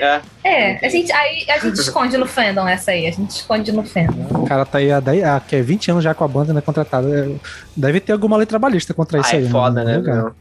É, 0.00 0.20
É, 0.42 0.86
a 0.86 0.88
gente, 0.88 1.12
aí, 1.12 1.46
a 1.48 1.58
gente 1.58 1.76
esconde 1.78 2.16
no 2.16 2.26
fandom 2.26 2.66
essa 2.66 2.90
aí, 2.90 3.06
a 3.06 3.10
gente 3.12 3.30
esconde 3.30 3.70
no 3.72 3.84
fandom. 3.84 4.26
O 4.42 4.46
cara 4.46 4.64
tá 4.64 4.78
aí 4.78 4.90
há, 4.90 4.98
10, 5.00 5.22
há 5.24 5.40
que 5.40 5.56
é 5.56 5.62
20 5.62 5.92
anos 5.92 6.04
já 6.04 6.12
com 6.14 6.24
a 6.24 6.28
banda, 6.28 6.52
né? 6.52 6.60
Contratado. 6.60 7.14
É, 7.14 7.30
Deve 7.76 8.00
ter 8.00 8.12
alguma 8.12 8.36
lei 8.36 8.46
trabalhista 8.46 8.92
contra 8.92 9.20
isso 9.20 9.30
ah, 9.34 9.38
aí. 9.38 9.46
é 9.46 9.48
foda, 9.50 9.84
né, 9.84 9.98
meu? 9.98 10.34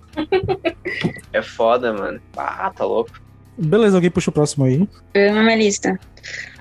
É 1.32 1.42
foda, 1.42 1.94
mano. 1.94 2.20
Ah, 2.36 2.72
tá 2.76 2.84
louco. 2.86 3.12
Beleza, 3.58 3.98
alguém 3.98 4.10
puxa 4.10 4.30
o 4.30 4.34
próximo 4.34 4.66
aí. 4.66 4.88
Eu 5.14 5.34
na 5.34 5.44
minha 5.44 5.56
lista. 5.58 6.00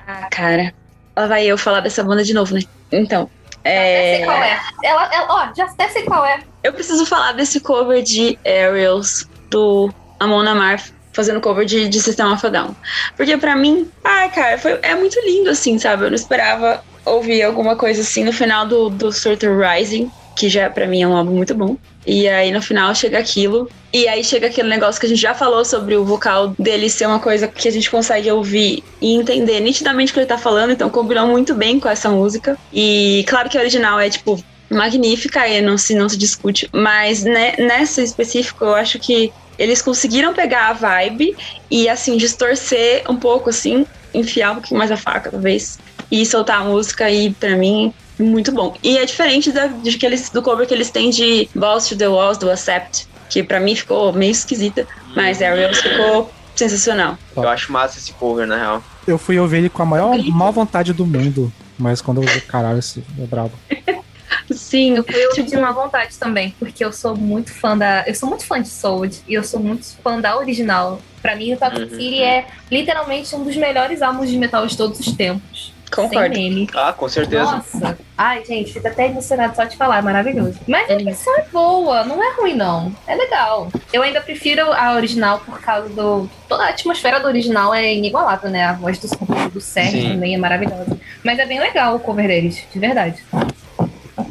Ah, 0.07 0.29
cara. 0.31 0.75
Lá 1.17 1.27
vai 1.27 1.47
eu 1.47 1.57
falar 1.59 1.81
dessa 1.81 2.03
banda 2.05 2.23
de 2.25 2.35
novo, 2.35 2.55
né? 2.55 2.61
Então. 2.91 3.29
Até 3.61 4.17
sei 4.17 4.25
qual 4.25 4.43
É... 4.43 4.51
é. 4.51 4.59
Ela, 4.85 5.15
ela- 5.15 5.27
ó, 5.31 5.55
já 5.57 5.65
até 5.65 5.89
sei 5.89 6.03
qual 6.03 6.25
é. 6.25 6.41
Eu 6.63 6.73
preciso 6.73 7.07
falar 7.07 7.33
desse 7.33 7.61
cover 7.61 8.03
de 8.03 8.39
Aerials 8.45 9.29
do 9.51 9.93
Amon 10.19 10.41
Amar 10.47 10.83
fazendo 11.13 11.41
cover 11.41 11.65
de, 11.65 11.89
de 11.89 12.01
System 12.01 12.33
of 12.33 12.47
a 12.47 12.51
Down. 12.51 12.75
Porque 13.17 13.37
pra 13.37 13.57
mim, 13.57 13.89
ai, 14.05 14.31
cara, 14.31 14.59
foi, 14.59 14.79
é 14.83 14.95
muito 14.95 15.19
lindo, 15.25 15.51
assim, 15.51 15.79
sabe? 15.79 16.05
Eu 16.05 16.11
não 16.11 16.17
esperava 16.17 16.83
ouvir 17.05 17.43
alguma 17.43 17.77
coisa 17.77 18.01
assim 18.01 18.25
no 18.25 18.33
final 18.33 18.67
do, 18.67 18.89
do 18.89 19.13
Surtur 19.13 19.59
Rising, 19.59 20.11
que 20.37 20.49
já 20.49 20.71
pra 20.71 20.87
mim 20.87 21.03
é 21.03 21.09
um 21.09 21.17
álbum 21.17 21.33
muito 21.33 21.55
bom. 21.55 21.77
E 22.07 22.29
aí 22.29 22.51
no 22.51 22.61
final 22.61 22.95
chega 22.95 23.19
aquilo. 23.19 23.71
E 23.93 24.09
aí 24.09 24.25
chega 24.25 24.47
aquele 24.47 24.69
negócio 24.69 25.01
que 25.01 25.07
a 25.07 25.09
gente 25.09 25.21
já 25.21 25.35
falou 25.35 25.65
sobre 25.65 25.95
o 25.97 26.05
vocal 26.05 26.55
dele 26.59 26.89
ser 26.89 27.07
uma 27.07 27.19
coisa 27.19 27.47
que 27.47 27.69
a 27.69 27.71
gente 27.71 27.91
consegue 27.91 28.31
ouvir 28.31 28.83
e 29.01 29.15
entender 29.15 29.61
nitidamente 29.61 30.11
o 30.11 30.15
que 30.15 30.21
ele 30.21 30.27
tá 30.27 30.39
falando, 30.39 30.73
então 30.73 30.89
combinou 30.89 31.27
muito 31.27 31.55
bem 31.55 31.79
com 31.79 31.89
essa 31.89 32.09
música. 32.09 32.57
E 32.73 33.25
claro 33.29 33.51
que 33.51 33.59
a 33.59 33.61
original 33.61 34.01
é 34.01 34.09
tipo 34.09 34.43
magnífica 34.71 35.47
e 35.47 35.61
não 35.61 35.77
se, 35.77 35.95
não 35.95 36.09
se 36.09 36.17
discute, 36.17 36.69
mas 36.73 37.23
né, 37.23 37.55
nessa 37.59 38.01
específico 38.01 38.65
eu 38.65 38.75
acho 38.75 38.99
que 38.99 39.31
eles 39.59 39.83
conseguiram 39.83 40.33
pegar 40.33 40.69
a 40.69 40.73
vibe 40.73 41.37
e 41.71 41.89
assim 41.89 42.17
distorcer 42.17 43.05
um 43.09 43.17
pouco 43.17 43.51
assim, 43.51 43.87
enfiar 44.15 44.53
um 44.53 44.55
pouquinho 44.57 44.79
mais 44.79 44.91
a 44.91 44.97
faca 44.97 45.31
talvez 45.31 45.79
e 46.11 46.25
soltar 46.27 46.61
a 46.61 46.65
música 46.65 47.11
e 47.11 47.33
pra 47.33 47.57
mim 47.57 47.93
muito 48.19 48.53
bom. 48.53 48.75
E 48.83 48.99
é 48.99 49.05
diferente 49.05 49.51
da, 49.51 49.67
de 49.67 49.97
que 49.97 50.05
eles, 50.05 50.31
do 50.31 50.43
cover 50.43 50.67
que 50.67 50.75
eles 50.75 50.91
têm 50.91 51.11
de 51.11 51.49
Balls 51.55 51.89
to 51.89 51.97
the 51.97 52.09
Walls 52.09 52.39
do 52.39 52.51
Accept, 52.51 53.09
que 53.29 53.43
pra 53.43 53.59
mim 53.59 53.75
ficou 53.75 54.13
meio 54.13 54.31
esquisita, 54.31 54.87
mas 55.17 55.41
Ariels 55.41 55.81
ficou 55.81 56.31
sensacional. 56.55 57.19
Eu 57.35 57.49
acho 57.49 57.73
massa 57.73 57.99
esse 57.99 58.13
cover, 58.13 58.47
na 58.47 58.57
real. 58.57 58.85
Eu 59.07 59.19
fui 59.19 59.39
ouvir 59.39 59.59
ele 59.59 59.69
com 59.69 59.83
a 59.83 59.87
maior 59.87 60.17
má 60.25 60.51
vontade 60.51 60.93
do 60.93 61.07
mundo. 61.07 61.53
Mas 61.79 62.01
quando 62.01 62.23
eu 62.23 62.29
vi, 62.29 62.41
caralho, 62.43 62.79
esse 62.79 63.03
é 63.19 63.27
brabo. 63.27 63.53
Sim, 64.73 64.97
Eu 64.97 65.05
fui 65.05 65.29
tipo, 65.35 65.51
de 65.51 65.57
uma 65.59 65.71
vontade 65.71 66.17
também, 66.19 66.55
porque 66.59 66.83
eu 66.83 66.91
sou 66.91 67.15
muito 67.15 67.53
fã 67.53 67.77
da. 67.77 68.05
Eu 68.07 68.15
sou 68.15 68.27
muito 68.27 68.47
fã 68.47 68.59
de 68.63 68.69
Soul 68.69 69.05
e 69.29 69.35
eu 69.35 69.45
sou 69.45 69.61
muito 69.61 69.85
fã 70.03 70.19
da 70.19 70.35
original. 70.39 70.99
Pra 71.21 71.37
mim, 71.37 71.53
o 71.53 71.59
Toxic 71.59 71.83
Uhum. 71.83 71.91
City 71.91 72.23
é 72.23 72.47
literalmente 72.71 73.37
um 73.37 73.45
dos 73.45 73.55
melhores 73.55 74.01
álbuns 74.01 74.31
de 74.31 74.39
metal 74.39 74.67
de 74.67 74.75
todos 74.75 74.99
os 74.99 75.13
tempos. 75.13 75.75
concordo. 75.95 76.35
Sem 76.35 76.51
meme. 76.51 76.71
Ah, 76.75 76.91
com 76.95 77.07
certeza. 77.07 77.45
Nossa! 77.45 77.99
Ai, 78.17 78.43
gente, 78.47 78.73
fica 78.73 78.89
até 78.89 79.09
emocionado 79.09 79.55
só 79.55 79.65
de 79.65 79.77
falar, 79.77 79.99
é 79.99 80.03
maravilhoso. 80.03 80.59
Mas 80.67 80.89
a 80.89 80.95
edição 80.95 81.37
é 81.37 81.45
boa, 81.53 82.03
não 82.05 82.23
é 82.25 82.35
ruim, 82.37 82.55
não. 82.55 82.97
É 83.07 83.15
legal. 83.15 83.71
Eu 83.93 84.01
ainda 84.03 84.23
prefiro 84.23 84.73
a 84.73 84.95
original 84.95 85.41
por 85.45 85.61
causa 85.61 85.91
do. 85.91 86.31
Toda 86.49 86.65
a 86.65 86.69
atmosfera 86.71 87.21
do 87.21 87.27
original 87.27 87.75
é 87.75 87.93
inigualável, 87.95 88.49
né? 88.49 88.65
A 88.65 88.73
voz 88.73 88.99
do, 88.99 89.07
do 89.51 89.61
Sérgio 89.61 90.13
também 90.15 90.35
é 90.35 90.39
maravilhosa. 90.39 90.99
Mas 91.23 91.39
é 91.39 91.45
bem 91.45 91.61
legal 91.61 91.95
o 91.97 92.01
cover 92.01 92.27
deles, 92.27 92.65
de 92.73 92.79
verdade. 92.79 93.23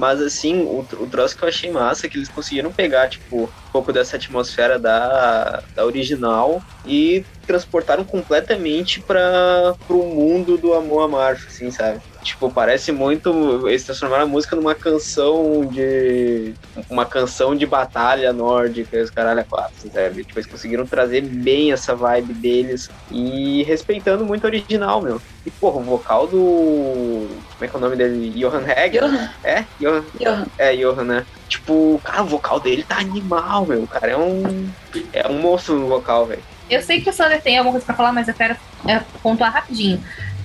Mas 0.01 0.19
assim, 0.19 0.63
o, 0.63 0.79
o 0.79 1.05
troço 1.05 1.37
que 1.37 1.43
eu 1.43 1.47
achei 1.47 1.69
massa 1.69 2.07
é 2.07 2.09
que 2.09 2.17
eles 2.17 2.27
conseguiram 2.27 2.71
pegar, 2.71 3.07
tipo, 3.07 3.43
um 3.43 3.71
pouco 3.71 3.93
dessa 3.93 4.15
atmosfera 4.15 4.79
da, 4.79 5.61
da 5.75 5.85
original 5.85 6.59
e 6.83 7.23
transportaram 7.45 8.03
completamente 8.03 8.99
para 8.99 9.75
pro 9.85 10.03
mundo 10.03 10.57
do 10.57 10.73
Amor 10.73 11.03
Amargo, 11.03 11.41
assim, 11.47 11.69
sabe? 11.69 12.01
Tipo, 12.23 12.51
parece 12.51 12.91
muito. 12.91 13.67
Eles 13.67 13.83
transformaram 13.83 14.23
a 14.23 14.27
música 14.27 14.55
numa 14.55 14.75
canção 14.75 15.65
de. 15.65 16.53
Uma 16.89 17.05
canção 17.05 17.55
de 17.55 17.65
batalha 17.65 18.31
nórdica, 18.31 18.95
e 18.95 19.01
os 19.01 19.09
caralho 19.09 19.43
quatro, 19.49 19.89
sabe? 19.91 20.23
Tipo, 20.23 20.39
eles 20.39 20.49
conseguiram 20.49 20.85
trazer 20.85 21.21
bem 21.21 21.71
essa 21.71 21.95
vibe 21.95 22.33
deles 22.33 22.89
e 23.09 23.63
respeitando 23.63 24.23
muito 24.23 24.43
o 24.43 24.47
original, 24.47 25.01
meu. 25.01 25.19
E, 25.45 25.49
porra, 25.49 25.77
o 25.77 25.83
vocal 25.83 26.27
do. 26.27 26.37
Como 26.37 27.61
é 27.61 27.67
que 27.67 27.75
é 27.75 27.77
o 27.77 27.81
nome 27.81 27.95
dele? 27.95 28.29
Johan 28.39 28.63
Hegel? 28.67 29.09
Johan, 29.09 29.29
É? 29.43 29.65
Johan, 29.79 29.90
Johan. 30.19 30.45
é, 30.57 30.75
Johan, 30.75 31.03
né? 31.03 31.25
Tipo, 31.49 31.99
cara, 32.03 32.23
o 32.23 32.27
vocal 32.27 32.59
dele 32.59 32.83
tá 32.83 32.97
animal, 32.99 33.65
meu. 33.65 33.83
O 33.83 33.87
cara 33.87 34.11
é 34.11 34.17
um. 34.17 34.69
É 35.11 35.27
um 35.27 35.39
monstro 35.41 35.77
no 35.77 35.87
vocal, 35.87 36.25
velho. 36.25 36.41
Eu 36.69 36.81
sei 36.81 37.01
que 37.01 37.09
o 37.09 37.13
Sander 37.13 37.41
tem 37.41 37.57
alguma 37.57 37.73
coisa 37.73 37.85
pra 37.85 37.95
falar, 37.95 38.13
mas 38.13 38.27
eu 38.27 38.33
quero 38.33 38.55
é, 38.87 39.01
pontuar 39.21 39.51
rapidinho 39.53 40.01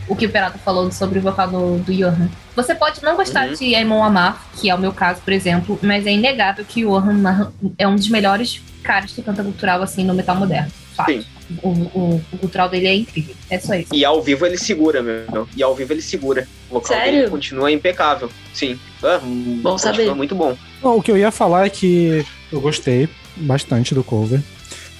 o 0.09 0.15
que 0.15 0.27
o 0.27 0.31
Perato 0.31 0.57
falou 0.59 0.91
sobre 0.93 1.19
o 1.19 1.23
vocal 1.23 1.49
do, 1.49 1.79
do 1.79 1.93
Johan. 1.93 2.29
Você 2.55 2.75
pode 2.75 3.03
não 3.03 3.17
gostar 3.17 3.49
Uhum. 3.49 3.55
de 3.55 3.75
Eamon 3.75 4.03
Amar, 4.05 4.41
que 4.57 4.71
é 4.71 4.75
o 4.75 4.79
meu 4.79 4.93
caso, 4.93 5.21
por 5.21 5.33
exemplo, 5.33 5.79
mas 5.83 6.07
é 6.07 6.13
inegável 6.13 6.65
que 6.65 6.85
o 6.85 6.91
Johan 7.01 7.51
é 7.77 7.87
um 7.89 7.97
dos 7.97 8.09
melhores 8.09 8.63
caras 8.87 9.13
que 9.13 9.23
canta 9.23 9.43
cultural 9.43 9.83
assim 9.83 10.05
no 10.05 10.15
metal 10.15 10.37
moderno. 10.37 10.71
Fato. 10.95 11.13
Sim. 11.13 11.25
O, 11.63 11.69
o, 11.69 12.23
o 12.33 12.39
cultural 12.39 12.69
dele 12.69 12.87
é 12.89 12.95
incrível. 12.95 13.35
É 13.51 13.59
só 13.59 13.75
isso. 13.75 13.95
E 13.95 14.05
ao 14.05 14.21
vivo 14.23 14.45
ele 14.47 14.59
segura, 14.59 15.03
meu. 15.03 15.49
E 15.57 15.63
ao 15.63 15.75
vivo 15.75 15.93
ele 15.93 16.03
segura. 16.03 16.49
O 16.71 16.75
vocal 16.75 16.97
Sério? 16.97 17.13
dele 17.13 17.31
continua 17.31 17.71
impecável. 17.71 18.31
Sim. 18.53 18.79
Ah, 19.03 19.19
Bom 19.23 19.71
continua 19.73 19.79
saber. 19.79 20.15
muito 20.15 20.35
bom. 20.35 20.57
Bom, 20.83 20.97
o 20.99 21.03
que 21.03 21.11
eu 21.11 21.17
ia 21.17 21.31
falar 21.31 21.67
é 21.67 21.71
que 21.71 22.25
eu 22.51 22.61
gostei 22.61 23.09
bastante 23.37 23.95
do 23.95 24.03
cover. 24.03 24.41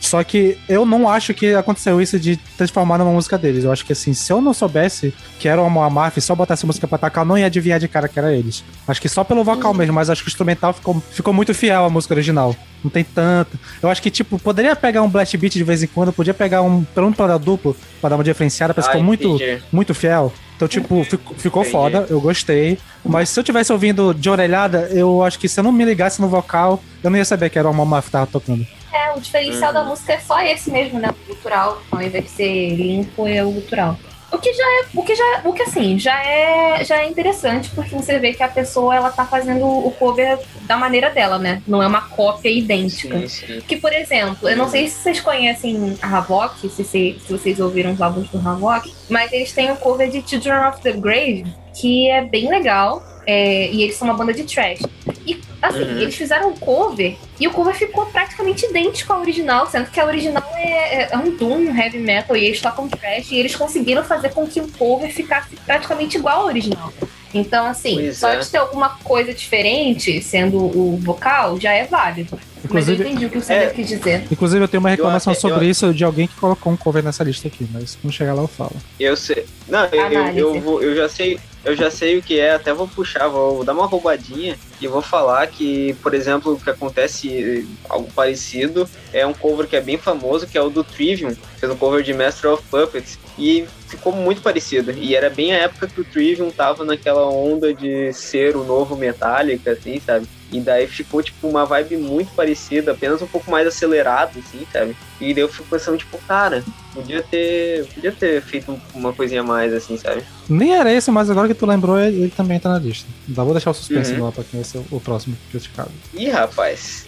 Só 0.01 0.23
que 0.23 0.57
eu 0.69 0.87
não 0.87 1.09
acho 1.09 1.35
que 1.35 1.53
aconteceu 1.55 2.01
isso 2.01 2.21
de 2.21 2.37
transformar 2.57 2.99
numa 2.99 3.11
música 3.11 3.37
deles. 3.37 3.65
Eu 3.65 3.73
acho 3.73 3.85
que 3.85 3.93
assim, 3.93 4.13
se 4.15 4.33
eu 4.33 4.41
não 4.41 4.55
soubesse 4.55 5.13
que 5.41 5.49
era 5.49 5.61
uma 5.61 5.91
Mafia 5.91 6.21
e 6.21 6.23
só 6.23 6.35
botasse 6.35 6.65
a 6.65 6.67
música 6.69 6.87
pra 6.87 6.95
atacar, 6.97 7.25
eu 7.25 7.29
não 7.29 7.37
ia 7.37 7.47
adivinhar 7.47 7.81
de 7.81 7.89
cara 7.89 8.07
que 8.07 8.17
era 8.19 8.33
eles. 8.33 8.63
Acho 8.87 9.01
que 9.01 9.09
só 9.09 9.25
pelo 9.25 9.43
vocal 9.43 9.75
mesmo, 9.75 9.95
mas 9.95 10.09
acho 10.09 10.23
que 10.23 10.29
o 10.29 10.31
instrumental 10.31 10.73
ficou, 10.73 11.03
ficou 11.11 11.35
muito 11.35 11.53
fiel 11.55 11.85
à 11.87 11.91
música 11.91 12.15
original. 12.15 12.55
Não 12.87 12.91
tem 12.91 13.03
tanto. 13.03 13.59
Eu 13.83 13.89
acho 13.91 14.01
que, 14.01 14.11
tipo, 14.13 14.39
poderia 14.39 14.77
pegar 14.77 15.03
um 15.03 15.09
blast 15.09 15.37
beat 15.37 15.55
de 15.55 15.65
vez 15.65 15.83
em 15.83 15.89
quando, 15.89 16.13
podia 16.13 16.33
pegar 16.33 16.63
um 16.63 16.85
pelo 16.85 17.07
menos 17.07 17.17
para 17.17 17.37
duplo, 17.37 17.77
pra 18.01 18.09
dar 18.11 18.15
uma 18.17 18.23
diferenciada, 18.23 18.73
mas 18.77 18.87
Ah, 18.87 18.91
ficou 18.91 19.03
muito, 19.03 19.35
entendi. 19.35 19.61
muito 19.73 19.93
fiel. 19.93 20.33
Então, 20.55 20.69
tipo, 20.69 21.03
ficou, 21.05 21.35
ficou 21.37 21.63
Entendi. 21.63 21.73
foda, 21.77 22.07
eu 22.09 22.21
gostei. 22.21 22.79
Mas 23.05 23.29
se 23.29 23.39
eu 23.41 23.43
tivesse 23.45 23.73
ouvindo 23.73 24.15
de 24.15 24.31
orelhada, 24.31 24.89
eu 24.93 25.23
acho 25.25 25.37
que 25.39 25.49
se 25.49 25.59
eu 25.59 25.65
não 25.65 25.73
me 25.73 25.85
ligasse 25.85 26.21
no 26.21 26.29
vocal, 26.29 26.81
eu 27.03 27.11
não 27.11 27.19
ia 27.19 27.25
saber 27.25 27.51
que 27.51 27.59
era 27.59 27.69
uma 27.69 27.85
Mafia 27.85 28.07
que 28.07 28.13
tava 28.13 28.27
tocando. 28.29 28.65
É, 28.93 29.13
o 29.17 29.21
diferencial 29.21 29.69
Uhum. 29.69 29.75
da 29.75 29.85
música 29.85 30.13
é 30.13 30.19
só 30.21 30.41
esse 30.41 30.71
mesmo, 30.71 31.01
né? 31.01 31.11
O 31.11 31.27
cultural. 31.27 31.83
Ao 31.91 32.01
invés 32.01 32.25
de 32.25 32.31
ser 32.31 32.75
limpo, 32.77 33.27
é 33.27 33.45
o 33.45 33.53
cultural. 33.53 33.99
O 34.33 34.39
que 34.39 34.53
já 34.53 34.65
é, 34.65 34.85
o 34.95 35.03
que 35.03 35.15
já, 35.15 35.41
o 35.45 35.53
que 35.53 35.63
assim, 35.63 35.99
já 35.99 36.25
é, 36.25 36.85
já 36.85 36.99
é 36.99 37.09
interessante 37.09 37.71
porque 37.71 37.95
você 37.95 38.19
vê 38.19 38.33
que 38.33 38.43
a 38.43 38.49
pessoa 38.49 38.95
ela 38.95 39.11
tá 39.11 39.25
fazendo 39.25 39.65
o 39.65 39.91
cover 39.93 40.39
da 40.63 40.77
maneira 40.77 41.11
dela, 41.11 41.39
né? 41.39 41.63
Não 41.67 41.83
é 41.83 41.87
uma 41.87 42.03
cópia 42.03 42.51
idêntica. 42.51 43.19
Sim, 43.21 43.29
sim. 43.29 43.61
Que, 43.61 43.77
por 43.77 43.93
exemplo, 43.93 44.49
eu 44.49 44.57
não 44.57 44.69
sei 44.69 44.89
se 44.89 44.97
vocês 44.97 45.21
conhecem 45.21 45.97
a 46.03 46.19
Havok, 46.19 46.69
se, 46.69 46.69
se, 46.71 46.85
se 46.85 47.33
vocês 47.33 47.61
ouviram 47.61 47.93
os 47.93 48.03
álbuns 48.03 48.29
do 48.29 48.39
Havok, 48.39 48.93
mas 49.09 49.33
eles 49.33 49.53
têm 49.53 49.71
o 49.71 49.77
cover 49.77 50.11
de 50.11 50.23
Children 50.29 50.69
of 50.69 50.81
the 50.83 50.93
Grave, 50.93 51.47
que 51.73 52.09
é 52.11 52.23
bem 52.25 52.49
legal. 52.49 53.03
é, 53.27 53.71
e 53.73 53.83
eles 53.83 53.97
são 53.97 54.07
uma 54.09 54.17
banda 54.17 54.33
de 54.33 54.45
trash. 54.45 54.81
E, 55.27 55.35
assim, 55.83 55.93
Uhum. 55.93 56.01
eles 56.01 56.15
fizeram 56.15 56.49
um 56.51 56.57
cover 56.57 57.17
e 57.39 57.47
o 57.47 57.51
cover 57.51 57.75
ficou 57.75 58.07
praticamente 58.07 58.67
idêntico 58.67 59.13
ao 59.13 59.21
original, 59.21 59.67
sendo 59.71 59.91
que 59.91 60.01
a 60.01 60.05
original 60.07 60.43
é, 60.57 61.03
é- 61.05 61.09
é 61.13 61.17
um 61.19 61.31
doom, 61.37 61.57
um 61.71 61.77
heavy 61.79 61.99
metal, 61.99 62.37
e 62.37 62.45
eles 62.45 62.61
tocam 62.61 62.89
trash, 62.89 63.31
e 63.31 63.39
eles 63.39 63.55
conseguiram 63.55 64.03
fazer 64.05 64.31
com 64.31 64.47
que 64.47 64.61
o 64.61 64.69
cover 64.73 65.13
ficasse 65.13 65.57
praticamente 65.67 66.17
igual 66.17 66.41
ao 66.43 66.47
original. 66.47 66.93
Então, 67.37 67.67
assim, 67.67 67.95
Pois 67.97 68.19
só 68.19 68.29
é. 68.31 68.39
de 68.39 68.49
ter 68.49 68.59
alguma 68.59 68.91
coisa 69.05 69.33
diferente, 69.35 70.21
sendo 70.23 70.57
o 70.59 70.99
vocal, 71.03 71.59
já 71.61 71.73
é 71.73 71.85
válido. 71.85 72.39
Mas 72.69 72.89
eu 72.89 72.95
Inclusive, 72.95 73.05
entendi 73.11 73.27
o 73.27 73.31
que 73.31 73.39
o 73.39 73.53
É. 73.53 73.69
Quis 73.69 73.87
dizer. 73.89 74.25
inclusive, 74.31 74.65
eu 74.65 74.69
tenho 74.69 74.81
uma 74.81 74.91
reclamação 74.91 75.33
até- 75.33 75.41
sobre 75.41 75.67
eu- 75.67 75.71
isso 75.71 75.95
de 75.95 76.03
alguém 76.05 76.27
que 76.27 76.35
colocou 76.35 76.73
um 76.73 76.77
cover 76.77 77.03
nessa 77.03 77.23
lista 77.23 77.47
aqui, 77.47 77.67
mas 77.73 77.97
quando 78.01 78.13
chegar 78.13 78.35
lá 78.35 78.43
eu 78.43 78.49
falo. 78.49 78.73
Eu 78.99 79.17
sei. 79.17 79.45
Não, 79.69 79.85
eu, 79.87 80.13
eu, 80.13 80.37
eu, 80.57 80.61
vou, 80.61 80.83
eu 80.83 80.97
já 80.97 81.09
sei. 81.09 81.39
Eu 81.65 81.75
já 81.75 81.91
sei 81.91 82.17
o 82.17 82.23
que 82.23 82.39
é, 82.39 82.55
até 82.55 82.73
vou 82.73 82.87
puxar, 82.87 83.27
vou 83.27 83.65
dar 83.65 83.73
uma 83.73 83.87
roubadinha 83.87 84.57
e 84.81 84.87
vou 84.87 85.03
falar 85.03 85.45
que, 85.49 85.95
por 86.01 86.15
exemplo, 86.15 86.53
o 86.53 86.61
que 86.61 86.71
acontece 86.71 87.29
eh, 87.29 87.65
algo 87.89 88.09
parecido 88.15 88.89
é 89.13 89.27
um 89.27 89.33
cover 89.33 89.67
que 89.67 89.75
é 89.75 89.81
bem 89.81 89.99
famoso, 89.99 90.47
que 90.47 90.57
é 90.57 90.63
o 90.63 90.71
do 90.71 90.85
Trivium, 90.85 91.35
fez 91.59 91.73
um 91.73 91.77
cover 91.77 92.05
de 92.05 92.15
Master 92.15 92.53
of 92.53 92.63
Puppets 92.71 93.19
e 93.37 93.65
ficou 93.89 94.13
muito 94.13 94.43
parecido. 94.43 94.93
E 94.93 95.15
era 95.15 95.31
bem 95.31 95.53
a 95.53 95.59
época 95.59 95.87
que 95.87 96.01
o 96.01 96.05
Trivium 96.05 96.51
tava 96.51 96.85
naquela 96.85 97.27
onda 97.29 97.73
de 97.73 98.13
ser 98.13 98.57
o 98.57 98.65
novo 98.65 98.97
Metallica, 98.97 99.73
assim, 99.73 100.01
sabe? 100.05 100.27
E 100.53 100.61
daí 100.61 100.87
ficou, 100.87 101.23
tipo, 101.23 101.49
uma 101.49 101.65
vibe 101.65 101.97
muito 101.97 102.33
parecida, 102.35 102.93
apenas 102.93 103.21
um 103.21 103.27
pouco 103.27 103.51
mais 103.51 103.67
acelerado, 103.67 104.39
assim, 104.39 104.65
sabe? 104.73 104.97
E 105.21 105.35
daí 105.35 105.43
eu 105.43 105.49
fico 105.49 105.65
pensando, 105.69 105.99
tipo, 105.99 106.19
cara, 106.27 106.63
podia 106.95 107.23
ter, 107.23 107.85
podia 107.87 108.13
ter 108.13 108.41
feito 108.43 108.81
uma 108.95 109.13
coisinha 109.13 109.43
mais, 109.43 109.73
assim, 109.75 109.97
sabe? 109.97 110.23
Nem 110.49 110.77
era 110.77 110.93
esse, 110.93 111.11
mas 111.11 111.29
agora 111.29 111.49
que 111.49 111.55
tu 111.55 111.67
lembrou, 111.67 111.99
ele, 111.99 112.23
ele 112.23 112.31
também 112.31 112.61
tá 112.61 112.69
na 112.69 112.79
lista. 112.79 113.09
Ainda 113.27 113.43
vou 113.43 113.53
deixar 113.53 113.71
o 113.71 113.75
suspense 113.75 114.13
Uhum. 114.15 114.25
lá 114.25 114.33
pra 114.33 114.45
quem 114.45 114.61
vai 114.61 114.65
ser 114.65 114.81
o 114.91 115.01
próximo 115.01 115.37
criticado. 115.51 115.91
Ih, 116.15 116.29
rapaz. 116.29 117.07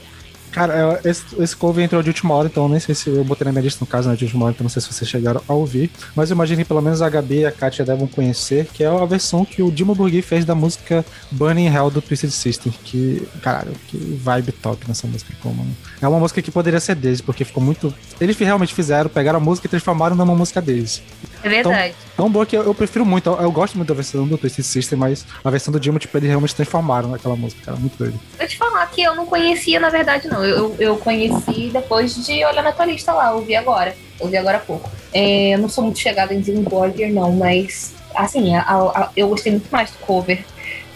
Cara, 0.59 1.01
é, 1.05 1.09
esse, 1.09 1.25
esse 1.39 1.57
cover 1.57 1.85
entrou 1.85 2.03
de 2.03 2.11
última 2.11 2.35
hora, 2.35 2.49
então 2.49 2.69
nem 2.69 2.81
sei 2.81 2.93
se 2.93 3.09
eu 3.09 3.23
botei 3.23 3.45
na 3.45 3.53
minha 3.53 3.63
lista 3.63 3.79
no 3.81 3.87
caso, 3.87 4.09
né, 4.09 4.17
de 4.17 4.25
última 4.25 4.45
hora, 4.45 4.55
então 4.55 4.65
não 4.65 4.69
sei 4.69 4.83
se 4.83 4.93
vocês 4.93 5.09
chegaram 5.09 5.41
a 5.47 5.53
ouvir. 5.53 5.89
Mas 6.17 6.31
eu 6.31 6.35
imagino 6.35 6.63
que 6.63 6.69
pelo 6.69 6.83
menos 6.83 7.01
a 7.01 7.09
Gabi 7.09 7.41
e 7.41 7.47
a 7.47 7.53
Katia 7.53 7.85
devem 7.85 8.09
conhecer, 8.09 8.67
que 8.67 8.83
é 8.83 8.89
a 8.89 9.05
versão 9.05 9.45
que 9.45 9.63
o 9.63 9.71
Dimo 9.71 9.95
Burgui 9.95 10.21
fez 10.21 10.45
da 10.45 10.57
música 10.57 11.05
Burning 11.31 11.69
Hell 11.69 11.91
do 11.91 12.03
Twisted 12.03 12.31
Sister. 12.31 12.73
Que, 12.83 13.27
caralho, 13.41 13.73
que 13.87 13.97
vibe 13.97 14.51
top 14.51 14.85
nessa 14.89 15.07
música. 15.07 15.33
Como... 15.41 15.65
É 16.01 16.07
uma 16.07 16.19
música 16.19 16.41
que 16.41 16.51
poderia 16.51 16.79
ser 16.81 16.95
deles, 16.95 17.21
porque 17.21 17.45
ficou 17.45 17.63
muito. 17.63 17.93
Eles 18.21 18.37
realmente 18.39 18.73
fizeram, 18.75 19.11
pegaram 19.11 19.39
a 19.39 19.41
música 19.41 19.67
e 19.67 19.71
transformaram 19.71 20.15
numa 20.15 20.35
música 20.35 20.61
deles. 20.63 21.03
É 21.43 21.49
verdade. 21.49 21.95
Tão 22.17 22.31
boa 22.31 22.47
que 22.47 22.57
eu, 22.57 22.63
eu 22.63 22.75
prefiro 22.75 23.05
muito. 23.05 23.29
Eu, 23.31 23.37
eu 23.43 23.53
gosto 23.53 23.77
muito 23.77 23.89
da 23.89 23.95
versão 23.95 24.27
do 24.27 24.39
Twisted 24.39 24.65
Sister, 24.65 24.97
mas 24.99 25.25
a 25.45 25.51
versão 25.51 25.73
do 25.73 25.81
Dimo, 25.81 25.99
tipo, 25.99 26.17
eles 26.17 26.29
realmente 26.29 26.55
transformaram 26.55 27.15
aquela 27.15 27.35
música, 27.37 27.63
cara. 27.65 27.77
Muito 27.77 27.97
doido. 27.99 28.19
Vou 28.39 28.47
te 28.47 28.57
falar 28.57 28.87
que 28.87 29.03
eu 29.03 29.15
não 29.15 29.27
conhecia, 29.27 29.81
na 29.81 29.89
verdade, 29.91 30.29
não. 30.29 30.45
Eu, 30.45 30.75
eu, 30.79 30.97
conheci 30.97 31.71
depois 31.73 32.15
de 32.27 32.45
olhar 32.45 32.63
na 32.63 32.73
tua 32.73 32.87
lista 32.87 33.13
lá, 33.13 33.33
ouvi 33.33 33.55
agora. 33.57 33.95
Ouvi 34.21 34.37
agora 34.37 34.57
há 34.59 34.61
pouco. 34.61 34.91
É, 35.13 35.55
eu 35.55 35.59
não 35.59 35.69
sou 35.69 35.85
muito 35.85 35.99
chegada 35.99 36.33
em 36.35 36.43
Jim 36.43 36.63
Borger, 36.63 37.13
não, 37.13 37.33
mas 37.33 37.93
assim, 38.15 38.55
a- 38.55 38.63
a- 38.63 39.11
eu 39.17 39.29
gostei 39.29 39.53
muito 39.53 39.69
mais 39.71 39.91
do 39.91 39.99
cover. 39.99 40.45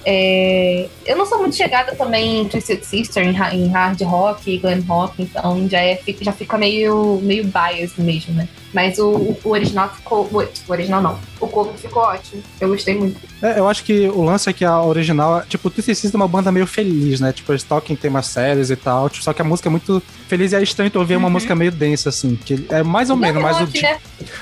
É, 0.05 0.88
eu 1.07 1.16
não 1.16 1.26
sou 1.26 1.38
muito 1.38 1.55
chegada 1.55 1.94
também 1.94 2.40
em 2.40 2.48
Twisted 2.48 2.82
Sister, 2.82 3.24
em, 3.24 3.36
em 3.57 3.68
hard 3.68 4.00
rock, 4.03 4.59
glam 4.59 4.80
rock, 4.80 5.22
então 5.22 5.68
já, 5.68 5.80
é, 5.80 6.00
já 6.20 6.32
fica 6.32 6.59
meio, 6.59 7.20
meio 7.22 7.44
biased 7.44 8.00
mesmo, 8.00 8.34
né? 8.34 8.48
Mas 8.73 8.99
o, 8.99 9.09
o- 9.11 9.39
original 9.45 9.91
ficou. 9.95 10.29
O, 10.33 10.73
original 10.73 11.03
não. 11.03 11.18
O 11.41 11.47
cover 11.47 11.75
ficou 11.75 12.03
ótimo. 12.03 12.43
Eu 12.61 12.68
gostei 12.68 12.97
muito. 12.99 13.20
É, 13.43 13.59
eu 13.59 13.68
acho 13.68 13.85
que 13.85 14.09
o 14.09 14.23
lance 14.23 14.49
é 14.49 14.53
que 14.53 14.64
a 14.64 14.81
original, 14.83 15.43
tipo, 15.49 15.68
o 15.68 15.70
Twisted 15.70 15.95
Sister 15.97 16.18
é 16.18 16.23
uma 16.23 16.29
banda 16.29 16.51
meio 16.53 16.66
feliz, 16.66 17.20
né? 17.20 17.33
Tipo, 17.33 17.53
eles 17.53 17.62
tocam 17.64 17.93
em 17.93 17.97
temas 17.97 18.27
sérios 18.27 18.70
e 18.70 18.77
tal, 18.77 19.11
tipo, 19.11 19.25
só 19.25 19.33
que 19.33 19.43
a 19.43 19.45
música 19.45 19.68
é 19.68 19.70
muito 19.70 20.03
feliz 20.29 20.53
e 20.53 20.57
é 20.57 20.62
estranho 20.62 20.91
tu 20.91 20.99
ouvir 21.01 21.16
uma 21.16 21.29
música 21.29 21.55
meio 21.55 21.70
densa, 21.73 22.09
assim, 22.09 22.37
que 22.37 22.66
é 22.70 22.83
mais 22.83 23.11
ou 23.11 23.16
menos, 23.16 23.43
mas 23.43 23.61
o, 23.61 23.83
né? 23.83 23.99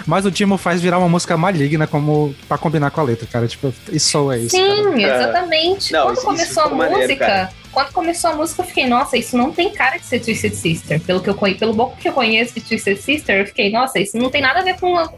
mas 0.06 0.24
o 0.26 0.30
Dimo 0.30 0.56
faz 0.58 0.80
virar 0.80 0.98
uma 0.98 1.08
música 1.08 1.36
maligna 1.36 1.86
como 1.86 2.34
pra 2.46 2.56
combinar 2.58 2.90
com 2.90 3.00
a 3.00 3.04
letra, 3.04 3.26
cara, 3.26 3.48
tipo, 3.48 3.72
isso 3.90 4.30
é 4.30 4.38
isso, 4.38 4.56
cara. 4.56 4.74
Sim, 4.92 5.04
exatamente. 5.04 5.92
Não, 5.92 6.02
quando 6.04 6.16
isso- 6.16 6.20
isso 6.20 6.24
começou 6.26 6.62
a 6.62 6.64
ficou 6.66 6.78
maneiro, 6.78 7.02
música, 7.02 7.26
cara. 7.26 7.50
Quando 7.72 7.92
começou 7.92 8.30
a 8.30 8.34
música, 8.34 8.62
eu 8.62 8.66
fiquei, 8.66 8.86
nossa, 8.86 9.16
isso 9.16 9.36
não 9.36 9.52
tem 9.52 9.70
cara 9.70 9.96
de 9.98 10.04
ser 10.06 10.20
Twisted 10.20 10.54
Sister. 10.54 11.00
Pelo 11.00 11.20
que 11.20 11.30
eu 11.30 11.34
pelo 11.54 11.74
pouco 11.74 11.96
que 11.96 12.08
eu 12.08 12.12
conheço 12.12 12.54
de 12.54 12.60
Twisted 12.60 12.98
Sister, 12.98 13.36
eu 13.40 13.46
fiquei, 13.46 13.70
nossa, 13.70 13.98
isso 14.00 14.16
não 14.16 14.30
tem 14.30 14.40
nada 14.40 14.60
a 14.60 14.62
ver 14.62 14.78
com, 14.78 14.96
a- 14.96 15.08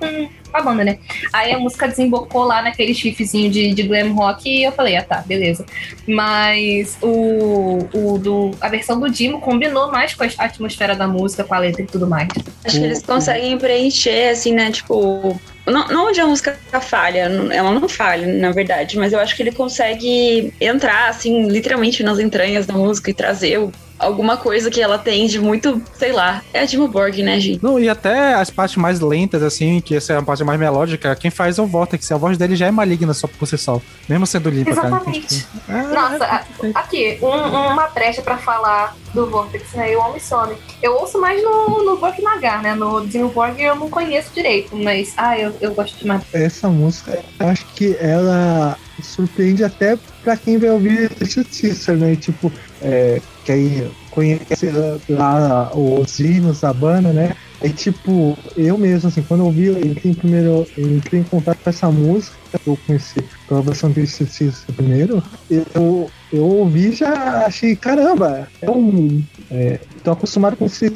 com 0.52 0.58
a 0.58 0.62
banda, 0.62 0.84
né? 0.84 0.98
Aí 1.32 1.52
a 1.52 1.58
música 1.58 1.88
desembocou 1.88 2.44
lá 2.44 2.62
naquele 2.62 2.94
chifrezinho 2.94 3.50
de, 3.50 3.74
de 3.74 3.82
glam 3.82 4.12
rock 4.12 4.48
e 4.48 4.62
eu 4.62 4.70
falei, 4.72 4.96
ah 4.96 5.02
tá, 5.02 5.24
beleza. 5.26 5.64
Mas 6.06 6.96
o, 7.00 7.78
o 7.92 8.18
do, 8.18 8.50
a 8.60 8.68
versão 8.68 9.00
do 9.00 9.10
Dimo 9.10 9.40
combinou 9.40 9.90
mais 9.90 10.14
com 10.14 10.22
a 10.24 10.26
atmosfera 10.44 10.94
da 10.94 11.08
música, 11.08 11.42
com 11.44 11.54
a 11.54 11.58
letra 11.58 11.82
e 11.82 11.86
tudo 11.86 12.06
mais. 12.06 12.28
Acho 12.64 12.78
que 12.78 12.84
eles 12.84 13.02
conseguem 13.02 13.58
preencher, 13.58 14.30
assim, 14.30 14.52
né? 14.52 14.70
Tipo. 14.70 15.40
Não, 15.64 15.86
não 15.88 16.08
onde 16.08 16.20
a 16.20 16.26
música 16.26 16.58
falha, 16.80 17.20
ela 17.52 17.70
não 17.70 17.88
falha, 17.88 18.26
na 18.26 18.50
verdade, 18.50 18.98
mas 18.98 19.12
eu 19.12 19.20
acho 19.20 19.36
que 19.36 19.44
ele 19.44 19.52
consegue 19.52 20.52
entrar, 20.60 21.08
assim, 21.08 21.46
literalmente 21.46 22.02
nas 22.02 22.18
entranhas 22.18 22.66
da 22.66 22.74
música 22.74 23.10
e 23.10 23.14
trazer 23.14 23.60
o- 23.60 23.72
alguma 24.02 24.36
coisa 24.36 24.70
que 24.70 24.80
ela 24.82 24.98
tem 24.98 25.26
de 25.26 25.38
muito, 25.38 25.80
sei 25.98 26.12
lá. 26.12 26.42
É 26.52 26.60
a 26.60 26.64
Dimmu 26.64 26.88
Borg, 26.88 27.22
né, 27.22 27.38
gente? 27.40 27.62
Não, 27.62 27.78
e 27.78 27.88
até 27.88 28.34
as 28.34 28.50
partes 28.50 28.76
mais 28.76 29.00
lentas, 29.00 29.42
assim, 29.42 29.80
que 29.80 29.94
essa 29.94 30.12
é 30.12 30.16
a 30.18 30.22
parte 30.22 30.44
mais 30.44 30.58
melódica, 30.58 31.14
quem 31.16 31.30
faz 31.30 31.58
é 31.58 31.62
o 31.62 31.66
Vortex, 31.66 32.10
a 32.12 32.16
voz 32.16 32.36
dele 32.36 32.56
já 32.56 32.66
é 32.66 32.70
maligna 32.70 33.14
só 33.14 33.26
por 33.26 33.46
si 33.46 33.56
só, 33.56 33.80
mesmo 34.08 34.26
sendo 34.26 34.50
limpa, 34.50 34.74
cara. 34.74 34.88
Então, 34.88 34.96
Exatamente. 34.98 35.26
tipo, 35.38 35.72
é- 35.72 35.82
Nossa, 35.94 36.24
a- 36.24 36.44
aqui, 36.74 37.18
um- 37.22 37.72
uma 37.72 37.86
brecha 37.88 38.22
pra 38.22 38.36
falar 38.38 38.96
do 39.14 39.26
Vortex, 39.30 39.72
né? 39.74 39.94
Eu 39.94 40.02
amo 40.02 40.18
some. 40.20 40.54
Eu 40.82 40.94
ouço 40.96 41.20
mais 41.20 41.42
no, 41.42 41.84
no 41.84 41.96
Borg 41.96 42.18
Nagar, 42.22 42.62
né? 42.62 42.74
No 42.74 43.06
Dino 43.06 43.28
Borg 43.28 43.58
eu 43.60 43.74
não 43.76 43.88
conheço 43.90 44.30
direito, 44.34 44.74
mas 44.76 45.12
ah, 45.16 45.38
eu, 45.38 45.54
eu 45.60 45.74
gosto 45.74 45.98
demais. 45.98 46.22
Essa 46.32 46.68
música, 46.68 47.18
acho 47.38 47.64
que 47.74 47.96
ela 48.00 48.76
surpreende 49.02 49.64
até 49.64 49.98
pra 50.22 50.36
quem 50.36 50.58
vai 50.58 50.70
ouvir 50.70 51.10
Sister, 51.50 51.96
né? 51.96 52.16
Tipo, 52.16 52.50
é, 52.80 53.20
que 53.44 53.52
aí 53.52 53.90
conhece 54.10 54.70
lá 55.08 55.70
os 55.74 56.18
hinos 56.18 56.60
da 56.60 56.72
banda, 56.72 57.12
né? 57.12 57.32
E 57.62 57.70
tipo, 57.70 58.36
eu 58.56 58.76
mesmo, 58.76 59.08
assim, 59.08 59.22
quando 59.22 59.40
eu 59.40 59.46
ouvi, 59.46 59.66
eu 59.66 59.78
entrei, 59.78 60.14
primeiro, 60.14 60.66
eu 60.76 60.96
entrei 60.96 61.20
em 61.20 61.24
contato 61.24 61.58
com 61.62 61.70
essa 61.70 61.90
música, 61.90 62.36
eu 62.66 62.76
conheci 62.86 63.20
pela 63.46 63.62
versão 63.62 63.90
de 63.90 64.06
Sister 64.06 64.74
primeiro, 64.74 65.22
eu, 65.48 66.10
eu 66.32 66.44
ouvi 66.44 66.92
já 66.92 67.46
achei, 67.46 67.76
caramba, 67.76 68.48
é 68.60 68.70
um. 68.70 69.22
É, 69.50 69.80
tô 70.02 70.12
acostumado 70.12 70.56
com 70.56 70.64
esse 70.64 70.88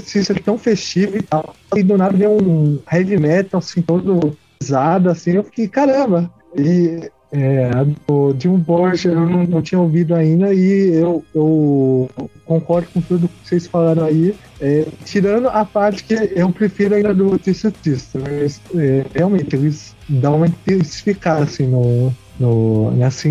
Sister 0.00 0.42
tão 0.42 0.58
festivo 0.58 1.16
e 1.16 1.22
tal. 1.22 1.54
E 1.74 1.82
do 1.82 1.96
nada 1.96 2.16
veio 2.16 2.32
um 2.32 2.78
heavy 2.92 3.18
metal, 3.18 3.58
assim, 3.58 3.82
todo 3.82 4.36
pesado, 4.60 5.10
assim, 5.10 5.32
eu 5.32 5.44
fiquei, 5.44 5.66
caramba. 5.66 6.30
E 6.56 7.10
é, 7.32 7.70
a 7.74 7.84
do 7.84 8.36
Jim 8.38 8.58
Borges 8.58 9.06
eu 9.06 9.14
não, 9.14 9.44
não 9.44 9.62
tinha 9.62 9.80
ouvido 9.80 10.14
ainda 10.14 10.52
e 10.52 10.94
eu, 10.94 11.24
eu 11.34 12.10
concordo 12.44 12.88
com 12.92 13.00
tudo 13.00 13.26
que 13.26 13.48
vocês 13.48 13.66
falaram 13.66 14.04
aí, 14.04 14.34
é, 14.60 14.86
tirando 15.04 15.48
a 15.48 15.64
parte 15.64 16.04
que 16.04 16.14
eu 16.14 16.50
prefiro 16.52 16.94
ainda 16.94 17.14
do 17.14 17.40
Sister, 17.42 17.72
mas 18.20 18.60
é, 18.74 19.06
realmente 19.14 19.56
eles 19.56 19.96
dão 20.06 20.36
uma 20.36 20.46
intensificada 20.46 21.44
assim 21.44 21.66
no, 21.66 22.12
no, 22.38 22.90
nessa, 22.90 23.28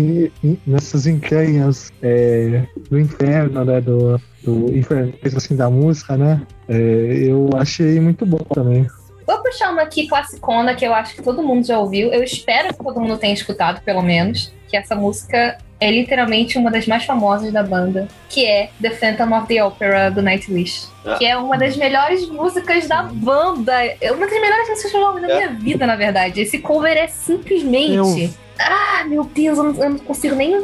nessas 0.66 1.06
entranhas 1.06 1.92
é, 2.02 2.64
do 2.90 2.98
inferno, 2.98 3.64
né, 3.64 3.80
do, 3.80 4.20
do 4.42 4.76
inferno 4.76 5.12
assim, 5.36 5.54
da 5.54 5.70
música, 5.70 6.16
né, 6.16 6.42
é, 6.68 7.24
eu 7.28 7.50
achei 7.54 8.00
muito 8.00 8.26
bom 8.26 8.44
também. 8.52 8.84
Vou 9.26 9.42
puxar 9.42 9.70
uma 9.70 9.82
aqui 9.82 10.06
classicona 10.08 10.74
que 10.74 10.84
eu 10.84 10.94
acho 10.94 11.14
que 11.14 11.22
todo 11.22 11.42
mundo 11.42 11.66
já 11.66 11.78
ouviu. 11.78 12.12
Eu 12.12 12.22
espero 12.22 12.68
que 12.74 12.82
todo 12.82 13.00
mundo 13.00 13.16
tenha 13.18 13.34
escutado, 13.34 13.80
pelo 13.82 14.02
menos. 14.02 14.52
Que 14.68 14.76
essa 14.76 14.94
música 14.94 15.58
é 15.80 15.90
literalmente 15.90 16.56
uma 16.56 16.70
das 16.70 16.86
mais 16.86 17.04
famosas 17.04 17.52
da 17.52 17.62
banda, 17.62 18.06
que 18.28 18.46
é 18.46 18.70
The 18.80 18.90
Phantom 18.90 19.36
of 19.36 19.48
the 19.48 19.62
Opera 19.64 20.10
do 20.10 20.22
Nightwish. 20.22 20.86
Ah. 21.04 21.16
Que 21.16 21.26
é 21.26 21.36
uma 21.36 21.58
das 21.58 21.76
melhores 21.76 22.28
músicas 22.28 22.86
da 22.86 23.02
banda. 23.02 23.72
É 24.00 24.12
uma 24.12 24.26
das 24.26 24.40
melhores 24.40 24.68
músicas 24.68 24.90
que 24.92 24.96
eu 24.96 25.00
já 25.02 25.08
ouvi 25.10 25.20
na 25.20 25.28
É. 25.30 25.34
minha 25.36 25.48
vida, 25.50 25.86
na 25.86 25.96
verdade. 25.96 26.40
Esse 26.40 26.58
cover 26.58 26.96
é 26.96 27.08
simplesmente. 27.08 28.32
Ah, 28.58 29.04
meu 29.06 29.24
Deus, 29.24 29.58
eu 29.58 29.64
não, 29.64 29.82
eu 29.84 29.90
não 29.90 29.98
consigo 29.98 30.34
nem 30.36 30.62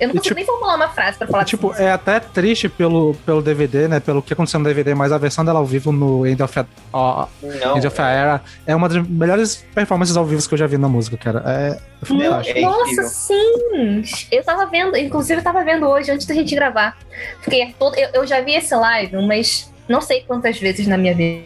Eu 0.00 0.08
não 0.08 0.14
E, 0.14 0.18
consigo 0.18 0.22
tipo- 0.22 0.34
nem 0.36 0.44
formular 0.46 0.76
uma 0.76 0.88
frase 0.88 1.18
pra 1.18 1.26
falar 1.26 1.44
Tipo, 1.44 1.70
disso. 1.70 1.82
é 1.82 1.90
até 1.90 2.20
triste 2.20 2.68
pelo, 2.68 3.14
pelo 3.26 3.42
DVD, 3.42 3.88
né? 3.88 4.00
Pelo 4.00 4.22
que 4.22 4.32
aconteceu 4.32 4.60
no 4.60 4.64
DVD, 4.66 4.94
mas 4.94 5.10
a 5.12 5.18
versão 5.18 5.44
dela 5.44 5.58
ao 5.58 5.66
vivo 5.66 5.90
no 5.92 6.26
End 6.26 6.42
of 6.42 6.58
a, 6.58 6.66
ó, 6.92 7.26
Não, 7.42 7.76
End 7.76 7.86
of 7.86 8.00
a 8.00 8.08
Era 8.08 8.40
é 8.66 8.74
uma 8.76 8.88
das 8.88 9.06
melhores 9.06 9.64
performances 9.74 10.16
ao 10.16 10.24
vivo 10.24 10.46
que 10.48 10.54
eu 10.54 10.58
já 10.58 10.66
vi 10.66 10.78
na 10.78 10.88
música, 10.88 11.16
cara. 11.16 11.42
É, 11.46 11.78
é 12.02 12.04
fantástico. 12.06 12.58
é 12.58 12.62
Nossa, 12.62 13.02
sim! 13.04 14.02
Eu 14.30 14.44
tava 14.44 14.66
vendo, 14.66 14.96
inclusive 14.96 15.40
eu 15.40 15.44
tava 15.44 15.64
vendo 15.64 15.86
hoje, 15.88 16.10
antes 16.10 16.26
da 16.26 16.34
gente 16.34 16.54
gravar. 16.54 16.96
Fiquei 17.42 17.74
todo, 17.78 17.96
eu, 17.96 18.08
eu 18.14 18.26
já 18.26 18.40
vi 18.40 18.54
esse 18.54 18.74
live 18.74 19.16
umas 19.16 19.67
não 19.88 20.00
sei 20.00 20.22
quantas 20.22 20.58
vezes 20.58 20.86
na 20.86 20.96
minha 20.98 21.14
vida. 21.14 21.44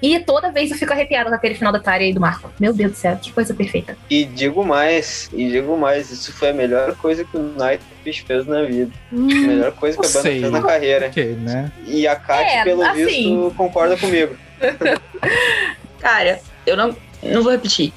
E 0.00 0.18
toda 0.20 0.50
vez 0.52 0.70
eu 0.70 0.76
fico 0.76 0.92
arrepiada 0.92 1.28
com 1.28 1.36
aquele 1.36 1.54
final 1.54 1.72
da 1.72 1.80
Tari 1.80 2.04
aí 2.06 2.12
do 2.12 2.20
Marco. 2.20 2.50
Meu 2.60 2.72
Deus 2.72 2.92
do 2.92 2.96
céu, 2.96 3.16
que 3.20 3.32
coisa 3.32 3.52
perfeita. 3.52 3.96
E 4.08 4.24
digo 4.24 4.64
mais, 4.64 5.28
e 5.32 5.48
digo 5.50 5.76
mais, 5.76 6.10
isso 6.10 6.32
foi 6.32 6.50
a 6.50 6.52
melhor 6.52 6.94
coisa 6.96 7.24
que 7.24 7.36
o 7.36 7.42
Nightwish 7.42 8.22
fez 8.26 8.46
na 8.46 8.62
vida. 8.62 8.90
a 9.12 9.16
melhor 9.16 9.72
coisa 9.72 9.98
que 9.98 10.06
a 10.06 10.08
banda 10.08 10.22
sei. 10.22 10.40
fez 10.40 10.52
na 10.52 10.62
carreira. 10.62 11.06
Ok, 11.08 11.24
né? 11.40 11.72
E 11.86 12.06
a 12.06 12.16
Kat, 12.16 12.42
É, 12.48 12.64
pelo 12.64 12.82
assim. 12.82 13.04
visto, 13.06 13.54
concorda 13.56 13.96
comigo. 13.96 14.36
Cara, 16.00 16.40
eu 16.66 16.76
não, 16.76 16.96
não 17.22 17.42
vou 17.42 17.52
repetir. 17.52 17.92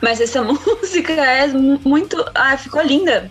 Mas 0.00 0.20
essa 0.20 0.42
música 0.44 1.12
é 1.12 1.46
mu- 1.48 1.80
muito. 1.84 2.24
Ah, 2.34 2.56
ficou 2.56 2.82
linda. 2.82 3.30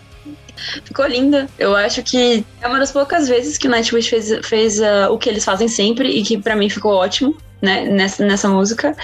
Ficou 0.84 1.06
linda. 1.06 1.48
Eu 1.58 1.74
acho 1.76 2.02
que 2.02 2.44
é 2.60 2.66
uma 2.68 2.78
das 2.78 2.92
poucas 2.92 3.28
vezes 3.28 3.58
que 3.58 3.66
o 3.66 3.70
Nightwish 3.70 4.08
fez, 4.08 4.46
fez 4.46 4.80
ah, 4.80 5.10
o 5.10 5.18
que 5.18 5.28
eles 5.28 5.44
fazem 5.44 5.68
sempre 5.68 6.08
e 6.08 6.22
que 6.22 6.38
pra 6.38 6.56
mim 6.56 6.68
ficou 6.68 6.92
ótimo, 6.94 7.36
né, 7.60 7.84
nessa, 7.84 8.24
nessa 8.24 8.48
música. 8.48 8.96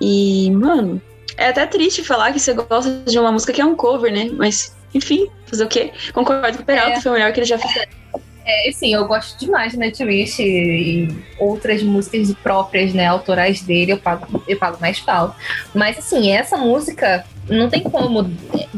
E, 0.00 0.50
mano, 0.50 1.00
é 1.36 1.48
até 1.48 1.66
triste 1.66 2.02
falar 2.02 2.32
que 2.32 2.40
você 2.40 2.52
gosta 2.52 3.02
de 3.06 3.18
uma 3.18 3.32
música 3.32 3.52
que 3.52 3.60
é 3.60 3.64
um 3.64 3.74
cover, 3.74 4.12
né? 4.12 4.30
Mas, 4.32 4.76
enfim, 4.94 5.28
fazer 5.46 5.64
o 5.64 5.68
quê? 5.68 5.92
Concordo 6.12 6.56
com 6.58 6.62
o 6.62 6.66
Peralta, 6.66 6.98
É. 6.98 7.00
foi 7.00 7.12
o 7.12 7.14
melhor 7.14 7.32
que 7.32 7.40
eles 7.40 7.48
já 7.48 7.58
fizeram. 7.58 7.90
É, 8.50 8.72
sim, 8.72 8.94
eu 8.94 9.06
gosto 9.06 9.38
demais 9.38 9.72
de 9.72 9.78
Nightwish 9.78 10.42
e, 10.42 11.14
outras 11.38 11.82
músicas 11.82 12.32
próprias, 12.42 12.94
né, 12.94 13.06
autorais 13.06 13.60
dele, 13.60 13.92
eu 13.92 13.98
pago, 13.98 14.42
eu 14.48 14.58
pago 14.58 14.78
mais 14.80 14.98
pau. 14.98 15.36
Mas 15.74 15.98
assim, 15.98 16.30
essa 16.30 16.56
música 16.56 17.26
não 17.46 17.68
tem 17.68 17.82
como. 17.82 18.30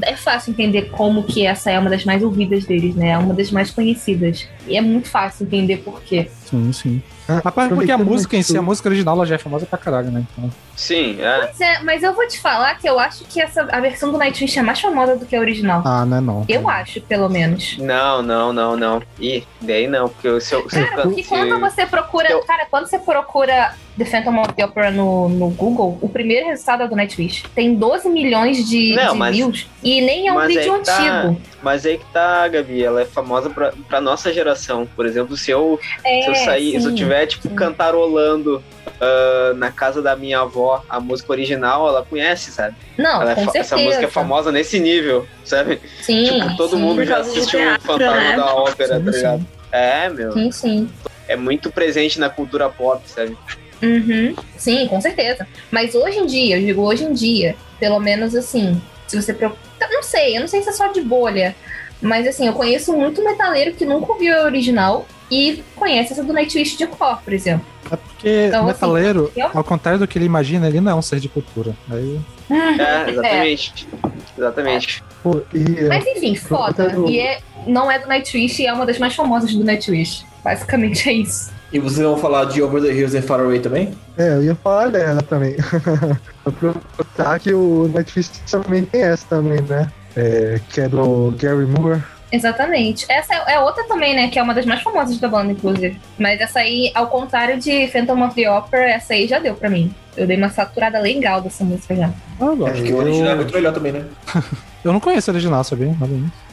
É, 0.02 0.10
é 0.10 0.16
fácil 0.16 0.50
entender 0.50 0.90
como 0.90 1.22
que 1.22 1.46
essa 1.46 1.70
é 1.70 1.78
uma 1.78 1.88
das 1.88 2.04
mais 2.04 2.20
ouvidas 2.22 2.64
deles, 2.64 2.96
né? 2.96 3.10
É 3.10 3.18
uma 3.18 3.32
das 3.32 3.52
mais 3.52 3.70
conhecidas. 3.70 4.48
E 4.66 4.76
é 4.76 4.80
muito 4.80 5.08
fácil 5.08 5.46
entender 5.46 5.78
por 5.78 6.02
quê. 6.02 6.28
Sim, 6.46 6.72
sim. 6.72 7.02
Ah, 7.30 7.40
Rapaz, 7.44 7.68
porque 7.72 7.92
a 7.92 7.98
música 7.98 8.36
em 8.36 8.42
si, 8.42 8.56
a 8.58 8.62
música 8.62 8.88
original, 8.88 9.14
ela 9.14 9.26
já 9.26 9.36
é 9.36 9.38
famosa 9.38 9.64
pra 9.66 9.78
caralho, 9.78 10.10
né? 10.10 10.24
Então, 10.36 10.50
Sim, 10.76 11.20
é. 11.20 11.38
Pois 11.46 11.60
é, 11.60 11.82
mas 11.82 12.02
eu 12.02 12.12
vou 12.14 12.26
te 12.26 12.40
falar 12.40 12.74
que 12.76 12.88
eu 12.88 12.98
acho 12.98 13.24
que 13.24 13.40
essa, 13.40 13.62
a 13.70 13.80
versão 13.80 14.10
do 14.10 14.18
Nightwish 14.18 14.58
é 14.58 14.62
mais 14.62 14.80
famosa 14.80 15.16
do 15.16 15.26
que 15.26 15.36
a 15.36 15.40
original. 15.40 15.82
ah, 15.84 16.04
não 16.04 16.16
é 16.16 16.20
não. 16.20 16.44
Eu 16.48 16.68
acho, 16.68 17.00
pelo 17.02 17.28
menos. 17.28 17.76
Não, 17.78 18.22
não, 18.22 18.52
não, 18.52 18.76
não. 18.76 19.02
Ih, 19.20 19.46
daí 19.60 19.86
não, 19.86 20.08
porque 20.08 20.40
se 20.40 20.54
eu. 20.54 20.68
Se 20.68 20.80
eu 20.80 20.86
Cara, 20.88 21.02
porque 21.02 21.22
quando 21.24 21.60
você 21.60 21.86
procura. 21.86 22.30
eu- 22.30 22.40
Cara, 22.44 22.66
quando 22.70 22.86
você 22.88 22.98
procura 22.98 23.74
The 24.00 24.06
Phantom 24.06 24.40
of 24.40 24.54
the 24.54 24.64
Opera 24.64 24.90
no, 24.90 25.28
no 25.28 25.50
Google, 25.50 25.98
o 26.00 26.08
primeiro 26.08 26.46
resultado 26.46 26.84
é 26.84 26.88
do 26.88 26.96
Nightwish. 26.96 27.44
Tem 27.54 27.74
12 27.74 28.08
milhões 28.08 28.66
de, 28.66 28.94
Não, 28.94 29.12
de 29.12 29.18
mas- 29.18 29.36
views. 29.36 29.66
E 29.84 30.00
nem 30.00 30.26
é 30.26 30.32
um 30.32 30.46
vídeo 30.46 30.78
tá. 30.82 30.98
antigo. 31.26 31.42
Mas 31.62 31.84
aí 31.84 31.98
que 31.98 32.06
tá, 32.06 32.48
Gabi, 32.48 32.82
ela 32.82 33.02
é 33.02 33.04
famosa 33.04 33.50
pra, 33.50 33.74
pra 33.86 34.00
nossa 34.00 34.32
geração. 34.32 34.88
Por 34.96 35.04
exemplo, 35.04 35.36
se 35.36 35.50
eu, 35.50 35.78
É, 36.02 36.22
se 36.22 36.28
eu 36.30 36.34
sair, 36.34 36.70
se 36.80 36.86
eu 36.86 36.90
sim. 36.90 36.94
tiver, 36.94 37.26
tipo, 37.26 37.46
sim. 37.46 37.54
cantarolando 37.54 38.64
ah, 38.98 39.52
na 39.54 39.70
casa 39.70 40.00
da 40.00 40.16
minha 40.16 40.40
avó 40.40 40.82
a 40.88 40.98
música 40.98 41.30
original, 41.32 41.86
ela 41.86 42.02
conhece, 42.02 42.50
sabe? 42.50 42.76
Não, 42.96 43.20
Ela 43.20 43.32
é 43.32 43.34
certeza. 43.34 43.58
essa 43.58 43.76
música 43.76 44.04
é 44.04 44.08
famosa 44.08 44.50
nesse 44.50 44.80
nível, 44.80 45.26
sabe? 45.44 45.78
Sim, 46.00 46.24
tipo, 46.24 46.56
todo 46.56 46.76
sim, 46.76 46.82
mundo 46.82 47.04
já 47.04 47.18
assistiu 47.18 47.60
o 47.60 47.80
Fantasma 47.82 48.14
né? 48.14 48.36
da 48.36 48.54
Ópera, 48.54 48.96
Sim, 48.98 49.04
tá 49.04 49.12
sim. 49.12 49.18
ligado? 49.18 49.46
É, 49.70 50.08
meu. 50.08 50.32
sim, 50.32 50.50
sim. 50.50 50.90
É 51.28 51.36
muito 51.36 51.70
presente 51.70 52.18
na 52.18 52.28
cultura 52.30 52.68
pop, 52.70 53.02
sabe? 53.06 53.36
Uhum. 53.82 54.34
Sim, 54.56 54.86
com 54.88 55.00
certeza. 55.00 55.46
Mas 55.70 55.94
hoje 55.94 56.18
em 56.18 56.26
dia, 56.26 56.56
eu 56.58 56.66
digo 56.66 56.82
hoje 56.82 57.04
em 57.04 57.12
dia, 57.12 57.56
pelo 57.78 57.98
menos 57.98 58.34
assim, 58.34 58.80
se 59.06 59.20
você. 59.20 59.32
pro- 59.32 59.56
Não 59.92 60.02
sei, 60.02 60.36
eu 60.36 60.40
não 60.40 60.48
sei 60.48 60.62
se 60.62 60.68
é 60.68 60.72
só 60.72 60.88
de 60.88 61.00
bolha. 61.00 61.54
Mas 62.02 62.26
assim, 62.26 62.46
eu 62.46 62.52
conheço 62.54 62.92
muito 62.94 63.22
metaleiro 63.22 63.74
que 63.74 63.84
nunca 63.84 64.12
ouviu 64.12 64.34
a 64.34 64.44
original 64.44 65.06
e 65.30 65.62
conhece 65.76 66.12
essa 66.14 66.24
do 66.24 66.32
Nightwish 66.32 66.76
de 66.78 66.86
cor, 66.86 67.20
por 67.22 67.32
exemplo. 67.32 67.66
É 67.92 67.96
porque 67.96 68.44
Então, 68.48 68.62
o 68.62 68.66
metaleiro, 68.66 69.30
assim, 69.30 69.40
ao 69.54 69.62
contrário 69.64 69.98
do 70.00 70.08
que 70.08 70.16
ele 70.16 70.24
imagina, 70.24 70.66
ele 70.66 70.80
não 70.80 70.92
é 70.92 70.94
um 70.94 71.02
ser 71.02 71.20
de 71.20 71.28
cultura. 71.28 71.74
Aí, 71.90 72.18
É, 72.50 73.10
exatamente. 73.12 73.88
Exatamente. 74.36 75.04
Pô, 75.22 75.42
e, 75.52 75.84
Mas 75.88 76.06
enfim, 76.06 76.34
foda. 76.34 76.86
quero- 76.88 77.06
E 77.08 77.18
é, 77.20 77.40
não 77.66 77.90
é 77.90 77.98
do 77.98 78.08
Nightwish 78.08 78.62
e 78.62 78.66
é 78.66 78.72
uma 78.72 78.86
das 78.86 78.98
mais 78.98 79.14
famosas 79.14 79.52
do 79.54 79.62
Nightwish. 79.62 80.24
Basicamente 80.42 81.08
é 81.08 81.12
isso. 81.12 81.52
E 81.72 81.78
vocês 81.78 82.04
vão 82.04 82.16
falar 82.16 82.46
de 82.46 82.60
Over 82.62 82.82
the 82.82 82.92
Hills 82.92 83.16
and 83.16 83.22
Far 83.22 83.40
Away 83.40 83.60
também? 83.60 83.92
é, 84.18 84.34
eu 84.34 84.44
ia 84.44 84.54
falar 84.56 84.88
dela 84.88 85.22
também. 85.22 85.56
Aproveitar 86.44 87.38
que 87.38 87.54
o 87.54 87.88
Netflix 87.94 88.42
também 88.50 88.84
tem 88.84 89.02
essa 89.02 89.26
também, 89.28 89.60
né? 89.62 89.90
É, 90.16 90.60
que 90.68 90.80
é 90.80 90.88
do 90.88 91.32
Gary 91.38 91.66
Moore. 91.66 92.02
Exatamente. 92.32 93.06
Essa 93.08 93.34
é, 93.34 93.54
é 93.54 93.60
outra 93.60 93.84
também, 93.84 94.14
né? 94.14 94.28
Que 94.28 94.38
é 94.38 94.42
uma 94.42 94.54
das 94.54 94.66
mais 94.66 94.82
famosas 94.82 95.18
da 95.18 95.28
banda, 95.28 95.52
inclusive. 95.52 95.98
Mas 96.18 96.40
essa 96.40 96.60
aí, 96.60 96.90
ao 96.94 97.06
contrário 97.08 97.58
de 97.58 97.88
Phantom 97.88 98.24
of 98.24 98.34
the 98.34 98.50
Opera, 98.50 98.90
essa 98.90 99.14
aí 99.14 99.26
já 99.26 99.38
deu 99.38 99.54
pra 99.54 99.70
mim. 99.70 99.94
Eu 100.16 100.26
dei 100.26 100.36
uma 100.36 100.50
saturada 100.50 100.98
legal 100.98 101.40
dessa 101.40 101.64
música 101.64 101.94
já. 101.94 102.10
ah, 102.40 102.46
gosto. 102.46 102.66
Acho 102.66 102.82
que 102.82 102.92
o 102.92 102.96
original 102.96 103.32
é 103.32 103.36
muito 103.36 103.54
melhor 103.54 103.72
também, 103.72 103.92
né? 103.92 104.04
Eu 104.84 104.92
não 104.92 105.00
conheço 105.00 105.30
o 105.30 105.34
original, 105.34 105.62
sabia? 105.62 105.94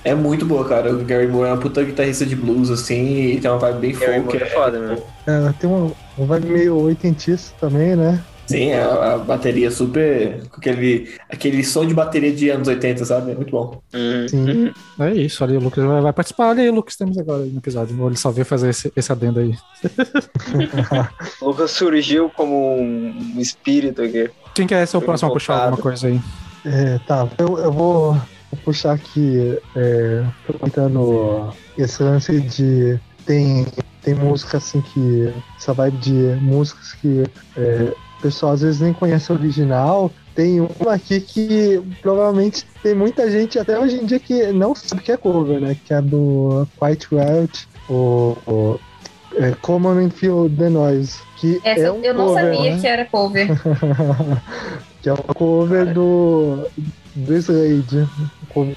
É 0.04 0.14
muito 0.14 0.46
boa, 0.46 0.68
cara. 0.68 0.94
O 0.94 1.04
Gary 1.06 1.28
Moore 1.28 1.50
é 1.50 1.54
uma 1.54 1.60
puta 1.60 1.84
guitarrista 1.84 2.26
de 2.26 2.36
blues, 2.36 2.70
assim, 2.70 3.32
e 3.32 3.40
tem 3.40 3.50
uma 3.50 3.60
vibe 3.60 3.80
bem 3.80 3.92
Gary 3.94 4.22
folk. 4.22 4.26
Moore 4.26 4.44
é 4.44 4.46
foda, 4.48 4.80
meu. 4.80 5.04
Ela 5.26 5.54
tem 5.54 5.70
uma, 5.70 5.92
uma 6.18 6.28
vibe 6.28 6.50
meio 6.50 6.76
oitentista 6.76 7.54
também, 7.60 7.96
né? 7.96 8.22
Sim, 8.48 8.72
a, 8.74 9.14
a 9.14 9.18
bateria 9.18 9.70
super. 9.70 10.42
com 10.50 10.58
aquele, 10.58 11.14
aquele 11.30 11.64
som 11.66 11.86
de 11.86 11.94
bateria 11.94 12.32
de 12.32 12.50
anos 12.50 12.68
80, 12.68 13.04
sabe? 13.04 13.32
É 13.32 13.36
muito 13.36 13.52
bom. 13.52 13.82
Uhum. 13.94 14.28
Sim. 14.28 14.74
É 15.00 15.14
isso, 15.14 15.44
ali 15.44 15.58
o 15.58 15.60
Lucas 15.60 15.84
vai, 15.84 16.02
vai 16.02 16.14
participar. 16.14 16.50
Olha 16.50 16.64
aí, 16.64 16.72
Lucas, 16.72 16.96
temos 16.96 17.18
agora 17.18 17.44
no 17.44 17.58
episódio. 17.58 18.08
Ele 18.08 18.16
só 18.16 18.32
veio 18.32 18.46
fazer 18.46 18.70
esse, 18.70 18.92
esse 18.96 19.12
adendo 19.12 19.40
aí. 19.40 19.54
O 21.42 21.48
Lucas 21.48 21.72
surgiu 21.72 22.30
como 22.30 22.80
um 22.80 23.36
espírito 23.38 24.02
aqui. 24.02 24.30
Quem 24.56 24.66
quer 24.66 24.86
ser 24.88 24.98
o 24.98 25.02
próximo 25.02 25.30
a 25.30 25.34
puxar 25.34 25.64
alguma 25.64 25.82
coisa 25.82 26.08
aí? 26.08 26.20
É, 26.68 27.00
tá, 27.08 27.28
eu, 27.38 27.58
eu 27.60 27.72
vou, 27.72 28.12
vou 28.12 28.62
puxar 28.66 28.94
aqui, 28.94 29.58
é, 29.76 30.26
aproveitando 30.44 31.54
esse 31.78 32.04
lance 32.04 32.42
de. 32.42 33.00
Tem, 33.26 33.66
tem 34.02 34.14
música 34.14 34.58
assim 34.58 34.82
que. 34.82 35.34
Essa 35.58 35.74
vibe 35.74 35.98
de 35.98 36.38
músicas 36.42 36.94
que 36.94 37.24
é, 37.56 37.94
o 38.18 38.22
pessoal 38.22 38.54
às 38.54 38.62
vezes 38.62 38.82
nem 38.82 38.92
conhece 38.92 39.32
a 39.32 39.36
original. 39.36 40.12
Tem 40.36 40.60
uma 40.60 40.94
aqui 40.94 41.22
que 41.22 41.82
provavelmente 42.02 42.66
tem 42.84 42.94
muita 42.94 43.32
gente 43.32 43.58
até 43.58 43.80
hoje 43.80 43.96
em 43.96 44.06
dia 44.06 44.20
que 44.20 44.52
não 44.52 44.76
sabe 44.76 45.02
que 45.02 45.12
é 45.12 45.18
cover, 45.18 45.62
né? 45.62 45.76
Que 45.86 45.94
é 45.94 46.02
do 46.02 46.68
Quiet 46.78 47.08
Riot, 47.10 47.68
o, 47.90 48.38
o 48.46 48.80
é, 49.36 49.52
Common 49.62 50.06
and 50.06 50.10
Feel 50.10 50.50
the 50.50 50.70
Noise. 50.70 51.20
Que 51.38 51.62
Essa 51.64 51.86
é 51.86 51.92
um 51.92 52.02
eu 52.04 52.14
não 52.14 52.28
cover, 52.28 52.56
sabia 52.56 52.76
né? 52.76 52.82
que 52.82 52.88
era 52.88 53.06
cover. 53.06 53.48
que 55.02 55.10
é 55.10 55.14
o 55.14 55.18
cover 55.18 55.94
do, 55.94 56.68
do 57.16 57.34
Slade. 57.36 58.08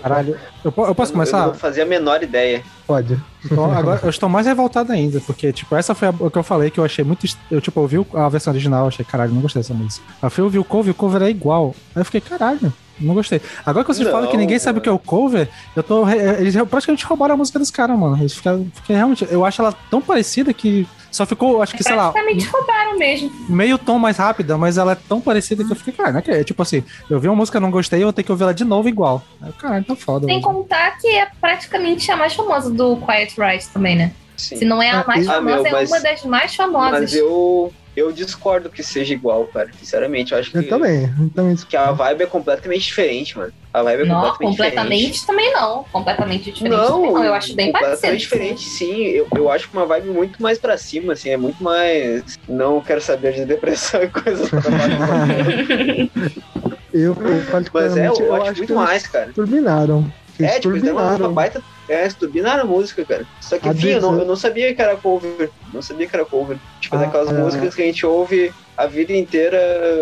Caralho. 0.02 0.36
Eu, 0.64 0.72
eu 0.76 0.94
posso 0.94 1.10
Eu 1.10 1.14
começar? 1.14 1.46
não 1.46 1.54
fazia 1.54 1.84
a 1.84 1.86
menor 1.86 2.22
ideia. 2.22 2.62
Pode. 2.86 3.18
Então, 3.44 3.72
agora 3.72 3.98
eu 4.02 4.10
estou 4.10 4.28
mais 4.28 4.46
revoltado 4.46 4.92
ainda, 4.92 5.20
porque, 5.20 5.52
tipo, 5.52 5.74
essa 5.74 5.94
foi 5.94 6.08
a- 6.08 6.14
o 6.18 6.30
que 6.30 6.36
eu 6.36 6.42
falei 6.42 6.70
que 6.70 6.78
eu 6.78 6.84
achei 6.84 7.02
muito. 7.04 7.26
Eu, 7.50 7.60
tipo, 7.60 7.80
ouvi 7.80 8.04
a 8.14 8.28
versão 8.28 8.52
original, 8.52 8.82
eu 8.82 8.88
achei, 8.88 9.04
caralho, 9.04 9.32
não 9.32 9.40
gostei 9.40 9.62
dessa 9.62 9.72
música. 9.72 10.04
Aí 10.20 10.26
eu 10.26 10.30
fui 10.30 10.44
ouvir 10.44 10.58
o 10.58 10.64
cover 10.64 10.88
e 10.88 10.90
o 10.90 10.94
cover 10.94 11.22
é 11.22 11.30
igual. 11.30 11.74
Aí 11.94 12.00
eu 12.02 12.04
fiquei, 12.04 12.20
caralho, 12.20 12.70
não 13.00 13.14
gostei. 13.14 13.40
Agora 13.64 13.84
que 13.86 13.94
vocês 13.94 14.04
Não, 14.04 14.12
falam 14.12 14.30
que 14.30 14.36
ninguém 14.36 14.58
sabe 14.58 14.80
o 14.80 14.82
que 14.82 14.88
é 14.88 14.92
o 14.92 14.98
cover, 14.98 15.48
eu 15.74 15.82
tô. 15.82 16.06
Eles 16.10 16.54
praticamente 16.68 17.06
roubaram 17.06 17.34
a 17.34 17.38
música 17.38 17.58
dos 17.58 17.70
caras, 17.70 17.98
mano. 17.98 18.18
Eles 18.20 18.34
ficaram. 18.34 18.66
Fiquei 18.74 18.94
realmente. 18.96 19.26
Eu 19.30 19.44
acho 19.46 19.62
ela 19.62 19.72
tão 19.90 20.02
parecida 20.02 20.52
que. 20.52 20.86
Só 21.10 21.26
ficou, 21.26 21.60
acho 21.62 21.76
que, 21.76 21.82
sei 21.82 21.96
lá, 21.96 22.12
Praticamente 22.12 22.46
roubaram 22.48 22.96
mesmo. 22.98 23.30
meio 23.48 23.76
tom 23.78 23.98
mais 23.98 24.16
rápida, 24.16 24.56
mas 24.56 24.78
ela 24.78 24.92
é 24.92 24.94
tão 24.94 25.20
parecida 25.20 25.64
que 25.64 25.72
eu 25.72 25.76
fiquei, 25.76 25.92
cara, 25.92 26.12
não 26.12 26.18
é 26.20 26.22
que- 26.22 26.44
Tipo 26.44 26.62
assim, 26.62 26.84
eu 27.08 27.18
vi 27.18 27.28
uma 27.28 27.36
música, 27.36 27.58
não 27.58 27.70
gostei, 27.70 28.00
eu 28.00 28.04
vou 28.06 28.12
ter 28.12 28.22
que 28.22 28.30
ouvir 28.30 28.44
ela 28.44 28.54
de 28.54 28.64
novo 28.64 28.88
igual. 28.88 29.22
Caralho, 29.58 29.84
tá 29.84 29.96
foda. 29.96 30.26
Sem 30.26 30.36
mesmo. 30.36 30.52
contar 30.52 30.96
que 30.98 31.08
é 31.08 31.26
praticamente 31.40 32.10
a 32.12 32.16
mais 32.16 32.32
famosa 32.34 32.70
do 32.70 32.96
Quiet 32.96 33.34
Riot 33.38 33.68
também, 33.72 33.96
né? 33.96 34.12
Se 34.36 34.56
Sim. 34.56 34.64
não 34.64 34.80
é 34.82 34.90
a 34.90 35.00
Ah, 35.00 35.04
mais 35.06 35.28
Ah, 35.28 35.34
famosa, 35.34 35.56
meu, 35.56 35.66
é 35.66 35.72
mas- 35.72 35.90
uma 35.90 36.00
das 36.00 36.24
mais 36.24 36.54
famosas. 36.54 37.00
Mas 37.00 37.14
eu, 37.14 37.72
eu 37.96 38.12
discordo 38.12 38.70
que 38.70 38.82
seja 38.82 39.12
igual, 39.12 39.46
cara. 39.46 39.68
Sinceramente, 39.78 40.32
eu 40.32 40.38
acho 40.38 40.50
que, 40.50 40.58
Eu 40.58 40.68
também. 40.68 41.04
Eu 41.18 41.30
também 41.34 41.56
que 41.56 41.76
a 41.76 41.90
vibe 41.92 42.22
é 42.22 42.26
completamente 42.26 42.82
diferente, 42.82 43.36
mano. 43.36 43.52
A 43.72 43.82
vibe 43.82 44.02
é 44.02 44.04
Não, 44.06 44.14
completamente, 44.20 44.38
completamente 44.56 44.98
diferente. 45.12 45.26
também 45.26 45.52
não. 45.52 45.84
Completamente 45.92 46.50
diferente 46.52 46.76
Não, 46.76 46.92
também 46.92 47.12
não. 47.12 47.24
Eu 47.24 47.34
acho 47.34 47.54
bem 47.54 47.66
completamente 47.72 48.00
parecido. 48.00 48.16
diferente, 48.18 48.62
sim. 48.64 49.02
Eu, 49.04 49.26
eu 49.36 49.50
acho 49.50 49.68
que 49.68 49.76
uma 49.76 49.86
vibe 49.86 50.08
muito 50.10 50.42
mais 50.42 50.58
pra 50.58 50.76
cima, 50.76 51.12
assim, 51.12 51.30
é 51.30 51.36
muito 51.36 51.62
mais. 51.62 52.22
Não 52.48 52.80
quero 52.80 53.00
saber 53.00 53.32
de 53.32 53.44
depressão 53.44 54.02
e 54.02 54.08
coisas 54.08 54.48
pra 54.48 54.60
baixo. 54.60 56.40
Eu, 56.92 57.14
eu 57.14 57.14
Mas 57.20 57.46
é, 57.46 57.50
particularmente, 57.52 58.20
eu, 58.20 58.26
eu 58.26 58.34
acho 58.34 58.42
acho 58.42 58.52
que 58.54 58.58
muito 58.58 58.72
eles 58.72 58.82
mais, 58.84 59.06
cara. 59.06 59.32
terminaram. 59.32 60.12
Eles 60.40 60.52
É, 60.56 60.60
tipo, 60.60 60.72
eles 60.74 60.82
deram 60.82 61.16
uma 61.16 61.28
baita. 61.32 61.62
É, 61.88 62.02
eles 62.02 62.14
turbinaram 62.14 62.62
a 62.62 62.66
música, 62.66 63.04
cara. 63.04 63.26
Só 63.40 63.58
que, 63.58 63.68
enfim, 63.68 63.88
eu 63.88 64.00
não, 64.00 64.18
eu 64.18 64.24
não 64.24 64.36
sabia 64.36 64.74
que 64.74 64.80
era 64.80 64.96
cover. 64.96 65.50
Não 65.72 65.82
sabia 65.82 66.06
que 66.06 66.14
era 66.16 66.24
cover. 66.24 66.56
Tipo, 66.80 66.96
Ah, 66.96 67.00
daquelas 67.00 67.30
é. 67.30 67.32
músicas 67.32 67.74
que 67.74 67.82
a 67.82 67.84
gente 67.84 68.06
ouve 68.06 68.52
a 68.76 68.86
vida 68.86 69.12
inteira 69.12 69.58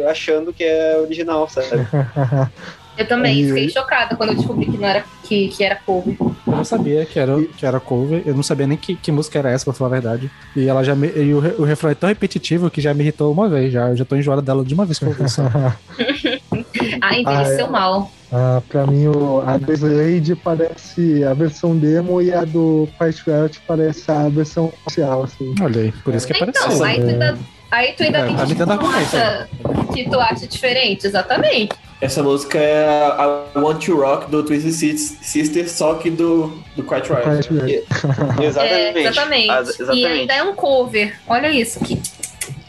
achando 0.09 0.52
que 0.52 0.62
é 0.65 0.98
original, 0.98 1.48
sabe? 1.48 1.66
Eu 2.98 3.06
também 3.06 3.36
Aí- 3.36 3.46
fiquei 3.48 3.68
chocada 3.70 4.16
quando 4.16 4.30
eu 4.30 4.36
descobri 4.36 4.66
que 4.66 4.76
não 4.76 4.88
era 4.88 5.04
que, 5.22 5.48
que 5.48 5.62
era 5.62 5.76
cover. 5.76 6.16
Eu 6.20 6.56
não 6.56 6.64
sabia 6.64 7.06
que 7.06 7.18
era, 7.18 7.40
que 7.44 7.64
era 7.64 7.78
cover, 7.78 8.22
eu 8.26 8.34
não 8.34 8.42
sabia 8.42 8.66
nem 8.66 8.76
que, 8.76 8.96
que 8.96 9.12
música 9.12 9.38
era 9.38 9.50
essa, 9.50 9.64
pra 9.64 9.72
falar 9.72 9.90
a 9.90 10.00
verdade. 10.00 10.30
E 10.56 10.66
ela 10.66 10.82
já 10.82 10.94
me, 10.96 11.06
e 11.08 11.32
o, 11.32 11.38
o 11.60 11.64
refrão 11.64 11.90
é 11.90 11.94
tão 11.94 12.08
repetitivo 12.08 12.68
que 12.70 12.80
já 12.80 12.92
me 12.92 13.02
irritou 13.04 13.32
uma 13.32 13.48
vez, 13.48 13.72
já. 13.72 13.88
Eu 13.90 13.96
já 13.96 14.04
tô 14.04 14.16
enjoada 14.16 14.42
dela 14.42 14.64
de 14.64 14.74
uma 14.74 14.84
vez 14.84 14.98
que 14.98 15.04
eu 15.04 15.08
ouvi 15.10 15.28
só. 15.30 15.42
Ah, 17.00 17.16
envelheceu 17.18 17.66
Ah, 17.66 17.68
é. 17.68 17.70
mal. 17.70 18.10
Ah, 18.32 18.62
pra 18.68 18.86
mim, 18.86 19.06
o, 19.06 19.40
a 19.46 19.56
do 19.56 19.72
Slade 19.72 20.34
parece 20.36 21.24
a 21.24 21.32
versão 21.34 21.76
demo 21.76 22.20
e 22.20 22.32
a 22.32 22.44
do 22.44 22.88
Riot 23.00 23.60
parece 23.66 24.10
a 24.10 24.28
versão 24.28 24.72
oficial, 24.84 25.22
assim. 25.24 25.54
Olha 25.62 25.82
aí, 25.82 25.92
por 26.04 26.14
isso 26.14 26.26
que 26.26 26.32
é 26.34 26.42
Então, 26.46 26.82
aí 26.84 26.96
tu 27.00 27.06
ainda, 27.08 27.38
aí 27.70 27.92
tu 27.92 28.02
ainda 28.02 28.18
É, 28.18 28.24
tem 28.26 28.36
que 28.36 28.54
tu 28.54 28.72
acha, 28.86 29.48
que 29.94 30.10
tu 30.10 30.20
acha 30.20 30.46
diferente, 30.46 31.06
exatamente. 31.06 31.74
Essa 32.00 32.22
música 32.22 32.58
é 32.58 32.86
a 32.86 33.44
a 33.54 33.58
Want 33.60 33.84
to 33.84 33.96
Rock 33.96 34.30
do 34.30 34.44
Twisted 34.44 34.72
Sis- 34.72 35.18
Sister, 35.20 35.68
só 35.68 35.94
que 35.94 36.10
do, 36.10 36.46
do 36.76 36.82
Quiet 36.84 37.08
Riot. 37.08 37.22
Quiet 37.48 37.48
Riot. 37.50 37.86
Exatamente. 38.40 38.98
É, 38.98 39.02
exatamente. 39.02 39.50
As- 39.50 39.68
E 39.68 39.82
exatamente. 39.82 40.06
ainda 40.06 40.34
é 40.34 40.42
um 40.44 40.54
cover. 40.54 41.18
Olha 41.26 41.50
isso. 41.50 41.80
Que... 41.80 42.00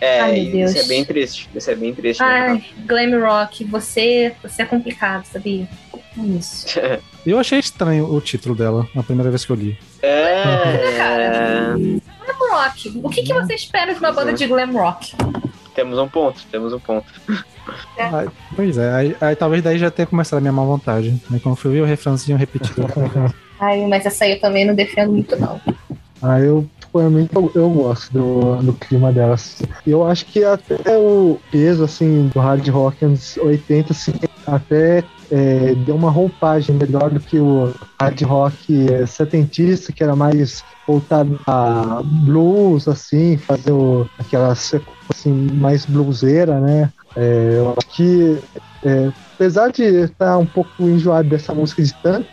É, 0.02 0.20
Ai, 0.22 0.42
meu 0.42 0.52
Deus. 0.52 0.72
isso 0.72 0.80
é 0.80 0.88
bem 0.88 1.06
triste. 1.06 1.50
Isso 1.56 1.70
é 1.70 1.76
bem 1.76 1.94
triste. 1.94 2.20
né? 2.22 2.26
Ai, 2.50 2.64
glam 2.88 3.20
rock, 3.20 3.64
você, 3.66 4.34
você 4.42 4.64
é 4.64 4.66
complicado, 4.66 5.26
sabia? 5.26 5.68
É 6.18 6.22
isso. 6.38 6.66
Eu 7.26 7.38
achei 7.38 7.60
estranho 7.60 8.12
o 8.12 8.20
título 8.22 8.56
dela, 8.56 8.88
a 8.96 9.04
primeira 9.04 9.30
vez 9.30 9.46
que 9.46 9.52
eu 9.52 9.56
li. 9.58 9.78
É. 10.02 10.44
Glam 12.50 12.64
rock. 12.64 13.02
O 13.04 13.10
que, 13.10 13.22
que 13.22 13.34
você 13.34 13.54
espera 13.54 13.94
de 13.94 14.00
uma 14.00 14.12
banda 14.12 14.34
de 14.34 14.48
glam 14.48 14.72
rock? 14.74 15.16
Temos 15.76 16.00
um 16.00 16.08
ponto, 16.08 16.42
temos 16.52 16.74
um 16.74 16.80
ponto. 16.80 17.06
Aí, 17.98 18.28
pois 18.56 18.78
é, 18.78 18.92
aí, 18.92 19.16
aí 19.22 19.36
talvez 19.36 19.62
daí 19.62 19.78
já 19.78 19.92
tenha 19.92 20.08
começado 20.08 20.40
a 20.40 20.42
minha 20.42 20.52
má 20.52 20.64
vontade. 20.64 21.10
Aí 21.32 21.40
quando 21.40 21.54
eu 21.54 21.56
fui 21.56 21.72
ver 21.72 21.82
o 21.82 21.86
refrãozinho 21.86 22.38
repetido. 22.38 22.88
Ai, 23.60 23.86
mas 23.86 24.06
essa 24.06 24.26
aí 24.26 24.34
eu 24.34 24.42
também 24.42 24.66
não 24.66 24.74
defendo 24.74 25.12
muito, 25.12 25.40
não. 25.40 25.62
Ah, 26.22 26.40
eu, 26.40 26.68
particularmente, 26.76 27.36
eu, 27.36 27.52
eu 27.54 27.70
gosto 27.70 28.12
do, 28.12 28.56
do 28.58 28.74
clima 28.74 29.12
delas. 29.12 29.62
E 29.86 29.92
eu 29.92 30.06
acho 30.06 30.26
que 30.26 30.44
até 30.44 30.98
o 30.98 31.40
peso, 31.52 31.84
assim, 31.84 32.30
do 32.34 32.40
hard 32.40 32.68
rock 32.70 33.06
anos 33.06 33.38
80, 33.38 33.94
assim, 33.94 34.14
até 34.48 35.04
é, 35.32 35.76
deu 35.76 35.96
uma 35.96 36.10
roupagem 36.10 36.76
melhor 36.76 37.10
do 37.10 37.20
que 37.20 37.40
o 37.40 37.74
hard 38.00 38.22
rock 38.24 38.92
é, 38.92 39.06
setentista, 39.06 39.94
que 39.94 40.04
era 40.04 40.16
mais 40.16 40.64
voltado 40.88 41.40
a 41.46 42.02
blues, 42.04 42.88
assim, 42.88 43.38
fazer 43.38 43.72
o, 43.72 44.08
aquela 44.18 44.52
assim, 44.52 45.32
mais 45.54 45.86
bluseira, 45.86 46.60
né? 46.60 46.92
É, 47.16 47.56
eu 47.58 47.76
acho 47.78 47.88
que, 47.90 48.40
é, 48.84 49.12
apesar 49.36 49.72
de 49.72 49.84
estar 49.84 50.38
um 50.38 50.46
pouco 50.46 50.84
enjoado 50.84 51.30
dessa 51.30 51.54
música 51.54 51.82
de 51.84 51.94
tanto 52.02 52.28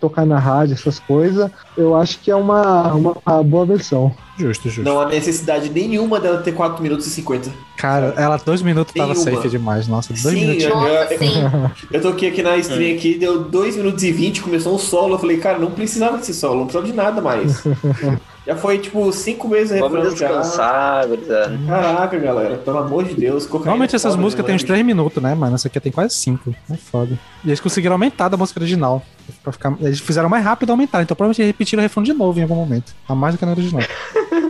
tocar 0.00 0.26
na 0.26 0.38
rádio, 0.38 0.74
essas 0.74 0.98
coisas, 0.98 1.50
eu 1.76 1.94
acho 1.94 2.18
que 2.20 2.30
é 2.30 2.36
uma, 2.36 2.92
uma, 2.92 3.16
uma 3.24 3.42
boa 3.42 3.64
versão. 3.66 4.14
Justo, 4.38 4.68
justo. 4.68 4.82
Não 4.82 5.00
há 5.00 5.08
necessidade 5.08 5.68
nenhuma 5.68 6.20
dela 6.20 6.38
ter 6.38 6.52
4 6.52 6.82
minutos 6.82 7.06
e 7.06 7.10
50. 7.10 7.50
Cara, 7.76 8.14
ela 8.16 8.36
dois 8.36 8.62
minutos 8.62 8.94
tava 8.94 9.12
Nenhuma. 9.12 9.36
safe 9.36 9.48
demais. 9.48 9.88
Nossa, 9.88 10.12
dois 10.12 10.22
Sim, 10.22 10.46
minutos. 10.46 10.64
eu, 10.64 10.78
eu, 10.78 11.18
sim. 11.18 11.32
eu 11.90 12.00
toquei 12.00 12.28
aqui 12.28 12.42
na 12.42 12.56
stream 12.58 12.96
aqui, 12.96 13.18
deu 13.18 13.44
2 13.44 13.76
minutos 13.76 14.04
e 14.04 14.12
20, 14.12 14.42
começou 14.42 14.74
um 14.74 14.78
solo. 14.78 15.14
Eu 15.14 15.18
falei, 15.18 15.38
cara, 15.38 15.58
não 15.58 15.70
precisava 15.70 16.18
desse 16.18 16.34
solo, 16.34 16.60
não 16.60 16.66
precisava 16.66 16.86
de 16.86 16.92
nada 16.92 17.20
mais. 17.20 17.64
já 18.48 18.56
foi 18.56 18.78
tipo 18.78 19.12
5 19.12 19.46
meses 19.46 19.76
o 19.76 19.80
Vamos 19.80 19.98
refrão 19.98 20.16
já. 20.16 20.26
descansar, 20.26 21.06
gurizada. 21.06 21.58
Caraca, 21.66 22.18
galera, 22.18 22.56
pelo 22.56 22.78
amor 22.78 23.04
de 23.04 23.14
Deus. 23.14 23.46
Normalmente 23.46 23.92
é 23.92 23.96
essas 23.96 24.12
foda, 24.12 24.22
músicas 24.22 24.42
né, 24.42 24.46
têm 24.46 24.56
uns? 24.56 24.64
3 24.64 24.86
minutos, 24.86 25.22
né, 25.22 25.34
mano? 25.34 25.54
Essa 25.54 25.68
aqui 25.68 25.78
tem 25.78 25.92
quase 25.92 26.14
5. 26.14 26.54
É 26.70 26.76
foda. 26.78 27.18
E 27.44 27.48
eles 27.50 27.60
conseguiram 27.60 27.92
aumentar 27.92 28.30
da 28.30 28.38
música 28.38 28.58
original. 28.58 29.02
Pra 29.42 29.52
ficar... 29.52 29.76
Eles 29.82 30.00
fizeram 30.00 30.30
mais 30.30 30.42
rápido 30.42 30.70
aumentar, 30.70 31.02
então 31.02 31.14
provavelmente 31.14 31.46
repetiram 31.46 31.82
o 31.82 31.84
refrão 31.84 32.02
de 32.02 32.14
novo 32.14 32.38
em 32.38 32.42
algum 32.42 32.54
momento. 32.54 32.94
A 33.06 33.14
mais 33.14 33.34
do 33.34 33.38
que 33.38 33.44
na 33.44 33.52
original. 33.52 33.82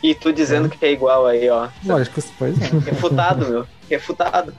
E 0.00 0.14
tu 0.14 0.32
dizendo 0.32 0.68
que 0.68 0.86
é 0.86 0.92
igual 0.92 1.26
aí, 1.26 1.50
ó. 1.50 1.66
Lógico, 1.84 2.22
pois 2.38 2.54
é. 2.62 2.66
Refutado, 2.88 3.48
meu. 3.48 3.66
Refutado. 3.90 4.54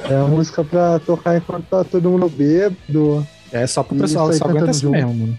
É 0.00 0.14
uma 0.16 0.26
música 0.26 0.64
pra 0.64 0.98
tocar 0.98 1.36
enquanto 1.36 1.64
tá 1.66 1.84
todo 1.84 2.10
mundo 2.10 2.28
bêbado. 2.28 3.24
É 3.52 3.68
só 3.68 3.84
pro 3.84 3.96
pessoal, 3.96 4.32
só 4.32 4.46
aguenta 4.46 4.70
assim 4.70 4.88
mesmo, 4.88 5.14
mano. 5.14 5.38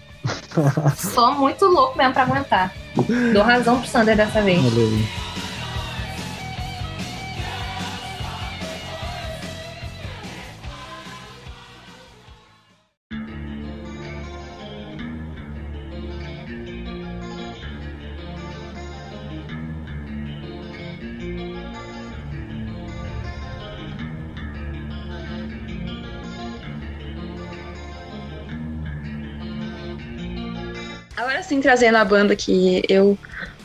Só 0.96 1.32
muito 1.32 1.66
louco 1.66 1.96
mesmo 1.96 2.12
pra 2.12 2.22
aguentar. 2.22 2.72
Dou 3.32 3.42
razão 3.42 3.80
pro 3.80 3.88
Sander 3.88 4.16
dessa 4.16 4.40
vez. 4.42 4.64
Olha 4.64 5.06
aí. 31.46 31.56
Agora 31.56 31.56
sim, 31.56 31.60
trazendo 31.60 31.96
a 31.96 32.04
banda 32.04 32.36
que 32.36 32.82
eu 32.88 33.18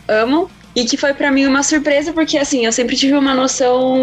amo 0.08 0.50
e 0.76 0.86
que 0.86 0.98
foi 0.98 1.14
pra 1.14 1.32
mim 1.32 1.46
uma 1.46 1.64
surpresa, 1.64 2.14
porque 2.14 2.38
assim, 2.38 2.66
eu 2.66 2.72
sempre 2.72 2.96
tive 2.96 3.14
uma 3.14 3.34
noção 3.34 3.98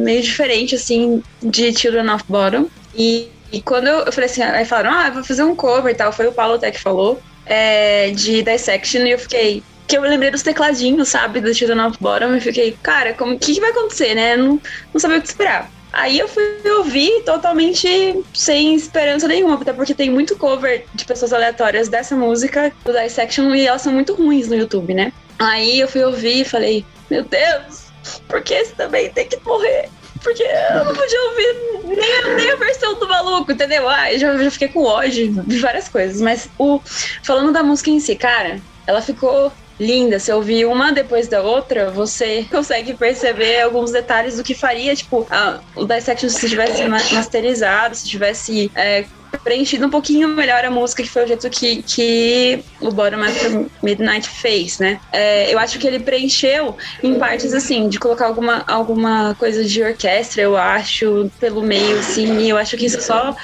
meio 0.00 0.22
diferente, 0.22 0.74
assim, 0.74 1.22
de 1.42 1.72
Children 1.72 2.10
of 2.10 2.24
Bottom. 2.28 2.68
E, 2.94 3.28
e 3.52 3.62
quando 3.62 3.86
eu, 3.86 4.00
eu 4.00 4.12
falei 4.12 4.28
assim, 4.28 4.42
aí 4.42 4.64
falaram, 4.64 4.92
ah, 4.92 5.08
eu 5.08 5.14
vou 5.14 5.24
fazer 5.24 5.42
um 5.42 5.56
cover 5.56 5.92
e 5.92 5.96
tal, 5.96 6.12
foi 6.12 6.26
o 6.26 6.32
Paulo 6.32 6.54
até 6.54 6.70
que 6.70 6.80
falou, 6.80 7.20
é, 7.46 8.10
de 8.10 8.42
Dissection, 8.42 9.06
e 9.06 9.12
eu 9.12 9.18
fiquei. 9.18 9.62
Que 9.86 9.96
eu 9.96 10.02
lembrei 10.02 10.30
dos 10.30 10.42
tecladinhos, 10.42 11.08
sabe, 11.08 11.40
do 11.40 11.52
Children 11.52 11.86
of 11.86 11.98
Bottom, 12.00 12.36
e 12.36 12.40
fiquei, 12.40 12.76
cara, 12.80 13.12
como 13.14 13.38
que, 13.38 13.54
que 13.54 13.60
vai 13.60 13.70
acontecer, 13.70 14.14
né? 14.14 14.34
Eu 14.34 14.38
Não, 14.38 14.62
não 14.92 15.00
sabia 15.00 15.18
o 15.18 15.22
que 15.22 15.28
esperar. 15.28 15.68
Aí 15.92 16.18
eu 16.18 16.28
fui 16.28 16.44
ouvir 16.78 17.22
totalmente 17.24 18.22
sem 18.32 18.74
esperança 18.74 19.26
nenhuma, 19.26 19.56
até 19.60 19.72
porque 19.72 19.94
tem 19.94 20.10
muito 20.10 20.36
cover 20.36 20.84
de 20.94 21.04
pessoas 21.04 21.32
aleatórias 21.32 21.88
dessa 21.88 22.14
música, 22.14 22.72
do 22.84 22.92
Dissection, 22.92 23.54
e 23.54 23.66
elas 23.66 23.82
são 23.82 23.92
muito 23.92 24.14
ruins 24.14 24.48
no 24.48 24.54
YouTube, 24.54 24.94
né? 24.94 25.12
Aí 25.38 25.80
eu 25.80 25.88
fui 25.88 26.04
ouvir 26.04 26.42
e 26.42 26.44
falei, 26.44 26.84
meu 27.10 27.24
Deus, 27.24 27.86
por 28.28 28.42
que 28.42 28.54
esse 28.54 28.74
também 28.74 29.10
tem 29.10 29.26
que 29.26 29.38
morrer? 29.44 29.88
Porque 30.22 30.42
eu 30.42 30.84
não 30.84 30.94
podia 30.94 31.22
ouvir 31.30 31.96
nem 31.96 32.14
a, 32.18 32.34
nem 32.34 32.50
a 32.50 32.56
versão 32.56 32.98
do 32.98 33.08
maluco, 33.08 33.50
entendeu? 33.50 33.88
Ah, 33.88 34.12
eu 34.12 34.18
já, 34.18 34.36
já 34.36 34.50
fiquei 34.50 34.68
com 34.68 34.84
ódio 34.84 35.32
de 35.44 35.58
várias 35.58 35.88
coisas. 35.88 36.20
Mas 36.20 36.48
o 36.58 36.80
falando 37.22 37.52
da 37.52 37.62
música 37.62 37.90
em 37.90 37.98
si, 38.00 38.14
cara, 38.14 38.60
ela 38.86 39.00
ficou 39.00 39.50
linda. 39.80 40.18
Se 40.18 40.30
ouvir 40.30 40.66
uma 40.66 40.92
depois 40.92 41.26
da 41.26 41.42
outra, 41.42 41.90
você 41.90 42.44
consegue 42.50 42.94
perceber 42.94 43.62
alguns 43.62 43.90
detalhes 43.90 44.36
do 44.36 44.44
que 44.44 44.54
faria, 44.54 44.94
tipo, 44.94 45.26
a, 45.30 45.60
o 45.74 45.86
Dissection 45.86 46.28
se 46.28 46.48
tivesse 46.48 46.84
ma- 46.84 47.02
masterizado, 47.12 47.96
se 47.96 48.06
tivesse 48.06 48.70
é, 48.76 49.06
preenchido 49.42 49.86
um 49.86 49.90
pouquinho 49.90 50.28
melhor 50.28 50.62
a 50.64 50.70
música, 50.70 51.02
que 51.02 51.08
foi 51.08 51.24
o 51.24 51.26
jeito 51.26 51.48
que, 51.48 51.82
que 51.82 52.62
o 52.80 52.90
Bottom 52.90 53.22
After 53.22 53.66
Midnight 53.82 54.28
fez, 54.28 54.78
né? 54.78 55.00
É, 55.12 55.52
eu 55.52 55.58
acho 55.58 55.78
que 55.78 55.86
ele 55.86 56.00
preencheu 56.00 56.76
em 57.02 57.14
partes, 57.14 57.54
assim, 57.54 57.88
de 57.88 57.98
colocar 57.98 58.26
alguma, 58.26 58.62
alguma 58.66 59.34
coisa 59.36 59.64
de 59.64 59.82
orquestra, 59.82 60.42
eu 60.42 60.56
acho, 60.56 61.30
pelo 61.40 61.62
meio, 61.62 61.98
assim, 61.98 62.50
eu 62.50 62.58
acho 62.58 62.76
que 62.76 62.84
isso 62.84 63.00
só 63.00 63.34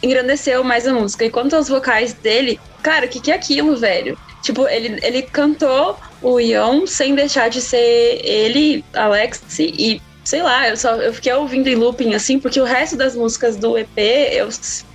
engrandeceu 0.00 0.62
mais 0.62 0.86
a 0.86 0.92
música. 0.94 1.24
E 1.24 1.30
quanto 1.30 1.56
aos 1.56 1.68
vocais 1.68 2.12
dele, 2.12 2.60
cara, 2.82 3.06
o 3.06 3.08
que, 3.08 3.20
que 3.20 3.30
é 3.32 3.34
aquilo, 3.34 3.76
velho? 3.76 4.16
Tipo, 4.42 4.68
ele, 4.68 4.98
ele 5.02 5.22
cantou 5.22 5.98
o 6.20 6.38
Ion 6.40 6.86
sem 6.86 7.14
deixar 7.14 7.48
de 7.48 7.60
ser 7.60 8.20
ele, 8.24 8.84
Alex, 8.92 9.42
e 9.58 10.02
sei 10.24 10.42
lá, 10.42 10.68
eu 10.68 10.76
só 10.76 10.96
eu 10.96 11.12
fiquei 11.12 11.32
ouvindo 11.32 11.68
em 11.68 11.74
looping 11.74 12.14
assim, 12.14 12.38
porque 12.38 12.60
o 12.60 12.64
resto 12.64 12.96
das 12.96 13.14
músicas 13.14 13.56
do 13.56 13.78
EP 13.78 13.98
eu 14.32 14.48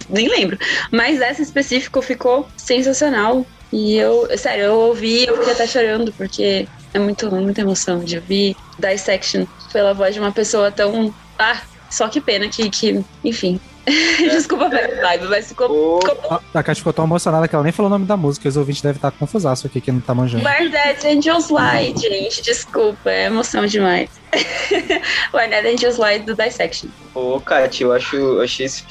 nem 0.10 0.28
lembro. 0.28 0.58
Mas 0.92 1.22
essa 1.22 1.42
em 1.42 1.44
específico 1.44 2.02
ficou 2.02 2.48
sensacional. 2.58 3.46
E 3.72 3.96
eu, 3.96 4.28
sério, 4.38 4.66
eu 4.66 4.76
ouvi 4.76 5.26
eu 5.26 5.38
fiquei 5.38 5.54
até 5.54 5.68
chorando, 5.68 6.14
porque 6.14 6.68
é 6.94 7.00
muito, 7.00 7.30
muita 7.32 7.62
emoção 7.62 8.00
de 8.00 8.18
ouvir 8.18 8.56
Dissection 8.80 9.46
pela 9.74 9.94
voz 9.94 10.14
de 10.14 10.20
uma 10.20 10.32
pessoa 10.32 10.72
tão. 10.72 11.14
Ah, 11.38 11.62
só 11.90 12.08
que 12.08 12.22
pena 12.22 12.48
que, 12.48 12.70
que 12.70 13.04
enfim. 13.24 13.60
Desculpa 14.20 14.70
pela 14.70 15.02
vibe, 15.02 15.28
mas 15.30 15.48
ficou, 15.48 15.72
Ô, 15.72 16.02
ficou 16.02 16.34
A, 16.54 16.60
a 16.60 16.64
Kat 16.64 16.78
ficou 16.78 16.92
tão 16.92 17.06
emocionada 17.06 17.48
que 17.48 17.56
ela 17.56 17.64
nem 17.64 17.72
falou 17.72 17.90
o 17.90 17.94
nome 17.94 18.06
da 18.06 18.18
música. 18.18 18.50
Os 18.50 18.58
ouvintes 18.58 18.82
devem 18.82 18.98
estar 18.98 19.12
confusaço 19.12 19.68
aqui 19.68 19.80
que 19.80 19.92
não 19.92 20.02
tá 20.02 20.14
manjando. 20.14 20.44
Bardette 20.44 21.08
Angels 21.08 21.50
Light, 21.50 22.00
gente, 22.00 22.42
desculpa, 22.42 23.10
é 23.10 23.26
emoção 23.26 23.66
demais. 23.66 24.10
Arnett 25.34 25.68
and 25.68 25.78
Just 25.78 25.98
Light 25.98 26.26
do 26.26 26.36
Dissection. 26.36 26.90
Ô, 27.16 27.40
Kat, 27.40 27.82
eu 27.82 27.94
acho, 27.94 28.16
eu 28.16 28.42
achei 28.42 28.66
esse 28.66 28.84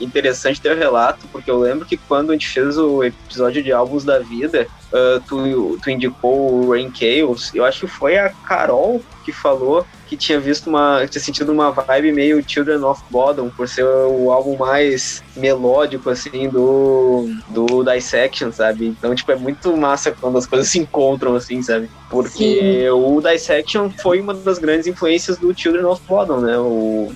interessante 0.00 0.60
teu 0.60 0.76
relato, 0.76 1.26
porque 1.32 1.50
eu 1.50 1.58
lembro 1.58 1.84
que 1.84 1.96
quando 1.96 2.30
a 2.30 2.32
gente 2.34 2.48
fez 2.48 2.78
o 2.78 3.02
episódio 3.02 3.62
de 3.62 3.72
álbuns 3.72 4.04
da 4.04 4.20
vida, 4.20 4.68
ah, 4.92 5.20
tu, 5.26 5.76
tu 5.82 5.90
indicou 5.90 6.52
o 6.52 6.70
Rain 6.70 6.92
Chaos, 6.94 7.52
eu 7.52 7.64
acho 7.64 7.80
que 7.80 7.86
foi 7.88 8.16
a 8.16 8.30
Carol 8.30 9.02
que 9.24 9.32
falou 9.32 9.84
que 10.14 10.16
tinha 10.16 10.40
visto 10.40 10.68
uma. 10.68 11.06
tinha 11.08 11.22
sentido 11.22 11.52
uma 11.52 11.70
vibe 11.70 12.12
meio 12.12 12.42
Children 12.46 12.82
of 12.84 13.02
Bodom, 13.10 13.50
por 13.50 13.68
ser 13.68 13.84
o 13.84 14.30
álbum 14.30 14.56
mais 14.56 15.22
melódico, 15.36 16.08
assim, 16.08 16.48
do, 16.48 17.28
do 17.48 17.82
Dissection, 17.84 18.52
sabe? 18.52 18.86
Então, 18.86 19.14
tipo, 19.14 19.30
é 19.32 19.36
muito 19.36 19.76
massa 19.76 20.12
quando 20.12 20.38
as 20.38 20.46
coisas 20.46 20.68
se 20.68 20.78
encontram, 20.78 21.34
assim, 21.34 21.60
sabe? 21.62 21.90
Porque 22.08 22.88
o 22.90 23.20
Dissection 23.20 23.90
foi 23.90 24.20
uma 24.20 24.32
das 24.32 24.58
grandes 24.58 24.86
influências 24.86 25.36
do 25.36 25.56
Children 25.56 25.84
of 25.84 26.02
Bodom, 26.06 26.40
né? 26.40 26.56
O, 26.58 27.12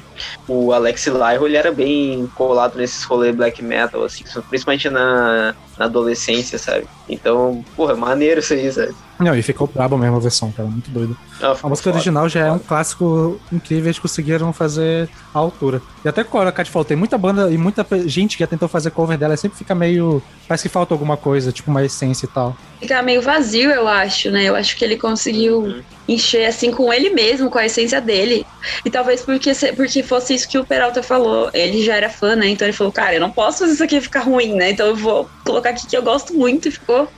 o 0.48 0.72
Alex 0.72 1.06
Lyro, 1.06 1.46
ele 1.46 1.56
era 1.56 1.70
bem 1.70 2.28
colado 2.34 2.76
nesses 2.76 3.04
rolês 3.04 3.34
black 3.34 3.62
metal, 3.62 4.04
assim, 4.04 4.24
principalmente 4.48 4.90
na, 4.90 5.54
na 5.78 5.84
adolescência, 5.84 6.58
sabe? 6.58 6.86
Então, 7.08 7.64
porra, 7.76 7.94
maneiro 7.94 8.40
isso 8.40 8.52
aí, 8.52 8.70
sabe? 8.72 8.94
Não, 9.18 9.34
e 9.34 9.42
ficou 9.42 9.66
brabo 9.66 9.98
mesmo 9.98 10.16
a 10.16 10.20
versão, 10.20 10.52
cara, 10.52 10.68
muito 10.68 10.90
doido. 10.90 11.16
Ah, 11.42 11.56
A 11.62 11.68
música 11.68 11.90
original 11.90 12.28
já 12.28 12.46
é 12.46 12.52
um 12.52 12.58
clássico 12.58 13.40
incrível, 13.52 13.86
eles 13.86 13.98
conseguiram 13.98 14.52
fazer 14.52 15.08
a 15.34 15.38
altura. 15.38 15.82
E 16.04 16.08
até 16.08 16.22
quando 16.22 16.48
a 16.48 16.52
Kat 16.52 16.70
falou, 16.70 16.84
tem 16.84 16.96
muita 16.96 17.18
banda 17.18 17.50
e 17.50 17.58
muita 17.58 17.84
gente 18.06 18.36
que 18.36 18.44
já 18.44 18.46
tentou 18.46 18.68
fazer 18.68 18.90
cover 18.90 19.18
dela, 19.18 19.36
sempre 19.36 19.58
fica 19.58 19.74
meio. 19.74 20.22
Parece 20.46 20.62
que 20.62 20.68
falta 20.68 20.94
alguma 20.94 21.16
coisa, 21.16 21.50
tipo 21.50 21.70
uma 21.70 21.84
essência 21.84 22.26
e 22.26 22.28
tal. 22.28 22.56
Fica 22.80 23.02
meio 23.02 23.20
vazio, 23.20 23.70
eu 23.70 23.88
acho, 23.88 24.30
né? 24.30 24.44
Eu 24.44 24.54
acho 24.54 24.76
que 24.76 24.84
ele 24.84 24.96
conseguiu 24.96 25.82
encher 26.06 26.46
assim 26.46 26.70
com 26.70 26.92
ele 26.92 27.10
mesmo, 27.10 27.50
com 27.50 27.58
a 27.58 27.66
essência 27.66 28.00
dele. 28.00 28.46
E 28.84 28.90
talvez 28.90 29.20
porque, 29.20 29.52
porque 29.76 30.02
fosse 30.02 30.34
isso 30.34 30.48
que 30.48 30.58
o 30.58 30.64
Peralta 30.64 31.02
falou. 31.02 31.50
Ele 31.52 31.82
já 31.84 31.96
era 31.96 32.08
fã, 32.08 32.36
né? 32.36 32.48
Então 32.48 32.66
ele 32.66 32.76
falou, 32.76 32.92
cara, 32.92 33.14
eu 33.14 33.20
não 33.20 33.30
posso 33.30 33.58
fazer 33.58 33.72
isso 33.72 33.84
aqui 33.84 34.00
ficar 34.00 34.20
ruim, 34.20 34.54
né? 34.54 34.70
Então 34.70 34.86
eu 34.86 34.96
vou 34.96 35.28
colocar 35.44 35.70
aqui 35.70 35.86
que 35.86 35.96
eu 35.96 36.02
gosto 36.02 36.32
muito 36.34 36.68
e 36.68 36.70
ficou. 36.70 37.08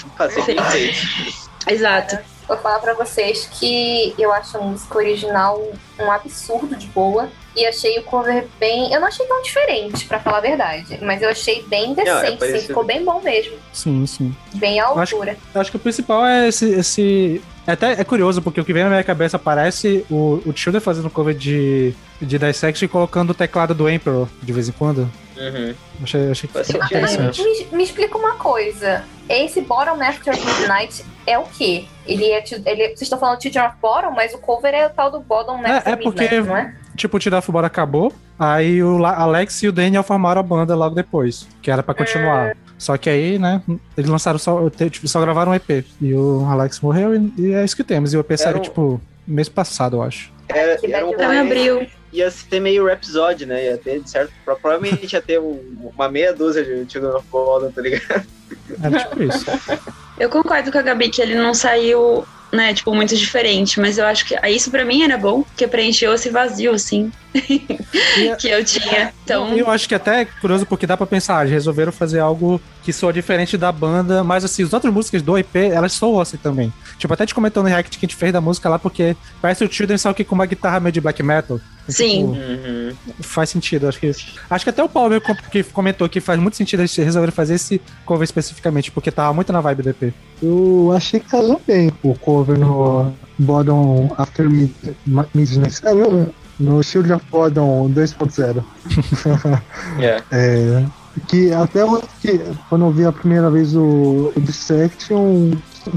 Vamos 0.00 0.16
fazer. 0.16 0.56
Exato. 1.68 2.18
Vou 2.48 2.56
falar 2.58 2.80
pra 2.80 2.94
vocês 2.94 3.48
que 3.52 4.12
eu 4.18 4.32
acho 4.32 4.58
a 4.58 4.60
música 4.60 4.98
original 4.98 5.62
um 6.00 6.10
absurdo 6.10 6.74
de 6.74 6.86
boa. 6.88 7.28
E 7.56 7.66
achei 7.66 7.98
o 7.98 8.04
cover 8.04 8.46
bem. 8.60 8.92
Eu 8.92 9.00
não 9.00 9.08
achei 9.08 9.26
tão 9.26 9.42
diferente, 9.42 10.06
pra 10.06 10.20
falar 10.20 10.38
a 10.38 10.40
verdade. 10.40 10.98
Mas 11.02 11.20
eu 11.20 11.28
achei 11.28 11.64
bem 11.64 11.92
é 11.92 11.94
decente, 11.96 12.30
sim. 12.30 12.36
parecido. 12.36 12.66
Ficou 12.68 12.84
bem 12.84 13.04
bom 13.04 13.20
mesmo. 13.20 13.54
Sim, 13.72 14.06
sim. 14.06 14.34
Bem 14.54 14.78
à 14.78 14.86
acho- 14.88 15.16
altura. 15.16 15.36
Eu 15.52 15.60
acho 15.60 15.70
que 15.70 15.76
o 15.76 15.80
principal 15.80 16.24
é 16.24 16.48
esse. 16.48 16.70
esse... 16.70 17.42
É 17.66 17.72
até 17.72 17.92
é 18.00 18.04
curioso, 18.04 18.40
porque 18.40 18.60
o 18.60 18.64
que 18.64 18.72
vem 18.72 18.84
na 18.84 18.88
minha 18.90 19.02
cabeça 19.04 19.36
parece 19.38 20.04
o, 20.08 20.40
o 20.46 20.52
Childer 20.54 20.80
fazendo 20.80 21.10
cover 21.10 21.34
de, 21.34 21.92
de 22.20 22.38
Dissect 22.38 22.84
e 22.84 22.88
colocando 22.88 23.30
o 23.30 23.34
teclado 23.34 23.74
do 23.74 23.88
Emperor 23.88 24.28
de 24.42 24.52
vez 24.52 24.68
em 24.68 24.72
quando. 24.72 25.10
Uhum. 25.40 25.74
Achei, 26.02 26.30
achei 26.30 26.48
que 26.50 26.64
ficou 26.64 26.84
interessante. 26.84 27.42
Me, 27.42 27.76
me 27.78 27.82
explica 27.84 28.18
uma 28.18 28.34
coisa. 28.34 29.02
Esse 29.28 29.60
Bottom 29.62 30.02
After 30.02 30.34
Midnight 30.36 31.04
é 31.26 31.38
o 31.38 31.44
quê? 31.44 31.84
Ele 32.06 32.24
é. 32.26 32.44
Ele, 32.66 32.88
vocês 32.88 33.02
estão 33.02 33.18
falando 33.18 33.38
Teacher 33.38 33.64
of 33.66 33.76
Bottom, 33.80 34.10
mas 34.10 34.34
o 34.34 34.38
cover 34.38 34.74
é 34.74 34.86
o 34.86 34.90
tal 34.90 35.10
do 35.10 35.20
Bottom 35.20 35.64
É, 35.64 35.78
After 35.78 35.92
é 35.92 35.96
porque- 35.96 36.22
Midnight, 36.22 36.48
não 36.48 36.56
é? 36.56 36.74
Tipo, 36.96 37.16
o 37.16 37.20
Tira 37.20 37.38
of 37.38 37.50
Bora 37.50 37.66
acabou, 37.68 38.12
aí 38.38 38.82
o 38.82 39.02
Alex 39.06 39.62
e 39.62 39.68
o 39.68 39.72
Daniel 39.72 40.02
formaram 40.02 40.40
a 40.40 40.42
banda 40.42 40.74
logo 40.74 40.94
depois, 40.94 41.48
que 41.62 41.70
era 41.70 41.82
pra 41.82 41.94
continuar. 41.94 42.54
Só 42.76 42.96
que 42.98 43.08
aí, 43.08 43.38
né, 43.38 43.62
eles 43.96 44.10
lançaram 44.10 44.38
só, 44.38 44.68
tipo, 44.68 45.06
só 45.08 45.20
gravaram 45.20 45.52
um 45.52 45.54
EP. 45.54 45.84
E 46.00 46.12
o 46.12 46.44
Alex 46.50 46.80
morreu 46.80 47.14
e, 47.14 47.32
e 47.38 47.52
é 47.54 47.64
isso 47.64 47.76
que 47.76 47.84
temos. 47.84 48.12
E 48.12 48.16
o 48.16 48.20
EP 48.20 48.36
saiu, 48.36 48.58
um- 48.58 48.60
tipo, 48.60 49.00
mês 49.26 49.48
passado, 49.48 49.96
eu 49.96 50.02
acho. 50.02 50.30
Era, 50.48 50.76
Que 50.76 50.92
era 50.92 51.06
um 51.06 51.10
Então 51.12 51.30
abril. 51.30 51.86
Ia 52.12 52.30
ser 52.30 52.60
meio 52.60 52.86
Rhapsody, 52.86 53.46
né? 53.46 53.66
Ia 53.66 53.78
ter, 53.78 54.00
de 54.00 54.10
certo, 54.10 54.32
provavelmente 54.44 55.12
ia 55.12 55.22
ter 55.22 55.38
um- 55.40 55.90
uma 55.94 56.08
meia 56.08 56.32
dúzia 56.32 56.64
de 56.64 56.90
Children 56.90 57.14
of 57.16 57.26
Bodom, 57.30 57.70
tá 57.70 57.80
ligado? 57.82 58.26
Era 58.82 58.98
tipo 59.04 59.22
isso. 59.22 59.44
Eu 60.18 60.28
concordo 60.28 60.70
com 60.72 60.78
a 60.78 60.82
Gabi 60.82 61.08
que 61.08 61.22
ele 61.22 61.34
não 61.34 61.54
saiu, 61.54 62.24
né, 62.52 62.74
tipo, 62.74 62.92
muito 62.94 63.16
diferente, 63.16 63.80
mas 63.80 63.96
eu 63.96 64.04
acho 64.04 64.26
que 64.26 64.36
ah, 64.42 64.50
isso 64.50 64.70
pra 64.70 64.84
mim 64.84 65.02
era 65.02 65.16
bom, 65.16 65.42
porque 65.42 65.66
preencheu 65.68 66.12
esse 66.12 66.28
vazio, 66.30 66.72
assim, 66.72 67.10
E- 67.34 67.60
que 68.38 68.48
eu 68.48 68.64
tinha. 68.64 69.14
Então, 69.24 69.56
eu 69.56 69.70
acho 69.70 69.88
que 69.88 69.94
até 69.94 70.22
é 70.22 70.24
curioso 70.24 70.66
porque 70.66 70.86
dá 70.86 70.96
pra 70.96 71.06
pensar, 71.06 71.38
ah, 71.38 71.42
eles 71.42 71.52
resolveram 71.52 71.92
fazer 71.92 72.18
algo 72.18 72.60
que 72.82 72.92
soa 72.92 73.12
diferente 73.12 73.56
da 73.56 73.70
banda, 73.70 74.22
mas 74.24 74.44
assim, 74.44 74.64
as 74.64 74.72
outras 74.72 74.92
músicas 74.92 75.22
do 75.22 75.38
EP, 75.38 75.56
elas 75.56 75.92
soam 75.92 76.20
assim 76.20 76.36
também. 76.36 76.72
Tipo, 77.00 77.14
até 77.14 77.24
te 77.26 77.34
comentando 77.34 77.64
no 77.64 77.70
react 77.70 77.98
que 77.98 78.04
a 78.04 78.08
gente 78.08 78.14
fez 78.16 78.32
da 78.32 78.40
música 78.40 78.68
lá, 78.68 78.78
porque 78.78 79.16
parece 79.40 79.64
o 79.64 79.72
Children 79.72 79.96
só 79.98 80.12
que 80.12 80.22
com 80.22 80.34
uma 80.34 80.44
guitarra 80.46 80.78
meio 80.78 80.92
de 80.92 81.00
black 81.00 81.22
metal. 81.22 81.58
Sim. 81.88 82.32
Tipo, 82.32 82.50
Uhum. 82.50 82.92
faz 83.22 83.48
sentido, 83.50 83.88
acho 83.88 83.98
que. 83.98 84.12
Acho 84.50 84.64
que 84.64 84.70
até 84.70 84.84
o 84.84 84.88
Paulo 84.88 85.20
que 85.50 85.62
comentou 85.64 86.08
que 86.08 86.20
faz 86.20 86.38
muito 86.38 86.56
sentido 86.56 86.80
eles 86.80 86.94
resolverem 86.94 87.34
fazer 87.34 87.54
esse 87.54 87.80
cover 88.04 88.22
especificamente, 88.24 88.90
porque 88.92 89.10
tava 89.10 89.32
muito 89.32 89.52
na 89.52 89.60
vibe 89.60 89.82
do 89.82 89.88
EP. 89.90 90.12
Eu 90.42 90.92
achei 90.94 91.18
que 91.18 91.26
casou 91.28 91.60
bem 91.66 91.90
o 92.02 92.14
cover 92.14 92.58
no 92.58 93.12
Bottom 93.38 94.14
After 94.18 94.48
Mid- 94.48 94.70
Midnight. 95.34 95.80
É, 95.84 95.94
no, 95.94 96.34
no 96.60 96.82
Shield 96.82 97.10
of 97.12 97.24
Bottom 97.30 97.90
2.0. 97.92 98.62
É. 99.98 100.22
É, 100.30 100.84
que 101.26 101.52
até 101.52 101.80
que, 102.20 102.40
quando 102.68 102.84
eu 102.84 102.90
vi 102.92 103.04
a 103.04 103.12
primeira 103.12 103.50
vez 103.50 103.74
o, 103.74 104.32
o 104.36 104.40
Dissection, 104.40 105.52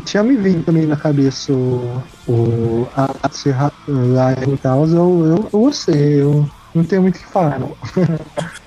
tinha 0.06 0.24
me 0.24 0.36
vindo 0.38 0.64
também 0.64 0.86
na 0.86 0.96
cabeça 0.96 1.52
o, 1.52 2.02
o 2.28 2.88
a, 2.96 3.06
a 3.06 3.72
Live 3.88 4.54
e 4.54 4.58
tal. 4.58 4.88
Eu, 4.88 5.26
eu, 5.26 5.50
eu 5.52 5.60
gostei, 5.60 6.22
eu 6.22 6.50
não 6.74 6.84
tenho 6.84 7.02
muito 7.02 7.18
o 7.18 7.20
que 7.20 7.26
falar, 7.26 7.60
não. 7.60 7.76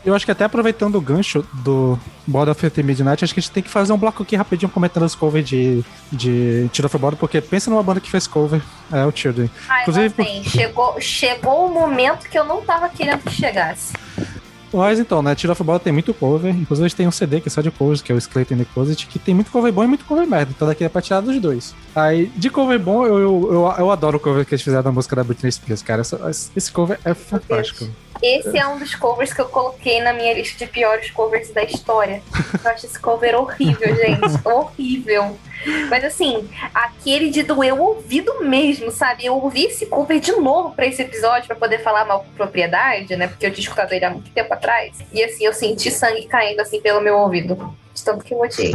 Eu 0.05 0.15
acho 0.15 0.25
que 0.25 0.31
até 0.31 0.45
aproveitando 0.45 0.95
o 0.95 1.01
gancho 1.01 1.45
do 1.53 1.99
Border 2.27 2.53
of 2.53 2.71
the 2.71 2.83
Midnight, 2.83 3.25
acho 3.25 3.35
que 3.35 3.41
a 3.41 3.43
gente 3.43 3.51
tem 3.51 3.63
que 3.63 3.69
fazer 3.69 3.93
um 3.93 3.99
bloco 3.99 4.23
aqui 4.23 4.37
rapidinho 4.37 4.71
comentando 4.71 5.03
os 5.05 5.17
covers 5.17 5.49
de, 5.49 5.85
de 6.13 6.69
Tiro 6.73 6.87
of 6.87 6.97
Border, 6.97 7.19
porque 7.19 7.41
pensa 7.41 7.69
numa 7.71 7.83
banda 7.83 8.01
que 8.01 8.09
fez 8.09 8.27
cover, 8.27 8.63
é 8.93 9.05
o 9.05 9.11
Children. 9.11 9.51
Ai, 9.69 9.83
Inclusive, 9.83 10.45
chegou, 10.45 11.01
chegou 11.01 11.67
o 11.67 11.75
momento 11.75 12.29
que 12.29 12.39
eu 12.39 12.45
não 12.45 12.63
tava 12.63 12.89
querendo 12.89 13.23
que 13.23 13.33
chegasse. 13.33 13.95
Mas 14.77 14.98
então, 14.98 15.23
né, 15.23 15.35
of 15.51 15.62
Border 15.65 15.82
tem 15.82 15.93
muito 15.93 16.12
cover, 16.12 16.55
inclusive 16.55 16.86
gente 16.89 16.97
tem 16.97 17.07
um 17.09 17.11
CD 17.11 17.40
que 17.40 17.48
é 17.48 17.51
só 17.51 17.61
de 17.61 17.70
covers, 17.70 18.03
que 18.03 18.12
é 18.12 18.15
o 18.15 18.19
Skeleton 18.20 18.55
in 18.55 18.59
the 18.59 18.66
Closet, 18.74 19.07
que 19.07 19.19
tem 19.19 19.35
muito 19.35 19.51
cover 19.51 19.73
bom 19.73 19.85
e 19.85 19.86
muito 19.86 20.05
cover 20.05 20.27
merda, 20.27 20.53
então 20.55 20.69
daqui 20.69 20.85
é 20.85 20.89
pra 20.89 21.01
tirar 21.03 21.20
dos 21.20 21.40
dois. 21.40 21.74
Aí, 21.94 22.31
de 22.36 22.51
cover 22.51 22.78
bom, 22.78 23.05
eu, 23.07 23.19
eu, 23.19 23.48
eu, 23.53 23.74
eu 23.78 23.90
adoro 23.90 24.19
o 24.19 24.20
cover 24.20 24.44
que 24.44 24.55
eles 24.55 24.62
fizeram 24.62 24.82
da 24.82 24.93
música 24.93 25.16
da 25.16 25.24
Britney 25.24 25.51
Spears, 25.51 25.82
cara, 25.82 26.03
Essa- 26.03 26.51
esse 26.57 26.70
cover 26.73 26.98
é 27.05 27.15
fantástico. 27.15 27.86
Esse 28.23 28.59
é 28.59 28.67
um 28.67 28.79
dos 28.79 28.95
covers 28.95 29.33
que 29.33 29.41
eu 29.41 29.47
coloquei 29.47 30.01
na 30.01 30.13
minha 30.13 30.33
lista 30.35 30.65
de 30.65 30.71
piores 30.71 31.11
covers 31.11 31.51
da 31.51 31.63
história. 31.63 32.23
Eu 32.65 32.71
acho 32.71 32.87
esse 32.87 32.99
cover 32.99 33.35
horrível, 33.35 33.95
gente. 33.95 34.21
horrível. 34.45 35.37
Mas 35.89 36.05
assim, 36.05 36.49
aquele 36.75 37.31
de 37.31 37.43
doer 37.43 37.75
o 37.75 37.83
ouvido 37.83 38.45
mesmo, 38.45 38.91
sabe? 38.91 39.27
Eu 39.27 39.35
ouvi 39.35 39.65
esse 39.65 39.87
cover 39.87 40.21
de 40.21 40.33
novo 40.33 40.75
pra 40.75 40.87
esse 40.87 41.03
episódio 41.03 41.47
pra 41.47 41.57
poder 41.57 41.83
falar 41.83 42.05
mal 42.05 42.21
com 42.21 42.31
propriedade, 42.33 43.17
né? 43.17 43.27
Porque 43.27 43.47
eu 43.47 43.51
tinha 43.51 43.63
escutado 43.63 43.93
ele 43.93 44.05
há 44.05 44.11
muito 44.11 44.31
tempo 44.31 44.53
atrás. 44.53 44.97
E 45.13 45.23
assim, 45.23 45.45
eu 45.45 45.53
senti 45.53 45.91
sangue 45.91 46.27
caindo 46.27 46.61
assim 46.61 46.81
pelo 46.81 47.01
meu 47.01 47.17
ouvido. 47.19 47.75
De 47.93 48.05
tanto 48.05 48.25
que 48.25 48.35
eu 48.35 48.41
odiei. 48.41 48.75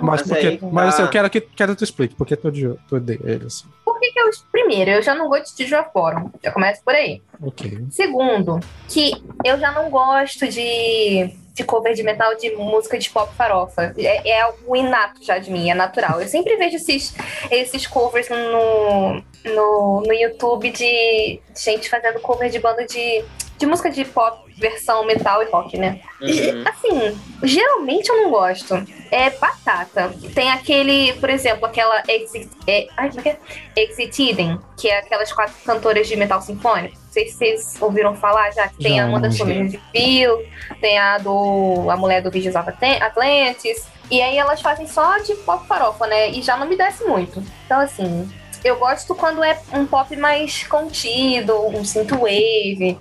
Mas, 0.00 0.20
Mas 0.20 0.22
porque, 0.22 0.46
aí, 0.46 0.58
mas 0.62 0.88
assim, 0.90 1.02
eu 1.02 1.08
quero 1.08 1.28
que, 1.28 1.40
quero 1.40 1.72
que 1.72 1.78
tu 1.78 1.84
explique, 1.84 2.14
porque 2.14 2.36
tu 2.36 2.52
tu 2.86 2.96
odeia 2.96 3.18
ele, 3.24 3.46
assim. 3.46 3.66
Por 3.98 4.00
que, 4.00 4.12
que 4.12 4.20
eu. 4.20 4.30
Primeiro, 4.52 4.92
eu 4.92 5.02
já 5.02 5.14
não 5.14 5.28
gosto 5.28 5.56
de 5.56 5.66
Bottom. 5.68 6.30
Já 6.42 6.52
começa 6.52 6.80
por 6.84 6.94
aí. 6.94 7.20
Ok. 7.42 7.86
Segundo, 7.90 8.60
que 8.88 9.12
eu 9.44 9.58
já 9.58 9.72
não 9.72 9.90
gosto 9.90 10.46
de, 10.46 11.34
de 11.52 11.64
cover 11.64 11.94
de 11.94 12.04
metal 12.04 12.36
de 12.36 12.54
música 12.54 12.96
de 12.96 13.10
pop 13.10 13.34
farofa. 13.34 13.92
É, 13.98 14.30
é 14.30 14.40
algo 14.40 14.76
inato 14.76 15.24
já 15.24 15.38
de 15.38 15.50
mim, 15.50 15.68
é 15.68 15.74
natural. 15.74 16.20
Eu 16.20 16.28
sempre 16.28 16.56
vejo 16.56 16.76
esses, 16.76 17.12
esses 17.50 17.86
covers 17.88 18.28
no, 18.28 19.22
no, 19.52 20.00
no 20.02 20.12
YouTube 20.12 20.70
de 20.70 21.40
gente 21.56 21.90
fazendo 21.90 22.20
cover 22.20 22.48
de 22.50 22.60
banda 22.60 22.86
de, 22.86 23.24
de 23.58 23.66
música 23.66 23.90
de 23.90 24.04
pop, 24.04 24.38
versão 24.56 25.04
metal 25.04 25.42
e 25.42 25.46
rock, 25.50 25.76
né? 25.76 26.00
E, 26.20 26.50
Uhum. 26.50 26.64
assim, 26.66 27.20
geralmente 27.42 28.08
eu 28.08 28.16
não 28.22 28.30
gosto. 28.30 28.74
É 29.10 29.30
batata. 29.30 30.12
Tem 30.34 30.50
aquele, 30.50 31.12
por 31.14 31.28
exemplo, 31.30 31.66
aquela 31.66 32.02
Exit, 32.08 32.48
é, 32.66 32.86
ai, 32.96 33.08
como 33.08 33.20
é 33.20 33.22
que 33.22 33.28
é? 33.30 33.38
Exitiden, 33.82 34.58
que 34.76 34.88
é 34.88 34.98
aquelas 34.98 35.32
quatro 35.32 35.54
cantoras 35.64 36.06
de 36.06 36.14
metal 36.16 36.40
sinfônico. 36.42 36.94
Não 36.94 37.12
sei 37.12 37.26
se 37.28 37.36
vocês 37.38 37.76
ouviram 37.80 38.14
falar 38.14 38.50
já, 38.52 38.68
que 38.68 38.76
tem 38.78 38.96
Já, 38.96 39.02
a 39.02 39.06
Amanda 39.06 39.30
já. 39.30 39.38
Somerville, 39.38 40.48
tem 40.80 40.98
a 40.98 41.18
do 41.18 41.88
a 41.90 41.96
mulher 41.96 42.22
do 42.22 42.30
Visions 42.30 42.54
Atlantis. 42.56 43.86
E 44.10 44.20
aí 44.22 44.36
elas 44.38 44.60
fazem 44.60 44.86
só 44.86 45.18
de 45.18 45.34
pop 45.36 45.66
farofa, 45.66 46.06
né? 46.06 46.30
E 46.30 46.42
já 46.42 46.56
não 46.56 46.66
me 46.66 46.76
desce 46.76 47.04
muito. 47.04 47.42
Então, 47.66 47.80
assim, 47.80 48.28
eu 48.64 48.76
gosto 48.76 49.14
quando 49.14 49.42
é 49.44 49.58
um 49.72 49.86
pop 49.86 50.14
mais 50.16 50.62
contido, 50.64 51.54
um 51.68 51.84
synthwave. 51.84 52.98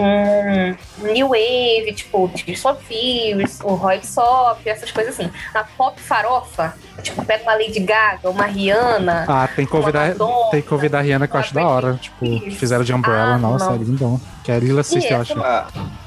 Um 0.00 0.74
New 1.12 1.28
Wave, 1.28 1.92
tipo 1.94 2.28
Tears 2.28 2.60
for 2.60 2.76
Fears, 2.76 3.60
o 3.62 3.74
Roy 3.74 4.00
Sop, 4.02 4.60
essas 4.66 4.90
coisas 4.90 5.18
assim. 5.18 5.30
A 5.54 5.64
pop 5.64 6.00
farofa, 6.00 6.74
tipo, 7.02 7.24
pega 7.24 7.42
uma 7.44 7.54
Lady 7.54 7.80
Gaga, 7.80 8.30
uma 8.30 8.44
Rihanna. 8.46 9.24
Ah, 9.28 9.48
tem 9.54 9.66
cover, 9.66 9.92
da, 9.92 10.06
Madonna, 10.08 10.50
tem 10.50 10.62
cover 10.62 10.90
da 10.90 11.00
Rihanna 11.00 11.26
que 11.28 11.34
eu 11.36 11.40
acho 11.40 11.54
da 11.54 11.66
hora. 11.66 11.94
Tipo, 11.94 12.18
que 12.40 12.50
fizeram 12.50 12.84
de 12.84 12.92
Umbrella, 12.92 13.34
Ah, 13.34 13.38
nossa, 13.38 13.66
não. 13.66 13.74
é 13.74 13.78
lindão. 13.78 14.20
Que 14.44 14.52
é 14.52 14.58
Lila 14.58 14.82
Sister, 14.82 15.12
eu 15.12 15.20
acho. 15.20 15.34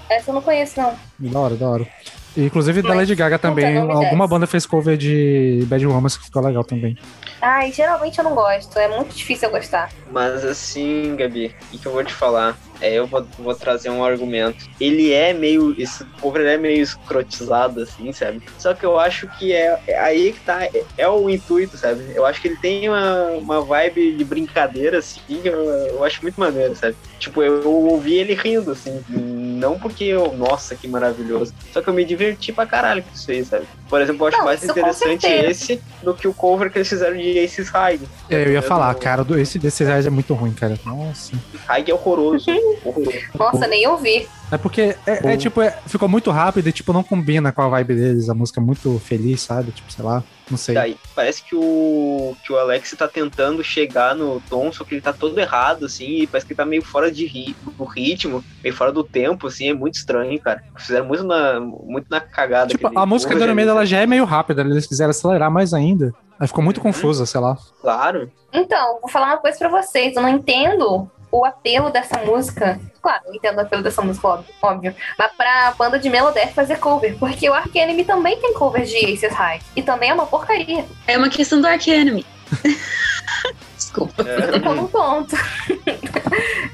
Essa 0.09 0.29
eu 0.31 0.33
não 0.33 0.41
conheço, 0.41 0.79
não. 0.79 0.93
Da 1.31 1.39
hora, 1.39 1.55
da 1.55 1.67
hora. 1.69 1.87
E, 2.35 2.45
inclusive 2.45 2.81
da 2.81 2.89
Mas 2.89 2.97
Lady 2.99 3.15
Gaga 3.15 3.37
também. 3.37 3.77
Alguma 3.77 4.27
banda 4.27 4.47
fez 4.47 4.65
cover 4.65 4.95
de 4.97 5.65
Bad 5.67 5.85
Romance 5.85 6.17
que 6.17 6.25
ficou 6.25 6.41
legal 6.41 6.63
também. 6.63 6.97
Ai, 7.41 7.71
geralmente 7.71 8.17
eu 8.19 8.23
não 8.23 8.35
gosto, 8.35 8.77
é 8.77 8.87
muito 8.87 9.15
difícil 9.15 9.47
eu 9.49 9.53
gostar. 9.53 9.89
mas 10.11 10.45
assim, 10.45 11.15
Gabi, 11.15 11.55
o 11.73 11.79
que 11.79 11.85
eu 11.87 11.91
vou 11.91 12.03
te 12.03 12.13
falar? 12.13 12.57
É, 12.81 12.95
eu 12.95 13.05
vou, 13.05 13.25
vou 13.37 13.53
trazer 13.53 13.89
um 13.91 14.03
argumento. 14.03 14.65
Ele 14.79 15.13
é 15.13 15.33
meio. 15.33 15.75
Esse 15.79 16.03
cover 16.19 16.45
é 16.47 16.57
meio 16.57 16.81
escrotizado, 16.81 17.81
assim, 17.81 18.11
sabe? 18.11 18.41
Só 18.57 18.73
que 18.73 18.83
eu 18.83 18.99
acho 18.99 19.27
que 19.37 19.53
é, 19.53 19.79
é 19.87 19.99
aí 19.99 20.33
que 20.33 20.39
tá. 20.39 20.65
É, 20.65 20.83
é 20.97 21.07
o 21.07 21.29
intuito, 21.29 21.77
sabe? 21.77 22.11
Eu 22.15 22.25
acho 22.25 22.41
que 22.41 22.47
ele 22.47 22.57
tem 22.57 22.89
uma, 22.89 23.27
uma 23.33 23.61
vibe 23.61 24.13
de 24.13 24.23
brincadeira, 24.25 24.97
assim, 24.97 25.21
eu, 25.43 25.69
eu 25.69 26.03
acho 26.03 26.23
muito 26.23 26.39
maneiro, 26.39 26.75
sabe? 26.75 26.97
Tipo, 27.19 27.43
eu 27.43 27.69
ouvi 27.69 28.15
ele 28.15 28.33
rindo, 28.33 28.71
assim. 28.71 29.03
Não 29.09 29.77
porque 29.77 30.05
eu, 30.05 30.33
nossa, 30.33 30.75
que 30.75 30.87
maravilhoso. 30.87 31.53
Só 31.71 31.81
que 31.81 31.87
eu 31.87 31.93
me 31.93 32.03
diverti 32.03 32.51
pra 32.51 32.65
caralho 32.65 33.03
com 33.03 33.13
isso 33.13 33.29
aí, 33.29 33.45
sabe? 33.45 33.67
Por 33.91 34.01
exemplo, 34.01 34.23
eu 34.23 34.27
acho 34.29 34.37
Não, 34.37 34.45
mais 34.45 34.63
interessante 34.63 35.27
esse 35.27 35.81
do 36.01 36.13
que 36.13 36.25
o 36.25 36.33
cover 36.33 36.71
que 36.71 36.77
eles 36.77 36.87
fizeram 36.87 37.17
de 37.17 37.37
Aces 37.37 37.67
High. 37.67 37.99
É, 38.29 38.45
eu 38.45 38.53
ia 38.53 38.61
falar, 38.61 38.95
cara, 38.95 39.21
do- 39.21 39.37
esse 39.37 39.59
desse 39.59 39.83
é 39.83 40.09
muito 40.09 40.33
ruim, 40.33 40.53
cara. 40.53 40.79
Nossa. 40.85 41.33
High 41.67 41.83
é 41.89 41.93
horroroso. 41.93 42.45
horroroso. 42.85 43.17
Nossa, 43.37 43.67
nem 43.67 43.85
ouvi. 43.85 44.29
É 44.49 44.57
porque 44.57 44.95
é, 45.05 45.33
é, 45.33 45.37
tipo, 45.37 45.61
é- 45.61 45.77
ficou 45.87 46.07
muito 46.07 46.31
rápido 46.31 46.67
e 46.67 46.71
tipo, 46.71 46.93
não 46.93 47.03
combina 47.03 47.51
com 47.51 47.61
a 47.61 47.67
vibe 47.67 47.95
deles. 47.95 48.29
A 48.29 48.33
música 48.33 48.61
é 48.61 48.63
muito 48.63 48.97
feliz, 48.99 49.41
sabe? 49.41 49.71
Tipo, 49.71 49.91
sei 49.91 50.03
lá, 50.03 50.23
não 50.49 50.57
sei. 50.57 50.75
Daí, 50.75 50.97
parece 51.15 51.41
que 51.41 51.55
o, 51.55 52.35
que 52.45 52.51
o 52.51 52.57
Alex 52.57 52.93
tá 52.97 53.07
tentando 53.07 53.63
chegar 53.63 54.13
no 54.13 54.41
tom, 54.49 54.71
só 54.73 54.83
que 54.83 54.93
ele 54.95 55.01
tá 55.01 55.13
todo 55.13 55.39
errado, 55.39 55.85
assim, 55.85 56.21
e 56.21 56.27
parece 56.27 56.45
que 56.45 56.51
ele 56.51 56.57
tá 56.57 56.65
meio 56.65 56.83
fora 56.83 57.09
de 57.09 57.25
ri, 57.25 57.55
do 57.77 57.85
ritmo, 57.85 58.43
meio 58.61 58.75
fora 58.75 58.91
do 58.91 59.05
tempo, 59.05 59.47
assim, 59.47 59.69
é 59.69 59.73
muito 59.73 59.95
estranho, 59.95 60.37
cara. 60.41 60.61
Fizeram 60.77 61.05
muito 61.05 61.23
na, 61.23 61.59
muito 61.61 62.07
na 62.09 62.19
cagada. 62.19 62.67
Tipo, 62.67 62.91
a 62.93 63.05
música 63.05 63.33
do 63.33 63.41
Iron 63.41 63.55
Maiden. 63.55 63.73
Ela 63.81 63.85
já 63.85 63.99
é 63.99 64.05
meio 64.05 64.25
rápida, 64.25 64.61
eles 64.61 64.85
quiseram 64.85 65.09
acelerar 65.09 65.49
mais 65.49 65.73
ainda. 65.73 66.13
Aí 66.39 66.47
ficou 66.47 66.63
muito 66.63 66.79
confusa, 66.79 67.25
sei 67.25 67.39
lá. 67.41 67.57
Claro. 67.81 68.31
Então, 68.53 68.99
vou 69.01 69.09
falar 69.09 69.27
uma 69.27 69.37
coisa 69.37 69.57
pra 69.57 69.69
vocês. 69.69 70.15
Eu 70.15 70.21
não 70.21 70.29
entendo 70.29 71.09
o 71.31 71.45
apelo 71.45 71.89
dessa 71.89 72.19
música. 72.19 72.79
Claro, 73.01 73.23
eu 73.27 73.33
entendo 73.35 73.57
o 73.57 73.61
apelo 73.61 73.81
dessa 73.81 74.01
música, 74.01 74.27
óbvio. 74.27 74.53
óbvio. 74.61 74.95
Mas 75.17 75.31
pra 75.35 75.73
banda 75.77 75.97
de 75.97 76.09
Melodeath 76.09 76.53
fazer 76.53 76.77
cover. 76.77 77.15
Porque 77.17 77.49
o 77.49 77.53
Ark 77.53 77.75
Enemy 77.75 78.03
também 78.05 78.39
tem 78.39 78.53
covers 78.53 78.89
de 78.89 78.97
Aces 78.97 79.33
High. 79.33 79.61
E 79.75 79.81
também 79.81 80.09
é 80.09 80.13
uma 80.13 80.25
porcaria. 80.25 80.85
É 81.07 81.17
uma 81.17 81.29
questão 81.29 81.59
do 81.59 81.67
Ark 81.67 81.87
Enemy. 81.89 82.25
Desculpa. 83.77 84.23
É, 84.23 84.57
Então, 84.57 84.73
um 84.73 84.87
ponto. 84.87 85.35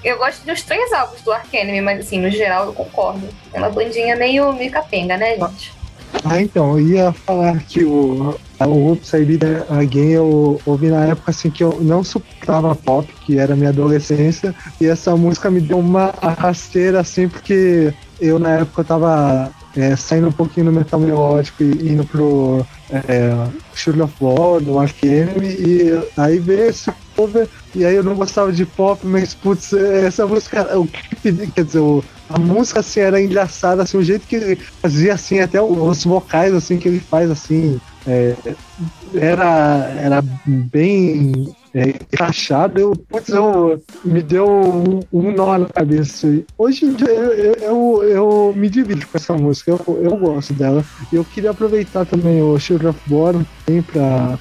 eu 0.04 0.18
gosto 0.18 0.46
dos 0.46 0.62
três 0.62 0.92
álbuns 0.94 1.22
do 1.22 1.32
Ark 1.32 1.56
Enemy, 1.56 1.82
mas 1.82 2.00
assim, 2.00 2.20
no 2.20 2.30
geral 2.30 2.66
eu 2.66 2.74
concordo. 2.74 3.28
É 3.54 3.60
uma 3.60 3.70
bandinha 3.70 4.16
meio, 4.16 4.52
meio 4.54 4.72
capenga, 4.72 5.16
né, 5.18 5.38
gente? 5.38 5.77
Ah, 6.24 6.42
então, 6.42 6.78
eu 6.80 6.88
ia 6.88 7.14
falar 7.14 7.64
que 7.64 7.84
o, 7.86 8.36
o 8.66 8.66
Oops, 8.66 9.14
I 9.14 9.26
Did 9.26 9.44
Again 9.70 10.12
eu 10.12 10.62
ouvi 10.66 10.90
na 10.90 11.06
época 11.06 11.32
assim 11.32 11.50
que 11.50 11.64
eu 11.64 11.80
não 11.82 12.04
suportava 12.04 12.76
pop, 12.76 13.14
que 13.26 13.38
era 13.38 13.56
minha 13.56 13.70
adolescência, 13.70 14.54
e 14.82 14.86
essa 14.86 15.16
música 15.16 15.50
me 15.50 15.62
deu 15.62 15.80
uma 15.80 16.14
rasteira 16.22 17.00
assim, 17.00 17.30
porque 17.30 17.94
eu 18.20 18.40
na 18.40 18.60
época 18.60 18.82
eu 18.82 18.86
tava 18.86 19.52
é, 19.78 19.96
saindo 19.96 20.28
um 20.28 20.32
pouquinho 20.32 20.66
do 20.66 20.72
metal 20.72 21.00
melódico 21.00 21.64
e 21.64 21.90
indo 21.92 22.04
pro 22.04 22.66
é, 22.90 23.48
Shield 23.76 24.02
of 24.02 24.14
War, 24.20 24.60
do 24.60 24.80
Ark 24.80 25.06
Enemy, 25.06 25.48
e 25.48 26.04
aí 26.18 26.40
veio 26.40 26.70
esse 26.70 26.92
cover, 27.16 27.48
e 27.76 27.86
aí 27.86 27.96
eu 27.96 28.04
não 28.04 28.16
gostava 28.16 28.52
de 28.52 28.66
pop, 28.66 29.06
mas 29.06 29.36
putz, 29.36 29.74
essa 29.74 30.26
música, 30.26 30.78
o 30.78 30.88
clipe, 30.88 31.52
quer 31.52 31.64
dizer, 31.64 31.80
o, 31.80 32.04
a 32.28 32.40
música 32.40 32.80
assim 32.80 33.02
era 33.02 33.22
engraçada, 33.22 33.84
assim, 33.84 33.98
o 33.98 34.04
jeito 34.04 34.26
que 34.26 34.36
ele 34.36 34.56
fazia 34.82 35.14
assim, 35.14 35.40
até 35.40 35.62
os 35.62 36.04
vocais 36.04 36.54
assim 36.56 36.78
que 36.78 36.88
ele 36.88 37.00
faz 37.00 37.30
assim, 37.30 37.80
é, 38.08 38.36
era, 39.16 39.92
era 40.00 40.24
bem 40.46 41.54
é, 41.74 41.90
encaixado, 41.90 42.80
eu, 42.80 42.96
putz, 42.96 43.30
eu, 43.30 43.84
me 44.04 44.22
deu 44.22 44.48
um, 44.50 45.00
um 45.12 45.32
nó 45.32 45.58
na 45.58 45.68
cabeça. 45.68 46.28
Hoje 46.58 46.86
em 46.86 46.94
dia 46.94 47.10
eu, 47.10 47.54
eu, 47.56 48.04
eu, 48.04 48.54
me 48.56 48.70
divido 48.70 49.06
com 49.06 49.18
essa 49.18 49.34
música, 49.34 49.72
eu, 49.72 50.02
eu 50.02 50.18
gosto 50.18 50.54
dela. 50.54 50.84
Eu 51.12 51.26
queria 51.26 51.52
aproveitar 51.52 52.06
também 52.06 52.42
o 52.42 52.58
Shield 52.58 52.88
of 52.88 53.00
Bottom 53.08 53.46
também 53.66 53.82
pra, 53.82 54.40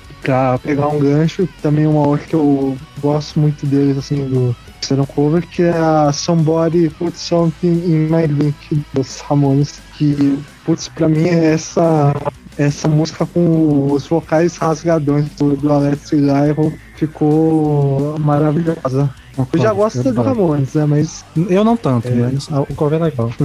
pegar 0.62 0.88
um 0.88 0.98
gancho, 0.98 1.48
também 1.60 1.86
uma 1.86 2.06
outra 2.06 2.26
que 2.26 2.34
eu 2.34 2.76
gosto 3.00 3.38
muito 3.40 3.66
deles, 3.66 3.98
assim, 3.98 4.28
do 4.28 4.56
fizeram 4.80 5.06
cover, 5.06 5.44
que 5.46 5.62
é 5.62 5.76
a 5.76 6.12
Somebody 6.12 6.90
Put 6.90 7.18
Something 7.18 7.66
in 7.66 8.08
My 8.08 8.26
Drink 8.28 8.84
dos 8.94 9.20
Ramones, 9.20 9.80
que, 9.96 10.38
putz, 10.64 10.88
pra 10.88 11.08
mim 11.08 11.26
é 11.26 11.52
essa 11.54 12.14
essa 12.58 12.88
música 12.88 13.26
com 13.26 13.92
os 13.92 14.06
vocais 14.06 14.56
rasgadões 14.56 15.28
do, 15.30 15.56
do 15.56 15.72
Alex 15.72 16.12
Lyro 16.12 16.72
ficou 16.96 18.18
maravilhosa. 18.18 19.10
Eu 19.52 19.60
já 19.60 19.72
gosto 19.72 20.02
do 20.02 20.22
Ramones, 20.22 20.74
né? 20.74 20.86
Mas 20.86 21.24
Eu 21.48 21.62
não 21.62 21.76
tanto, 21.76 22.08
mas 22.10 22.48
o 22.48 22.74
cover 22.74 23.00
é 23.00 23.04
legal. 23.04 23.30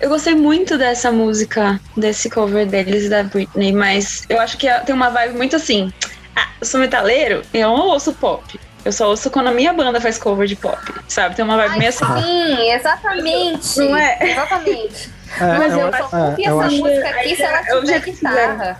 Eu 0.00 0.10
gostei 0.10 0.34
muito 0.34 0.76
dessa 0.76 1.10
música, 1.10 1.80
desse 1.96 2.28
cover 2.28 2.66
deles 2.66 3.08
da 3.08 3.22
Britney, 3.22 3.72
mas 3.72 4.24
eu 4.28 4.38
acho 4.38 4.58
que 4.58 4.68
tem 4.84 4.94
uma 4.94 5.08
vibe 5.08 5.34
muito 5.34 5.56
assim. 5.56 5.90
Ah, 6.36 6.48
eu 6.60 6.66
sou 6.66 6.78
metaleiro, 6.78 7.42
eu 7.54 7.68
não 7.68 7.86
ouço 7.86 8.12
pop. 8.12 8.60
Eu 8.84 8.92
só 8.92 9.08
ouço 9.08 9.30
quando 9.30 9.46
a 9.46 9.52
minha 9.52 9.72
banda 9.72 9.98
faz 10.00 10.18
cover 10.18 10.46
de 10.46 10.56
pop, 10.56 10.76
sabe? 11.08 11.34
Tem 11.34 11.44
uma 11.44 11.56
vibe 11.56 11.78
meio 11.78 11.88
assim. 11.88 12.04
Sim, 12.04 12.70
exatamente. 12.70 13.78
Não 13.78 13.96
é? 13.96 14.18
Exatamente. 14.20 15.13
É, 15.40 15.58
Mas 15.58 15.72
eu, 15.72 15.80
eu, 15.80 15.92
só 15.92 16.16
é, 16.18 16.30
ouvi 16.30 16.44
eu 16.44 16.62
essa 16.62 16.76
música 16.76 17.08
aqui 17.08 17.36
se 17.36 17.42
ela 17.42 17.58
É 17.58 17.80
tiver 17.80 18.00
guitarra. 18.00 18.78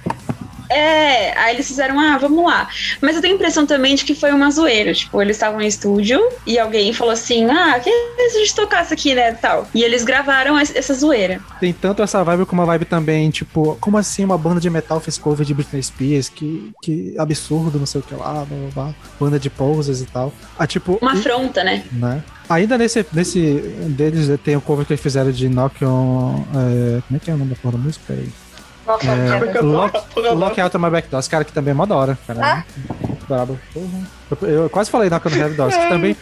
É, 0.75 1.39
aí 1.39 1.55
eles 1.55 1.67
fizeram, 1.67 1.99
ah, 2.01 2.19
vamos 2.19 2.45
lá. 2.45 2.69
Mas 3.01 3.15
eu 3.17 3.23
tenho 3.23 3.35
a 3.35 3.37
impressão 3.37 3.65
também 3.65 3.95
de 3.95 4.05
que 4.05 4.15
foi 4.15 4.33
uma 4.33 4.51
zoeira. 4.51 4.93
Tipo, 4.93 5.23
eles 5.23 5.37
estavam 5.37 5.61
em 5.61 5.67
estúdio 5.67 6.21
e 6.47 6.59
alguém 6.59 6.93
falou 6.93 7.13
assim: 7.13 7.47
ah, 7.47 7.79
que 7.79 7.91
se 7.91 8.37
a 8.37 8.41
gente 8.41 8.55
tocasse 8.55 8.93
aqui, 8.93 9.15
né? 9.15 9.33
Tal. 9.33 9.69
E 9.75 9.83
eles 9.83 10.05
gravaram 10.05 10.59
es- 10.61 10.75
essa 10.75 10.95
zoeira. 10.95 11.41
Tem 11.61 11.73
tanto 11.73 12.03
essa 12.03 12.23
vibe 12.25 12.47
como 12.47 12.61
uma 12.63 12.67
vibe 12.67 12.85
também, 12.87 13.31
tipo, 13.31 13.77
como 13.81 13.97
assim 13.99 14.25
uma 14.25 14.37
banda 14.39 14.61
de 14.61 14.69
metal 14.69 14.99
fez 15.01 15.17
cover 15.19 15.47
de 15.47 15.55
Britney 15.55 15.83
Spears? 15.83 16.29
Que, 16.29 16.73
que 16.83 17.15
absurdo, 17.19 17.79
não 17.79 17.87
sei 17.87 18.01
o 18.01 18.05
que 18.05 18.15
lá, 18.15 18.45
blá, 18.45 18.45
blá, 18.47 18.69
blá. 18.75 18.95
banda 19.21 19.39
de 19.39 19.49
poses 19.51 20.01
e 20.01 20.07
tal. 20.07 20.33
Ah, 20.59 20.67
tipo, 20.67 20.99
Uma 21.01 21.15
e- 21.15 21.19
afronta, 21.19 21.63
né? 21.63 21.85
né? 21.93 22.23
Ainda 22.49 22.77
nesse, 22.77 23.05
nesse 23.13 23.41
deles 23.89 24.29
tem 24.43 24.55
o 24.57 24.61
cover 24.61 24.85
que 24.85 24.93
eles 24.93 25.01
fizeram 25.03 25.31
de 25.31 25.49
Knock 25.49 25.83
on. 25.85 26.45
é, 26.55 27.01
como 27.07 27.17
é 27.17 27.19
que 27.19 27.31
é 27.31 27.35
o 27.35 27.39
nome 27.39 27.51
da 27.51 27.57
porra 27.57 27.79
da 27.79 27.85
música 27.85 28.13
aí? 28.13 28.29
Nossa, 28.87 29.07
É. 29.07 29.61
Lock, 29.61 29.99
Lock 30.35 30.61
Out 30.61 30.79
My 30.79 30.91
Back 30.91 31.09
Doors, 31.09 31.29
cara, 31.29 31.45
que 31.45 31.53
também 31.53 31.71
é 31.73 31.75
mó 31.75 31.87
da 31.87 31.97
hora, 31.97 32.19
cara. 32.27 32.41
Ah. 32.43 32.65
Muito 33.09 33.27
brabo. 33.27 33.59
Eu, 33.75 34.49
eu 34.49 34.71
quase 34.71 34.91
falei 34.91 35.09
Knock 35.09 35.27
on 35.27 35.31
the 35.31 35.37
Head 35.37 35.55
Doors, 35.55 35.75
que 35.77 35.89
também. 35.89 36.17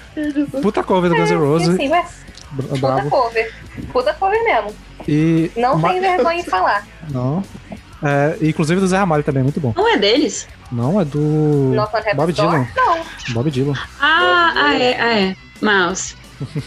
Puta 0.62 0.82
cover 0.82 1.10
do 1.10 1.16
Guns 1.16 1.30
N' 1.30 1.36
Roses. 1.38 1.68
assim, 1.70 1.88
ué, 1.88 2.04
bra- 2.52 2.96
puta 2.96 3.10
cover. 3.10 3.54
Puta 3.92 4.14
cover 4.14 4.44
mesmo. 4.44 4.74
E. 5.08 5.50
Não 5.56 5.76
ma- 5.76 5.88
tem 5.90 6.00
vergonha 6.02 6.40
em 6.40 6.44
falar. 6.44 6.86
Não. 7.10 7.42
É, 8.04 8.36
inclusive 8.42 8.80
do 8.80 8.86
Zé 8.88 8.96
Ramalho 8.98 9.22
também, 9.22 9.42
muito 9.42 9.60
bom. 9.60 9.72
Não 9.76 9.88
é 9.88 9.96
deles? 9.96 10.48
Não, 10.70 11.00
é 11.00 11.04
do. 11.04 11.72
Bob? 12.16 12.32
Dylan. 12.32 12.66
Não. 12.76 12.98
Bob 13.30 13.50
Dylan. 13.50 13.74
Ah, 14.00 14.52
ah, 14.56 14.74
é, 14.78 15.00
ah, 15.00 15.20
é. 15.20 15.36
Mouse. 15.60 16.16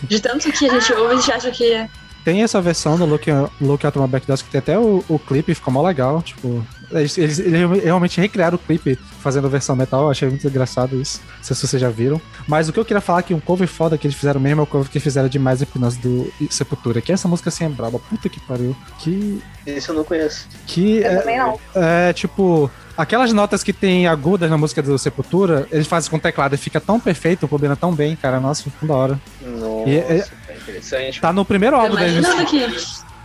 De 0.04 0.20
tanto 0.22 0.50
que 0.52 0.66
a 0.66 0.70
gente 0.80 0.94
ouve, 0.94 1.14
a 1.14 1.18
gente 1.18 1.32
acha 1.34 1.52
que 1.52 1.74
é. 1.74 1.90
Tem 2.26 2.41
essa 2.41 2.60
versão 2.60 2.97
do 2.97 3.06
Look, 3.06 3.27
Look 3.61 3.85
Out 3.85 3.99
My 3.99 4.19
que 4.19 4.49
tem 4.49 4.60
até 4.60 4.80
o, 4.80 5.03
o 5.07 5.19
clipe, 5.19 5.53
ficou 5.53 5.72
mó 5.72 5.84
legal. 5.84 6.23
Tipo, 6.23 6.65
eles, 6.91 7.15
eles, 7.19 7.38
eles 7.38 7.84
realmente 7.84 8.19
recriaram 8.19 8.56
o 8.56 8.60
clipe 8.60 8.97
fazendo 9.22 9.45
a 9.45 9.49
versão 9.49 9.76
metal. 9.76 10.06
Eu 10.06 10.10
achei 10.10 10.27
muito 10.27 10.47
engraçado 10.47 10.99
isso. 10.99 11.22
Não 11.38 11.43
sei 11.43 11.56
se 11.56 11.68
vocês 11.68 11.80
já 11.80 11.89
viram. 11.89 12.19
Mas 12.47 12.68
o 12.68 12.73
que 12.73 12.80
eu 12.80 12.85
queria 12.85 12.99
falar 12.99 13.19
é 13.19 13.22
que 13.22 13.34
um 13.35 13.39
cover 13.39 13.68
foda 13.68 13.95
que 13.95 14.07
eles 14.07 14.18
fizeram 14.18 14.41
mesmo 14.41 14.61
é 14.61 14.64
o 14.64 14.68
cover 14.68 14.89
que 14.89 14.99
fizeram 14.99 15.30
de 15.30 15.38
Mais 15.38 15.61
Empinança 15.61 15.99
do 15.99 16.31
Sepultura. 16.49 16.99
Que 16.99 17.11
essa 17.11 17.27
música 17.27 17.49
assim 17.49 17.65
é 17.65 17.69
braba. 17.69 17.99
Puta 17.99 18.27
que 18.27 18.39
pariu. 18.39 18.76
Que. 18.97 19.39
Esse 19.68 19.89
eu 19.89 19.95
não 19.95 20.03
conheço. 20.03 20.47
Que 20.65 20.97
Eu 20.97 21.06
é, 21.11 21.15
também 21.18 21.38
não. 21.38 21.60
é 21.76 22.11
tipo. 22.11 22.72
Aquelas 22.97 23.34
notas 23.34 23.61
que 23.61 23.73
tem 23.73 24.07
agudas 24.07 24.49
na 24.49 24.57
música 24.57 24.81
do 24.81 24.97
Sepultura, 24.97 25.68
eles 25.69 25.85
fazem 25.85 26.10
com 26.10 26.18
teclado 26.18 26.56
e 26.56 26.57
fica 26.57 26.80
tão 26.80 26.97
perfeito, 26.97 27.45
combina 27.45 27.76
tão 27.76 27.93
bem, 27.93 28.15
cara. 28.15 28.39
Nossa, 28.39 28.64
ficou 28.64 28.88
da 28.88 28.95
hora. 28.95 29.19
Nossa, 29.41 29.89
E 29.89 29.95
é- 29.97 30.26
é 30.45 30.45
interessante. 30.66 31.22
Tá 31.22 31.32
no 31.32 31.46
primeiro 31.46 31.76
álbum 31.76 31.96
aqui. 31.96 32.68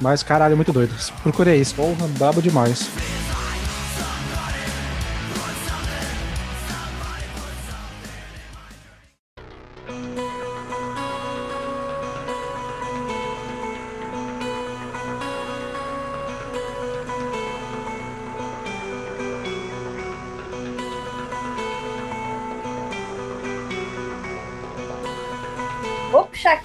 Mas 0.00 0.22
caralho, 0.22 0.52
é 0.52 0.56
muito 0.56 0.72
doido. 0.72 0.94
Procurei 1.22 1.60
isso. 1.60 1.74
Porra, 1.74 2.06
brabo 2.08 2.40
demais. 2.40 2.88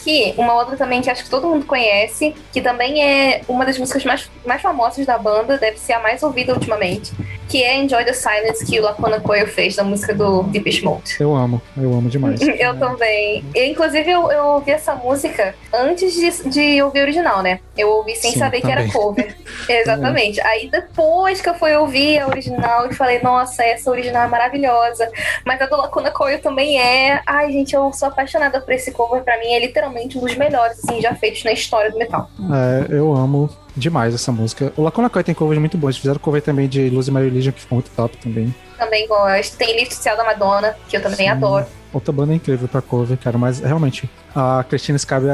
Aqui 0.06 0.36
uma 0.38 0.54
outra 0.54 0.78
também 0.78 1.02
que 1.02 1.10
acho 1.10 1.24
que 1.24 1.30
todo 1.30 1.48
mundo 1.48 1.66
conhece, 1.66 2.36
que 2.54 2.62
também 2.62 3.04
é 3.04 3.42
uma 3.48 3.66
das 3.66 3.78
músicas 3.78 4.06
mais, 4.06 4.30
mais 4.46 4.62
famosas 4.62 5.06
da 5.06 5.18
banda, 5.18 5.58
deve 5.58 5.80
ser 5.80 5.94
a 5.94 6.00
mais 6.00 6.22
ouvida 6.22 6.54
ultimamente, 6.54 7.12
que 7.48 7.64
é 7.64 7.78
Enjoy 7.78 8.04
the 8.04 8.14
Silence, 8.14 8.66
que 8.66 8.80
o 8.80 8.84
Lacuna 8.84 9.20
Coil 9.20 9.48
fez, 9.48 9.76
da 9.76 9.84
música 9.84 10.14
do 10.14 10.44
Deep 10.44 10.84
Mode. 10.84 11.16
Eu 11.20 11.36
amo, 11.36 11.62
eu 11.78 11.94
amo 11.94 12.10
demais. 12.10 12.40
Eu 12.66 12.78
também. 12.78 13.44
Eu, 13.54 13.66
inclusive, 13.66 14.10
eu, 14.10 14.32
eu 14.32 14.46
ouvi 14.46 14.72
essa 14.72 14.96
música 14.96 15.54
antes 15.74 16.14
de, 16.14 16.50
de 16.50 16.82
ouvir 16.82 17.00
a 17.00 17.04
original, 17.04 17.44
né? 17.44 17.60
Eu 17.78 17.90
ouvi 17.90 18.16
sem 18.16 18.32
Sim, 18.32 18.40
saber 18.40 18.62
que 18.62 18.72
era 18.72 18.88
cover. 18.92 19.36
Exatamente. 19.70 20.42
Aí 20.42 20.70
depois 20.70 21.42
que 21.42 21.50
eu 21.50 21.56
fui 21.56 21.76
ouvir 21.76 22.20
a 22.20 22.28
original, 22.28 22.86
eu 22.86 22.94
falei, 22.94 23.22
nossa, 23.22 23.64
essa 23.64 23.90
original 23.90 24.24
é 24.24 24.28
maravilhosa. 24.28 25.10
Mas 25.46 25.62
a 25.62 25.66
do 25.66 25.76
Lacuna 25.76 26.12
Coil 26.12 26.40
também 26.42 26.80
é. 26.80 27.22
Ai, 27.26 27.52
gente, 27.52 27.76
eu 27.76 27.92
sou 27.94 28.08
apaixonada 28.08 28.62
por 28.62 28.74
esse 28.74 28.92
cover. 28.92 29.24
Pra 29.24 29.38
mim, 29.40 29.48
é 29.48 29.60
literalmente 29.60 30.18
um 30.18 30.22
dos 30.22 30.36
melhores, 30.36 30.80
assim, 30.84 31.02
já 31.02 31.14
feitos 31.16 31.44
na 31.44 31.52
história 31.52 31.92
do 31.92 31.98
metal. 31.98 32.30
É, 32.40 32.96
eu 32.96 33.14
amo 33.14 33.50
demais 33.76 34.14
essa 34.14 34.32
música. 34.32 34.72
O 34.76 34.82
Lacuna 34.82 35.10
Coil 35.10 35.24
tem 35.24 35.36
covers 35.36 35.60
muito 35.60 35.78
bons. 35.78 35.90
Eles 35.90 35.98
fizeram 35.98 36.20
cover 36.20 36.42
também 36.42 36.68
de 36.68 36.90
Lose 36.90 37.12
My 37.12 37.22
Religion, 37.22 37.52
que 37.52 37.62
ficou 37.62 37.78
muito 37.78 37.92
top 37.92 38.18
também. 38.18 38.54
Também 38.78 39.08
gosto. 39.08 39.58
Tem 39.58 39.78
Lift 39.80 39.96
Cell 39.96 40.18
da 40.18 40.24
Madonna, 40.24 40.76
que 40.88 40.98
eu 40.98 41.02
também 41.02 41.18
Sim. 41.18 41.28
adoro. 41.30 41.66
Outra 41.96 42.12
banda 42.12 42.34
incrível 42.34 42.68
pra 42.68 42.82
cover, 42.82 43.18
cara. 43.18 43.38
Mas 43.38 43.62
realmente, 43.62 44.10
a 44.36 44.66
Christina 44.68 44.98
Scabi 44.98 45.28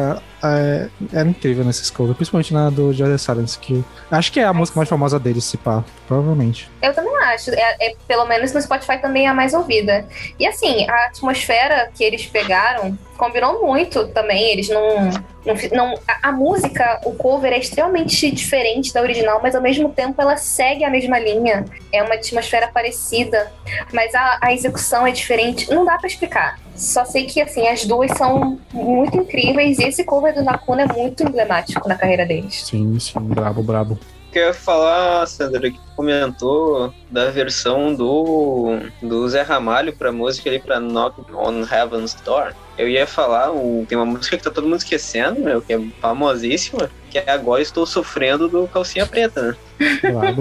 é, 0.43 0.89
era 1.11 1.27
incrível 1.27 1.65
nesses 1.65 1.89
covers, 1.89 2.15
principalmente 2.15 2.53
na 2.53 2.69
do 2.69 2.93
the 2.93 3.17
Silence, 3.17 3.57
que 3.57 3.83
acho 4.11 4.31
que 4.31 4.39
é 4.39 4.43
a 4.43 4.53
música 4.53 4.79
mais 4.79 4.87
famosa 4.87 5.19
deles, 5.19 5.43
se 5.43 5.57
pá, 5.57 5.83
provavelmente. 6.07 6.69
Eu 6.79 6.93
também 6.93 7.15
acho. 7.23 7.49
É, 7.49 7.77
é, 7.79 7.95
pelo 8.07 8.27
menos 8.27 8.53
no 8.53 8.61
Spotify 8.61 8.99
também 9.01 9.25
é 9.25 9.29
a 9.29 9.33
mais 9.33 9.55
ouvida. 9.55 10.07
E 10.37 10.45
assim, 10.45 10.87
a 10.87 11.05
atmosfera 11.05 11.89
que 11.95 12.03
eles 12.03 12.27
pegaram 12.27 12.95
combinou 13.17 13.65
muito 13.65 14.07
também. 14.09 14.51
Eles 14.51 14.69
não. 14.69 15.09
não, 15.45 15.55
não 15.73 15.93
a, 16.07 16.29
a 16.29 16.31
música, 16.31 17.01
o 17.05 17.13
cover 17.13 17.53
é 17.53 17.57
extremamente 17.59 18.31
diferente 18.31 18.93
da 18.93 19.01
original, 19.01 19.39
mas 19.41 19.55
ao 19.55 19.61
mesmo 19.61 19.89
tempo 19.89 20.21
ela 20.21 20.37
segue 20.37 20.83
a 20.83 20.89
mesma 20.89 21.17
linha. 21.17 21.65
É 21.91 22.01
uma 22.03 22.15
atmosfera 22.15 22.67
parecida, 22.67 23.51
mas 23.91 24.13
a, 24.13 24.39
a 24.41 24.53
execução 24.53 25.05
é 25.05 25.11
diferente. 25.11 25.69
Não 25.69 25.85
dá 25.85 25.97
pra 25.97 26.07
explicar. 26.07 26.50
Só 26.75 27.05
sei 27.05 27.25
que 27.25 27.41
assim, 27.41 27.67
as 27.67 27.85
duas 27.85 28.11
são 28.17 28.59
muito 28.73 29.17
incríveis 29.17 29.77
e 29.79 29.83
esse 29.83 30.03
cover 30.03 30.33
do 30.33 30.43
Nakuna 30.43 30.83
é 30.83 30.87
muito 30.87 31.23
emblemático 31.23 31.87
na 31.87 31.95
carreira 31.95 32.25
deles. 32.25 32.65
Sim, 32.65 32.97
sim, 32.99 33.19
brabo, 33.19 33.61
brabo. 33.61 33.99
que 34.31 34.39
eu 34.39 34.47
ia 34.47 34.53
falar, 34.53 35.27
Sandra, 35.27 35.69
que 35.69 35.77
tu 35.77 35.95
comentou 35.95 36.93
da 37.09 37.29
versão 37.29 37.93
do, 37.93 38.79
do 39.01 39.27
Zé 39.29 39.41
Ramalho 39.41 39.95
pra 39.95 40.11
música 40.11 40.49
ali 40.49 40.59
pra 40.59 40.79
Knock 40.79 41.21
on 41.33 41.65
Heaven's 41.69 42.15
Door. 42.25 42.53
Eu 42.77 42.87
ia 42.87 43.05
falar, 43.05 43.51
o, 43.51 43.85
tem 43.87 43.97
uma 43.97 44.05
música 44.05 44.37
que 44.37 44.43
tá 44.43 44.49
todo 44.49 44.63
mundo 44.63 44.79
esquecendo, 44.79 45.41
meu, 45.41 45.61
que 45.61 45.73
é 45.73 45.79
famosíssima, 45.99 46.89
que 47.09 47.19
é 47.19 47.29
Agora 47.29 47.61
Estou 47.61 47.85
Sofrendo 47.85 48.47
do 48.47 48.67
Calcinha 48.67 49.05
Preta, 49.05 49.41
né? 49.41 49.55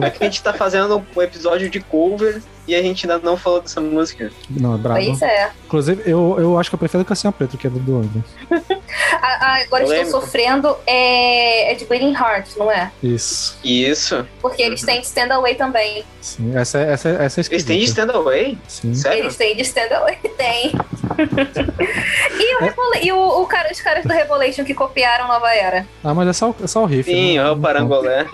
É 0.06 0.10
que 0.10 0.22
a 0.22 0.26
gente 0.26 0.42
tá 0.42 0.52
fazendo 0.52 1.04
um 1.14 1.22
episódio 1.22 1.68
de 1.68 1.80
cover 1.80 2.40
e 2.70 2.74
a 2.74 2.82
gente 2.82 3.10
ainda 3.10 3.24
não 3.24 3.36
falou 3.36 3.60
dessa 3.60 3.80
música. 3.80 4.30
Não, 4.48 4.74
é 4.74 4.78
brabo. 4.78 5.04
Pois 5.04 5.22
é. 5.22 5.50
Inclusive, 5.66 6.02
eu, 6.06 6.36
eu 6.38 6.58
acho 6.58 6.70
que 6.70 6.74
eu 6.74 6.78
prefiro 6.78 7.02
a 7.02 7.04
Cassinha 7.04 7.32
Preta, 7.32 7.56
que 7.56 7.66
é 7.66 7.70
do 7.70 7.80
do 7.80 7.96
Angra. 7.96 8.24
A- 9.22 9.46
a- 9.56 9.62
agora 9.62 9.84
estou 9.84 10.20
sofrendo 10.20 10.76
é, 10.86 11.72
é 11.72 11.74
de 11.74 11.84
Bleeding 11.84 12.12
Heart, 12.14 12.56
não 12.56 12.70
é? 12.70 12.90
Isso. 13.02 13.58
Isso. 13.64 14.26
Porque 14.40 14.62
eles 14.62 14.82
têm 14.82 15.00
de 15.00 15.06
Stand 15.06 15.32
Away 15.34 15.54
também. 15.54 16.04
Sim, 16.20 16.56
essa, 16.56 16.78
é- 16.78 16.92
essa, 16.92 17.08
é- 17.08 17.24
essa 17.24 17.40
é 17.40 17.44
Eles 17.50 17.64
têm 17.64 17.78
de 17.78 17.84
esquisita. 17.84 18.02
Stand 18.02 18.18
Away? 18.18 18.58
Sim. 18.68 18.94
Sério? 18.94 19.18
Eles 19.20 19.36
têm 19.36 19.56
de 19.56 19.62
Stand 19.62 19.94
Away, 19.96 20.16
tem. 20.36 20.72
e 22.38 22.56
o, 22.56 22.60
Revol- 22.60 22.94
e 23.02 23.12
o, 23.12 23.42
o 23.42 23.46
cara, 23.46 23.68
os 23.72 23.80
caras 23.80 24.04
do 24.04 24.12
Revolution 24.12 24.64
que 24.64 24.74
copiaram 24.74 25.26
Nova 25.28 25.52
Era. 25.54 25.86
Ah, 26.04 26.14
mas 26.14 26.28
é 26.28 26.32
só, 26.32 26.54
é 26.62 26.66
só 26.66 26.82
o 26.82 26.86
riff. 26.86 27.10
Sim, 27.10 27.38
né? 27.38 27.44
é 27.46 27.50
o 27.50 27.56
Parangolé. 27.58 28.26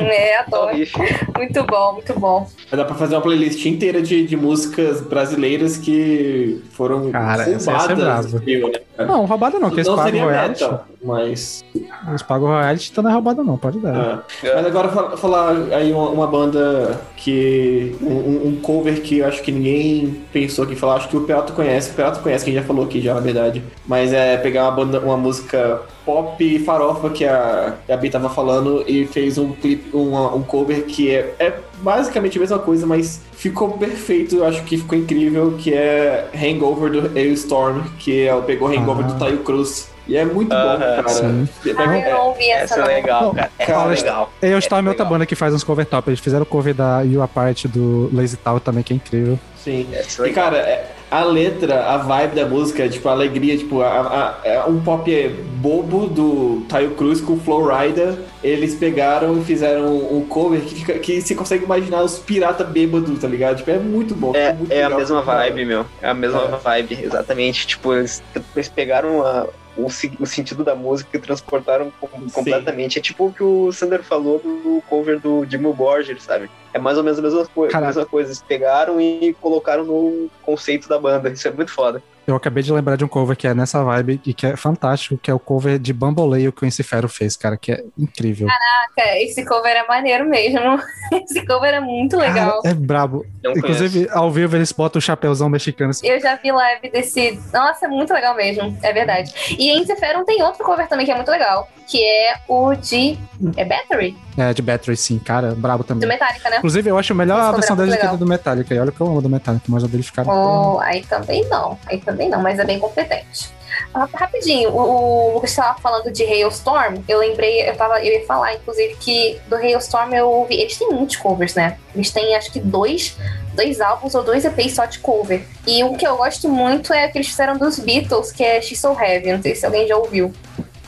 é, 0.00 0.38
adoro. 0.38 0.74
riff. 0.76 0.92
Muito 1.36 1.64
bom, 1.64 1.92
muito 1.94 2.18
bom. 2.18 2.48
Mas 2.70 2.78
dá 2.78 2.84
pra 2.84 2.94
fazer 2.94 3.14
uma 3.16 3.20
playlist 3.22 3.64
inteira 3.66 4.00
de, 4.00 4.24
de 4.26 4.36
músicas 4.36 5.00
brasileiras 5.00 5.76
que 5.76 6.62
foram 6.72 7.10
Cara, 7.10 7.42
essa- 7.42 7.50
essa 7.52 7.70
é 7.70 7.74
roubadas 7.94 8.32
brava. 8.32 8.38
né? 8.44 8.70
cara? 8.96 9.08
Não, 9.08 9.24
roubada 9.26 9.58
não, 9.58 9.68
que 9.70 9.76
eles 9.76 9.86
pagam 9.96 10.04
seria 10.20 10.26
metal, 10.48 10.86
mas... 11.02 11.64
Eles 12.08 12.22
pagam 12.22 12.48
royalties, 12.48 12.90
então 12.90 13.02
não 13.04 13.10
é 13.10 13.14
roubada 13.14 13.42
não, 13.42 13.56
pode 13.56 13.78
dar. 13.78 13.94
ah. 13.96 14.22
Mas 14.42 14.66
agora 14.66 14.88
fa- 14.88 15.16
falar 15.16 15.50
aí 15.72 15.92
uma, 15.92 16.08
uma 16.10 16.26
banda 16.26 17.00
que. 17.16 17.96
Um, 18.02 18.48
um- 18.48 18.60
cover 18.62 19.00
que 19.02 19.18
eu 19.18 19.26
acho 19.26 19.42
que 19.42 19.50
ninguém 19.52 20.22
pensou 20.32 20.64
aqui 20.64 20.74
falar. 20.76 20.96
Acho 20.96 21.08
que 21.08 21.16
o 21.16 21.22
Pelato 21.22 21.52
conhece. 21.52 21.90
O 21.90 21.94
Pelato 21.94 22.20
conhece, 22.20 22.44
quem 22.44 22.54
já 22.54 22.62
falou 22.62 22.84
aqui 22.84 23.00
já, 23.00 23.14
na 23.14 23.20
verdade. 23.20 23.62
Mas 23.86 24.12
é 24.12 24.36
pegar 24.36 24.64
uma 24.64 24.70
banda, 24.72 25.00
uma 25.00 25.16
música 25.16 25.80
pop 26.04 26.58
farofa 26.60 27.10
que 27.10 27.24
a, 27.24 27.74
que 27.86 27.92
a 27.92 27.96
Bi 27.96 28.10
tava 28.10 28.28
falando 28.28 28.84
e 28.86 29.06
fez 29.06 29.38
um 29.38 29.52
clipe, 29.52 29.94
uma- 29.96 30.34
um 30.34 30.42
cover 30.42 30.84
que 30.84 31.10
é, 31.14 31.34
é 31.38 31.52
basicamente 31.78 32.36
a 32.38 32.40
mesma 32.40 32.58
coisa, 32.58 32.86
mas 32.86 33.20
ficou 33.32 33.70
perfeito. 33.72 34.36
Eu 34.36 34.46
acho 34.46 34.62
que 34.64 34.76
ficou 34.78 34.96
incrível. 34.98 35.54
Que 35.58 35.72
é 35.74 36.28
Hangover 36.34 36.90
do 36.90 37.18
Hailstorm, 37.18 37.82
que 37.98 38.26
é, 38.28 38.40
pegou 38.42 38.68
Hangover 38.68 39.04
Ah. 39.04 39.08
do 39.08 39.18
Taio 39.18 39.38
Cruz. 39.38 39.92
E 40.06 40.18
é 40.18 40.24
muito 40.24 40.50
bom, 40.50 40.54
Aham, 40.54 40.78
cara. 40.78 41.08
sim. 41.08 41.48
Pega- 41.62 41.82
Ah, 41.82 41.98
eu 41.98 42.14
não 42.18 42.26
ouvi 42.26 42.50
essa, 42.50 42.74
Essa 42.74 42.82
é 42.82 42.94
legal, 42.96 43.32
cara. 43.34 43.50
Essa 43.58 43.72
Cara, 43.72 43.92
é 43.92 43.96
legal. 43.96 44.30
Eu 44.42 44.58
estou 44.58 44.76
É 44.76 44.80
outra 44.80 44.90
legal. 44.92 45.06
banda 45.08 45.24
que 45.24 45.34
faz 45.34 45.54
uns 45.54 45.64
cover 45.64 45.86
top. 45.86 46.10
Eles 46.10 46.20
fizeram 46.20 46.42
o 46.42 46.46
cover 46.46 46.74
da 46.74 47.00
You 47.00 47.22
Apart 47.22 47.64
do 47.68 48.10
Lazy 48.12 48.36
Tal 48.36 48.60
também, 48.60 48.82
que 48.82 48.92
é 48.92 48.96
incrível. 48.96 49.38
Sim. 49.56 49.86
É 49.94 50.04
E 50.28 50.32
cara, 50.34 50.58
é- 50.58 50.93
a 51.20 51.24
letra, 51.24 51.84
a 51.86 51.96
vibe 51.98 52.34
da 52.34 52.46
música, 52.46 52.88
tipo, 52.88 53.08
a 53.08 53.12
alegria, 53.12 53.56
tipo, 53.56 53.80
a, 53.82 53.86
a- 53.88 54.34
é 54.48 54.62
um 54.64 54.80
pop 54.80 55.10
bobo 55.56 56.06
do 56.06 56.62
Taio 56.68 56.90
Cruz 56.92 57.20
com 57.20 57.34
o 57.34 57.40
Flowrider. 57.40 58.14
Eles 58.42 58.74
pegaram 58.74 59.38
e 59.38 59.44
fizeram 59.44 59.86
um 59.96 60.26
cover 60.28 60.60
que, 60.60 60.74
fica- 60.74 60.98
que 60.98 61.20
você 61.20 61.34
consegue 61.34 61.64
imaginar 61.64 62.02
os 62.02 62.18
piratas 62.18 62.66
bêbados, 62.68 63.18
tá 63.18 63.28
ligado? 63.28 63.56
Tipo, 63.58 63.70
é 63.70 63.78
muito 63.78 64.14
bom. 64.14 64.32
É, 64.34 64.52
muito 64.52 64.72
é 64.72 64.82
a 64.82 64.88
legal. 64.88 64.98
mesma 65.00 65.22
vibe, 65.22 65.64
meu. 65.64 65.86
É 66.02 66.08
a 66.08 66.14
mesma 66.14 66.42
É. 66.42 66.56
vibe, 66.56 66.98
exatamente. 67.02 67.66
Tipo, 67.66 67.94
eles, 67.94 68.22
eles 68.54 68.68
pegaram 68.68 69.24
a- 69.24 69.46
o, 69.76 69.86
o 69.86 70.26
sentido 70.26 70.62
da 70.64 70.74
música 70.74 71.18
transportaram 71.18 71.92
com- 72.00 72.30
completamente. 72.30 72.98
É 72.98 73.02
tipo 73.02 73.26
o 73.26 73.32
que 73.32 73.42
o 73.42 73.72
Sander 73.72 74.02
falou 74.02 74.38
do 74.38 74.82
cover 74.88 75.18
do 75.20 75.44
Dimmu 75.44 75.72
Borgir, 75.74 76.20
sabe? 76.20 76.50
É 76.72 76.78
mais 76.78 76.96
ou 76.96 77.04
menos 77.04 77.18
a 77.18 77.22
mesma, 77.22 77.44
Caraca. 77.70 77.86
mesma 77.86 78.06
coisa. 78.06 78.28
Eles 78.30 78.42
pegaram 78.42 79.00
e 79.00 79.34
colocaram 79.40 79.84
no 79.84 80.28
conceito 80.42 80.88
da 80.88 80.98
banda. 80.98 81.30
Isso 81.30 81.46
é 81.48 81.50
muito 81.50 81.72
foda. 81.72 82.02
Eu 82.26 82.34
acabei 82.34 82.62
de 82.62 82.72
lembrar 82.72 82.96
de 82.96 83.04
um 83.04 83.08
cover 83.08 83.36
que 83.36 83.46
é 83.46 83.54
nessa 83.54 83.82
vibe 83.82 84.20
e 84.24 84.32
que 84.32 84.46
é 84.46 84.56
fantástico, 84.56 85.18
que 85.18 85.30
é 85.30 85.34
o 85.34 85.38
cover 85.38 85.78
de 85.78 85.92
Bamboleio 85.92 86.52
que 86.52 86.58
o 86.58 86.60
Quincy 86.62 86.82
Ferro 86.82 87.08
fez, 87.08 87.36
cara, 87.36 87.56
que 87.56 87.72
é 87.72 87.84
incrível. 87.98 88.48
Caraca, 88.48 89.18
esse 89.18 89.44
cover 89.44 89.72
é 89.72 89.86
maneiro 89.86 90.28
mesmo. 90.28 90.80
Esse 91.12 91.44
cover 91.46 91.72
é 91.74 91.80
muito 91.80 92.16
legal. 92.16 92.62
Cara, 92.62 92.74
é 92.74 92.74
brabo. 92.74 93.26
Não 93.42 93.52
Inclusive, 93.52 94.08
ao 94.10 94.30
vivo 94.30 94.56
eles 94.56 94.72
botam 94.72 94.98
o 94.98 95.02
chapéuzão 95.02 95.48
mexicano. 95.48 95.90
assim. 95.90 96.06
Eu 96.06 96.20
já 96.20 96.34
vi 96.36 96.50
live 96.50 96.90
desse. 96.90 97.38
Nossa, 97.52 97.86
é 97.86 97.88
muito 97.88 98.12
legal 98.12 98.34
mesmo. 98.34 98.76
É 98.82 98.92
verdade. 98.92 99.32
E 99.58 99.70
em 99.70 99.84
Seferon 99.84 100.24
tem 100.24 100.42
outro 100.42 100.64
cover 100.64 100.88
também 100.88 101.06
que 101.06 101.12
é 101.12 101.14
muito 101.14 101.30
legal. 101.30 101.68
Que 101.86 102.02
é 102.02 102.36
o 102.48 102.74
de. 102.74 103.18
É 103.56 103.64
Battery? 103.64 104.16
É, 104.36 104.52
de 104.52 104.62
Battery, 104.62 104.96
sim, 104.96 105.18
cara, 105.18 105.54
brabo 105.54 105.84
Do 105.84 105.86
também. 105.86 106.08
Metallica, 106.08 106.50
né? 106.50 106.58
Inclusive, 106.58 106.90
eu 106.90 106.98
acho 106.98 107.14
melhor 107.14 107.38
Esse 107.38 107.48
a 107.48 107.52
versão 107.52 107.76
deles 107.76 107.96
que 107.96 108.06
a 108.06 108.14
do 108.14 108.26
Metallica. 108.26 108.74
E 108.74 108.78
olha 108.78 108.90
que 108.90 109.00
eu 109.00 109.06
amo 109.06 109.22
do 109.22 109.28
Metallica, 109.28 109.64
mas 109.68 109.84
a 109.84 109.86
deles 109.86 110.06
ficaram. 110.06 110.30
Oh, 110.30 110.80
aí 110.80 111.04
também 111.04 111.48
não. 111.48 111.78
Aí 111.86 111.98
também 111.98 112.28
não, 112.28 112.42
mas 112.42 112.58
é 112.58 112.64
bem 112.64 112.78
competente. 112.78 113.52
Ah, 113.92 114.08
Rapidinho, 114.12 114.70
o, 114.70 115.30
o 115.30 115.34
Lucas 115.34 115.50
estava 115.50 115.78
falando 115.78 116.10
de 116.10 116.24
Hailstorm. 116.24 116.96
Eu 117.08 117.18
lembrei, 117.18 117.68
eu, 117.68 117.76
tava, 117.76 118.00
eu 118.04 118.20
ia 118.20 118.26
falar, 118.26 118.54
inclusive, 118.54 118.96
que 118.96 119.40
do 119.48 119.56
Hailstorm 119.56 120.12
eu 120.12 120.28
ouvi. 120.28 120.54
Eles 120.56 120.76
têm 120.76 120.88
muitos 120.88 121.16
covers, 121.16 121.54
né? 121.54 121.78
Eles 121.94 122.10
têm 122.10 122.34
acho 122.34 122.52
que 122.52 122.60
dois, 122.60 123.16
dois 123.54 123.80
álbuns 123.80 124.14
ou 124.14 124.24
dois 124.24 124.44
EPs 124.44 124.74
só 124.74 124.84
de 124.84 124.98
cover. 124.98 125.44
E 125.66 125.82
um 125.84 125.96
que 125.96 126.06
eu 126.06 126.16
gosto 126.16 126.48
muito 126.48 126.92
é 126.92 127.06
o 127.06 127.12
que 127.12 127.18
eles 127.18 127.28
fizeram 127.28 127.56
dos 127.56 127.78
Beatles, 127.78 128.32
que 128.32 128.42
é 128.42 128.60
She's 128.60 128.80
So 128.80 128.96
Heavy. 129.00 129.32
Não 129.32 129.42
sei 129.42 129.54
se 129.54 129.64
alguém 129.64 129.86
já 129.86 129.96
ouviu. 129.96 130.32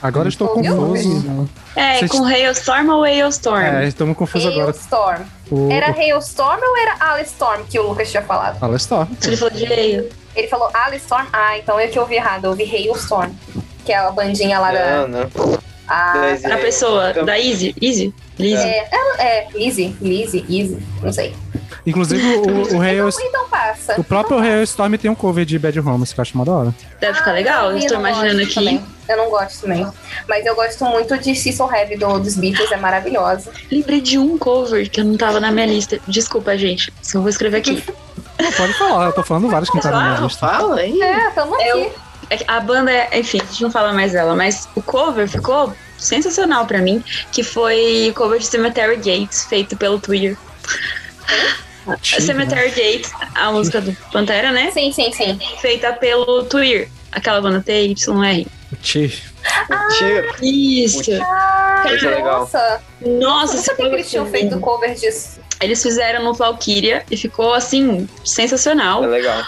Agora 0.03 0.27
eu 0.27 0.29
estou 0.29 0.49
confuso. 0.49 1.49
É, 1.75 1.99
Vocês- 1.99 2.11
com 2.11 2.25
Hailstorm 2.25 2.89
ou 2.91 3.03
Hailstorm? 3.05 3.63
É, 3.63 3.87
estamos 3.89 4.17
confusos 4.17 4.47
agora. 4.53 4.67
Hailstorm. 4.67 5.23
O, 5.51 5.71
Era 5.71 5.87
Hailstorm 5.91 6.61
ou 6.63 6.77
era 6.77 6.97
Alistorm 7.01 7.63
que 7.65 7.79
o 7.79 7.89
Lucas 7.89 8.11
tinha 8.11 8.23
falado? 8.23 8.59
Fala 8.59 8.77
Storm. 8.77 9.09
Ele 9.25 9.37
falou 9.37 9.55
de 9.55 9.65
Hail. 9.73 10.09
Ele 10.35 10.49
falou 10.49 10.69
Alistorm? 10.75 11.27
Ah, 11.33 11.57
então 11.59 11.81
eu 11.81 11.89
que 11.89 11.99
ouvi 11.99 12.17
errado. 12.17 12.45
Eu 12.45 12.51
ouvi 12.51 12.65
Hailstorm. 12.65 13.31
Que 13.85 13.93
é 13.93 13.97
a 13.99 14.11
bandinha 14.11 14.59
lá 14.59 14.73
da. 14.73 15.07
Não, 15.07 15.09
não. 15.09 15.59
Ah, 15.89 16.15
A 16.23 16.27
é, 16.51 16.57
pessoa, 16.57 17.11
então- 17.11 17.25
da 17.25 17.39
Easy. 17.39 17.75
Easy? 17.81 18.13
Lizzy. 18.39 18.63
É, 18.67 18.89
ela- 18.91 19.23
é, 19.23 19.49
Lizzy, 19.55 19.97
Lizzy, 20.01 20.45
Easy, 20.51 20.79
não 21.01 21.13
sei. 21.13 21.33
Inclusive, 21.87 22.21
o, 22.39 22.77
o, 22.77 22.81
Hail, 22.83 23.09
Então, 23.09 23.25
então 23.27 23.49
passa. 23.49 23.95
o 24.01 24.03
próprio 24.03 24.39
Hailstorm 24.41 24.95
tem 24.97 25.09
um 25.11 25.15
cover 25.15 25.45
de 25.45 25.57
Bad 25.59 25.79
Romance, 25.79 26.13
que 26.13 26.19
eu 26.19 26.23
acho 26.23 26.35
uma 26.35 26.45
da 26.45 26.53
hora. 26.53 26.75
Deve 27.01 27.17
ficar 27.19 27.33
legal. 27.33 27.71
eu 27.71 27.79
estou 27.79 27.99
não 28.01 28.09
imaginando 28.09 28.39
gosto 28.41 28.43
aqui. 28.45 28.55
também. 28.55 28.85
Eu 29.09 29.17
não 29.17 29.31
gosto 29.31 29.61
também. 29.61 29.87
Mas 30.29 30.45
eu 30.45 30.57
gosto 30.57 30.85
muito 30.85 31.17
de 31.17 31.35
So 31.53 31.73
Heavy 31.73 31.97
do, 31.97 32.19
dos 32.19 32.35
Beatles, 32.37 32.73
é 32.73 32.77
maravilhosa. 32.77 33.53
Lembrei 33.71 34.01
de 34.01 34.19
um 34.19 34.37
cover 34.37 34.91
que 34.91 35.01
eu 35.01 35.05
não 35.05 35.17
tava 35.17 35.39
na 35.39 35.53
minha 35.53 35.67
lista. 35.67 36.01
Desculpa, 36.09 36.59
gente. 36.59 36.93
Só 37.01 37.21
vou 37.21 37.29
escrever 37.29 37.59
aqui. 37.59 37.85
Não, 38.41 38.51
pode 38.53 38.73
falar, 38.75 39.07
eu 39.07 39.13
tô 39.13 39.23
falando 39.23 39.49
vários 39.49 39.71
que 39.71 39.77
não 39.77 39.83
tá 39.83 39.91
na 39.93 40.09
minha 40.09 40.21
lista. 40.27 40.47
fala 40.49 40.81
aí. 40.81 41.01
É, 41.01 41.31
tamo 41.31 41.55
aqui. 41.55 41.69
Eu- 41.69 41.95
É 42.29 42.39
A 42.49 42.59
banda, 42.59 42.91
é- 42.91 43.21
enfim, 43.21 43.41
a 43.41 43.45
gente 43.45 43.63
não 43.63 43.71
fala 43.71 43.93
mais 43.93 44.11
dela, 44.11 44.35
mas 44.35 44.69
o 44.75 44.83
cover 44.83 45.29
ficou 45.29 45.73
sensacional 45.97 46.67
pra 46.67 46.79
mim, 46.81 47.01
que 47.31 47.45
foi 47.45 48.09
o 48.11 48.15
cover 48.15 48.41
de 48.41 48.47
Cemetery 48.47 48.97
Gates, 48.97 49.45
feito 49.45 49.77
pelo 49.77 50.01
Twitter. 50.01 50.37
Cemetery 52.03 52.71
Gates, 52.71 53.13
a 53.35 53.53
música 53.53 53.81
do 53.81 53.93
Pantera, 54.13 54.53
né? 54.53 54.71
Sim, 54.71 54.93
sim, 54.93 55.13
sim. 55.13 55.39
Feita 55.61 55.93
pelo 55.93 56.45
Twitter, 56.45 56.89
aquela 57.13 57.41
banda 57.41 57.61
TYR. 57.61 58.47
Ti. 58.83 59.23
Tiro. 59.99 60.35
Isso. 60.43 61.01
Isso 61.01 61.13
é 61.13 62.11
legal. 62.11 62.41
Nossa, 62.41 62.83
Nossa, 63.01 63.57
esse 63.57 63.65
sabia 63.65 63.77
que 63.77 63.83
cover 63.83 63.99
eles 63.99 64.11
tinham 64.11 64.27
ficou 64.27 64.41
feito 64.41 64.61
cover 64.61 64.95
disso. 64.95 65.41
Eles 65.61 65.83
fizeram 65.83 66.25
no 66.25 66.35
Valkyria 66.35 67.05
e 67.11 67.17
ficou 67.17 67.55
assim, 67.55 68.09
sensacional. 68.25 69.05
É 69.05 69.07
legal. 69.07 69.43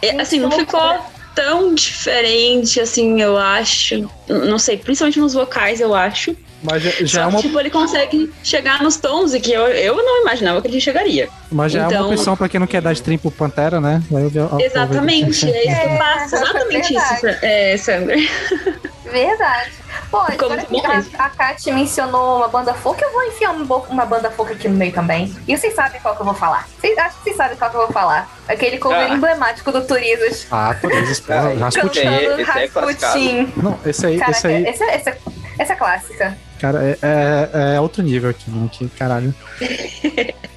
É, 0.00 0.20
assim, 0.20 0.40
não 0.40 0.50
que 0.50 0.60
ficou 0.60 0.98
tão 1.34 1.74
diferente, 1.74 2.80
assim, 2.80 3.20
eu 3.20 3.36
acho. 3.38 4.10
Não 4.28 4.58
sei, 4.58 4.76
principalmente 4.76 5.20
nos 5.20 5.34
vocais, 5.34 5.80
eu 5.80 5.94
acho. 5.94 6.36
Mas 6.62 6.82
já, 6.82 6.90
já 6.90 7.06
Só 7.06 7.20
é 7.20 7.22
que, 7.24 7.28
uma, 7.36 7.40
tipo, 7.42 7.60
ele 7.60 7.70
consegue 7.70 8.32
chegar 8.44 8.82
nos 8.82 8.96
tons 8.96 9.34
e 9.34 9.40
que 9.40 9.52
eu, 9.52 9.66
eu 9.66 9.96
não 9.96 10.22
imaginava 10.22 10.62
que 10.62 10.68
ele 10.68 10.80
chegaria. 10.80 11.28
mas 11.50 11.72
já 11.72 11.80
é 11.80 11.82
uma 11.82 11.92
então- 11.92 12.10
opção 12.12 12.36
pra 12.36 12.48
quem 12.48 12.60
não 12.60 12.66
quer 12.66 12.80
dar 12.80 12.92
stream 12.92 13.18
pro 13.18 13.30
Pantera, 13.30 13.80
né? 13.80 14.00
Cover. 14.08 14.48
Exatamente, 14.64 15.50
é 15.50 15.66
isso 15.66 15.80
que 15.80 15.92
eu 15.92 15.96
faço. 15.98 16.34
Exatamente 16.36 16.94
isso, 16.94 17.26
é, 17.42 17.76
Sandra. 17.76 18.16
Verdade. 19.04 19.72
Pô, 20.10 20.18
agora 20.18 20.64
que 20.64 20.80
a, 20.86 21.24
a 21.24 21.30
Kat 21.30 21.70
mencionou 21.72 22.38
uma 22.38 22.48
banda 22.48 22.72
folk, 22.74 23.02
eu 23.02 23.12
vou 23.12 23.22
enfiar 23.24 23.50
uma, 23.50 23.76
uma 23.76 24.06
banda 24.06 24.30
folk 24.30 24.52
aqui 24.52 24.68
no 24.68 24.76
meio 24.76 24.92
também. 24.92 25.34
E 25.46 25.56
vocês 25.56 25.74
sabem 25.74 26.00
qual 26.00 26.14
que 26.14 26.20
eu 26.22 26.26
vou 26.26 26.34
falar. 26.34 26.66
Vocês, 26.80 26.96
acho 26.98 27.16
que 27.18 27.24
vocês 27.24 27.36
sabem 27.36 27.56
qual 27.56 27.70
que 27.70 27.76
eu 27.76 27.82
vou 27.82 27.92
falar. 27.92 28.30
Aquele 28.48 28.78
cover 28.78 28.98
Ah. 28.98 29.08
emblemático 29.14 29.70
do 29.72 29.82
Turizas. 29.82 30.46
Ah, 30.50 30.74
isso, 31.10 31.22
porra. 31.24 31.54
Rasputin. 31.54 31.98
esse 32.00 32.08
aí- 32.08 32.26
Cantando 32.26 32.40
esse 32.42 32.50
aí 32.50 32.64
é 32.64 32.68
classificado. 32.68 33.18
Rasputin. 33.18 33.52
Não, 33.56 33.78
esse 33.86 34.06
aí, 34.06 34.18
Caraca, 34.18 34.38
esse 34.38 34.46
aí, 34.46 34.66
essa, 34.66 34.84
essa, 34.84 35.16
essa 35.58 35.72
é 35.72 35.76
clássica. 35.76 36.38
Cara, 36.62 36.82
é, 36.84 36.98
é, 37.02 37.74
é 37.74 37.80
outro 37.80 38.02
nível 38.02 38.30
aqui, 38.30 38.48
né? 38.50 38.68
Que 38.70 38.88
caralho. 38.90 39.34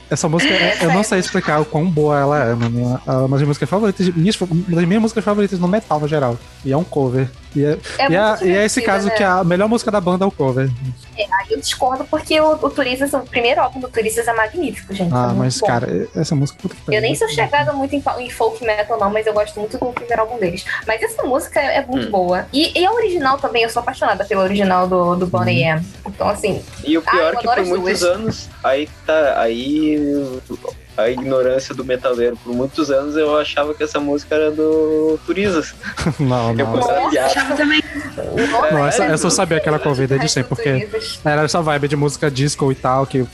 Essa 0.07 0.30
música, 0.30 0.53
é- 0.53 0.86
eu 0.86 0.94
não 0.94 1.02
sei 1.03 1.18
explicar 1.18 1.60
o 1.60 1.65
quão 1.65 1.90
boa 1.90 2.19
ela 2.19 2.44
é, 2.45 2.53
mano. 2.53 3.02
É 3.07 3.11
uma 3.11 3.38
das 3.40 3.48
músicas 3.48 3.68
favoritas, 3.68 4.07
minhas, 4.10 4.40
uma 4.40 4.76
das 4.76 4.86
minhas 4.86 5.02
músicas 5.02 5.23
favoritas 5.23 5.60
no 5.60 5.68
metal, 5.68 5.99
no 5.99 6.07
geral. 6.07 6.38
E 6.64 6.72
é 6.72 6.77
um 6.77 6.84
cover. 6.84 7.27
E 7.56 7.64
é, 7.65 7.77
É 7.98 8.10
e 8.11 8.15
é, 8.15 8.38
e 8.44 8.57
é 8.57 8.65
esse 8.65 8.82
caso 8.82 9.07
né? 9.07 9.14
que 9.15 9.23
a 9.23 9.44
melhor 9.44 9.68
música 9.69 9.90
da 9.90 10.02
banda 10.02 10.26
é 10.26 10.27
o 10.27 10.32
cover. 10.32 10.69
Aí 11.18 11.48
eu 11.52 11.60
discordo 11.60 12.03
porque 12.06 12.40
o, 12.40 12.52
o 12.53 12.69
Turizas, 12.69 13.14
o 13.14 13.19
primeiro 13.19 13.61
álbum 13.61 13.80
do 13.80 13.88
Turizas 13.88 14.27
é 14.27 14.34
magnífico, 14.34 14.94
gente. 14.94 15.11
é 15.14 15.15
Ah, 15.15 15.27
muito 15.27 15.38
mas, 15.40 15.60
bom. 15.60 15.68
cara, 15.68 16.07
essa 16.15 16.36
música. 16.36 16.60
Puta 16.61 16.76
que 16.76 16.82
Eu 16.82 16.86
pariu. 16.86 17.02
nem 17.02 17.15
sou 17.15 17.30
chegada 17.30 17.72
muito 17.73 17.95
em, 17.95 18.03
em 18.19 18.30
folk 18.30 18.64
metal, 18.65 18.99
não, 18.99 19.10
mas 19.10 19.26
eu 19.26 19.34
gosto 19.34 19.60
muito 19.60 19.77
do 19.77 19.86
primeiro 19.94 20.22
álbum 20.22 20.38
deles. 20.38 20.65
Mas 20.86 21.02
essa 21.02 21.23
música 21.23 21.60
é 21.61 21.82
Hum. 21.82 21.86
muito 21.88 22.10
boa. 22.10 22.45
E, 22.52 22.77
e 22.80 22.86
a 22.86 22.91
original 22.91 23.38
também, 23.38 23.64
eu 23.64 23.69
sou 23.69 23.82
apaixonada 23.82 24.26
pela 24.26 24.44
original 24.44 24.88
do, 24.88 25.15
do 25.15 25.27
Bonnie 25.27 25.64
Uhum. 25.64 25.69
M. 25.77 25.86
Então, 26.07 26.27
assim, 26.30 26.61
E 26.84 26.98
o 26.98 27.03
Ah, 27.06 27.11
pior 27.11 27.34
eu 27.34 27.40
é 27.40 27.41
que 27.41 27.48
por 27.48 27.65
muitos 27.65 27.99
duas. 27.99 28.03
anos, 28.03 28.49
aí 28.64 28.90
tá. 29.06 29.40
Aí 29.40 29.95
a 30.97 31.09
ignorância 31.09 31.73
do 31.73 31.84
metaleiro. 31.84 32.38
Por 32.43 32.53
muitos 32.53 32.89
anos 32.91 33.15
eu 33.15 33.38
achava 33.38 33.73
que 33.73 33.84
essa 33.84 33.99
música 33.99 34.35
era 34.35 34.51
do 34.51 35.19
Turizas. 35.26 35.73
Não, 36.19 36.51
Eu 36.51 36.65
não. 36.67 37.09
piada. 37.09 37.27
Achava 37.27 37.55
também. 37.55 37.81
Não, 38.72 38.88
essa, 38.88 39.03
essa 39.05 39.27
eu 39.27 39.31
sabia 39.31 39.59
que 39.59 39.67
era 39.67 39.80
cover 39.80 40.07
desde 40.07 40.30
sempre, 40.30 40.49
porque 40.49 40.88
era 41.23 41.43
essa 41.43 41.61
vibe 41.61 41.88
de 41.88 41.95
música 41.95 42.30
disco 42.31 42.72
e 42.72 42.76
tal, 42.76 43.05
que 43.05 43.26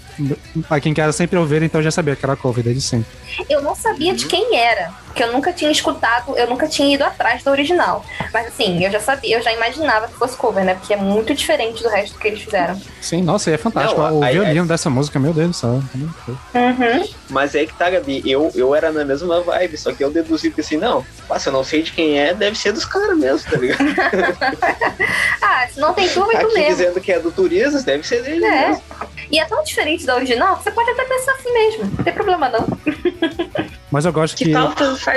a 0.70 0.80
quem 0.80 0.94
quer 0.94 1.12
sempre 1.14 1.38
ouvir, 1.38 1.62
então 1.64 1.80
eu 1.80 1.84
já 1.86 1.92
sabia 1.92 2.16
que 2.16 2.26
era 2.26 2.36
cover 2.36 2.64
desde 2.64 2.82
sempre. 2.82 3.08
Eu 3.50 3.62
não 3.62 3.76
sabia 3.76 4.14
de 4.14 4.26
quem 4.26 4.56
era, 4.58 4.92
porque 5.06 5.24
eu 5.24 5.32
nunca 5.32 5.52
tinha 5.54 5.72
escutado, 5.72 6.38
eu 6.38 6.48
nunca 6.48 6.68
tinha 6.68 6.94
ido 6.94 7.04
atrás 7.04 7.44
da 7.44 7.52
original. 7.52 8.06
Mas 8.34 8.48
assim, 8.48 8.84
eu 8.84 8.92
já 8.92 9.00
sabia, 9.00 9.38
eu 9.38 9.42
já 9.42 9.52
imaginava 9.54 10.08
que 10.08 10.14
fosse 10.16 10.36
cover, 10.38 10.64
né? 10.64 10.76
Porque 10.76 10.94
é 10.94 10.98
muito 10.98 11.34
diferente 11.34 11.82
do 11.82 11.90
resto 11.90 12.18
que 12.20 12.28
eles 12.28 12.42
fizeram. 12.42 12.80
Sim, 13.02 13.22
nossa, 13.22 13.50
e 13.50 13.54
é 13.54 13.58
fantástico. 13.58 14.00
Não, 14.02 14.20
o 14.20 14.24
aí- 14.24 14.34
violino 14.34 14.66
dessa 14.66 14.90
música, 14.90 15.18
meu 15.20 15.34
Deus 15.34 15.50
do 15.50 15.54
céu. 15.54 15.82
Uhum. 15.96 17.08
Mas 17.30 17.56
é 17.56 17.66
que 17.66 17.74
tá, 17.74 17.90
Gabi. 17.90 18.22
Eu, 18.26 18.52
eu 18.56 18.76
era 18.76 18.92
na 18.92 19.04
mesma 19.06 19.42
vibe, 19.42 19.78
só 19.78 19.94
que 19.94 20.04
eu 20.04 20.12
deduzi 20.12 20.52
que 20.52 20.62
assim, 20.62 20.78
não, 20.78 21.06
passa, 21.28 21.50
eu 21.50 21.54
não 21.54 21.64
sei 21.64 21.82
de 21.82 21.92
quem 21.92 22.20
é, 22.20 22.34
deve 22.34 22.58
ser 22.58 22.72
dos 22.74 22.86
caras 22.86 23.18
mesmo, 23.18 23.50
tá 23.50 23.58
ligado? 23.58 23.82
Ah, 25.42 25.68
se 25.68 25.80
não 25.80 25.94
tem 25.94 26.08
tu, 26.08 26.20
vai 26.26 26.38
tu 26.40 26.46
Aqui 26.48 26.54
mesmo. 26.56 26.70
dizendo 26.70 27.02
que 27.02 27.12
é 27.12 27.20
do 27.20 27.32
Turizas, 27.32 27.84
deve 27.84 28.06
ser 28.08 28.24
dele 28.24 28.46
É. 28.46 28.68
mesmo. 28.70 28.84
E 29.32 29.40
é 29.40 29.46
tão 29.46 29.64
diferente 29.64 30.06
da 30.12 30.16
original 30.18 30.56
você 30.62 30.72
pode 30.72 30.90
até 30.90 31.06
pensar 31.06 31.32
assim 31.34 31.54
mesmo. 31.54 31.86
Não 31.86 32.04
tem 32.04 32.14
problema, 32.14 32.50
não. 32.50 32.68
Mas 33.90 34.06
eu 34.06 34.14
gosto 34.14 34.38
Que 34.38 34.46
que 34.46 34.52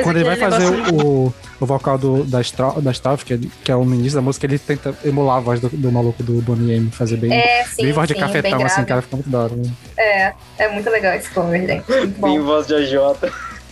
quando 0.03 0.17
ele 0.17 0.25
vai 0.25 0.37
fazer 0.37 0.67
o, 0.93 1.33
o 1.61 1.67
vocal 1.67 1.97
do, 1.97 2.25
da, 2.25 2.41
Stro, 2.41 2.81
da 2.81 2.91
Strofe, 2.91 3.25
que 3.25 3.35
é, 3.35 3.39
que 3.65 3.71
é 3.71 3.77
o 3.77 3.85
início 3.85 4.17
da 4.17 4.23
música, 4.23 4.47
ele 4.47 4.59
tenta 4.59 4.93
emular 5.05 5.37
a 5.37 5.41
voz 5.41 5.61
do, 5.61 5.69
do 5.69 5.93
maluco 5.93 6.23
do 6.25 6.43
Bonnie 6.43 6.75
M, 6.75 6.91
fazer 6.91 7.17
bem, 7.17 7.33
É, 7.33 7.65
sim, 7.65 7.85
bem 7.85 7.93
voz 7.93 8.09
de 8.09 8.15
sim, 8.15 8.21
cafetão, 8.21 8.59
bem 8.59 8.67
assim, 8.67 8.85
cara, 8.85 9.01
fica 9.03 9.17
muito 9.17 9.31
da 9.31 9.39
hora. 9.45 9.55
Né? 9.55 9.71
É, 9.97 10.33
é 10.59 10.69
muito 10.69 10.91
legal 10.91 11.15
esse 11.15 11.31
cover, 11.31 11.61
gente. 11.65 11.89
Muito 11.89 12.17
Em 12.17 12.21
bom. 12.21 12.43
voz 12.43 12.67
de 12.67 12.75
AJ. 12.75 12.95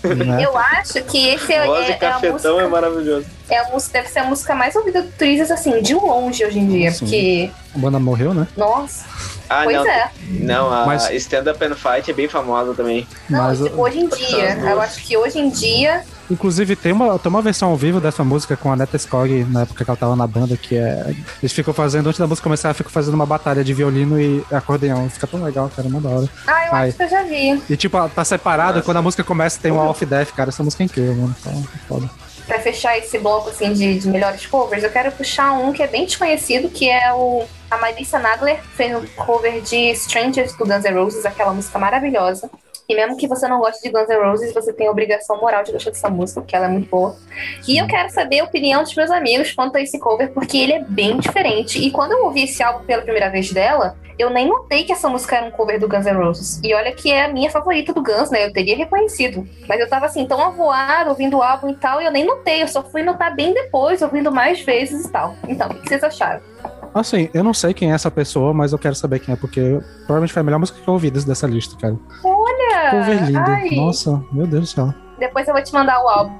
Né? 0.02 0.44
Eu 0.44 0.56
acho 0.56 1.02
que 1.04 1.28
esse 1.28 1.52
é, 1.52 1.64
voz 1.66 1.88
é, 1.88 1.92
é 1.92 1.94
a 1.94 1.98
cafetão 1.98 2.58
é 2.58 2.62
música, 2.64 2.68
maravilhoso. 2.68 3.26
é 3.48 3.58
a 3.58 3.68
música, 3.70 3.92
deve 4.00 4.08
ser 4.08 4.18
a 4.20 4.24
música 4.24 4.54
mais 4.54 4.74
ouvida 4.76 5.02
do 5.02 5.12
Turizas, 5.12 5.50
assim, 5.50 5.80
de 5.80 5.94
longe 5.94 6.44
hoje 6.44 6.58
em 6.58 6.68
dia. 6.68 6.90
Sim. 6.90 6.98
Porque, 7.04 7.50
A 7.74 7.78
banda 7.78 7.98
morreu, 7.98 8.34
né? 8.34 8.46
nossa, 8.56 9.04
Ah, 9.48 9.62
pois 9.64 9.76
não. 9.76 9.86
é. 9.86 10.10
Não, 10.28 10.72
a 10.72 10.86
Mas- 10.86 11.10
Stand 11.10 11.50
Up 11.50 11.64
and 11.64 11.74
Fight 11.76 12.10
é 12.10 12.14
bem 12.14 12.28
famosa 12.28 12.74
também. 12.74 13.06
Não, 13.28 13.38
Mas, 13.44 13.58
tipo, 13.60 13.80
hoje 13.80 13.98
em 14.00 14.08
dia. 14.08 14.54
Eu 14.58 14.80
acho 14.80 15.02
que 15.04 15.16
hoje 15.16 15.38
em 15.38 15.48
dia. 15.50 16.02
Inclusive, 16.32 16.74
tem 16.74 16.92
uma, 16.92 17.18
tem 17.18 17.28
uma 17.28 17.42
versão 17.42 17.68
ao 17.68 17.76
vivo 17.76 18.00
dessa 18.00 18.24
música 18.24 18.56
com 18.56 18.72
a 18.72 18.76
Neta 18.76 18.96
Skog, 18.96 19.44
na 19.50 19.62
época 19.62 19.84
que 19.84 19.90
ela 19.90 19.98
tava 19.98 20.16
na 20.16 20.26
banda, 20.26 20.56
que 20.56 20.76
é. 20.76 21.14
Eles 21.42 21.52
ficam 21.52 21.74
fazendo, 21.74 22.06
antes 22.08 22.18
da 22.18 22.26
música 22.26 22.44
começar, 22.44 22.68
ela 22.68 22.74
fica 22.74 22.88
fazendo 22.88 23.12
uma 23.12 23.26
batalha 23.26 23.62
de 23.62 23.74
violino 23.74 24.18
e 24.18 24.42
acordeão. 24.50 25.10
Fica 25.10 25.26
tão 25.26 25.42
legal, 25.42 25.70
cara, 25.74 25.86
uma 25.88 26.00
da 26.00 26.08
hora. 26.08 26.28
Ah, 26.46 26.66
eu 26.66 26.74
Ai. 26.74 26.88
acho 26.88 26.96
que 26.96 27.02
eu 27.02 27.08
já 27.08 27.22
vi. 27.24 27.62
E 27.68 27.76
tipo, 27.76 28.08
tá 28.08 28.24
separada, 28.24 28.80
quando 28.80 28.96
a 28.96 29.02
música 29.02 29.22
começa 29.22 29.60
tem 29.60 29.70
um 29.70 29.76
off 29.76 30.04
death, 30.06 30.32
cara. 30.32 30.48
Essa 30.48 30.62
música 30.62 30.82
é 30.82 30.86
incrível, 30.86 31.14
mano. 31.14 31.36
Então, 31.38 31.62
foda. 31.86 32.08
Pra 32.46 32.58
fechar 32.58 32.98
esse 32.98 33.18
bloco 33.18 33.50
assim 33.50 33.72
de, 33.74 33.98
de 33.98 34.08
melhores 34.08 34.46
covers, 34.46 34.82
eu 34.82 34.90
quero 34.90 35.12
puxar 35.12 35.52
um 35.52 35.72
que 35.72 35.82
é 35.82 35.86
bem 35.86 36.06
desconhecido, 36.06 36.70
que 36.70 36.88
é 36.88 37.12
o. 37.12 37.44
A 37.70 37.76
Marissa 37.78 38.18
Nadler 38.18 38.60
fez 38.74 38.94
um 38.96 39.06
cover 39.16 39.60
de 39.60 39.92
Strangers 39.92 40.54
do 40.56 40.64
Guns 40.64 40.84
N' 40.84 40.94
Roses, 40.94 41.24
aquela 41.24 41.52
música 41.52 41.78
maravilhosa. 41.78 42.50
E 42.88 42.94
mesmo 42.94 43.16
que 43.16 43.28
você 43.28 43.46
não 43.48 43.60
goste 43.60 43.82
de 43.82 43.90
Guns 43.90 44.08
N' 44.08 44.16
Roses, 44.16 44.52
você 44.52 44.72
tem 44.72 44.86
a 44.86 44.90
obrigação 44.90 45.40
moral 45.40 45.62
de 45.62 45.72
gostar 45.72 45.90
dessa 45.90 46.10
música, 46.10 46.40
porque 46.40 46.54
ela 46.54 46.66
é 46.66 46.68
muito 46.68 46.88
boa. 46.88 47.16
E 47.66 47.78
eu 47.78 47.86
quero 47.86 48.10
saber 48.10 48.40
a 48.40 48.44
opinião 48.44 48.82
dos 48.82 48.94
meus 48.94 49.10
amigos 49.10 49.52
quanto 49.52 49.76
a 49.76 49.80
esse 49.80 49.98
cover, 49.98 50.32
porque 50.32 50.58
ele 50.58 50.72
é 50.72 50.84
bem 50.84 51.18
diferente. 51.18 51.78
E 51.78 51.90
quando 51.90 52.12
eu 52.12 52.24
ouvi 52.24 52.44
esse 52.44 52.62
álbum 52.62 52.84
pela 52.84 53.02
primeira 53.02 53.30
vez 53.30 53.50
dela, 53.52 53.96
eu 54.18 54.30
nem 54.30 54.46
notei 54.46 54.84
que 54.84 54.92
essa 54.92 55.08
música 55.08 55.36
era 55.36 55.46
um 55.46 55.50
cover 55.50 55.80
do 55.80 55.88
Guns 55.88 56.06
N' 56.06 56.16
Roses. 56.16 56.60
E 56.62 56.74
olha 56.74 56.92
que 56.92 57.10
é 57.10 57.24
a 57.24 57.28
minha 57.28 57.50
favorita 57.50 57.92
do 57.92 58.02
Guns, 58.02 58.30
né? 58.30 58.46
Eu 58.46 58.52
teria 58.52 58.76
reconhecido. 58.76 59.48
Mas 59.68 59.80
eu 59.80 59.88
tava 59.88 60.06
assim, 60.06 60.26
tão 60.26 60.40
avoada, 60.40 61.10
ouvindo 61.10 61.38
o 61.38 61.42
álbum 61.42 61.70
e 61.70 61.76
tal, 61.76 62.00
e 62.00 62.04
eu 62.04 62.12
nem 62.12 62.24
notei. 62.24 62.62
Eu 62.62 62.68
só 62.68 62.82
fui 62.82 63.02
notar 63.02 63.34
bem 63.34 63.54
depois, 63.54 64.02
ouvindo 64.02 64.30
mais 64.30 64.60
vezes 64.60 65.06
e 65.06 65.10
tal. 65.10 65.34
Então, 65.48 65.68
o 65.68 65.74
que 65.74 65.88
vocês 65.88 66.04
acharam? 66.04 66.40
Assim, 66.94 67.28
eu 67.32 67.42
não 67.42 67.54
sei 67.54 67.72
quem 67.72 67.90
é 67.90 67.94
essa 67.94 68.10
pessoa, 68.10 68.52
mas 68.52 68.72
eu 68.72 68.78
quero 68.78 68.94
saber 68.94 69.18
quem 69.18 69.32
é, 69.32 69.36
porque 69.36 69.80
provavelmente 70.06 70.32
foi 70.32 70.40
a 70.40 70.44
melhor 70.44 70.58
música 70.58 70.78
que 70.80 70.86
eu 70.88 70.92
ouvi 70.94 71.10
dessa 71.10 71.46
lista, 71.46 71.76
cara. 71.80 71.96
Olha! 72.24 72.90
Cover 72.90 73.24
lindo. 73.26 73.38
ai, 73.38 73.70
Nossa, 73.76 74.22
meu 74.32 74.46
Deus 74.46 74.62
do 74.64 74.66
céu. 74.74 74.94
Depois 75.18 75.46
eu 75.46 75.54
vou 75.54 75.62
te 75.62 75.72
mandar 75.72 76.02
o 76.02 76.08
álbum. 76.08 76.38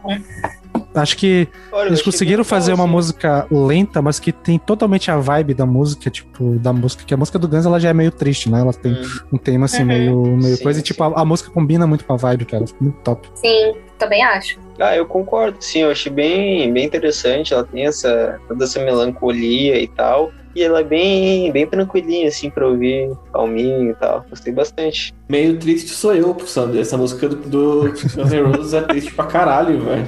Acho 0.95 1.17
que 1.17 1.49
Olha, 1.71 1.89
eles 1.89 2.03
conseguiram 2.03 2.45
fazer 2.45 2.73
uma 2.75 2.85
assim. 2.85 2.93
música 2.93 3.47
lenta, 3.51 4.03
mas 4.03 4.19
que 4.19 4.31
tem 4.33 4.59
totalmente 4.59 5.11
a 5.11 5.17
vibe 5.17 5.55
da 5.55 5.65
música, 5.65 6.11
tipo, 6.11 6.59
da 6.59 6.73
música. 6.73 7.05
Que 7.05 7.15
a 7.15 7.17
música 7.17 7.39
do 7.39 7.49
Guns 7.49 7.65
ela 7.65 7.79
já 7.81 7.91
é 7.91 7.95
meio 7.95 8.11
triste, 8.11 8.51
né? 8.51 8.61
Ela 8.61 8.73
tem 8.75 8.93
Hum. 8.93 9.19
um 9.35 9.39
tema 9.39 9.65
assim, 9.67 9.83
Uhum. 9.83 9.87
meio, 9.89 10.23
meio 10.37 10.57
Sim, 10.57 10.63
coisa. 10.65 10.81
E 10.81 10.83
tipo, 10.83 11.03
a, 11.03 11.21
a 11.21 11.25
música 11.25 11.51
combina 11.51 11.87
muito 11.87 12.05
com 12.05 12.13
a 12.13 12.17
vibe, 12.17 12.45
cara. 12.45 12.67
Fica 12.67 12.79
muito 12.83 12.99
top. 13.03 13.27
Sim, 13.35 13.75
também 13.99 14.23
acho. 14.23 14.59
Ah, 14.79 14.95
eu 14.97 15.07
concordo, 15.07 15.57
sim, 15.61 15.81
eu 15.81 15.91
achei 15.91 16.11
bem, 16.13 16.71
bem 16.73 16.85
interessante. 16.85 17.55
Ela 17.55 17.65
tem 17.65 17.87
essa, 17.87 18.39
toda 18.49 18.65
essa 18.65 18.81
melancolia 18.85 19.81
e 19.81 19.87
tal. 19.89 20.31
E 20.55 20.63
ela 20.63 20.81
é 20.81 20.85
bem, 20.85 21.51
bem 21.51 21.67
tranquilinha, 21.67 22.29
assim, 22.29 22.51
pra 22.51 22.67
ouvir, 22.67 23.11
calminho 23.33 23.91
e 23.91 23.95
tal. 23.95 24.25
Gostei 24.29 24.53
bastante. 24.53 25.15
Meio 25.33 25.57
triste 25.57 25.95
sou 25.95 26.15
eu, 26.15 26.37
Sandro. 26.45 26.79
Essa 26.79 26.95
música 26.99 27.27
do, 27.27 27.37
do 27.37 27.81
Guns 27.89 28.31
N' 28.31 28.43
Roses 28.43 28.75
é 28.75 28.83
triste 28.83 29.15
pra 29.15 29.25
caralho, 29.25 29.81
velho. 29.81 30.07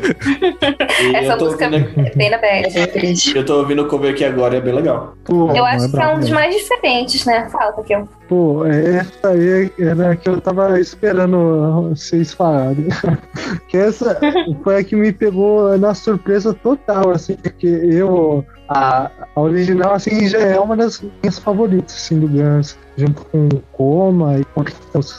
E 1.01 1.17
Essa 1.17 1.35
música 1.39 1.65
ouvindo, 1.65 2.01
é 2.01 2.11
bem 2.15 2.29
na 2.29 2.37
bad. 2.37 2.79
É 2.79 2.87
triste. 2.87 3.35
eu 3.35 3.43
tô 3.43 3.57
ouvindo 3.57 3.85
o 3.85 3.89
cover 3.89 4.13
aqui 4.13 4.23
agora, 4.23 4.59
é 4.59 4.61
bem 4.61 4.75
legal. 4.75 5.17
Pô, 5.25 5.51
Eu 5.53 5.65
acho 5.65 5.87
é 5.87 5.89
que 5.89 5.99
é 5.99 6.09
um 6.09 6.21
dos 6.21 6.29
mais 6.29 6.55
diferentes, 6.55 7.25
né? 7.25 7.49
Fala, 7.49 7.73
Taquil. 7.73 8.07
pô, 8.29 8.67
essa 8.67 9.29
aí 9.31 9.73
era 9.79 10.11
a 10.11 10.17
que 10.17 10.29
eu 10.29 10.39
tava 10.43 10.79
esperando 10.79 11.89
vocês 11.89 12.35
falarem. 12.35 12.89
que 13.67 13.79
essa 13.79 14.21
foi 14.63 14.77
a 14.77 14.85
que 14.85 14.95
me 14.95 15.11
pegou 15.11 15.79
na 15.79 15.95
surpresa 15.95 16.53
total, 16.53 17.09
assim, 17.13 17.35
porque 17.37 17.67
eu. 17.67 18.45
A, 18.69 19.11
a 19.35 19.41
original, 19.41 19.95
assim, 19.95 20.29
já 20.29 20.39
é 20.39 20.61
uma 20.61 20.77
das 20.77 21.01
minhas 21.01 21.39
favoritas, 21.39 21.95
assim, 21.95 22.21
do 22.21 22.29
Guns, 22.29 22.77
junto 22.97 23.25
com 23.27 23.49
o 23.49 23.63
Coma 23.73 24.39
e 24.39 24.45
com 24.45 24.65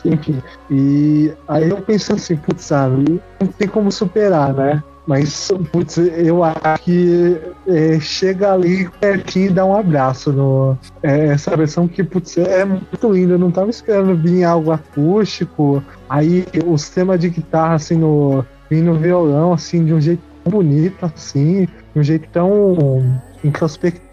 enfim. 0.05 0.41
E 0.69 1.33
aí 1.47 1.69
eu 1.69 1.77
pensando 1.81 2.17
assim, 2.17 2.35
putz, 2.35 2.65
sabe, 2.65 3.21
não 3.39 3.47
tem 3.47 3.67
como 3.67 3.91
superar, 3.91 4.53
né? 4.53 4.83
Mas, 5.07 5.51
putz, 5.71 5.97
eu 5.97 6.43
acho 6.43 6.83
que 6.83 7.39
é, 7.67 7.99
chega 7.99 8.53
ali 8.53 8.89
pertinho 8.99 9.51
e 9.51 9.53
dá 9.53 9.63
um 9.63 9.75
abraço 9.75 10.31
no. 10.31 10.77
é, 11.03 11.27
essa 11.27 11.55
versão 11.55 11.87
que, 11.87 12.03
putz, 12.03 12.37
é 12.37 12.65
muito 12.65 13.13
linda. 13.13 13.33
Eu 13.33 13.39
não 13.39 13.51
tava 13.51 13.69
esperando 13.69 14.15
vir 14.15 14.43
algo 14.43 14.71
acústico. 14.71 15.83
Aí 16.09 16.45
os 16.65 16.89
temas 16.89 17.19
de 17.19 17.29
guitarra, 17.29 17.75
assim, 17.75 17.97
no. 17.97 18.43
No 18.71 18.95
violão, 18.95 19.53
assim, 19.53 19.85
de 19.85 19.93
um 19.93 20.01
jeito 20.01 20.23
tão 20.43 20.51
bonito, 20.51 21.05
assim, 21.05 21.67
de 21.93 21.99
um 21.99 22.03
jeito 22.03 22.27
tão 22.29 23.21
introspectivo, 23.43 24.04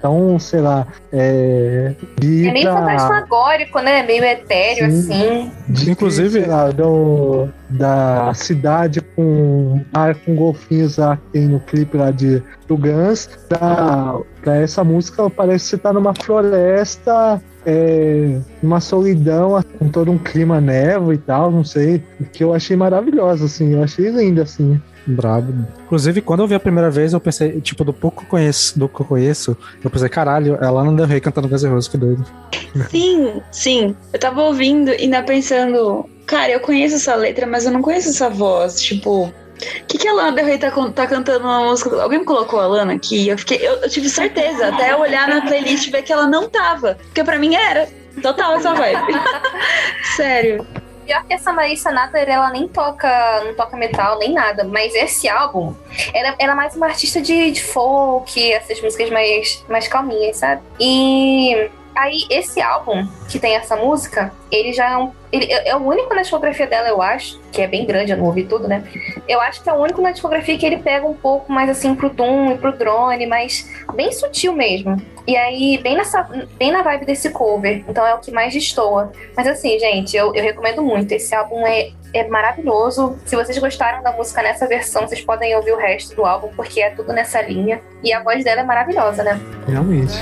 tão, 0.00 0.38
sei 0.38 0.60
lá, 0.60 0.86
é. 1.12 1.94
De 2.18 2.48
É 2.48 2.52
meio 2.52 2.72
fantasmagórico, 2.72 3.78
né? 3.80 4.02
Meio 4.02 4.24
etéreo, 4.24 4.90
Sim. 4.90 4.98
assim. 4.98 5.52
de, 5.68 5.90
Inclusive- 5.90 6.40
sei 6.40 6.46
lá, 6.48 6.70
do, 6.70 7.48
da 7.70 8.32
cidade 8.34 9.00
com 9.00 9.80
mar 9.94 10.14
com 10.14 10.34
golfinhos 10.34 10.96
lá 10.96 11.16
que 11.16 11.22
tem 11.32 11.46
no 11.48 11.60
clipe 11.60 11.96
lá 11.96 12.10
de, 12.10 12.42
do 12.66 12.76
Guns, 12.76 13.28
pra, 13.48 14.16
pra 14.42 14.56
essa 14.56 14.82
música 14.82 15.28
parece 15.30 15.64
que 15.64 15.70
você 15.70 15.78
tá 15.78 15.92
numa 15.92 16.14
floresta, 16.14 17.40
é, 17.66 18.38
uma 18.62 18.80
solidão, 18.80 19.62
com 19.78 19.88
todo 19.88 20.10
um 20.10 20.18
clima 20.18 20.60
névoa 20.60 21.14
e 21.14 21.18
tal, 21.18 21.50
não 21.50 21.64
sei, 21.64 22.02
que 22.32 22.42
eu 22.42 22.54
achei 22.54 22.76
maravilhoso, 22.76 23.44
assim, 23.44 23.74
eu 23.74 23.82
achei 23.82 24.08
lindo, 24.10 24.40
assim. 24.42 24.80
Brabo. 25.10 25.66
Inclusive, 25.84 26.20
quando 26.20 26.40
eu 26.40 26.46
vi 26.46 26.54
a 26.54 26.60
primeira 26.60 26.90
vez, 26.90 27.12
eu 27.12 27.20
pensei, 27.20 27.60
tipo, 27.60 27.84
do 27.84 27.92
pouco 27.92 28.18
que 28.18 28.26
eu 28.26 28.30
conheço, 28.30 28.78
do 28.78 28.88
que 28.88 29.00
eu 29.00 29.06
conheço, 29.06 29.56
eu 29.82 29.90
pensei, 29.90 30.08
caralho, 30.08 30.58
é 30.60 30.70
Lana 30.70 30.92
Del 30.92 31.06
Rey 31.06 31.20
cantando 31.20 31.48
Guns 31.48 31.62
N' 31.62 31.70
Roses, 31.70 31.88
que 31.88 31.96
doido. 31.96 32.24
Sim, 32.90 33.42
sim. 33.50 33.96
Eu 34.12 34.18
tava 34.18 34.42
ouvindo 34.42 34.90
e 34.90 35.02
ainda 35.02 35.22
pensando, 35.22 36.08
cara, 36.26 36.50
eu 36.52 36.60
conheço 36.60 36.96
essa 36.96 37.14
letra, 37.14 37.46
mas 37.46 37.64
eu 37.64 37.72
não 37.72 37.82
conheço 37.82 38.08
essa 38.10 38.28
voz. 38.28 38.80
Tipo, 38.80 39.24
o 39.24 39.32
que, 39.86 39.98
que 39.98 40.08
a 40.08 40.12
Lana 40.12 40.32
Del 40.32 40.46
Rey 40.46 40.58
tá, 40.58 40.70
tá 40.70 41.06
cantando 41.06 41.44
uma 41.44 41.64
música? 41.64 42.00
Alguém 42.00 42.20
me 42.20 42.24
colocou 42.24 42.60
a 42.60 42.66
Lana 42.66 42.94
aqui? 42.94 43.28
Eu 43.28 43.38
fiquei, 43.38 43.58
eu, 43.58 43.74
eu 43.74 43.88
tive 43.88 44.08
certeza, 44.08 44.68
até 44.68 44.92
eu 44.92 45.00
olhar 45.00 45.28
na 45.28 45.42
playlist 45.42 45.86
e 45.86 45.90
ver 45.90 46.02
que 46.02 46.12
ela 46.12 46.26
não 46.26 46.48
tava. 46.48 46.96
Porque 47.06 47.24
pra 47.24 47.38
mim 47.38 47.54
era. 47.54 47.88
Total 48.22 48.56
essa 48.56 48.74
vibe. 48.74 49.14
Sério. 50.16 50.66
Pior 51.08 51.24
que 51.24 51.32
essa 51.32 51.54
Marissa 51.54 51.90
Natter, 51.90 52.28
ela 52.28 52.50
nem 52.50 52.68
toca, 52.68 53.42
não 53.42 53.54
toca 53.54 53.78
metal, 53.78 54.18
nem 54.18 54.30
nada. 54.30 54.62
Mas 54.62 54.94
esse 54.94 55.26
álbum, 55.26 55.74
ela, 56.12 56.34
ela 56.38 56.52
é 56.52 56.54
mais 56.54 56.76
uma 56.76 56.84
artista 56.84 57.18
de, 57.18 57.50
de 57.50 57.64
folk, 57.64 58.52
essas 58.52 58.78
músicas 58.82 59.08
mais, 59.08 59.64
mais 59.70 59.88
calminhas, 59.88 60.36
sabe? 60.36 60.60
E 60.78 61.70
aí, 61.96 62.26
esse 62.28 62.60
álbum, 62.60 63.08
que 63.26 63.38
tem 63.38 63.56
essa 63.56 63.74
música, 63.74 64.30
ele 64.52 64.74
já 64.74 64.90
é 64.90 64.98
um. 64.98 65.10
Ele, 65.32 65.50
é 65.50 65.70
é 65.70 65.76
o 65.76 65.78
único 65.78 66.14
na 66.14 66.20
discografia 66.20 66.66
dela, 66.66 66.88
eu 66.88 67.00
acho, 67.00 67.40
que 67.52 67.62
é 67.62 67.66
bem 67.66 67.86
grande, 67.86 68.12
eu 68.12 68.18
não 68.18 68.26
ouvi 68.26 68.44
tudo, 68.44 68.68
né? 68.68 68.84
Eu 69.26 69.40
acho 69.40 69.62
que 69.62 69.70
é 69.70 69.72
o 69.72 69.76
único 69.76 70.02
na 70.02 70.10
discografia 70.10 70.58
que 70.58 70.66
ele 70.66 70.76
pega 70.76 71.06
um 71.06 71.14
pouco 71.14 71.50
mais 71.50 71.70
assim 71.70 71.94
pro 71.94 72.10
Doom 72.10 72.52
e 72.52 72.58
pro 72.58 72.76
drone, 72.76 73.26
mas 73.26 73.66
bem 73.94 74.12
sutil 74.12 74.52
mesmo. 74.52 75.00
E 75.28 75.36
aí, 75.36 75.78
bem, 75.82 75.94
nessa, 75.94 76.26
bem 76.58 76.72
na 76.72 76.80
vibe 76.80 77.04
desse 77.04 77.28
cover. 77.28 77.84
Então 77.86 78.06
é 78.06 78.14
o 78.14 78.18
que 78.18 78.30
mais 78.30 78.54
destoa. 78.54 79.12
Mas 79.36 79.46
assim, 79.46 79.78
gente, 79.78 80.16
eu, 80.16 80.34
eu 80.34 80.42
recomendo 80.42 80.82
muito. 80.82 81.12
Esse 81.12 81.34
álbum 81.34 81.66
é, 81.66 81.90
é 82.14 82.26
maravilhoso. 82.26 83.18
Se 83.26 83.36
vocês 83.36 83.58
gostaram 83.58 84.02
da 84.02 84.10
música 84.10 84.42
nessa 84.42 84.66
versão, 84.66 85.06
vocês 85.06 85.20
podem 85.20 85.54
ouvir 85.54 85.72
o 85.72 85.76
resto 85.76 86.16
do 86.16 86.24
álbum, 86.24 86.48
porque 86.56 86.80
é 86.80 86.88
tudo 86.88 87.12
nessa 87.12 87.42
linha. 87.42 87.82
E 88.02 88.10
a 88.10 88.22
voz 88.22 88.42
dela 88.42 88.62
é 88.62 88.64
maravilhosa, 88.64 89.22
né? 89.22 89.38
Realmente. 89.66 90.16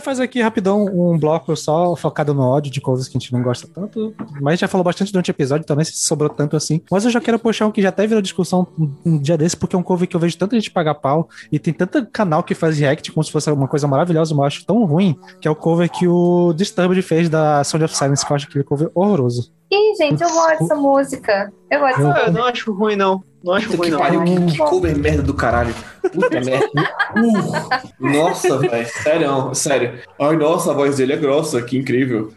A 0.00 0.02
gente 0.02 0.06
vai 0.06 0.14
fazer 0.14 0.22
aqui 0.22 0.40
rapidão 0.40 0.86
um 0.86 1.18
bloco 1.18 1.54
só 1.54 1.94
focado 1.94 2.32
no 2.32 2.42
ódio 2.42 2.72
de 2.72 2.80
coisas 2.80 3.06
que 3.06 3.18
a 3.18 3.20
gente 3.20 3.32
não 3.34 3.42
gosta 3.42 3.68
tanto. 3.68 4.14
Mas 4.40 4.46
a 4.46 4.50
gente 4.52 4.60
já 4.60 4.68
falou 4.68 4.82
bastante 4.82 5.12
durante 5.12 5.30
o 5.30 5.32
episódio, 5.32 5.62
então 5.62 5.76
nem 5.76 5.84
sei 5.84 5.94
se 5.94 6.06
sobrou 6.06 6.30
tanto 6.30 6.56
assim. 6.56 6.80
Mas 6.90 7.04
eu 7.04 7.10
já 7.10 7.20
quero 7.20 7.38
puxar 7.38 7.66
um 7.66 7.70
que 7.70 7.82
já 7.82 7.90
até 7.90 8.06
virou 8.06 8.22
discussão 8.22 8.66
um, 9.04 9.18
dia 9.18 9.36
desse, 9.36 9.56
porque 9.56 9.76
é 9.76 9.78
um 9.78 9.82
cover 9.82 10.08
que 10.08 10.16
eu 10.16 10.20
vejo 10.20 10.38
tanta 10.38 10.56
gente 10.56 10.70
pagar 10.70 10.94
pau 10.94 11.28
e 11.52 11.58
tem 11.58 11.74
tanto 11.74 12.06
canal 12.06 12.42
que 12.42 12.54
faz 12.54 12.78
react 12.78 13.12
como 13.12 13.22
se 13.22 13.30
fosse 13.30 13.50
uma 13.50 13.68
coisa 13.68 13.86
maravilhosa, 13.86 14.34
mas 14.34 14.40
eu 14.40 14.46
acho 14.46 14.64
tão 14.64 14.84
ruim, 14.86 15.18
que 15.38 15.46
é 15.46 15.50
o 15.50 15.56
cover 15.56 15.90
que 15.90 16.08
o 16.08 16.54
Disturbed 16.54 17.02
fez 17.02 17.28
da 17.28 17.62
Sound 17.62 17.84
of 17.84 17.94
Silence, 17.94 18.24
que 18.24 18.32
eu 18.32 18.36
acho 18.36 18.46
aquele 18.48 18.64
cover 18.64 18.90
horroroso. 18.94 19.52
Ih, 19.70 19.94
gente, 19.96 20.22
eu 20.22 20.30
gosto 20.30 20.60
dessa 20.60 20.74
música. 20.76 21.52
Eu 21.70 21.78
gosto 21.78 21.98
dessa 21.98 22.14
Ah, 22.14 22.26
eu 22.26 22.32
não 22.32 22.44
acho 22.44 22.72
ruim, 22.72 22.96
não. 22.96 23.22
Não 23.42 23.54
acho 23.54 23.68
Puta 23.68 23.78
ruim, 23.78 23.86
que 23.86 23.92
não. 23.92 23.98
pariu, 24.00 24.24
que, 24.24 24.52
que 24.52 24.58
cover 24.58 24.96
merda 24.98 25.22
do 25.22 25.32
caralho. 25.34 25.74
Puta 26.12 26.40
merda. 26.44 26.68
Uh, 27.16 28.12
nossa, 28.12 28.58
velho. 28.58 28.86
Sério, 29.02 29.54
sério. 29.54 29.98
Ai, 30.20 30.36
nossa, 30.36 30.70
a 30.72 30.74
voz 30.74 30.96
dele 30.96 31.14
é 31.14 31.16
grossa, 31.16 31.62
que 31.62 31.78
incrível. 31.78 32.32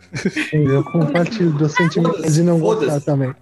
Eu 0.53 0.84
compartilho 0.84 1.51
do 1.51 1.67
sentimento 1.67 2.21
de 2.21 2.41
não 2.43 2.59
gostar 2.59 3.01
também. 3.01 3.34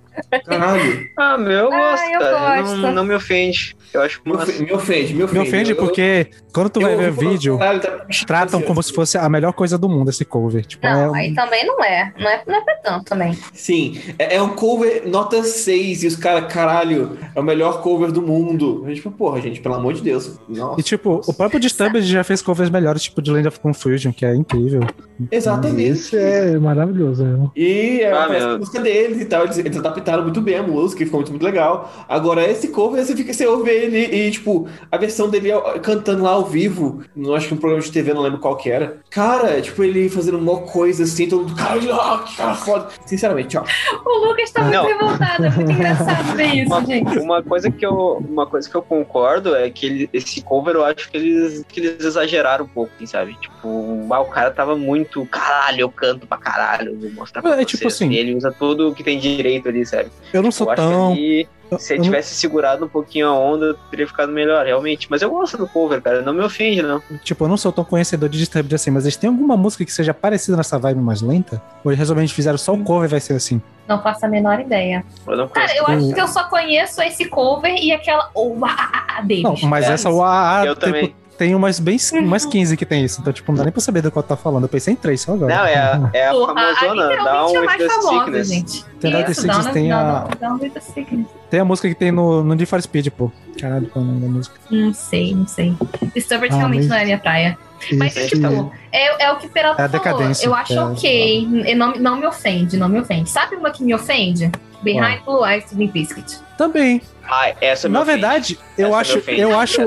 Caralho. 0.46 1.08
Ah, 1.18 1.38
meu, 1.38 1.52
eu 1.52 1.74
Ah, 1.74 1.92
gosto, 1.92 2.06
eu 2.14 2.20
cara. 2.20 2.62
gosto. 2.62 2.78
Não, 2.78 2.92
não 2.92 3.04
me 3.06 3.14
ofende. 3.16 3.76
Eu 3.94 4.02
acho 4.02 4.22
Me 4.26 4.32
massa. 4.32 4.52
ofe- 4.52 4.64
me 4.64 4.72
ofende, 4.72 5.14
me 5.14 5.24
ofende. 5.24 5.40
Me 5.42 5.48
ofende 5.48 5.72
Eu- 5.72 5.76
eu- 5.78 5.84
porque 5.84 6.28
quando 6.54 6.70
tu 6.70 6.80
eu 6.82 6.88
vai 6.88 6.96
ver 6.96 7.12
vídeo, 7.12 7.58
caralho, 7.58 7.82
tá- 7.82 8.06
tratam 8.26 8.62
como 8.62 8.82
se 8.82 8.94
fosse 8.94 9.18
a 9.18 9.28
melhor 9.28 9.52
coisa 9.52 9.78
do 9.78 9.90
mundo 9.90 10.10
esse 10.10 10.24
cover. 10.24 10.66
Tipo, 10.66 10.88
é 10.88 10.94
Não, 10.94 11.12
um- 11.12 11.16
aí 11.16 11.34
também 11.36 11.66
não 11.66 11.84
é. 11.84 12.14
Não 12.18 12.30
é, 12.30 12.42
não 12.48 12.56
é 12.56 12.62
pra 12.62 12.76
tanto 12.76 13.04
também. 13.06 13.38
Sim, 13.54 14.00
é, 14.18 14.38
é 14.38 14.42
um 14.42 14.50
cover 14.56 15.04
nota 15.08 15.44
6 15.44 16.04
e 16.04 16.08
os 16.08 16.16
caras, 16.16 16.52
caralho, 16.54 17.18
é 17.36 17.40
o 17.40 17.44
melhor 17.44 17.82
cover 17.82 18.14
do 18.14 18.22
mundo. 18.22 18.82
A 18.86 18.88
gente, 18.90 18.98
tipo, 19.02 19.12
porra, 19.12 19.42
gente, 19.42 19.60
pelo 19.60 19.76
amor 19.76 19.94
de 19.94 20.02
Deus. 20.02 20.40
Nossa. 20.48 20.80
E 20.80 20.84
tipo, 20.84 21.20
o 21.28 21.34
próprio 21.34 21.60
Disturbed 21.60 22.02
já 22.06 22.24
fez 22.24 22.42
covers 22.42 22.70
melhores, 22.70 23.04
tipo 23.04 23.22
de 23.22 23.30
Land 23.30 23.50
of 23.50 23.60
Confusion, 23.60 24.14
que 24.14 24.26
é 24.26 24.34
incrível. 24.34 24.82
Exatamente. 25.30 25.82
Esse 25.90 26.18
é 26.18 26.58
maravilhoso, 26.58 27.24
né? 27.26 27.50
E 27.56 28.00
é 28.02 28.12
Ah, 28.12 28.54
a 28.54 28.58
música 28.58 28.80
deles 28.80 29.20
e 29.22 29.26
tal. 29.26 29.44
Eles, 29.44 29.58
eles 29.58 29.78
adaptaram 30.02 30.24
muito 30.24 30.42
bem 30.42 30.56
a 30.58 30.64
música 30.64 31.02
e 31.02 31.06
ficou 31.06 31.20
muito, 31.20 31.32
muito 31.32 31.44
legal. 31.44 31.92
Agora, 32.10 32.44
esse 32.50 32.68
cover, 32.70 33.04
você 33.06 33.16
fica, 33.16 33.32
você 33.32 33.46
ouve 33.46 33.70
ele 33.70 33.98
e, 33.98 34.32
tipo, 34.32 34.68
a 34.92 34.98
versão 34.98 35.30
dele 35.30 35.50
cantando 35.82 36.24
lá 36.24 36.32
ao 36.32 36.46
vivo, 36.46 37.04
não 37.16 37.34
acho 37.36 37.48
que 37.48 37.54
um 37.54 37.58
programa 37.58 37.84
de 37.84 37.92
TV, 37.92 38.14
não 38.14 38.22
lembro 38.22 38.40
qual 38.40 38.58
que 38.58 38.70
era. 38.70 38.98
Cara, 39.10 39.62
tipo, 39.62 39.84
ele 39.84 40.10
fazendo 40.10 40.38
uma 40.38 40.58
coisa 40.62 41.04
assim, 41.04 41.28
todo 41.28 41.42
mundo, 41.48 41.56
caralho, 41.56 41.94
ah, 41.94 42.24
que 42.26 42.36
cara 42.36 42.56
foda. 42.56 42.88
Sinceramente, 43.06 43.58
ó. 43.58 43.64
O 44.06 44.26
Lucas 44.28 44.52
tá 44.52 44.62
muito 44.64 44.74
Não. 44.76 44.86
revoltado. 44.86 45.46
É 45.46 45.50
muito 45.50 45.72
engraçado 45.72 46.36
ver 46.36 46.46
isso, 46.56 46.68
Uma, 46.74 46.86
gente. 46.86 47.20
uma 47.20 47.44
coisa 47.44 47.72
que 47.72 47.86
eu 47.86 47.92
uma 48.32 48.46
coisa 48.48 48.70
que 48.70 48.76
eu 48.76 48.82
concordo 48.82 49.56
é 49.56 49.70
que 49.70 49.86
ele- 49.86 50.10
esse 50.14 50.42
cover 50.42 50.76
eu 50.76 50.84
acho 50.86 51.10
que 51.10 51.18
eles 51.18 51.64
que 51.68 51.80
eles 51.80 52.04
exageraram 52.04 52.66
um 52.66 52.68
pouco, 52.68 52.92
assim, 52.96 53.06
sabe? 53.06 53.36
Tipo, 53.40 54.08
ah, 54.12 54.20
o 54.20 54.26
cara 54.26 54.52
tava 54.52 54.76
muito 54.76 55.26
caralho, 55.28 55.82
eu 55.82 55.90
canto 55.90 56.26
pra 56.28 56.38
caralho, 56.38 56.98
vou 57.00 57.12
mostrar 57.12 57.42
pra 57.42 57.52
É, 57.52 57.56
vocês. 57.56 57.68
tipo 57.68 57.88
assim- 57.88 58.14
ele 58.14 58.36
usa 58.36 58.52
tudo 58.52 58.94
que 58.94 59.04
tem 59.04 59.20
direito 59.20 59.70
ali, 59.70 59.86
sabe? 59.92 60.10
Eu 60.34 60.42
não 60.42 60.52
sou 60.52 60.68
eu 60.68 60.72
acho 60.72 60.82
tão. 60.82 61.14
que 61.16 61.48
ali, 61.72 61.80
se 61.80 61.94
eu 61.94 61.96
ele 61.96 61.98
não- 62.00 62.04
tivesse 62.06 62.34
segurado 62.36 62.86
um 62.86 62.88
pouquinho 62.88 63.28
a 63.28 63.34
onda, 63.38 63.76
teria 63.90 64.08
ficado 64.08 64.32
melhor, 64.32 64.66
realmente. 64.66 65.08
Mas 65.10 65.22
eu 65.22 65.30
gosto 65.30 65.58
do 65.58 65.68
cover, 65.68 66.02
cara, 66.02 66.22
não 66.22 66.34
me 66.34 66.42
ofende, 66.44 66.82
não. 66.82 67.02
Tipo, 67.24 67.44
eu 67.46 67.48
não 67.48 67.58
sou 67.58 67.72
tão 67.72 67.84
conhecedor 67.84 68.28
de 68.30 68.38
Disturbed 68.40 68.74
assim, 68.76 68.90
mas 68.92 69.04
eles 69.06 69.16
têm 69.16 69.30
alguma 69.30 69.56
música 69.56 69.86
que 69.86 69.92
seja 69.94 70.14
parecida 70.14 70.58
nessa 70.58 70.78
vibe 70.80 71.00
mais 71.02 71.22
lenta? 71.22 71.62
Ou 71.84 71.92
eles 71.92 72.00
resolvamente 72.00 72.34
fizeram 72.34 72.58
só 72.58 72.74
o 72.74 72.84
cover 72.84 73.08
e 73.08 73.12
vai 73.12 73.20
ser 73.20 73.34
assim? 73.34 73.62
Não 73.88 74.02
faço 74.02 74.26
a 74.26 74.30
menor 74.30 74.60
ideia. 74.60 75.06
Eu 75.28 75.38
não 75.38 75.48
Cara, 75.48 75.76
eu 75.76 75.86
acho 75.88 76.14
que 76.14 76.22
eu 76.22 76.28
só 76.28 76.46
conheço 76.46 77.02
esse 77.02 77.26
cover 77.26 77.74
e 77.76 77.92
aquela 77.92 78.30
uá 78.36 79.22
deles. 79.26 79.44
Não, 79.44 79.56
mas 79.70 79.86
É, 79.90 79.94
essa 79.94 80.10
UAA, 80.10 80.66
eu 80.66 80.74
tipo, 80.76 80.86
também. 80.86 81.16
Tem 81.38 81.56
umas 81.56 81.80
bem 81.80 81.98
umas 82.22 82.46
15 82.46 82.78
que 82.78 82.86
tem 82.86 83.04
isso. 83.04 83.20
Então, 83.22 83.34
tipo, 83.34 83.52
não 83.52 83.58
dá 83.58 83.64
nem 83.64 83.72
pra 83.72 83.82
saber 83.82 84.02
do 84.02 84.12
qual 84.12 84.22
tá 84.24 84.36
falando. 84.38 84.64
Eu 84.64 84.70
pensei 84.70 84.94
em 84.94 84.98
três 84.98 85.22
só 85.22 85.34
agora. 85.34 85.56
Não, 85.56 85.66
é 85.66 85.76
a, 85.76 86.10
é 86.14 86.28
a 86.28 86.32
Porra, 86.32 86.54
famosona, 86.54 87.44
um 87.48 87.66
mais 87.66 87.82
With 87.82 87.88
the 87.88 87.94
famosa, 87.94 88.20
Sickness. 88.20 88.48
gente. 88.50 88.86
Tem 89.00 89.12
Isso, 89.22 89.42
Sickness, 89.42 89.64
Down- 89.66 89.74
tem 89.74 89.92
a- 89.92 90.04
Down- 90.04 90.30
Down 90.40 90.60
with 90.62 90.70
the 90.72 90.80
Sickness. 90.80 91.28
Tem 91.50 91.60
a 91.60 91.66
música 91.66 91.90
que 91.90 91.96
tem 91.96 92.12
no, 92.12 92.44
no 92.44 92.54
Need 92.54 92.66
for 92.66 92.82
Speed, 92.82 93.08
pô. 93.10 93.32
Caralho, 93.60 93.88
qual 93.88 94.04
é 94.06 94.08
o 94.08 94.12
nome 94.12 94.22
da 94.22 94.28
música? 94.28 94.56
Não 94.70 94.94
sei, 94.94 95.36
não 95.36 95.48
sei. 95.48 95.76
Disturbed 96.16 96.54
Ah, 96.54 96.58
realmente 96.58 96.80
mas- 96.82 96.90
não 96.90 96.96
é 96.98 97.06
minha 97.06 97.18
praia. 97.20 97.58
Mas, 97.94 98.14
tipo, 98.14 98.72
é, 98.92 99.24
é 99.26 99.32
o 99.32 99.38
que 99.38 99.48
o 99.48 99.50
Peralta 99.50 99.82
É 99.82 99.86
a 99.86 99.90
falou. 99.90 100.06
decadência, 100.06 100.46
Eu 100.46 100.54
acho 100.56 100.74
é. 100.74 100.84
ok. 100.84 101.48
E 101.66 101.76
Não, 101.76 101.94
não 101.96 102.16
me 102.18 102.26
ofende, 102.26 102.78
não 102.78 102.88
me 102.90 103.00
ofende. 103.00 103.30
Sabe 103.30 103.56
uma 103.56 103.72
que 103.72 103.84
me 103.84 103.94
ofende? 103.94 104.52
Behind 104.84 105.22
Blue 105.26 105.46
Eyes 105.46 105.66
to 105.70 105.76
Limp 105.76 105.92
Bizkit. 105.94 106.40
Também. 106.58 107.02
Ah, 107.24 107.54
essa 107.62 107.88
Na 107.88 108.02
ofende. 108.02 108.20
verdade, 108.20 108.60
eu 108.78 108.88
Essa 108.88 108.98
acho, 108.98 109.30
eu 109.30 109.60
acho, 109.60 109.82
é 109.82 109.86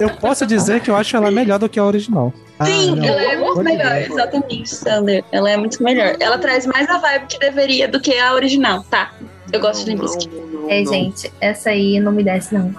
eu 0.00 0.10
posso 0.16 0.46
dizer 0.46 0.80
que 0.80 0.90
eu 0.90 0.96
acho 0.96 1.14
ela 1.16 1.30
melhor 1.30 1.58
do 1.58 1.68
que 1.68 1.78
a 1.78 1.84
original. 1.84 2.32
Sim, 2.64 2.98
Ah, 3.00 3.06
ela 3.06 3.22
é 3.22 3.36
muito 3.36 3.62
melhor, 3.62 3.96
exatamente, 3.98 4.70
Sander. 4.70 5.22
Ela 5.30 5.50
é 5.50 5.56
muito 5.56 5.82
melhor. 5.82 6.16
Ela 6.18 6.38
traz 6.38 6.64
mais 6.66 6.88
a 6.88 6.98
vibe 6.98 7.26
que 7.26 7.38
deveria 7.38 7.88
do 7.88 8.00
que 8.00 8.18
a 8.18 8.32
original, 8.34 8.84
tá? 8.90 9.10
Eu 9.50 9.60
gosto 9.60 9.84
de 9.84 9.94
não, 9.94 10.04
É, 10.70 10.82
não- 10.82 10.92
gente, 10.92 11.32
essa 11.40 11.70
aí 11.70 11.98
não 12.00 12.12
me 12.12 12.22
desce, 12.22 12.54
não. 12.54 12.72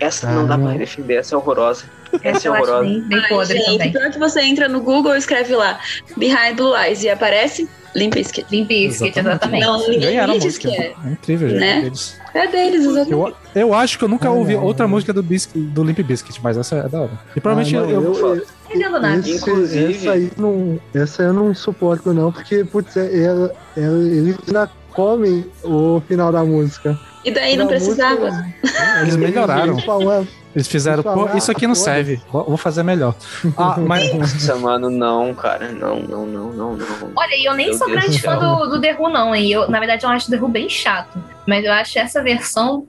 Essa 0.00 0.30
não 0.30 0.46
dá 0.46 0.54
Ah, 0.54 0.58
pra 0.58 0.72
defender, 0.72 1.14
essa 1.16 1.34
é 1.34 1.38
horrorosa. 1.38 1.84
Essa 2.22 2.46
é 2.46 2.48
eu 2.48 2.52
horrorosa. 2.54 2.82
bem, 2.84 3.00
bem 3.02 3.18
Ai, 3.18 3.28
podre 3.28 3.58
gente, 3.58 3.72
também. 3.72 3.92
pior 3.92 4.10
que 4.10 4.18
você 4.18 4.40
entra 4.42 4.68
no 4.68 4.80
Google 4.80 5.14
e 5.14 5.18
escreve 5.18 5.54
lá 5.54 5.78
Behind 6.16 6.56
Blue 6.56 6.74
Eyes 6.76 7.02
e 7.02 7.10
aparece 7.10 7.68
Limp 7.94 8.14
Bizkit. 8.14 8.46
Limp 8.50 8.68
Bizkit, 8.68 9.18
exatamente. 9.18 9.64
Não, 9.64 9.78
ninguém 9.80 10.00
Ganharam 10.00 10.32
a 10.32 10.36
música. 10.36 10.68
que 10.68 10.76
é. 10.76 10.94
É 11.04 11.10
incrível, 11.10 11.48
gente. 11.50 11.60
Né? 11.60 11.82
Eles- 11.86 12.16
É 12.34 12.46
deles, 12.46 12.84
exatamente. 12.86 13.10
Eu, 13.12 13.34
eu 13.54 13.74
acho 13.74 13.98
que 13.98 14.04
eu 14.04 14.08
nunca 14.08 14.28
Ah, 14.28 14.32
ouvi 14.32 14.54
não, 14.54 14.64
outra 14.64 14.84
não. 14.84 14.90
música 14.90 15.12
do, 15.12 15.22
Bis- 15.22 15.48
do 15.54 15.82
Limp 15.84 15.98
Bizkit, 16.00 16.40
mas 16.42 16.56
essa 16.56 16.76
é 16.76 16.88
da 16.88 17.02
hora. 17.02 17.10
E 17.34 17.40
provavelmente 17.40 17.76
Ah, 17.76 17.80
não, 17.82 17.90
eu, 17.90 18.14
eu-. 18.14 18.36
Esse- 18.36 19.36
Inclusive- 19.36 19.94
Essa 19.96 20.12
aí 20.12 20.30
não, 20.36 20.78
essa 20.94 21.22
eu 21.22 21.32
não 21.32 21.54
suporto, 21.54 22.12
não, 22.12 22.30
porque, 22.32 22.64
putz, 22.64 22.96
é- 22.96 23.24
ela- 23.24 23.52
ela- 23.76 24.08
eles 24.08 24.36
ainda 24.46 24.70
comem 24.96 25.44
o 25.62 26.00
final 26.08 26.32
da 26.32 26.42
música. 26.42 26.98
E 27.22 27.30
daí 27.30 27.56
não 27.56 27.66
precisava. 27.66 28.30
música, 28.30 28.54
Eles 29.02 29.16
melhoraram. 29.16 29.76
eles 29.76 30.28
Eles 30.54 30.68
fizeram, 30.68 31.02
pô, 31.02 31.36
isso 31.36 31.50
aqui 31.50 31.66
não 31.66 31.74
serve. 31.74 32.18
Vou 32.32 32.56
fazer 32.56 32.82
melhor. 32.82 33.14
Ah, 33.58 33.76
mas 33.78 34.12
Nossa, 34.14 34.56
mano, 34.56 34.88
não, 34.88 35.34
cara. 35.34 35.70
Não, 35.70 36.00
não, 36.00 36.26
não, 36.26 36.52
não, 36.52 36.76
não. 36.76 37.12
Olha, 37.14 37.34
e 37.36 37.44
eu 37.44 37.54
nem 37.54 37.68
Meu 37.68 37.76
sou 37.78 37.86
Deus 37.86 38.00
grande 38.00 38.22
fã 38.22 38.38
do, 38.38 38.70
do 38.70 38.80
The 38.80 38.96
Who, 38.98 39.10
não, 39.10 39.34
hein? 39.34 39.50
Eu, 39.50 39.68
na 39.68 39.78
verdade, 39.78 40.04
eu 40.06 40.10
acho 40.10 40.28
o 40.28 40.30
The 40.30 40.40
Who 40.40 40.48
bem 40.48 40.68
chato. 40.68 41.18
Mas 41.46 41.64
eu 41.64 41.72
acho 41.72 41.98
essa 41.98 42.22
versão 42.22 42.86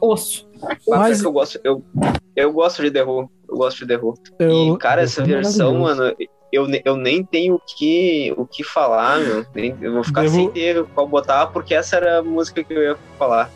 osso. 0.00 0.48
Mas 0.88 1.22
é 1.22 1.26
eu 1.26 1.32
gosto, 1.32 1.60
eu, 1.62 1.84
eu 2.34 2.52
gosto 2.52 2.82
de 2.82 2.90
The 2.90 3.04
Who. 3.04 3.30
Eu 3.48 3.56
gosto 3.56 3.78
de 3.78 3.86
The 3.86 3.96
Who. 3.96 4.14
eu, 4.38 4.74
E, 4.74 4.78
cara, 4.78 5.02
essa 5.02 5.22
é 5.22 5.24
versão, 5.24 5.78
mano, 5.78 6.14
eu, 6.52 6.66
eu 6.84 6.96
nem 6.96 7.22
tenho 7.24 7.54
o 7.56 7.60
que, 7.64 8.32
o 8.36 8.46
que 8.46 8.64
falar, 8.64 9.18
meu. 9.20 9.44
Nem- 9.54 9.76
eu 9.80 9.92
vou 9.94 10.04
ficar 10.04 10.22
The 10.22 10.28
sem 10.28 10.48
ter 10.50 10.84
qual 10.94 11.06
botar, 11.06 11.46
porque 11.48 11.74
essa 11.74 11.96
era 11.96 12.18
a 12.18 12.22
música 12.22 12.62
que 12.64 12.72
eu 12.72 12.82
ia 12.82 12.96
falar. 13.18 13.50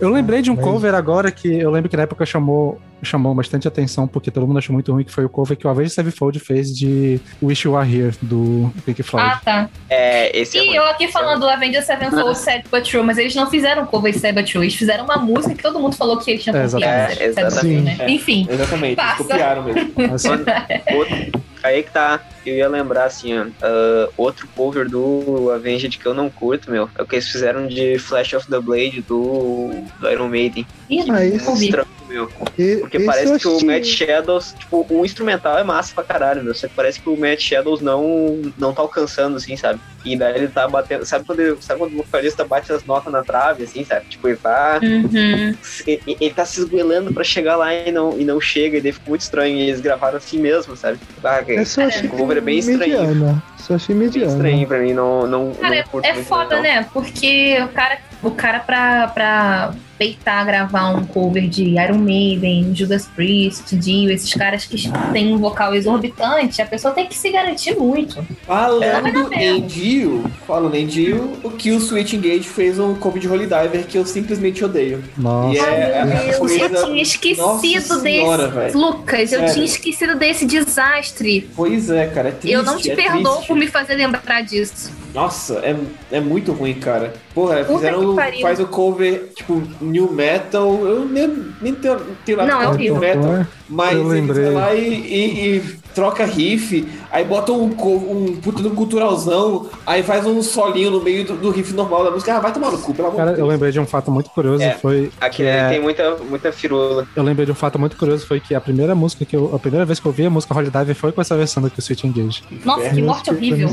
eu 0.00 0.10
lembrei 0.10 0.40
de 0.42 0.50
um 0.50 0.56
cover 0.56 0.94
agora 0.94 1.30
que 1.30 1.48
eu 1.58 1.70
lembro 1.70 1.88
que 1.90 1.96
na 1.96 2.04
época 2.04 2.24
chamou, 2.24 2.80
chamou 3.02 3.34
bastante 3.34 3.66
atenção, 3.68 4.06
porque 4.08 4.30
todo 4.30 4.46
mundo 4.46 4.58
achou 4.58 4.72
muito 4.72 4.92
ruim, 4.92 5.04
que 5.04 5.12
foi 5.12 5.24
o 5.24 5.28
cover 5.28 5.56
que 5.56 5.66
o 5.66 5.70
Avenged 5.70 5.92
Sevenfold 5.92 6.38
fez 6.40 6.76
de 6.76 7.20
Wish 7.42 7.66
You 7.66 7.76
Are 7.76 7.88
Here, 7.88 8.14
do 8.22 8.72
Pink 8.84 9.02
Floyd. 9.02 9.28
Ah, 9.34 9.40
tá. 9.44 9.70
É, 9.88 10.36
esse 10.38 10.58
é 10.58 10.62
E 10.62 10.66
ruim. 10.66 10.76
eu 10.76 10.84
aqui 10.86 11.08
falando 11.08 11.40
do 11.40 11.48
Avengers 11.48 11.84
Sevenfold 11.86 12.36
Sad 12.38 12.64
But 12.70 12.84
True, 12.88 13.02
mas 13.02 13.18
eles 13.18 13.34
não 13.34 13.48
fizeram 13.50 13.86
cover 13.86 14.12
de 14.12 14.18
Sad 14.18 14.34
But 14.34 14.50
True. 14.50 14.64
Eles 14.64 14.74
fizeram 14.74 15.04
uma 15.04 15.16
música 15.16 15.54
que 15.54 15.62
todo 15.62 15.78
mundo 15.78 15.94
falou 15.96 16.16
que 16.18 16.30
eles 16.30 16.42
tinham 16.42 16.56
É, 16.56 16.68
copiado. 16.68 17.12
exatamente. 17.12 17.16
True, 17.18 17.28
Exatamente. 17.46 17.82
né? 17.82 17.96
É. 18.00 18.10
Enfim. 18.10 18.46
Exatamente, 18.50 18.84
eles 18.86 18.96
Passa. 18.96 19.24
copiaram 19.24 19.62
mesmo. 19.64 19.92
Assim, 20.14 20.28
outro- 20.30 21.42
aí 21.62 21.82
que 21.82 21.90
tá. 21.90 22.20
Eu 22.46 22.54
ia 22.56 22.68
lembrar, 22.68 23.04
assim, 23.04 23.36
ó, 23.38 23.44
ah, 23.60 24.08
outro 24.16 24.48
cover 24.56 24.88
do 24.88 25.50
Avenged 25.54 25.98
que 25.98 26.06
eu 26.06 26.14
não 26.14 26.30
curto, 26.30 26.70
meu. 26.70 26.88
É 26.96 27.02
o 27.02 27.06
que 27.06 27.16
eles 27.16 27.28
fizeram 27.28 27.66
de 27.66 27.98
Flash 27.98 28.32
of 28.32 28.48
the 28.48 28.58
Blade 28.58 29.02
do, 29.06 29.70
do 30.00 30.10
Iron 30.10 30.28
Maiden. 30.28 30.66
Ih, 30.88 31.04
não 31.04 31.22
isso 31.22 31.50
ouvi. 31.50 31.66
Estranho, 31.66 31.88
meu. 32.08 32.30
e- 32.58 32.76
Porque 32.76 33.00
parece 33.00 33.38
que 33.38 33.46
o 33.48 33.64
Matt 33.64 33.84
Shadows, 33.84 34.54
tipo, 34.58 34.86
o 34.88 35.04
instrumental 35.04 35.58
é 35.58 35.62
massa 35.64 35.92
pra 35.94 36.04
caralho, 36.04 36.42
meu. 36.42 36.54
Só 36.54 36.66
que 36.68 36.74
parece 36.74 37.00
que 37.00 37.08
o 37.08 37.16
Matt 37.16 37.40
Shadows 37.40 37.80
não, 37.80 38.40
não 38.58 38.72
tá 38.72 38.82
alcançando, 38.82 39.36
assim, 39.36 39.56
sabe? 39.56 39.78
E 40.04 40.16
daí 40.16 40.34
ele 40.36 40.48
tá 40.48 40.66
batendo. 40.68 41.04
Sabe 41.04 41.24
quando, 41.26 41.40
ele- 41.40 41.56
sabe 41.60 41.78
quando 41.80 41.92
o 41.94 41.96
vocalista 41.98 42.44
bate 42.44 42.72
as 42.72 42.84
notas 42.84 43.12
na 43.12 43.22
trave, 43.22 43.64
assim, 43.64 43.84
sabe? 43.84 44.06
Tipo, 44.06 44.28
ele 44.28 44.36
tá. 44.36 44.80
Uhum. 44.82 45.54
Ele, 45.86 46.02
ele 46.20 46.30
tá 46.34 46.44
se 46.44 46.60
esgoelando 46.60 47.12
pra 47.12 47.24
chegar 47.24 47.56
lá 47.56 47.74
e 47.74 47.90
não, 47.92 48.18
e 48.18 48.24
não 48.24 48.40
chega, 48.40 48.78
e 48.78 48.80
daí 48.80 48.92
fica 48.92 49.08
muito 49.08 49.20
estranho. 49.22 49.56
E 49.56 49.62
eles 49.68 49.80
gravaram 49.80 50.16
assim 50.16 50.38
mesmo, 50.38 50.76
sabe? 50.76 50.98
Ah, 51.22 51.42
eu 51.46 51.60
achei 51.62 52.08
o 52.08 52.08
cover 52.10 52.38
é 52.38 52.40
bem 52.40 52.58
estranho. 52.58 52.78
mediana. 52.78 53.42
Só 53.58 53.74
achei 53.74 53.94
Bem 53.94 54.06
mediana. 54.06 54.32
estranho 54.32 54.66
pra 54.66 54.78
mim, 54.78 54.94
não, 54.94 55.26
não, 55.26 55.52
Cara, 55.52 55.74
não 55.76 55.82
curto 55.84 56.04
é 56.06 56.12
muito, 56.14 56.26
foda, 56.26 56.56
não. 56.56 56.62
né? 56.62 56.86
Porque 56.92 57.58
o 57.62 57.68
cara, 57.68 57.98
o 58.22 58.30
cara 58.32 58.60
pra, 58.60 59.08
pra 59.08 59.74
peitar 59.98 60.44
gravar 60.46 60.90
um 60.90 61.04
cover 61.04 61.48
de 61.48 61.70
Iron 61.78 61.98
Maiden, 61.98 62.72
Judas 62.74 63.06
Priest, 63.06 63.74
Dio, 63.76 64.10
esses 64.10 64.32
caras 64.32 64.64
que 64.64 64.76
têm 65.12 65.32
um 65.34 65.38
vocal 65.38 65.74
exorbitante, 65.74 66.62
a 66.62 66.66
pessoa 66.66 66.94
tem 66.94 67.06
que 67.06 67.16
se 67.16 67.30
garantir 67.30 67.76
muito. 67.76 68.24
Falando 68.46 69.32
em 69.34 69.60
Dio, 69.66 70.24
falando 70.46 70.74
em 70.74 70.86
Dio, 70.86 71.32
o 71.42 71.50
Kill 71.50 71.80
Switch 71.80 72.12
Engage 72.12 72.44
fez 72.44 72.78
um 72.78 72.94
cover 72.94 73.20
de 73.20 73.28
Holy 73.28 73.46
Diver 73.46 73.86
que 73.86 73.98
eu 73.98 74.06
simplesmente 74.06 74.64
odeio. 74.64 75.02
nossa. 75.16 75.54
E 75.56 75.58
é, 75.58 75.90
é 75.98 76.04
Meu 76.04 76.18
Deus, 76.24 76.36
coisa- 76.38 76.64
eu 76.64 76.84
tinha 76.86 77.02
esquecido 77.02 78.00
senhora, 78.00 78.48
desse. 78.48 78.76
Lucas, 78.76 79.32
eu 79.32 79.38
Sério. 79.40 79.54
tinha 79.54 79.64
esquecido 79.66 80.14
desse 80.16 80.46
desastre. 80.46 81.48
Pois 81.56 81.90
é, 81.90 82.06
cara, 82.06 82.28
é 82.28 82.32
triste. 82.32 82.52
eu 82.54 82.62
não 82.62 82.76
te 82.78 82.90
é 82.90 82.94
perdoo 82.96 83.32
triste. 83.34 83.46
por 83.48 83.56
me 83.56 83.66
fazer 83.66 83.94
lembrar 83.94 84.42
disso. 84.42 84.90
Nossa, 85.18 85.54
é, 85.64 85.76
é 86.12 86.20
muito 86.20 86.52
ruim, 86.52 86.74
cara. 86.74 87.12
Porra, 87.34 87.56
Puta 87.64 87.74
fizeram. 87.74 88.16
Faz 88.40 88.60
o 88.60 88.66
cover, 88.68 89.30
tipo, 89.34 89.60
new 89.80 90.12
metal. 90.12 90.78
Eu 90.86 91.04
nem, 91.06 91.46
nem 91.60 91.74
tenho, 91.74 91.98
tenho 92.24 92.38
nada 92.38 92.52
Não, 92.52 92.62
é 92.62 92.68
horrível. 92.68 92.92
new 92.94 93.00
metal. 93.00 93.46
Mas 93.68 93.94
Eu 93.94 94.04
lembrei. 94.06 94.50
lá 94.50 94.72
e, 94.74 94.88
e- 94.88 95.56
e 95.56 95.77
troca 95.94 96.24
riff, 96.24 96.86
aí 97.10 97.24
bota 97.24 97.52
um, 97.52 97.64
um 97.64 98.36
puta 98.42 98.62
de 98.62 98.68
um 98.68 98.74
culturalzão, 98.74 99.66
aí 99.86 100.02
faz 100.02 100.24
um 100.26 100.40
solinho 100.42 100.90
no 100.90 101.00
meio 101.02 101.24
do, 101.24 101.34
do 101.36 101.50
riff 101.50 101.72
normal 101.74 102.04
da 102.04 102.10
música. 102.10 102.34
Ah, 102.36 102.40
vai 102.40 102.52
tomar 102.52 102.70
no 102.70 102.78
cu, 102.78 102.94
pelo 102.94 103.08
amor 103.08 103.16
Cara, 103.16 103.30
de 103.32 103.34
eu 103.34 103.44
Deus. 103.44 103.48
lembrei 103.48 103.72
de 103.72 103.80
um 103.80 103.86
fato 103.86 104.10
muito 104.10 104.30
curioso, 104.30 104.62
É. 104.62 104.72
foi 104.74 105.10
Aqui 105.20 105.38
que 105.38 105.42
é- 105.44 105.68
tem 105.68 105.80
muita, 105.80 106.16
muita 106.28 106.52
firula. 106.52 107.06
Eu 107.16 107.22
lembrei 107.22 107.46
de 107.46 107.52
um 107.52 107.54
fato 107.54 107.78
muito 107.78 107.96
curioso, 107.96 108.26
foi 108.26 108.40
que 108.40 108.54
a 108.54 108.60
primeira 108.60 108.94
música 108.94 109.24
que 109.24 109.34
eu. 109.36 109.54
A 109.54 109.58
primeira 109.58 109.84
vez 109.84 109.98
que 110.00 110.06
eu 110.06 110.10
ouvi 110.10 110.24
a 110.26 110.30
música 110.30 110.54
Holy 110.56 110.70
Diver 110.70 110.94
foi 110.94 111.12
com 111.12 111.20
essa 111.20 111.36
versão 111.36 111.62
do 111.62 111.70
que 111.70 111.78
o 111.78 111.82
Switch 111.82 112.04
Engage. 112.04 112.42
Nossa, 112.64 112.90
que 112.90 113.02
morte 113.02 113.30
horrível. 113.30 113.68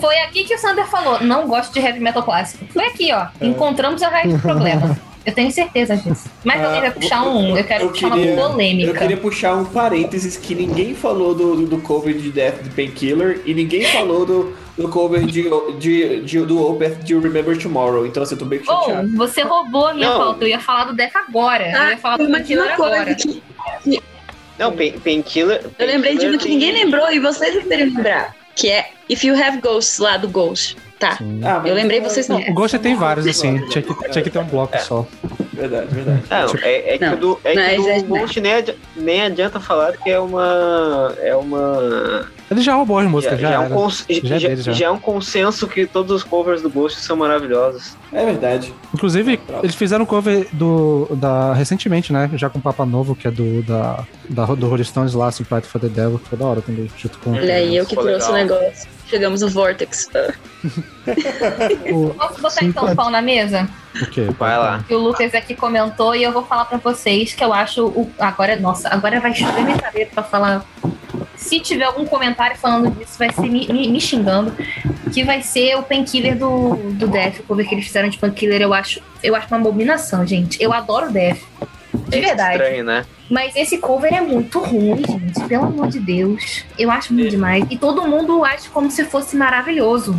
Foi 0.00 0.18
aqui 0.20 0.44
que 0.44 0.54
o 0.54 0.58
Sander 0.58 0.86
falou: 0.86 1.20
não 1.22 1.46
gosto 1.46 1.72
de 1.72 1.80
heavy 1.80 2.00
metal 2.00 2.22
clássico. 2.22 2.64
Foi 2.72 2.84
aqui, 2.86 3.12
ó. 3.12 3.26
Encontramos 3.40 4.02
a 4.02 4.08
raiz 4.08 4.32
do 4.32 4.38
problema. 4.40 4.98
Eu 5.24 5.32
tenho 5.32 5.50
certeza 5.52 5.96
disso. 5.96 6.28
Mas 6.44 6.60
Ah, 6.60 6.66
alguém 6.66 6.80
vai 6.80 6.90
puxar 6.90 7.22
um. 7.28 7.56
Eu 7.56 7.64
quero 7.64 7.84
eu 7.84 7.88
puxar 7.90 8.10
queria- 8.10 8.32
uma 8.32 8.42
Eu 8.42 8.50
polêmica. 8.50 8.98
queria 8.98 9.16
puxar 9.16 9.54
um 9.54 9.64
parênteses 9.64 10.36
que 10.36 10.54
ninguém 10.54 10.94
falou 10.94 11.34
do, 11.34 11.56
do, 11.56 11.66
do 11.66 11.78
cover 11.78 12.14
de 12.14 12.30
Death 12.30 12.62
de 12.62 12.70
Painkiller 12.70 13.40
e 13.46 13.54
ninguém 13.54 13.84
falou 13.84 14.26
do, 14.26 14.52
do 14.76 14.88
cover 14.88 15.24
de, 15.24 15.44
de, 15.78 16.20
de- 16.22 16.44
do 16.44 16.60
Opeth 16.68 16.96
de 17.04 17.14
Remember 17.14 17.56
Tomorrow. 17.56 18.04
Então, 18.06 18.22
assim, 18.22 18.34
eu 18.34 18.38
tô 18.40 18.44
bem 18.44 18.60
Oh, 18.62 18.64
chateado. 18.64 19.16
você 19.16 19.42
roubou 19.42 19.86
a 19.86 19.94
minha 19.94 20.08
Não. 20.10 20.18
pauta. 20.18 20.44
Eu 20.44 20.48
ia 20.48 20.60
falar 20.60 20.84
do 20.86 20.94
Death 20.94 21.14
agora. 21.14 21.70
eu 21.70 21.90
ia 21.90 21.98
falar 21.98 22.16
do 22.16 22.28
Painkiller 22.30 22.72
agora. 22.72 23.14
que 23.14 23.40
Não, 24.58 24.72
Pain- 24.72 24.98
Painkiller. 24.98 25.64
eu 25.78 25.86
lembrei 25.86 26.16
de 26.18 26.26
uma 26.26 26.38
que 26.38 26.48
ninguém 26.48 26.72
lembrou 26.72 27.10
e 27.12 27.18
vocês 27.18 27.54
deveriam 27.54 27.88
lembrar. 27.88 28.34
Que 28.54 28.68
é 28.70 28.90
If 29.08 29.24
You 29.24 29.34
Have 29.40 29.60
Ghosts 29.60 29.98
lá 29.98 30.16
do 30.16 30.28
Ghost. 30.28 30.76
Tá. 31.02 31.18
Ah, 31.20 31.58
mas 31.58 31.66
Eu 31.66 31.74
lembrei, 31.74 31.98
é- 31.98 32.00
vocês 32.00 32.28
não. 32.28 32.38
O 32.40 32.54
Ghost 32.54 32.78
tem 32.78 32.94
vários, 32.94 33.26
assim. 33.26 33.58
Tinha 33.66 33.82
que, 33.82 34.08
tinha 34.10 34.22
que 34.22 34.30
ter 34.30 34.38
um 34.38 34.44
bloco 34.44 34.78
só. 34.78 35.04
Verdade, 35.52 35.86
verdade. 35.92 36.22
Não, 36.30 36.60
é, 36.62 36.94
é 36.94 36.98
que 36.98 37.04
Não, 37.04 37.16
do, 37.16 37.40
é 37.44 37.54
não, 37.54 37.64
que 37.64 37.74
isso 37.74 37.88
é 37.88 38.02
do 38.02 38.08
Ghost 38.08 38.40
nem, 38.40 38.54
adi- 38.54 38.74
nem 38.96 39.22
adianta 39.22 39.58
falar 39.58 39.96
que 39.96 40.08
é 40.08 40.20
uma. 40.20 41.12
É 41.20 41.34
uma. 41.34 42.24
Ele 42.48 42.60
já 42.60 42.74
roubou 42.74 42.98
as 42.98 43.06
músicas, 43.08 43.40
já, 43.40 43.50
é 43.50 43.58
um 43.58 43.68
cons- 43.70 44.04
Já 44.08 44.36
é 44.36 44.38
já- 44.38 44.48
dele, 44.48 44.62
já. 44.62 44.72
já 44.72 44.86
é 44.86 44.90
um 44.90 44.98
consenso 44.98 45.66
que 45.66 45.86
todos 45.86 46.12
os 46.14 46.22
covers 46.22 46.62
do 46.62 46.70
Ghost 46.70 47.00
são 47.00 47.16
maravilhosos. 47.16 47.96
É 48.12 48.24
verdade. 48.24 48.72
Inclusive, 48.94 49.40
eles 49.62 49.74
fizeram 49.74 50.04
um 50.04 50.06
cover 50.06 50.46
do, 50.52 51.08
da, 51.16 51.52
recentemente, 51.54 52.12
né? 52.12 52.30
Já 52.34 52.48
com 52.48 52.58
o 52.58 52.62
Papa 52.62 52.84
Novo, 52.86 53.16
que 53.16 53.26
é 53.26 53.30
do, 53.30 53.62
da, 53.62 54.04
da, 54.28 54.44
do 54.46 54.68
Rolling 54.68 54.84
Stones 54.84 55.14
lá, 55.14 55.32
Sympathy 55.32 55.66
for 55.66 55.80
the 55.80 55.88
Devil, 55.88 56.18
que 56.20 56.28
foi 56.28 56.38
da 56.38 56.44
hora 56.46 56.60
também, 56.60 56.88
junto 56.96 57.18
com... 57.18 57.32
Olha 57.32 57.54
aí, 57.54 57.74
eu 57.76 57.86
que 57.86 57.96
trouxe 57.96 58.30
o 58.30 58.34
negócio. 58.34 58.88
Chegamos 59.12 59.42
no 59.42 59.48
Vortex. 59.50 60.08
O- 61.92 62.14
Posso 62.14 62.40
botar 62.40 62.64
então 62.64 62.90
o 62.90 62.96
pau 62.96 63.10
na 63.10 63.20
mesa? 63.20 63.68
O 64.00 64.06
quê? 64.06 64.26
Vai 64.38 64.56
lá. 64.56 64.82
que 64.88 64.94
o 64.94 64.98
Lucas 64.98 65.34
aqui 65.34 65.54
comentou 65.54 66.14
e 66.14 66.22
eu 66.22 66.32
vou 66.32 66.42
falar 66.46 66.64
pra 66.64 66.78
vocês 66.78 67.34
que 67.34 67.44
eu 67.44 67.52
acho 67.52 67.84
o 67.88 68.10
agora 68.18 68.56
nossa 68.56 68.88
agora 68.88 69.20
vai 69.20 69.34
chover 69.34 69.62
minha 69.64 69.76
cabeça 69.78 70.10
pra 70.14 70.22
falar 70.22 70.64
se 71.36 71.60
tiver 71.60 71.84
algum 71.84 72.06
comentário 72.06 72.56
falando 72.56 72.90
disso 72.96 73.18
vai 73.18 73.30
ser 73.32 73.42
me, 73.42 73.66
me- 73.68 73.88
me 73.88 74.00
xingando 74.00 74.54
que 75.12 75.22
vai 75.24 75.42
ser 75.42 75.76
o 75.76 75.82
Painkiller 75.82 76.38
do, 76.38 76.74
do 76.94 77.06
Death 77.06 77.40
o 77.40 77.42
cover 77.42 77.68
que 77.68 77.74
eles 77.74 77.84
fizeram 77.84 78.08
de 78.08 78.16
Painkiller 78.16 78.62
eu 78.62 78.72
acho 78.72 79.02
eu 79.22 79.36
acho 79.36 79.46
uma 79.48 79.58
abominação 79.58 80.26
gente 80.26 80.56
eu 80.62 80.72
adoro 80.72 81.08
o 81.08 81.12
Death 81.12 81.40
de 82.12 82.18
É 82.18 82.20
verdade 82.28 82.52
estranho, 82.56 82.84
né? 82.84 83.04
mas 83.30 83.56
esse 83.56 83.78
cover 83.78 84.12
é 84.12 84.20
muito 84.20 84.58
ruim, 84.60 85.02
gente. 85.06 85.40
Pelo 85.48 85.64
amor 85.64 85.88
de 85.88 85.98
Deus. 85.98 86.64
Eu 86.78 86.90
acho 86.90 87.12
muito 87.14 87.30
demais. 87.30 87.64
E 87.70 87.78
todo 87.78 88.06
mundo 88.06 88.44
acha 88.44 88.68
como 88.70 88.90
se 88.90 89.04
fosse 89.04 89.36
maravilhoso. 89.36 90.14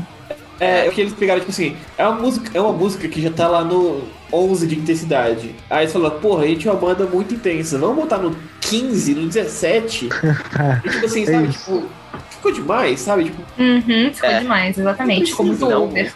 É, 0.59 0.87
é 0.87 0.89
que 0.89 1.01
eles 1.01 1.13
pegaram, 1.13 1.39
tipo 1.39 1.51
assim, 1.51 1.75
é 1.97 2.07
uma 2.07 2.19
música, 2.21 2.51
é 2.57 2.61
uma 2.61 2.71
música 2.71 3.07
que 3.07 3.21
já 3.21 3.29
tá 3.31 3.47
lá 3.47 3.63
no 3.63 4.03
11 4.31 4.65
de 4.67 4.75
intensidade. 4.77 5.53
Aí 5.69 5.83
eles 5.83 5.93
falaram, 5.93 6.19
porra, 6.19 6.43
a 6.43 6.47
gente 6.47 6.67
é 6.67 6.71
uma 6.71 6.79
banda 6.79 7.05
muito 7.05 7.33
intensa, 7.33 7.77
vamos 7.77 7.95
botar 7.97 8.17
no 8.19 8.35
15, 8.61 9.15
no 9.15 9.27
17? 9.27 10.09
e 10.85 10.89
tipo 10.89 11.05
assim, 11.05 11.25
sabe, 11.25 11.47
isso. 11.49 11.59
tipo, 11.59 11.83
ficou 12.29 12.51
demais, 12.51 12.99
sabe? 12.99 13.25
Tipo, 13.25 13.41
Uhum, 13.59 14.11
ficou 14.13 14.29
É. 14.29 14.39
demais, 14.39 14.77
exatamente. 14.77 15.31
Ficou 15.31 15.45
muito 15.47 15.65
over. 15.69 16.13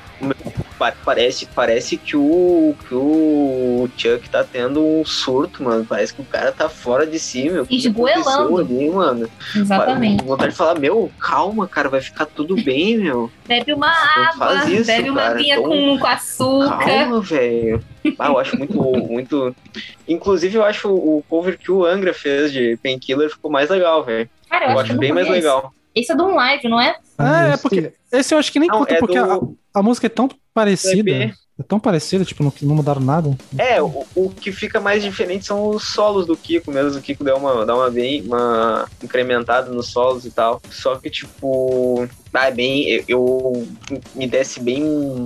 Parece, 0.78 1.46
parece 1.48 1.98
que 1.98 2.16
o, 2.16 2.76
que 2.88 2.94
o 2.96 3.90
Chuck 3.98 4.30
tá 4.30 4.44
tendo 4.44 4.84
um 4.86 5.06
surto, 5.06 5.64
mano. 5.64 5.86
Parece 5.86 6.14
que 6.14 6.22
o 6.22 6.26
cara 6.26 6.52
tá 6.52 6.70
fora 6.70 7.06
de 7.06 7.18
si, 7.20 7.50
meu. 7.50 7.66
Esgoelando. 7.70 8.58
Ali, 8.58 8.90
mano. 8.90 9.30
Exatamente. 9.56 10.22
Com 10.24 10.30
vontade 10.30 10.52
de 10.52 10.58
falar, 10.58 10.80
meu, 10.80 11.12
calma, 11.20 11.68
cara, 11.68 11.90
vai 11.90 12.02
ficar 12.02 12.26
tudo 12.26 12.56
bem, 12.64 12.98
meu. 12.98 13.32
Bebe 13.48 13.74
uma 13.74 13.88
Não 13.88 14.46
água, 14.46 14.70
isso, 14.70 14.86
bebe 14.88 15.10
uma 15.10 15.22
cara, 15.22 15.36
aguinha 15.36 15.56
então- 15.58 15.70
com, 15.70 15.98
com 16.00 16.08
açúcar. 16.08 16.78
Calma, 16.86 17.22
velho. 17.22 17.84
Ah, 18.20 18.28
eu 18.28 18.40
acho 18.40 18.58
muito, 18.58 18.74
muito. 19.08 19.56
Inclusive, 20.08 20.58
eu 20.58 20.64
acho 20.64 20.90
o 20.94 21.24
cover 21.30 21.58
que 21.58 21.72
o 21.72 21.86
Angra 21.86 22.14
fez 22.14 22.52
de 22.52 22.78
Painkiller 22.84 23.30
ficou 23.30 23.50
mais 23.52 23.70
legal, 23.70 24.04
velho. 24.04 24.30
Eu, 24.52 24.58
Eu 24.72 24.80
acho, 24.80 24.98
bem 24.98 25.12
mais 25.12 25.28
legal. 25.30 25.74
Esse 26.00 26.12
é 26.12 26.16
de 26.16 26.22
um 26.22 26.36
live, 26.36 26.68
não 26.70 26.80
é? 26.80 26.96
É, 27.20 27.50
é 27.50 27.54
Esse- 27.54 27.62
porque 27.62 27.94
esse 28.12 28.34
eu 28.34 28.38
acho 28.40 28.52
que 28.52 28.60
nem 28.60 28.70
Não, 28.70 28.80
conta, 28.80 28.94
é 28.94 29.00
porque 29.00 29.18
a, 29.18 29.26
do- 29.38 29.58
a 29.74 29.82
música 29.84 30.08
é 30.08 30.10
tão 30.10 30.30
parecida. 30.54 31.34
É 31.60 31.64
tão 31.64 31.80
parecida, 31.80 32.24
tipo, 32.24 32.44
não, 32.44 32.54
não 32.62 32.76
mudaram 32.76 33.02
nada. 33.02 33.36
É, 33.58 33.82
o, 33.82 34.06
o 34.16 34.30
que 34.30 34.52
fica 34.52 34.80
mais 34.80 35.02
diferente 35.02 35.46
são 35.46 35.70
os 35.70 35.86
solos 35.86 36.28
do 36.28 36.38
Kiko 36.38 36.72
mesmo. 36.72 37.00
O 37.00 37.02
Kiko 37.02 37.24
deu 37.24 37.36
uma, 37.36 37.66
dá 37.66 37.76
uma 37.76 37.90
bem 37.90 38.22
uma 38.22 38.88
incrementada 39.04 39.72
nos 39.72 39.88
solos 39.88 40.24
e 40.24 40.30
tal. 40.30 40.62
Só 40.70 40.98
que, 40.98 41.10
tipo, 41.10 42.08
ah, 42.32 42.50
é 42.50 42.52
bem. 42.52 42.88
Eu, 42.88 43.04
eu 43.08 43.68
me 44.14 44.28
desce 44.28 44.60
bem 44.60 44.84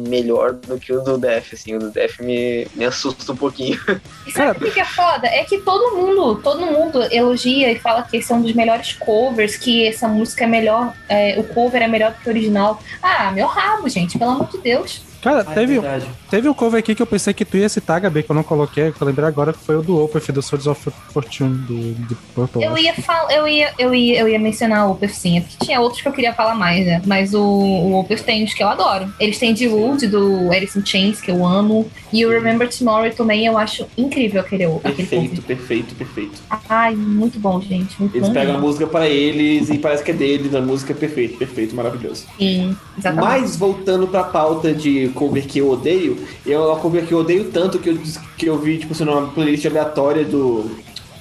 melhor 0.08 0.54
do 0.54 0.80
que 0.80 0.94
o 0.94 1.02
do 1.02 1.18
Def, 1.18 1.54
assim. 1.54 1.76
O 1.76 1.80
do 1.80 1.92
Def 1.92 2.22
me, 2.22 2.66
me 2.76 2.86
assusta 2.86 3.34
um 3.34 3.36
pouquinho. 3.36 3.78
E 4.26 4.32
sabe 4.32 4.66
o 4.66 4.72
que 4.72 4.80
é 4.80 4.86
foda? 4.86 5.28
É 5.28 5.44
que 5.44 5.58
todo 5.58 5.98
mundo, 5.98 6.36
todo 6.42 6.66
mundo 6.66 7.04
elogia 7.12 7.70
e 7.70 7.78
fala 7.78 8.04
que 8.04 8.16
esse 8.16 8.32
é 8.32 8.36
um 8.36 8.42
dos 8.42 8.54
melhores 8.54 8.94
covers, 8.94 9.58
que 9.58 9.86
essa 9.86 10.08
música 10.08 10.46
é 10.46 10.48
melhor, 10.48 10.94
é, 11.10 11.38
o 11.38 11.44
cover 11.44 11.82
é 11.82 11.88
melhor 11.88 12.14
do 12.14 12.20
que 12.20 12.30
o 12.30 12.32
original. 12.32 12.82
Ah, 13.02 13.32
meu 13.32 13.48
rabo, 13.48 13.90
gente, 13.90 14.18
pelo 14.18 14.32
amor 14.32 14.48
de 14.48 14.60
Deus. 14.60 15.02
Cara, 15.22 15.46
Ah, 15.48 15.62
é 15.62 16.02
teve, 16.32 16.48
um 16.48 16.54
cover 16.54 16.80
aqui 16.80 16.96
que 16.96 17.02
eu 17.02 17.06
pensei 17.06 17.34
que 17.34 17.44
tu 17.44 17.58
ia 17.58 17.68
citar, 17.68 18.00
Gabi, 18.00 18.24
que 18.24 18.32
eu 18.32 18.36
não 18.36 18.42
coloquei, 18.42 18.94
que 18.94 19.02
eu 19.02 19.06
lembrei 19.06 19.28
agora, 19.28 19.52
que 19.52 19.60
foi 19.60 19.76
o 19.76 19.82
do 19.82 20.02
Opeth, 20.02 20.32
do 20.32 20.42
Swords 20.42 20.66
of 20.66 20.90
Fortune, 21.12 21.58
do, 21.68 21.94
do 22.08 22.16
Purple. 22.34 22.64
Eu 22.64 22.78
ia, 22.78 22.94
fal 22.94 23.30
eu, 23.30 23.46
ia, 23.46 23.74
eu, 23.78 23.94
ia, 23.94 24.20
eu 24.22 24.30
ia 24.30 24.40
mencionar 24.40 24.88
o 24.88 24.92
Opeth 24.92 25.10
sim, 25.10 25.38
é 25.38 25.42
porque 25.42 25.66
tinha 25.66 25.82
outros 25.82 26.02
que 26.02 26.08
eu 26.08 26.14
queria 26.14 26.34
falar 26.34 26.56
mais, 26.56 26.86
né? 26.86 27.02
Mas 27.06 27.34
o, 27.34 27.42
o 27.42 28.00
Opeth 28.00 28.24
tem 28.24 28.46
os 28.46 28.54
que 28.54 28.64
eu 28.64 28.70
adoro. 28.70 29.14
Eles 29.20 29.38
têm 29.38 29.54
de 29.54 29.68
Wood, 29.68 30.08
do 30.08 30.50
Alice 30.52 30.80
in 30.80 30.86
Chains, 30.86 31.20
que 31.20 31.30
eu 31.30 31.46
amo. 31.46 31.92
E 32.14 32.26
o 32.26 32.30
Remember 32.30 32.70
Tomorrow 32.70 33.12
também 33.12 33.46
eu 33.46 33.58
acho 33.58 33.86
incrível 33.98 34.40
aquele, 34.40 34.66
aquele 34.66 34.94
Perfeito, 34.96 35.30
cover. 35.30 35.44
perfeito, 35.44 35.96
perfeito. 35.96 36.42
Ai, 36.70 36.96
muito 36.96 37.40
bom, 37.40 37.60
gente. 37.62 38.00
Muito 38.00 38.16
Eles 38.16 38.30
bom. 38.30 38.34
pegam 38.34 38.56
a 38.56 38.58
música 38.58 38.88
pra 38.88 39.08
eles 39.08 39.70
e 39.70 39.78
parece 39.78 40.04
que 40.04 40.12
é 40.12 40.14
deles, 40.14 40.56
a 40.56 40.62
música 40.62 40.94
é 40.94 40.96
perfeita, 40.96 41.38
perfeito, 41.38 41.76
maravilhoso. 41.76 42.26
Sim, 42.38 42.76
exatamente. 42.98 43.26
Mas 43.30 43.56
voltando 43.58 44.08
pra 44.08 44.24
pauta 44.24 44.74
de 44.74 45.10
cover 45.10 45.46
que 45.46 45.60
eu 45.60 45.70
odeio, 45.70 46.21
eu 46.46 46.64
é 46.64 46.68
uma 46.68 46.80
cover 46.80 47.06
que 47.06 47.14
eu 47.14 47.20
odeio 47.20 47.46
tanto 47.52 47.80
que 47.80 47.90
eu, 47.90 47.98
que 48.38 48.46
eu 48.46 48.58
vi, 48.58 48.78
tipo, 48.78 48.94
assim, 48.94 49.04
numa 49.06 49.28
playlist 49.28 49.66
aleatória 49.66 50.24
do, 50.26 50.70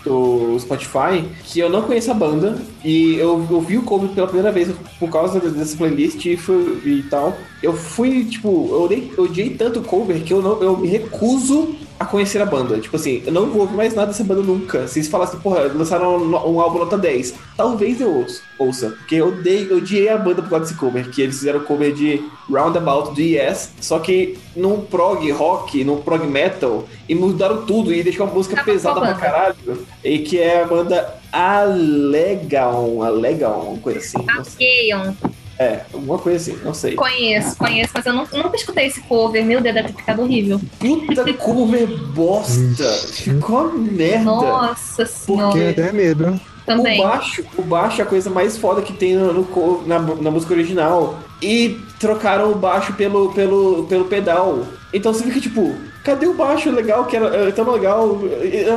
do 0.05 0.59
Spotify, 0.59 1.25
que 1.45 1.61
eu 1.61 1.69
não 1.69 1.83
conheço 1.83 2.11
a 2.11 2.15
banda, 2.15 2.59
e 2.85 3.17
eu, 3.17 3.47
eu 3.51 3.61
vi 3.61 3.77
o 3.79 3.83
cover 3.83 4.09
pela 4.11 4.27
primeira 4.27 4.51
vez 4.51 4.69
por 4.99 5.11
causa 5.11 5.39
dessa 5.41 5.77
playlist 5.77 6.25
e, 6.25 6.37
fui- 6.37 6.81
e 6.85 7.03
tal. 7.11 7.37
Eu 7.63 7.73
fui, 7.75 8.25
tipo, 8.25 8.69
eu 8.71 8.83
odiei, 8.83 9.13
eu 9.17 9.25
odiei 9.25 9.51
tanto 9.51 9.81
o 9.81 9.85
cover 9.85 10.23
que 10.23 10.33
eu, 10.33 10.41
não, 10.41 10.63
eu 10.63 10.77
me 10.77 10.89
recuso 10.89 11.75
a 12.01 12.07
conhecer 12.07 12.41
a 12.41 12.47
banda. 12.47 12.81
Tipo 12.81 12.97
assim, 12.97 13.23
eu 13.27 13.33
não 13.33 13.51
vou 13.51 13.61
ouvir 13.61 13.77
mais 13.77 13.95
nada 13.95 14.07
dessa 14.11 14.25
banda 14.25 14.41
nunca. 14.41 14.89
Se 14.89 14.99
eles 14.99 15.11
falassem, 15.11 15.39
porra, 15.39 15.65
lançaram 15.65 16.17
um, 16.17 16.31
um 16.31 16.59
álbum 16.59 16.79
nota 16.79 16.97
10, 16.97 17.35
talvez 17.55 18.01
eu 18.01 18.11
ouça, 18.17 18.41
ouça 18.59 18.91
porque 18.91 19.17
eu 19.17 19.29
odeio, 19.29 19.73
eu 19.73 19.77
odiei 19.77 20.09
a 20.09 20.17
banda 20.17 20.41
por 20.41 20.49
causa 20.49 20.65
desse 20.65 20.79
cover, 20.79 21.11
que 21.11 21.21
eles 21.21 21.37
fizeram 21.39 21.61
cover 21.61 21.93
de 21.93 22.25
Roundabout 22.49 23.15
do 23.15 23.21
Yes, 23.21 23.73
só 23.83 23.99
que 23.99 24.39
num 24.57 24.81
prog 24.81 25.31
rock, 25.31 25.85
num 25.85 26.01
prog 26.01 26.27
metal, 26.27 26.89
e 27.07 27.15
mudaram 27.15 27.67
tudo 27.67 27.93
e 27.93 28.03
deixou 28.03 28.27
uma 28.27 28.33
música 28.33 28.57
Tá 28.57 28.65
pesada 28.65 28.99
pra 28.99 29.13
caralho, 29.15 29.87
e 30.03 30.21
que 30.21 30.39
é 30.39 30.63
a 30.63 30.67
banda 30.67 31.21
Alegaon, 31.31 33.03
uma 33.73 33.79
coisa 33.79 33.99
assim. 33.99 34.19
Akeon. 34.27 35.13
É, 35.61 35.83
alguma 35.93 36.17
coisa 36.17 36.39
assim, 36.39 36.59
não 36.65 36.73
sei. 36.73 36.95
Conheço, 36.95 37.55
conheço, 37.59 37.91
mas 37.95 38.07
eu 38.07 38.15
não- 38.15 38.27
nunca 38.33 38.57
escutei 38.57 38.87
esse 38.87 39.03
cover. 39.03 39.45
Meu 39.45 39.61
Deus, 39.61 39.75
deve 39.75 39.89
ter 39.89 39.95
ficado 39.99 40.23
horrível. 40.23 40.59
Puta 40.79 41.31
cover 41.37 41.87
bosta! 42.15 42.91
Ficou 43.13 43.67
uma 43.67 43.75
merda! 43.75 44.25
Nossa 44.25 45.05
senhora. 45.05 45.69
até 45.69 45.93
medo. 45.93 46.41
Também. 46.65 46.99
O 46.99 47.03
baixo, 47.03 47.45
o 47.59 47.63
baixo 47.63 48.01
é 48.01 48.05
a 48.05 48.07
coisa 48.07 48.31
mais 48.31 48.57
foda 48.57 48.81
que 48.81 48.95
tem 48.95 49.15
no, 49.17 49.35
no 49.35 49.83
na, 49.87 49.99
na 49.99 50.31
música 50.31 50.55
original. 50.55 51.19
E 51.43 51.79
trocaram 51.99 52.53
o 52.53 52.55
baixo 52.55 52.95
pelo, 52.95 53.31
pelo, 53.35 53.85
pelo 53.85 54.07
pedal. 54.07 54.61
Então 54.95 55.13
você 55.13 55.25
fica 55.25 55.41
tipo, 55.41 55.75
cadê 56.03 56.27
o 56.27 56.33
baixo 56.35 56.71
legal 56.71 57.05
que 57.05 57.17
era 57.17 57.27
é, 57.37 57.51
tão 57.51 57.71
legal? 57.71 58.19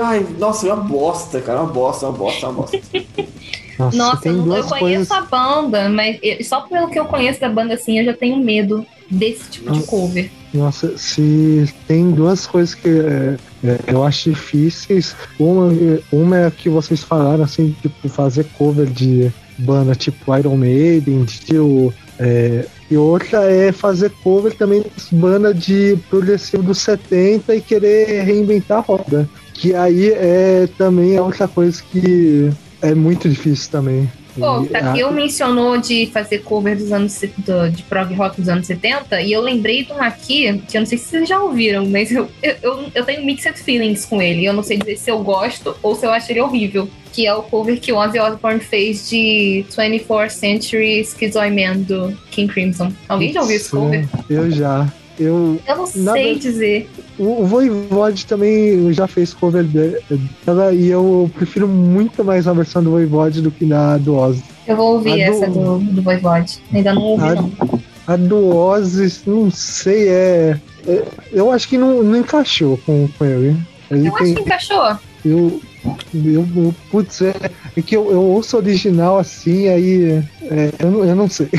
Ai, 0.03 0.25
nossa, 0.37 0.67
é 0.67 0.73
uma 0.73 0.83
bosta, 0.83 1.39
cara, 1.39 1.61
uma 1.61 1.71
bosta, 1.71 2.07
uma 2.07 2.17
bosta, 2.17 2.49
uma 2.49 2.53
bosta. 2.61 2.77
Nossa, 3.79 3.97
Nossa, 3.97 4.29
eu, 4.29 4.43
conheço 4.43 4.69
coisas. 4.69 5.11
a 5.11 5.21
banda, 5.21 5.89
mas 5.89 6.17
eu- 6.21 6.43
só 6.43 6.61
pelo 6.61 6.89
que 6.89 6.99
eu 6.99 7.05
conheço 7.05 7.39
da 7.41 7.49
banda 7.49 7.73
assim, 7.73 7.99
eu 7.99 8.05
já 8.05 8.13
tenho 8.13 8.37
medo 8.37 8.85
desse 9.09 9.49
tipo 9.49 9.71
de 9.71 9.79
Nossa. 9.79 9.87
cover. 9.87 10.31
Nossa, 10.53 10.97
se 10.97 11.73
tem 11.87 12.11
duas 12.11 12.45
coisas 12.45 12.75
que 12.75 12.87
é, 12.87 13.35
é, 13.63 13.79
eu 13.87 14.03
acho 14.03 14.29
difíceis. 14.29 15.15
Uma, 15.39 15.73
é- 15.73 15.99
uma 16.11 16.37
é 16.37 16.51
que 16.51 16.69
vocês 16.69 17.01
falaram, 17.03 17.43
assim, 17.43 17.75
tipo, 17.81 18.07
fazer 18.09 18.45
cover 18.57 18.85
de 18.85 19.31
banda 19.57 19.95
tipo 19.95 20.35
Iron 20.37 20.57
Maiden, 20.57 21.25
tipo. 21.25 21.93
é, 22.19 22.65
e 22.91 22.95
outra 22.97 23.51
é 23.51 23.71
fazer 23.71 24.11
cover 24.23 24.53
também 24.55 24.81
de 24.83 25.15
banda 25.15 25.51
de 25.51 25.97
progressivo 26.11 26.61
dos 26.61 26.77
70 26.79 27.55
e 27.55 27.61
querer 27.61 28.21
reinventar 28.23 28.77
a 28.77 28.81
roda. 28.81 29.27
Que 29.53 29.73
aí 29.73 30.11
é 30.11 30.67
também 30.77 31.15
é 31.15 31.21
outra 31.21 31.47
coisa 31.47 31.81
que 31.91 32.51
é 32.83 32.93
muito 32.93 33.27
difícil 33.29 33.71
também. 33.71 34.09
Pô, 34.37 34.63
E, 34.63 34.67
tá 34.67 34.79
mencionou 35.11 35.77
de 35.77 36.07
fazer 36.07 36.39
cover 36.39 36.75
dos 36.75 36.91
anos 36.91 37.19
do- 37.37 37.69
de 37.69 37.83
prog 37.83 38.11
rock 38.15 38.39
dos 38.41 38.49
anos 38.49 38.65
70 38.65 39.21
e 39.21 39.31
eu 39.31 39.41
lembrei 39.41 39.83
de 39.83 39.93
um 39.93 40.01
aqui 40.01 40.57
que 40.67 40.75
eu 40.75 40.81
não 40.81 40.85
sei 40.87 40.97
se 40.97 41.05
vocês 41.05 41.29
já 41.29 41.39
ouviram, 41.39 41.85
mas 41.85 42.11
eu, 42.11 42.27
eu, 42.41 42.55
eu, 42.95 43.05
tenho 43.05 43.23
mixed 43.23 43.53
feelings 43.59 44.05
com 44.05 44.21
ele. 44.21 44.43
Eu 44.45 44.53
não 44.53 44.63
sei 44.63 44.77
dizer 44.77 44.97
se 44.97 45.11
eu 45.11 45.19
gosto 45.23 45.75
ou 45.83 45.95
se 45.95 46.05
eu 46.05 46.11
acho 46.11 46.31
ele 46.31 46.41
horrível. 46.41 46.89
Que 47.11 47.27
é 47.27 47.33
o 47.35 47.43
cover 47.43 47.79
que 47.79 47.93
o 47.93 47.97
Ozzy 47.97 48.17
Osbourne 48.17 48.59
fez 48.59 49.07
de 49.07 49.63
24th 49.69 50.31
Century 50.31 51.05
Schizoid 51.05 51.55
Man 51.55 51.77
do 51.81 52.17
King 52.31 52.51
Crimson. 52.51 52.91
Alguém 53.07 53.31
já 53.31 53.41
ouviu 53.41 53.55
esse 53.55 53.69
cover? 53.69 54.07
Eu 54.27 54.49
já. 54.49 54.91
Eu, 55.19 55.61
Eu 55.67 55.77
não 55.77 55.85
sei 55.85 56.39
dizer. 56.39 56.89
O, 57.19 57.41
o 57.43 57.45
Voivode 57.45 58.25
também 58.25 58.91
já 58.93 59.07
fez 59.07 59.33
cover 59.33 59.63
de- 59.63 59.99
dela 60.45 60.73
e 60.73 60.87
eu 60.89 61.29
prefiro 61.35 61.67
muito 61.67 62.23
mais 62.23 62.47
a 62.47 62.53
versão 62.53 62.83
do 62.83 62.91
Voivode 62.91 63.41
do 63.41 63.51
que 63.51 63.65
na 63.65 63.97
do 63.97 64.15
Ozzy. 64.15 64.43
Eu 64.67 64.75
vou 64.75 64.93
ouvir 64.93 65.21
A 65.23 65.25
essa 65.29 65.47
do, 65.47 65.77
do 65.79 66.01
Voivode. 66.01 66.59
Ainda 66.73 66.93
não 66.93 67.01
ouvi, 67.01 67.23
A- 67.25 67.35
não. 67.35 67.51
A 68.07 68.15
do 68.15 68.55
Ozzy, 68.55 69.21
não 69.27 69.49
sei, 69.51 70.09
é. 70.09 70.59
é- 70.87 71.03
eu 71.31 71.51
acho 71.51 71.67
que 71.69 71.77
não, 71.77 72.01
não 72.03 72.17
encaixou 72.17 72.77
com, 72.85 73.07
com 73.17 73.25
ele. 73.25 73.55
Ele 73.91 74.07
Eu 74.07 74.15
acho 74.15 74.33
que 74.33 74.41
encaixou. 74.41 74.97
Eu, 75.25 75.61
eu, 76.13 76.45
eu- 76.55 76.75
putz, 76.91 77.21
é, 77.21 77.33
é 77.77 77.81
que 77.81 77.95
eu, 77.95 78.11
eu 78.11 78.21
ouço 78.21 78.57
original 78.57 79.17
assim, 79.19 79.67
aí 79.69 80.21
é, 80.49 80.73
eu, 80.79 80.91
não, 80.91 81.05
eu 81.05 81.15
não 81.15 81.29
sei. 81.29 81.49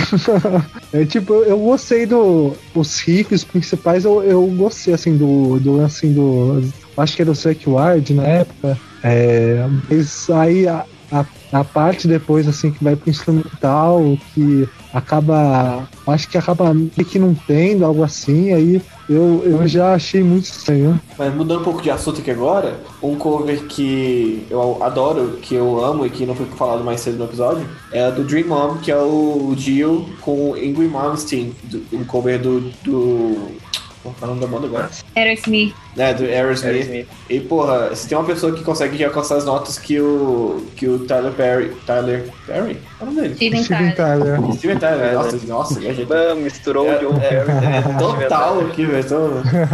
é 0.93 1.05
tipo, 1.05 1.33
eu, 1.35 1.59
gostei 1.59 2.07
do. 2.07 2.55
Os 2.75 3.01
riffs 3.01 3.45
principais, 3.45 4.05
eu, 4.05 4.23
eu 4.23 4.47
gostei 4.49 4.95
assim 4.95 5.17
do, 5.17 5.59
do 5.61 5.81
assim 5.81 6.13
do. 6.13 6.63
Acho 6.97 7.17
que 7.17 7.23
era 7.23 7.31
o 7.31 7.35
Zack 7.35 7.69
Ward 7.69 8.13
na 8.15 8.25
época. 8.25 8.79
É, 9.03 9.67
mas 9.89 10.31
aí 10.31 10.67
a, 10.69 10.85
a, 11.11 11.25
a 11.53 11.65
parte 11.65 12.09
depois 12.09 12.49
assim 12.49 12.71
que 12.71 12.83
vai 12.83 12.97
pro 12.97 13.11
instrumental, 13.11 14.19
que 14.35 14.69
acaba. 14.93 15.89
Acho 16.07 16.29
que 16.29 16.39
acaba 16.39 16.75
meio 16.75 17.05
que 17.07 17.19
não 17.19 17.35
tendo, 17.35 17.85
algo 17.85 18.03
assim, 18.03 18.53
aí 18.53 18.83
eu, 19.09 19.43
eu 19.45 19.69
já 19.69 19.95
achei 19.95 20.23
muito 20.23 20.45
estranho. 20.45 21.01
Mas 21.19 21.35
mudando 21.35 21.61
um 21.61 21.65
pouco 21.65 21.83
de 21.83 21.91
assunto 21.91 22.21
aqui 22.21 22.31
agora, 22.31 22.81
um 23.03 23.17
cover 23.17 23.65
que 23.67 24.47
eu 24.51 24.83
adoro, 24.83 25.39
que 25.43 25.55
eu 25.55 25.85
amo 25.85 26.07
e 26.07 26.11
que 26.11 26.25
não 26.25 26.35
foi 26.35 26.47
falado 26.47 26.83
mais 26.83 27.01
cedo 27.01 27.19
no 27.19 27.25
episódio, 27.25 27.67
é 27.93 28.05
a 28.05 28.11
do 28.11 28.25
Dream 28.25 28.49
Mom, 28.49 28.77
que 28.79 28.91
é 28.91 28.97
o 28.97 29.55
Dio 29.57 30.07
com 30.21 30.57
Ingrid 30.57 30.91
Malmsteen, 30.91 31.55
um 31.93 32.05
cover 32.05 32.41
do. 32.41 32.61
do... 32.83 33.64
Qual 34.05 34.15
é 34.21 34.25
o 34.25 34.27
nome 34.29 34.41
da 34.41 34.47
banda 34.47 34.67
agora? 34.67 34.91
Aerosmith. 35.17 35.75
né, 35.97 36.13
do 36.15 36.25
Aerosmith. 36.25 36.71
Aerosmith. 36.73 37.07
E, 37.31 37.41
porra, 37.41 37.95
se 37.97 38.07
tem 38.09 38.17
uma 38.19 38.25
pessoa 38.27 38.53
que 38.53 38.63
consegue 38.63 38.97
já 38.99 39.07
alcançar 39.07 39.37
as 39.37 39.45
notas 39.45 39.79
que 39.79 39.99
o, 40.01 40.65
que 40.77 40.87
o 40.87 40.99
Tyler 41.07 41.33
Perry... 41.33 41.73
Tyler 41.87 42.25
Perry? 42.47 42.79
Qual 42.99 43.09
é 43.09 43.11
o 43.11 43.15
nome 43.15 43.21
dele? 43.23 43.35
Steven 43.37 43.63
Steven 43.63 43.93
Tyler. 43.93 44.37
Tyler. 44.37 44.53
Steven 44.57 44.79
Tyler. 44.79 45.07
É, 45.09 45.13
Nossa, 45.15 45.39
nossa, 45.47 45.81
viajei. 45.81 46.05
Bah, 46.05 46.35
misturou 46.37 46.87
É, 46.87 46.97
o 46.97 47.01
John 47.13 47.17
é, 47.21 47.29
Perry. 47.29 47.53
né? 47.53 47.83
Total 47.99 48.61
aqui, 48.61 48.85
velho. 48.85 49.05
Tô... 49.09 49.17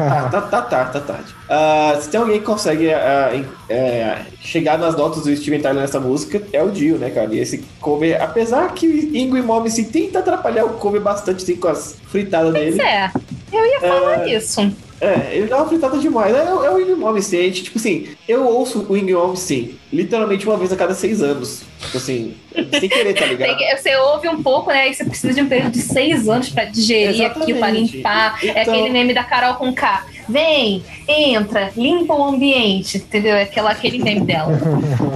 Ah, 0.00 0.28
tá, 0.30 0.40
tá 0.42 0.62
tarde, 0.62 0.92
tá 0.92 1.00
tarde. 1.00 1.34
Ah, 1.48 1.98
se 2.00 2.08
tem 2.08 2.20
alguém 2.20 2.38
que 2.38 2.46
consegue 2.46 2.86
em- 3.34 3.46
é, 3.68 4.18
chegar 4.40 4.78
nas 4.78 4.96
notas 4.96 5.24
do 5.24 5.36
Steven 5.36 5.60
Tyler 5.60 5.80
nessa 5.80 5.98
música, 5.98 6.40
é 6.52 6.62
o 6.62 6.70
Dio, 6.70 6.96
né, 6.98 7.10
cara? 7.10 7.34
E 7.34 7.38
esse 7.40 7.64
cover, 7.80 8.22
apesar 8.22 8.72
que 8.74 8.86
Ingrid 8.86 9.44
Malmsteen 9.44 9.88
tenta 9.88 10.20
atrapalhar 10.20 10.64
o 10.64 10.70
cover 10.74 11.00
bastante, 11.00 11.44
tem 11.44 11.56
com 11.56 11.68
as 11.68 11.96
fritadas 12.06 12.52
Pois 12.52 12.76
dele. 12.76 12.80
é. 12.82 13.10
Eu 13.52 13.66
ia 13.66 13.80
falar 13.80 14.28
isso. 14.28 14.72
É, 15.00 15.34
ele 15.34 15.46
dá 15.46 15.56
uma 15.56 15.66
fritada 15.66 15.96
demais. 15.98 16.34
É, 16.34 16.40
é 16.44 16.70
o 16.70 16.74
Wing 16.74 16.94
Malmsteen, 16.94 17.50
tipo 17.52 17.78
assim, 17.78 18.08
eu 18.28 18.46
ouço 18.46 18.80
o 18.88 18.92
Wing 18.92 19.10
Malmsteen 19.12 19.78
literalmente 19.90 20.46
uma 20.46 20.58
vez 20.58 20.70
a 20.72 20.76
cada 20.76 20.94
seis 20.94 21.22
anos. 21.22 21.62
Tipo 21.80 21.96
assim, 21.96 22.34
sem 22.78 22.88
querer, 22.88 23.14
tá 23.14 23.24
ligado? 23.24 23.56
Você 23.80 23.96
ouve 23.96 24.28
um 24.28 24.42
pouco, 24.42 24.68
né? 24.70 24.82
Aí 24.82 24.94
você 24.94 25.02
precisa 25.04 25.32
de 25.32 25.40
um 25.40 25.48
período 25.48 25.72
de 25.72 25.80
seis 25.80 26.28
anos 26.28 26.50
pra 26.50 26.64
digerir 26.64 27.24
aquilo, 27.24 27.46
pra 27.46 27.70
Exatamente. 27.70 27.96
limpar. 27.96 28.38
É 28.44 28.62
Então- 28.62 28.74
aquele 28.74 28.90
meme 28.90 29.14
da 29.14 29.24
Carol 29.24 29.54
com 29.54 29.72
K. 29.72 30.04
Vem, 30.30 30.82
entra, 31.08 31.70
limpa 31.76 32.14
o 32.14 32.24
ambiente, 32.24 32.98
entendeu? 32.98 33.34
É 33.34 33.42
aquela, 33.42 33.70
aquele 33.70 33.98
meme 34.02 34.20
dela. 34.26 34.52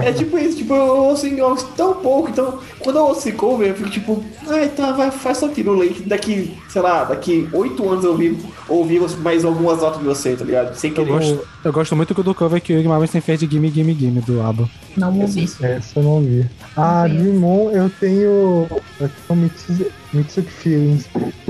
É 0.03 0.11
tipo 0.11 0.37
isso, 0.37 0.57
tipo, 0.57 0.73
eu 0.73 0.97
ouço 0.97 1.25
Malmsteen 1.27 1.65
tão 1.75 1.95
pouco, 1.95 2.29
então 2.29 2.59
quando 2.79 2.97
eu 2.97 3.05
ouço 3.05 3.19
esse 3.21 3.31
cover, 3.31 3.69
eu 3.69 3.75
fico 3.75 3.89
tipo, 3.89 4.23
ai, 4.47 4.69
tá, 4.69 4.91
vai, 4.91 5.09
faz 5.11 5.37
só 5.37 5.47
aí, 5.81 5.89
que 5.89 6.03
daqui, 6.03 6.55
sei 6.69 6.81
lá, 6.81 7.03
daqui 7.05 7.47
oito 7.53 7.87
anos 7.89 8.03
eu 8.03 8.11
ouvi, 8.11 8.37
ouvi 8.67 8.99
mais 9.19 9.43
algumas 9.45 9.79
notas 9.81 9.99
de 9.99 10.05
você, 10.05 10.35
tá 10.35 10.43
ligado? 10.45 10.75
Sem 10.75 10.89
Eu 10.91 10.95
querer. 10.95 11.07
gosto, 11.11 11.47
eu 11.63 11.73
gosto 11.73 11.95
muito 11.95 12.13
do 12.13 12.35
cover 12.35 12.61
que 12.61 12.73
o 12.73 12.79
Iggy 12.79 12.87
Malmsteen 12.87 13.21
fez 13.21 13.39
de 13.39 13.47
Gimme 13.47 13.69
Gimme 13.69 13.93
Gimme 13.93 14.21
do 14.21 14.41
álbum. 14.41 14.67
Não 14.97 15.17
ouvi. 15.19 15.43
Essa 15.61 15.99
eu 15.99 16.03
não 16.03 16.21
vi. 16.21 16.45
Ah, 16.75 17.07
Digimon 17.07 17.69
eu 17.71 17.89
tenho. 17.99 18.67
Eu 18.99 19.09
tenho 19.27 19.51
Mixed 20.13 20.47
Feelings. 20.47 21.07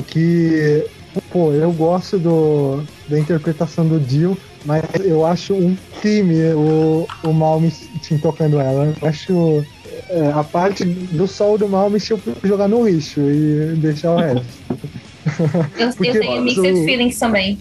Que. 0.07 0.85
Pô, 1.31 1.51
eu 1.51 1.71
gosto 1.71 2.17
do, 2.17 2.83
da 3.07 3.19
interpretação 3.19 3.87
do 3.87 3.99
Dio, 3.99 4.37
mas 4.65 4.83
eu 5.03 5.25
acho 5.25 5.53
um 5.53 5.75
crime 6.01 6.53
o, 6.53 7.07
o 7.23 7.33
Malmsteen 7.33 8.19
tocando 8.19 8.59
ela. 8.59 8.93
Eu 9.01 9.07
acho. 9.07 9.65
é, 10.09 10.31
a 10.33 10.43
parte 10.43 10.83
do 10.85 11.27
sol 11.27 11.57
do 11.57 11.67
Malmsteen 11.67 12.19
eu 12.25 12.35
jogar 12.49 12.67
no 12.67 12.87
lixo 12.87 13.19
e 13.21 13.75
deixar 13.77 14.13
o 14.13 14.17
resto. 14.17 14.45
Eu, 15.77 15.87
eu 15.87 15.93
Porque 15.95 16.19
tenho 16.19 16.39
o- 16.39 16.43
mixed 16.43 16.85
feelings 16.85 17.17
também. 17.19 17.57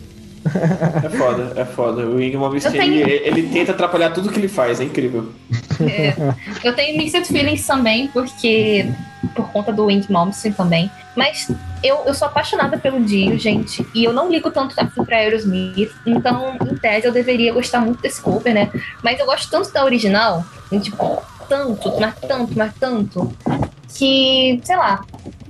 É 1.05 1.09
foda, 1.09 1.53
é 1.57 1.65
foda. 1.65 2.07
O 2.07 2.17
Wing 2.17 2.37
Malmsteen, 2.37 2.73
tenho- 2.73 2.95
ele, 3.09 3.13
ele 3.25 3.43
tenta 3.49 3.73
atrapalhar 3.73 4.11
tudo 4.11 4.31
que 4.31 4.39
ele 4.39 4.49
faz, 4.49 4.81
é 4.81 4.85
incrível. 4.85 5.33
É. 5.81 6.15
Eu 6.63 6.75
tenho 6.75 6.97
mixed 6.99 7.25
feelings 7.27 7.67
também, 7.67 8.09
porque. 8.09 8.87
Por 9.35 9.51
conta 9.51 9.73
do 9.73 9.87
Wink 9.87 10.13
Malmsteen 10.13 10.53
também. 10.53 10.91
Mas 11.17 11.51
eu, 11.83 12.03
eu 12.07 12.13
sou 12.15 12.29
apaixonada 12.29 12.77
pelo 12.77 13.03
Dio, 13.03 13.39
gente. 13.39 13.85
E 13.95 14.05
eu 14.05 14.13
não 14.13 14.31
ligo 14.31 14.51
tanto 14.51 14.75
pra 15.07 15.17
Aerosmith. 15.17 15.91
Então, 16.05 16.57
em 16.71 16.77
tese, 16.77 17.07
eu 17.07 17.13
deveria 17.13 17.53
gostar 17.53 17.81
muito 17.81 18.03
desse 18.03 18.21
cover, 18.21 18.53
né? 18.53 18.71
Mas 19.03 19.19
eu 19.19 19.25
gosto 19.27 19.51
tanto 19.51 19.73
da 19.73 19.83
original. 19.83 20.45
Tipo, 20.81 21.23
tanto, 21.49 21.99
mas 21.99 22.15
tanto, 22.21 22.53
mas 22.55 22.73
tanto. 22.79 23.33
Que, 23.97 24.61
sei 24.63 24.77
lá. 24.77 25.03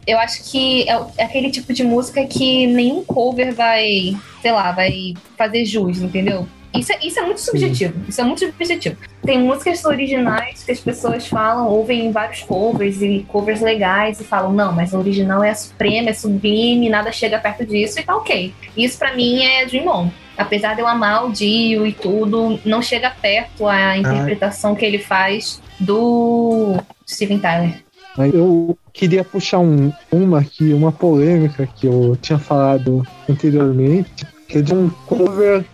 Eu 0.06 0.18
acho 0.18 0.50
que 0.50 0.88
é, 0.88 0.98
o- 0.98 1.06
é 1.16 1.24
aquele 1.24 1.50
tipo 1.50 1.72
de 1.72 1.82
música 1.84 2.24
que 2.26 2.66
nenhum 2.66 3.02
cover 3.04 3.54
vai, 3.54 4.14
sei 4.42 4.52
lá, 4.52 4.72
vai 4.72 5.14
fazer 5.36 5.64
jus, 5.64 6.00
entendeu? 6.00 6.46
Isso 6.74 6.92
é, 6.92 6.98
isso 7.06 7.20
é 7.20 7.22
muito 7.22 7.40
subjetivo. 7.40 7.94
Isso 8.08 8.20
é 8.20 8.24
muito 8.24 8.40
subjetivo. 8.40 8.96
Tem 9.24 9.38
músicas 9.38 9.84
originais 9.84 10.64
que 10.64 10.72
as 10.72 10.80
pessoas 10.80 11.24
falam, 11.28 11.68
ouvem 11.68 12.10
vários 12.10 12.42
covers 12.42 13.00
e 13.00 13.24
covers 13.28 13.60
legais 13.60 14.20
e 14.20 14.24
falam, 14.24 14.52
não, 14.52 14.72
mas 14.72 14.92
a 14.92 14.98
original 14.98 15.44
é 15.44 15.50
a 15.50 15.54
suprema, 15.54 16.10
é 16.10 16.12
sublime, 16.12 16.88
nada 16.90 17.12
chega 17.12 17.38
perto 17.38 17.64
disso 17.64 18.00
e 18.00 18.02
tá 18.02 18.16
ok. 18.16 18.52
Isso 18.76 18.98
pra 18.98 19.14
mim 19.14 19.44
é 19.44 19.64
Dream 19.66 19.86
On. 19.86 20.10
Apesar 20.36 20.74
de 20.74 20.80
eu 20.80 20.88
amar 20.88 21.24
o 21.26 21.30
Dio 21.32 21.86
e 21.86 21.92
tudo, 21.92 22.58
não 22.64 22.82
chega 22.82 23.08
perto 23.08 23.68
a 23.68 23.96
interpretação 23.96 24.74
que 24.74 24.84
ele 24.84 24.98
faz 24.98 25.62
do 25.78 26.76
Steven 27.08 27.38
Tyler. 27.38 27.83
Mas 28.16 28.32
eu 28.32 28.76
queria 28.92 29.24
puxar 29.24 29.58
um, 29.58 29.92
uma 30.10 30.40
aqui, 30.40 30.72
uma 30.72 30.92
polêmica 30.92 31.66
que 31.66 31.86
eu 31.86 32.16
tinha 32.20 32.38
falado 32.38 33.02
anteriormente, 33.28 34.26
que 34.48 34.58
é 34.58 34.62
de 34.62 34.74
um 34.74 34.88
cover 35.06 35.64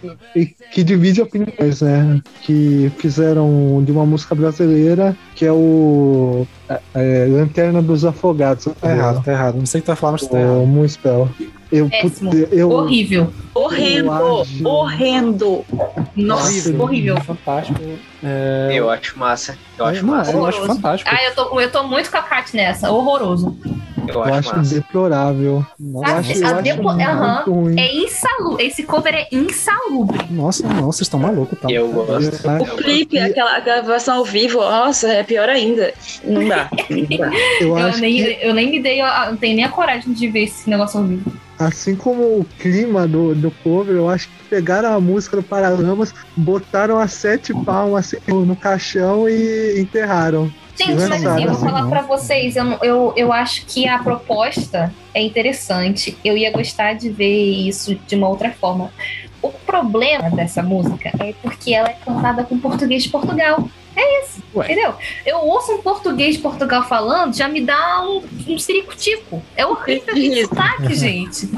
que 0.72 0.82
divide 0.82 1.20
opiniões, 1.20 1.82
né? 1.82 2.20
Que 2.42 2.90
fizeram 2.98 3.82
de 3.84 3.92
uma 3.92 4.06
música 4.06 4.34
brasileira, 4.34 5.14
que 5.34 5.44
é 5.44 5.52
o 5.52 6.46
é, 6.68 6.80
é, 6.94 7.26
Lanterna 7.28 7.82
dos 7.82 8.04
Afogados. 8.04 8.68
Tá 8.80 8.90
errado, 8.90 9.22
tá 9.22 9.32
errado. 9.32 9.56
Não 9.56 9.66
sei 9.66 9.80
o 9.80 9.82
que 9.82 9.86
tá 9.86 9.96
falando, 9.96 10.20
mas 10.20 10.28
tá 10.30 10.40
errado. 10.40 10.66
Moonspell. 10.66 11.28
Eu, 11.72 11.88
Péssimo. 11.88 12.32
eu, 12.51 12.70
Horrível. 12.70 13.32
Horrendo, 13.55 14.06
Eu 14.12 14.40
acho- 14.42 14.68
horrendo. 14.68 15.64
Nossa, 16.16 16.74
horrível. 16.76 17.20
Fantástico. 17.22 17.80
É... 18.22 18.68
Eu 18.72 18.90
acho 18.90 19.18
massa. 19.18 19.56
Eu 19.78 19.84
acho 19.86 20.05
não, 20.05 20.14
massa. 20.16 20.32
eu 20.32 20.47
acho 20.47 20.66
fantástico. 20.66 21.10
Ah, 21.12 21.18
eu 21.24 21.34
tô, 21.34 21.60
eu 21.60 21.70
tô 21.70 21.82
muito 21.84 22.10
com 22.10 22.16
a 22.16 22.22
Kat 22.22 22.55
nessa. 22.56 22.90
Horroroso. 22.90 23.56
Eu 24.09 24.14
eu 24.14 24.22
acho 24.24 24.55
acho 24.56 24.74
deplorável. 24.74 25.64
Eu 25.78 26.05
acho, 26.05 26.32
eu 26.32 26.47
a 26.47 26.51
acho 26.52 26.62
depo- 26.62 26.88
ruim. 27.51 27.78
É 27.78 27.94
insalubre. 27.94 28.66
Esse 28.66 28.82
cover 28.82 29.14
é 29.14 29.28
insalubre. 29.30 30.26
Nossa, 30.30 30.66
não, 30.66 30.86
vocês 30.86 31.02
estão 31.02 31.20
malucos, 31.20 31.59
tá? 31.60 31.70
Eu 31.70 31.88
gosto. 31.92 32.48
O 32.72 32.76
clipe, 32.76 33.18
aquela 33.18 33.60
gravação 33.60 34.18
ao 34.18 34.24
vivo, 34.24 34.59
nossa, 34.60 35.06
é 35.12 35.22
pior 35.22 35.48
ainda. 35.48 35.92
Não 36.24 36.47
dá. 36.48 36.68
Não 36.88 37.18
dá. 37.18 37.30
Eu 37.60 37.68
Eu 37.68 37.76
acho 37.76 38.01
nem, 38.01 38.16
que, 38.16 38.38
eu 38.42 38.55
nem 38.55 38.70
me 38.70 38.80
dei, 38.80 39.01
a- 39.01 39.28
não 39.30 39.36
tenho 39.36 39.55
nem 39.56 39.64
a 39.64 39.68
coragem 39.68 40.12
de 40.12 40.26
ver 40.28 40.44
esse 40.44 40.68
negócio 40.68 40.98
ao 40.98 41.06
vivo. 41.06 41.30
Assim 41.61 41.95
como 41.95 42.23
o 42.41 42.47
clima 42.59 43.07
do, 43.07 43.35
do 43.35 43.51
cover, 43.51 43.95
eu 43.95 44.09
acho 44.09 44.28
que 44.28 44.45
pegaram 44.49 44.95
a 44.95 45.01
música 45.01 45.37
do 45.37 45.43
Paralamas, 45.43 46.15
botaram 46.37 46.99
as 46.99 47.12
sete 47.12 47.53
palmas 47.65 48.15
assim, 48.15 48.32
no 48.32 48.57
caixão 48.57 49.28
e 49.28 49.81
enterraram. 49.81 50.51
Gente, 50.77 50.95
mas 50.95 51.27
assim, 51.27 51.45
eu 51.45 51.53
vou 51.53 51.61
falar 51.61 51.89
pra 51.89 52.03
vocês, 52.03 52.57
eu, 52.57 52.65
eu, 52.82 53.12
eu 53.15 53.32
acho 53.32 53.66
que 53.66 53.87
a 53.87 53.99
proposta 53.99 54.93
é 55.12 55.20
interessante. 55.20 56.16
Eu 56.24 56.39
ia 56.39 56.51
gostar 56.51 56.95
de 56.95 57.11
ver 57.11 57.69
isso 57.69 57.95
de 57.95 58.15
uma 58.15 58.28
outra 58.28 58.51
forma. 58.51 58.91
O 59.43 59.51
problema 59.51 60.31
dessa 60.31 60.62
música 60.62 61.12
é 61.19 61.35
porque 61.43 61.74
ela 61.74 61.89
é 61.89 61.93
cantada 61.93 62.45
com 62.45 62.59
português 62.59 63.03
de 63.03 63.11
Portugal. 63.11 63.69
É 63.96 64.22
isso, 64.24 64.42
Ué. 64.54 64.66
entendeu? 64.66 64.94
Eu 65.26 65.38
ouço 65.38 65.72
um 65.72 65.82
português 65.82 66.36
de 66.36 66.42
Portugal 66.42 66.84
falando, 66.88 67.34
já 67.36 67.48
me 67.48 67.60
dá 67.60 68.02
um, 68.02 68.22
um 68.48 68.58
ciricutico. 68.58 69.42
É 69.56 69.66
horrível 69.66 70.16
esse 70.16 70.42
sotaque, 70.46 70.94
gente. 70.94 71.48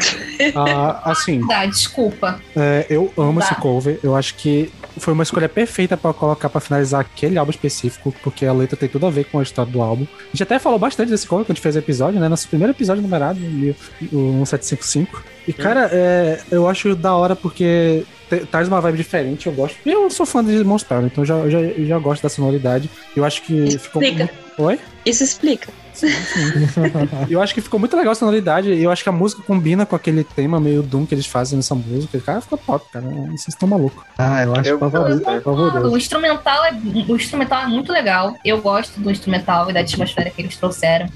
Ah, 0.55 1.03
assim, 1.11 1.47
Dá, 1.47 1.67
desculpa. 1.67 2.41
é, 2.57 2.87
eu 2.89 3.13
amo 3.17 3.41
Tá. 3.41 3.47
esse 3.47 3.55
cover. 3.57 3.99
Eu 4.03 4.17
acho 4.17 4.35
que 4.35 4.71
foi 4.99 5.13
uma 5.15 5.23
escolha 5.23 5.49
perfeita 5.49 5.97
pra 5.97 6.13
colocar 6.13 6.49
pra 6.49 6.61
finalizar 6.61 7.01
aquele 7.01 7.39
álbum 7.39 7.51
específico, 7.51 8.15
porque 8.23 8.45
a 8.47 8.53
letra 8.53 8.77
tem 8.77 8.89
tudo 8.89 9.07
a 9.07 9.11
ver 9.11 9.25
com 9.25 9.39
a 9.39 9.43
história 9.43 9.71
do 9.71 9.81
álbum. 9.83 10.07
A 10.21 10.27
gente 10.33 10.43
até 10.43 10.59
falou 10.59 10.79
bastante 10.79 11.11
desse 11.11 11.27
cover 11.27 11.45
quando 11.45 11.53
a 11.53 11.55
gente 11.55 11.63
fez 11.63 11.77
o 11.77 11.79
episódio, 11.79 12.19
né? 12.21 12.29
Nosso 12.29 12.49
primeiro 12.49 12.73
episódio 12.73 13.03
numerado, 13.03 13.39
o 13.41 14.17
1755. 14.17 15.23
E, 15.47 15.53
cara, 15.53 15.89
é, 15.93 16.41
eu 16.51 16.69
acho 16.69 16.95
da 16.95 17.15
hora 17.15 17.35
porque 17.37 18.05
traz 18.41 18.69
uma 18.69 18.81
vibe 18.81 18.97
diferente, 18.97 19.47
eu 19.47 19.53
gosto. 19.53 19.77
Eu 19.85 20.11
sou 20.11 20.27
fã 20.27 20.45
de 20.45 20.63
Monster, 20.65 20.99
então 21.05 21.23
eu 21.23 21.27
já, 21.27 21.35
eu 21.37 21.51
já, 21.51 21.61
eu 21.61 21.87
já 21.87 21.99
gosto 21.99 22.23
da 22.23 22.29
sonoridade. 22.29 22.91
Eu 23.17 23.25
acho 23.25 23.43
que 23.43 23.79
ficou. 23.79 24.03
Explica. 24.03 24.31
Oi? 24.59 24.79
Isso 25.05 25.25
explica. 25.25 25.69
Eu 27.29 27.41
acho 27.43 27.53
que 27.55 27.61
ficou 27.61 27.79
muito 27.79 27.97
legal 27.97 28.13
a 28.13 28.15
sonoridade. 28.15 28.71
e 28.73 28.83
Eu 28.83 28.91
acho 28.91 29.03
que 29.03 29.09
a 29.09 29.13
música 29.13 29.43
combina 29.43 29.85
com 29.85 29.95
aquele 29.95 30.25
tema 30.25 30.59
meio 30.59 30.83
Doom 30.83 31.05
que 31.07 31.15
eles 31.15 31.27
fazem 31.27 31.57
nessa 31.57 31.75
música. 31.75 32.19
Cara, 32.21 32.41
ficou 32.41 32.59
top, 32.59 32.87
cara. 32.93 33.05
Vocês 33.31 33.49
estão 33.49 33.69
malucos. 33.69 34.03
Ah, 34.19 34.43
eu 34.43 34.55
acho 34.55 34.71
Eu 34.71 34.79
pavoroso. 34.79 35.23
né? 35.23 35.41
pavoroso. 35.41 35.91
O 35.91 35.97
instrumental, 35.97 36.65
é, 36.65 36.73
o 37.09 37.17
instrumental 37.17 37.63
é 37.63 37.67
muito 37.67 37.93
legal. 37.93 38.35
Eu 38.45 38.61
gosto 38.61 38.99
do 39.01 39.11
instrumental 39.11 39.69
e 39.71 39.73
da 39.73 39.81
atmosfera 39.81 40.31
que 40.31 40.43
eles 40.43 40.57
trouxeram. 40.57 41.09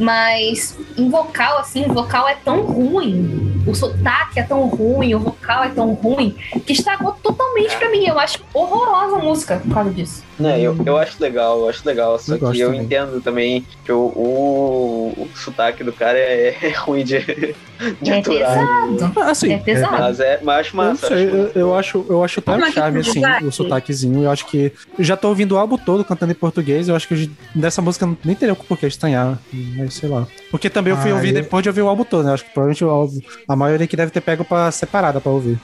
Mas 0.00 0.76
em 0.96 1.08
vocal, 1.10 1.58
assim, 1.58 1.84
o 1.84 1.92
vocal 1.92 2.26
é 2.26 2.34
tão 2.34 2.62
ruim. 2.62 3.62
O 3.66 3.74
sotaque 3.74 4.40
é 4.40 4.42
tão 4.42 4.66
ruim, 4.66 5.14
o 5.14 5.18
vocal 5.20 5.62
é 5.64 5.68
tão 5.68 5.92
ruim, 5.92 6.34
que 6.66 6.72
estragou 6.72 7.12
totalmente 7.22 7.76
pra 7.76 7.90
mim. 7.90 8.04
Eu 8.06 8.18
acho 8.18 8.38
horrorosa 8.54 9.16
a 9.16 9.18
música 9.18 9.56
por 9.58 9.74
causa 9.74 9.90
disso. 9.90 10.24
Não, 10.38 10.56
eu, 10.56 10.74
eu 10.86 10.96
acho 10.96 11.22
legal, 11.22 11.58
eu 11.60 11.68
acho 11.68 11.86
legal. 11.86 12.18
Só 12.18 12.34
Eu 12.36 12.50
que 12.50 12.58
eu 12.58 12.68
também. 12.68 12.82
entendo 12.82 13.20
também 13.20 13.66
que 13.84 13.92
o, 13.92 13.98
o, 13.98 15.14
o 15.18 15.28
sotaque 15.36 15.84
do 15.84 15.92
cara 15.92 16.16
é, 16.18 16.56
é 16.62 16.70
ruim 16.70 17.04
de, 17.04 17.18
de 17.20 18.10
É 18.10 18.18
aturar. 18.20 18.88
pesado. 18.96 19.20
Assim, 19.20 19.52
É 19.52 19.58
pesado. 19.58 19.98
Mas, 19.98 20.18
é, 20.20 20.40
mas 20.42 20.60
acho 20.60 20.70
Eu 20.70 20.76
massa. 20.76 21.06
sei, 21.08 21.26
acho 21.26 21.36
eu, 21.36 21.50
eu 21.54 21.74
acho, 21.74 22.06
eu 22.08 22.24
acho 22.24 22.40
até 22.40 22.56
um 22.56 22.72
charme, 22.72 22.98
o 22.98 23.00
assim, 23.02 23.20
sotaque? 23.20 23.44
o 23.44 23.52
sotaquezinho. 23.52 24.22
Eu 24.24 24.30
acho 24.30 24.46
que. 24.46 24.72
Eu 24.98 25.04
já 25.04 25.16
tô 25.16 25.28
ouvindo 25.28 25.52
o 25.52 25.58
álbum 25.58 25.76
todo 25.76 26.02
cantando 26.04 26.32
em 26.32 26.34
português. 26.34 26.88
Eu 26.88 26.96
acho 26.96 27.06
que 27.06 27.12
eu- 27.14 27.30
dessa 27.54 27.82
música 27.82 28.06
eu 28.06 28.16
nem 28.24 28.34
teria 28.34 28.54
por 28.54 28.78
que 28.78 28.86
estranhar. 28.86 29.38
Mas 29.52 29.89
sei 29.90 30.08
lá. 30.08 30.26
Porque 30.50 30.70
também 30.70 30.92
eu 30.92 30.96
fui 30.96 31.10
Ah, 31.10 31.14
ouvir 31.14 31.28
eu- 31.28 31.34
depois 31.42 31.62
de 31.62 31.68
ouvir 31.68 31.82
o 31.82 31.88
álbum 31.88 32.04
todo, 32.04 32.24
né? 32.24 32.30
Eu 32.30 32.34
acho 32.34 32.44
que 32.44 32.50
provavelmente 32.52 32.84
o 32.84 32.90
álbum, 32.90 33.18
a 33.48 33.56
maioria 33.56 33.86
que 33.86 33.96
deve 33.96 34.10
ter 34.10 34.20
pego 34.20 34.44
pra 34.44 34.70
separada 34.70 35.20
pra 35.20 35.30
ouvir. 35.32 35.58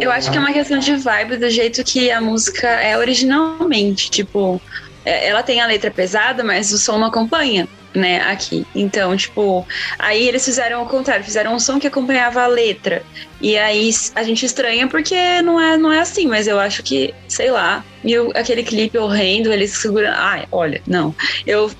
Eu 0.00 0.10
acho 0.10 0.30
que 0.30 0.36
é 0.36 0.40
uma 0.40 0.52
questão 0.52 0.78
de 0.78 0.94
vibe 0.96 1.36
do 1.36 1.48
jeito 1.50 1.82
que 1.84 2.10
a 2.10 2.20
música 2.20 2.68
é 2.68 2.96
originalmente. 2.98 4.10
Tipo, 4.10 4.60
é- 5.04 5.28
ela 5.28 5.42
tem 5.42 5.60
a 5.60 5.66
letra 5.66 5.90
pesada, 5.90 6.42
mas 6.44 6.72
o 6.72 6.78
som 6.78 6.98
não 6.98 7.06
acompanha, 7.08 7.68
né, 7.94 8.20
aqui. 8.22 8.66
Então, 8.74 9.16
tipo, 9.16 9.66
aí 9.98 10.26
eles 10.26 10.44
fizeram 10.44 10.82
o 10.82 10.86
contrário, 10.88 11.24
fizeram 11.24 11.54
um 11.54 11.58
som 11.58 11.78
que 11.78 11.86
acompanhava 11.86 12.42
a 12.42 12.46
letra. 12.46 13.02
E 13.40 13.56
aí 13.56 13.90
a 14.14 14.22
gente 14.22 14.44
estranha 14.44 14.88
porque 14.88 15.40
não 15.42 15.60
é, 15.60 15.76
não 15.76 15.92
é 15.92 16.00
assim, 16.00 16.26
mas 16.26 16.46
eu 16.46 16.58
acho 16.58 16.82
que, 16.82 17.14
sei 17.28 17.50
lá. 17.50 17.84
E 18.02 18.18
o- 18.18 18.32
aquele 18.34 18.62
clipe 18.62 18.98
horrendo, 18.98 19.52
eles 19.52 19.72
segurando. 19.78 20.14
Ai, 20.16 20.46
olha, 20.52 20.82
não. 20.86 21.14
Eu 21.46 21.70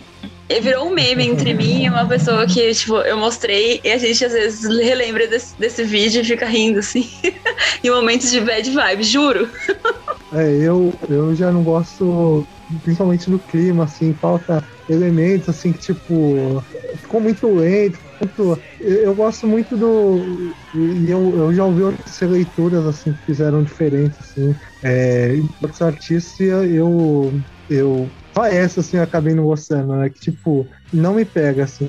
virou 0.61 0.89
um 0.89 0.95
meme 0.95 1.27
entre 1.27 1.55
mim 1.55 1.85
e 1.85 1.89
uma 1.89 2.07
pessoa 2.07 2.47
que, 2.47 2.73
tipo, 2.73 2.97
eu 2.99 3.17
mostrei 3.17 3.81
e 3.83 3.91
a 3.91 3.99
gente 3.99 4.25
às 4.25 4.33
vezes 4.33 4.65
relembra 4.65 5.27
desse, 5.27 5.59
desse 5.59 5.85
vídeo 5.85 6.21
e 6.21 6.25
fica 6.25 6.47
rindo, 6.47 6.79
assim. 6.79 7.05
em 7.83 7.91
momentos 7.91 8.31
de 8.31 8.41
bad 8.41 8.71
vibe, 8.71 9.03
juro. 9.03 9.51
É, 10.33 10.67
eu, 10.67 10.93
eu 11.09 11.35
já 11.35 11.53
não 11.53 11.63
gosto, 11.63 12.47
principalmente 12.83 13.31
do 13.31 13.39
clima, 13.39 13.85
assim, 13.85 14.15
falta 14.15 14.63
elementos, 14.89 15.49
assim, 15.49 15.73
que 15.73 15.79
tipo, 15.79 16.63
ficou 17.01 17.21
muito 17.21 17.55
lento, 17.55 17.99
muito, 18.21 18.63
eu, 18.81 19.15
gosto 19.15 19.47
muito 19.47 19.77
do, 19.77 20.55
e 20.75 21.11
eu, 21.11 21.37
eu 21.37 21.55
já 21.55 21.65
ouvi 21.65 21.83
outras 21.83 22.21
leituras, 22.21 22.85
assim, 22.87 23.15
que 23.15 23.25
fizeram 23.25 23.63
diferente, 23.63 24.19
assim, 24.21 24.55
é, 24.83 25.37
outros 25.63 25.81
artistas 25.81 26.41
eu, 26.41 27.41
eu, 27.69 28.09
só 28.35 28.45
essa, 28.47 28.81
assim, 28.81 28.97
eu 28.97 29.03
acabei 29.03 29.35
não 29.35 29.45
gostando, 29.45 29.95
né, 29.95 30.09
que 30.11 30.21
tipo, 30.21 30.67
não 30.93 31.15
me 31.15 31.25
pega, 31.25 31.65
assim, 31.65 31.89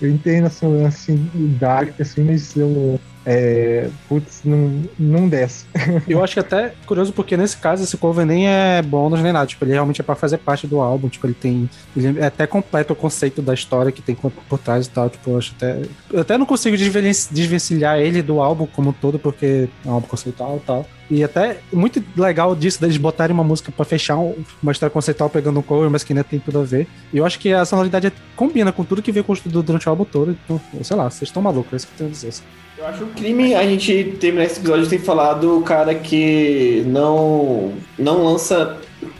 eu 0.00 0.10
entendo, 0.10 0.46
assim, 0.46 0.66
o 0.66 0.86
assim, 0.86 1.30
dark, 1.58 2.00
assim, 2.00 2.22
mas 2.24 2.56
eu, 2.56 2.98
é, 3.26 3.88
putz, 4.08 4.42
não, 4.44 4.82
não 4.98 5.28
desce. 5.28 5.64
Eu 6.06 6.22
acho 6.22 6.34
que 6.34 6.40
até 6.40 6.74
curioso 6.84 7.12
porque 7.12 7.36
nesse 7.36 7.56
caso 7.56 7.82
esse 7.82 7.96
cover 7.96 8.26
nem 8.26 8.46
é 8.46 8.82
bônus 8.82 9.22
nem 9.22 9.32
nada. 9.32 9.46
Tipo, 9.46 9.64
ele 9.64 9.72
realmente 9.72 10.00
é 10.00 10.04
pra 10.04 10.14
fazer 10.14 10.38
parte 10.38 10.66
do 10.66 10.80
álbum. 10.80 11.08
Tipo, 11.08 11.26
ele 11.26 11.34
tem. 11.34 11.70
Ele 11.96 12.20
é 12.20 12.26
até 12.26 12.46
completo 12.46 12.92
o 12.92 12.96
conceito 12.96 13.40
da 13.40 13.54
história 13.54 13.90
que 13.90 14.02
tem 14.02 14.14
por 14.14 14.58
trás 14.58 14.86
e 14.86 14.90
tal. 14.90 15.08
Tipo, 15.08 15.30
eu 15.30 15.38
acho 15.38 15.54
até. 15.56 15.82
Eu 16.12 16.20
até 16.20 16.36
não 16.36 16.44
consigo 16.44 16.76
desven- 16.76 17.10
desvencilhar 17.30 17.98
ele 17.98 18.20
do 18.20 18.42
álbum 18.42 18.66
como 18.66 18.90
um 18.90 18.92
todo, 18.92 19.18
porque 19.18 19.68
é 19.84 19.88
um 19.88 19.92
álbum 19.92 20.06
conceitual 20.06 20.58
e 20.62 20.66
tal. 20.66 20.86
E 21.10 21.22
até 21.22 21.58
muito 21.72 22.02
legal 22.16 22.54
disso, 22.56 22.80
deles 22.80 22.96
botarem 22.96 23.34
uma 23.34 23.44
música 23.44 23.70
pra 23.70 23.84
fechar 23.84 24.16
um- 24.16 24.34
uma 24.62 24.72
história 24.72 24.90
conceitual 24.90 25.28
pegando 25.28 25.58
um 25.58 25.62
cover, 25.62 25.90
mas 25.90 26.02
que 26.02 26.12
ainda 26.12 26.24
tem 26.24 26.38
tudo 26.40 26.60
a 26.60 26.62
ver. 26.62 26.86
E 27.12 27.18
eu 27.18 27.26
acho 27.26 27.38
que 27.38 27.52
a 27.52 27.64
sonoridade 27.64 28.12
combina 28.34 28.72
com 28.72 28.82
tudo 28.84 29.02
que 29.02 29.12
veio 29.12 29.24
construído 29.24 29.62
durante 29.62 29.86
o 29.86 29.90
álbum 29.90 30.04
todo. 30.04 30.30
Então, 30.44 30.60
sei 30.82 30.96
lá, 30.96 31.10
vocês 31.10 31.28
estão 31.28 31.42
malucos, 31.42 31.72
é 31.72 31.76
isso 31.76 31.86
que 31.86 31.92
eu 31.92 31.98
tenho 31.98 32.10
a 32.10 32.12
dizer. 32.12 32.32
Eu 32.78 32.86
acho 32.86 33.04
um 33.04 33.08
crime 33.10 33.54
a 33.54 33.62
gente 33.64 34.16
terminar 34.18 34.44
esse 34.46 34.58
episódio 34.58 34.86
sem 34.86 34.98
falar 34.98 35.34
do 35.34 35.60
cara 35.60 35.94
que 35.94 36.82
não, 36.86 37.72
não 37.98 38.24
lança. 38.24 38.78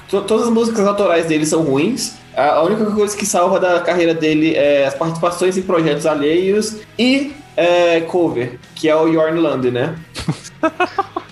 to- 0.09 0.23
Todas 0.23 0.47
as 0.49 0.53
músicas 0.53 0.87
autorais 0.87 1.27
dele 1.27 1.45
são 1.47 1.63
ruins. 1.63 2.15
A 2.37 2.63
única 2.63 2.85
coisa 2.87 3.17
que 3.17 3.25
salva 3.25 3.61
da 3.61 3.79
carreira 3.81 4.13
dele 4.13 4.55
é 4.55 4.87
as 4.87 4.95
participações 4.95 5.57
em 5.57 5.63
projetos 5.63 6.05
alheios 6.07 6.79
e 6.99 7.33
é, 7.57 8.01
cover, 8.01 8.59
que 8.75 8.89
é 8.89 8.97
o 8.97 9.13
Jorn 9.13 9.39
Lande, 9.39 9.71
né? 9.71 9.95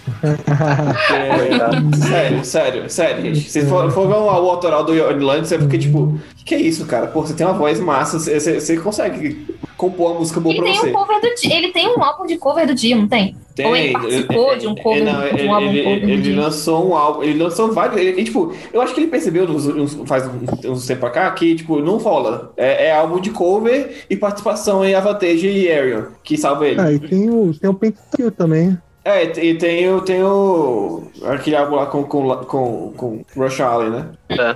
Sério, 2.08 2.44
sério, 2.44 2.90
sério, 2.90 3.22
gente. 3.22 3.50
Se 3.50 3.62
for, 3.66 3.90
for 3.90 4.06
ver 4.08 4.14
o 4.14 4.28
álbum 4.28 4.48
autoral 4.50 4.84
do 4.84 4.96
Jorn 4.96 5.22
Lande, 5.24 5.48
você 5.48 5.58
fica 5.58 5.78
tipo, 5.78 5.98
o 5.98 6.18
que, 6.36 6.44
que 6.44 6.54
é 6.54 6.60
isso, 6.60 6.86
cara? 6.86 7.06
Pô, 7.08 7.22
você 7.22 7.34
tem 7.34 7.46
uma 7.46 7.52
voz 7.56 7.80
massa, 7.80 8.18
você, 8.18 8.38
você- 8.38 8.60
você 8.60 8.76
consegue 8.78 9.46
compor 9.76 10.12
uma 10.12 10.20
música 10.20 10.40
boa 10.40 10.54
Ele 10.54 10.62
pra 10.62 10.70
tem 10.70 10.80
você. 10.80 10.90
um 10.90 10.92
cover 10.92 11.20
do 11.20 11.34
Dio. 11.34 11.52
Ele 11.52 11.72
tem 11.72 11.88
um 11.88 12.02
álbum 12.02 12.26
de 12.26 12.36
cover 12.36 12.66
do 12.66 12.74
Dio, 12.74 12.96
não 12.98 13.08
tem? 13.08 13.36
Tem, 13.54 13.66
Ou 13.66 13.76
ele 13.76 13.92
participou 13.92 14.56
de 14.56 14.66
um 14.66 14.74
cover, 14.74 15.04
não, 15.04 15.20
de 15.20 15.26
ele, 15.28 15.48
um 15.48 15.54
álbum 15.54 15.66
ele- 15.68 15.82
cover 15.82 16.00
do 16.00 16.10
ele 16.10 16.34
lançou 16.36 16.88
um 16.88 16.96
álbum, 16.96 17.22
ele 17.22 17.42
lançou 17.42 17.72
vários. 17.72 18.00
Ele, 18.00 18.20
e, 18.20 18.24
tipo, 18.24 18.54
eu 18.72 18.80
acho 18.80 18.94
que 18.94 19.00
ele 19.00 19.08
percebeu 19.10 19.46
nos- 19.46 19.66
uns- 19.66 19.98
faz 20.08 20.24
uns, 20.26 20.64
uns 20.64 20.86
tempo 20.86 21.00
pra 21.00 21.10
cá 21.10 21.30
que, 21.32 21.54
tipo, 21.56 21.80
não 21.80 21.98
rola. 21.98 22.52
É, 22.56 22.86
é 22.86 22.92
álbum 22.94 23.20
de 23.20 23.30
cover 23.30 24.04
e 24.08 24.16
participação 24.16 24.84
em 24.84 24.94
Avantage 24.94 25.46
e 25.48 25.70
Arion, 25.70 26.04
que 26.22 26.36
salva 26.38 26.66
ele. 26.66 26.80
Ah, 26.80 26.92
e 26.92 26.98
tem 26.98 27.28
o, 27.28 27.52
tem 27.52 27.68
o 27.68 27.74
Pentakill 27.74 28.30
também. 28.30 28.78
É, 29.04 29.24
e 29.44 29.54
tem, 29.54 29.92
o- 29.92 30.00
tem 30.00 30.22
o. 30.22 31.02
aquele 31.24 31.56
álbum 31.56 31.74
lá 31.74 31.86
com, 31.86 32.04
com, 32.04 32.28
com, 32.46 32.92
com 32.96 33.24
Rush 33.36 33.60
Allen, 33.60 33.90
né? 33.90 34.06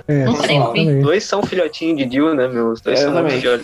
É, 0.07 0.25
também. 0.67 1.01
Dois 1.01 1.23
são 1.25 1.43
filhotinhos 1.43 1.97
de 1.97 2.05
Dio, 2.05 2.33
né, 2.33 2.47
meu? 2.47 2.69
Os 2.69 2.79
dois 2.79 2.97
É, 2.99 3.03
são 3.03 3.11
fio- 3.41 3.59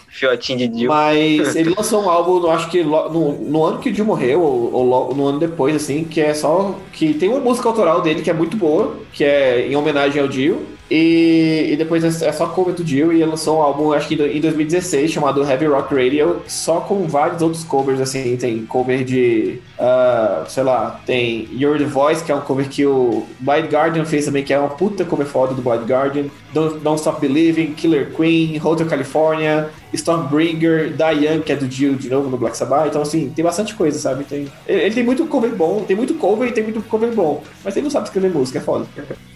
de 0.59 0.67
Dio. 0.67 0.89
Mas 0.89 1.55
ele 1.55 1.73
lançou 1.75 2.03
um 2.03 2.09
álbum, 2.09 2.37
eu 2.45 2.51
acho 2.51 2.69
que 2.69 2.83
no, 2.83 3.31
no 3.33 3.65
ano 3.65 3.79
que 3.79 3.89
o 3.89 3.93
Dio 3.93 4.03
morreu, 4.03 4.41
ou, 4.41 4.73
ou 4.73 5.15
no 5.15 5.25
ano 5.27 5.39
depois, 5.39 5.73
assim, 5.75 6.03
que 6.03 6.19
é 6.19 6.33
só. 6.33 6.75
que 6.91 7.13
tem 7.13 7.29
uma 7.29 7.39
música 7.39 7.69
autoral 7.69 8.01
dele 8.01 8.21
que 8.21 8.29
é 8.29 8.33
muito 8.33 8.57
boa, 8.57 8.97
que 9.13 9.23
é 9.23 9.65
em 9.67 9.75
homenagem 9.77 10.21
ao 10.21 10.27
Dio. 10.27 10.72
E, 10.91 11.69
e 11.71 11.75
depois 11.75 12.03
é 12.03 12.27
é 12.27 12.31
só 12.31 12.47
cover 12.47 12.73
do 12.73 12.83
Dio, 12.83 13.11
e 13.11 13.21
ele 13.21 13.31
lançou 13.31 13.57
um 13.57 13.61
álbum, 13.61 13.93
acho 13.93 14.07
que 14.07 14.15
em 14.15 14.41
2016, 14.41 15.11
chamado 15.11 15.43
Heavy 15.43 15.65
Rock 15.65 15.93
Radio, 15.93 16.41
só 16.47 16.81
com 16.81 17.07
vários 17.07 17.41
outros 17.41 17.63
covers, 17.63 17.99
assim, 17.99 18.35
tem 18.37 18.65
cover 18.65 19.03
de, 19.03 19.59
ah, 19.79 20.43
sei 20.47 20.63
lá, 20.63 21.01
tem 21.05 21.47
You're 21.51 21.79
the 21.79 21.85
Voice, 21.85 22.23
que 22.23 22.31
é 22.31 22.35
um 22.35 22.41
cover 22.41 22.67
que 22.69 22.85
o 22.85 23.25
Blind 23.39 23.71
Guardian 23.71 24.05
fez 24.05 24.25
também, 24.25 24.43
que 24.43 24.53
é 24.53 24.59
uma 24.59 24.69
puta 24.69 25.03
cover 25.03 25.25
foda 25.25 25.53
do 25.53 25.61
Blind 25.61 25.89
Guardian, 25.89 26.25
Don't, 26.53 26.79
Don't 26.79 26.99
Stop 26.99 27.19
Believing, 27.19 27.73
Killer 27.73 28.11
Queen, 28.15 28.59
Hotel 28.63 28.85
California, 28.87 29.69
Stormbringer, 29.93 30.93
Diane, 30.95 31.41
que 31.41 31.51
é 31.51 31.55
do 31.55 31.67
Dio 31.67 31.95
de 31.95 32.09
novo 32.09 32.29
no 32.29 32.37
Black 32.37 32.55
Sabbath, 32.57 32.87
então 32.87 33.01
assim, 33.01 33.29
tem 33.35 33.43
bastante 33.43 33.73
coisa, 33.75 33.97
sabe? 33.97 34.23
Tem, 34.23 34.47
ele, 34.67 34.81
ele 34.83 34.95
tem 34.95 35.03
muito 35.03 35.25
cover 35.25 35.51
bom, 35.55 35.83
tem 35.83 35.95
muito 35.95 36.13
cover 36.15 36.47
e 36.49 36.51
tem 36.51 36.63
muito 36.63 36.81
cover 36.83 37.11
bom, 37.13 37.43
mas 37.63 37.75
ele 37.75 37.83
não 37.85 37.91
sabe 37.91 38.05
escrever 38.07 38.29
música, 38.31 38.59
é 38.59 38.61
foda. 38.61 38.85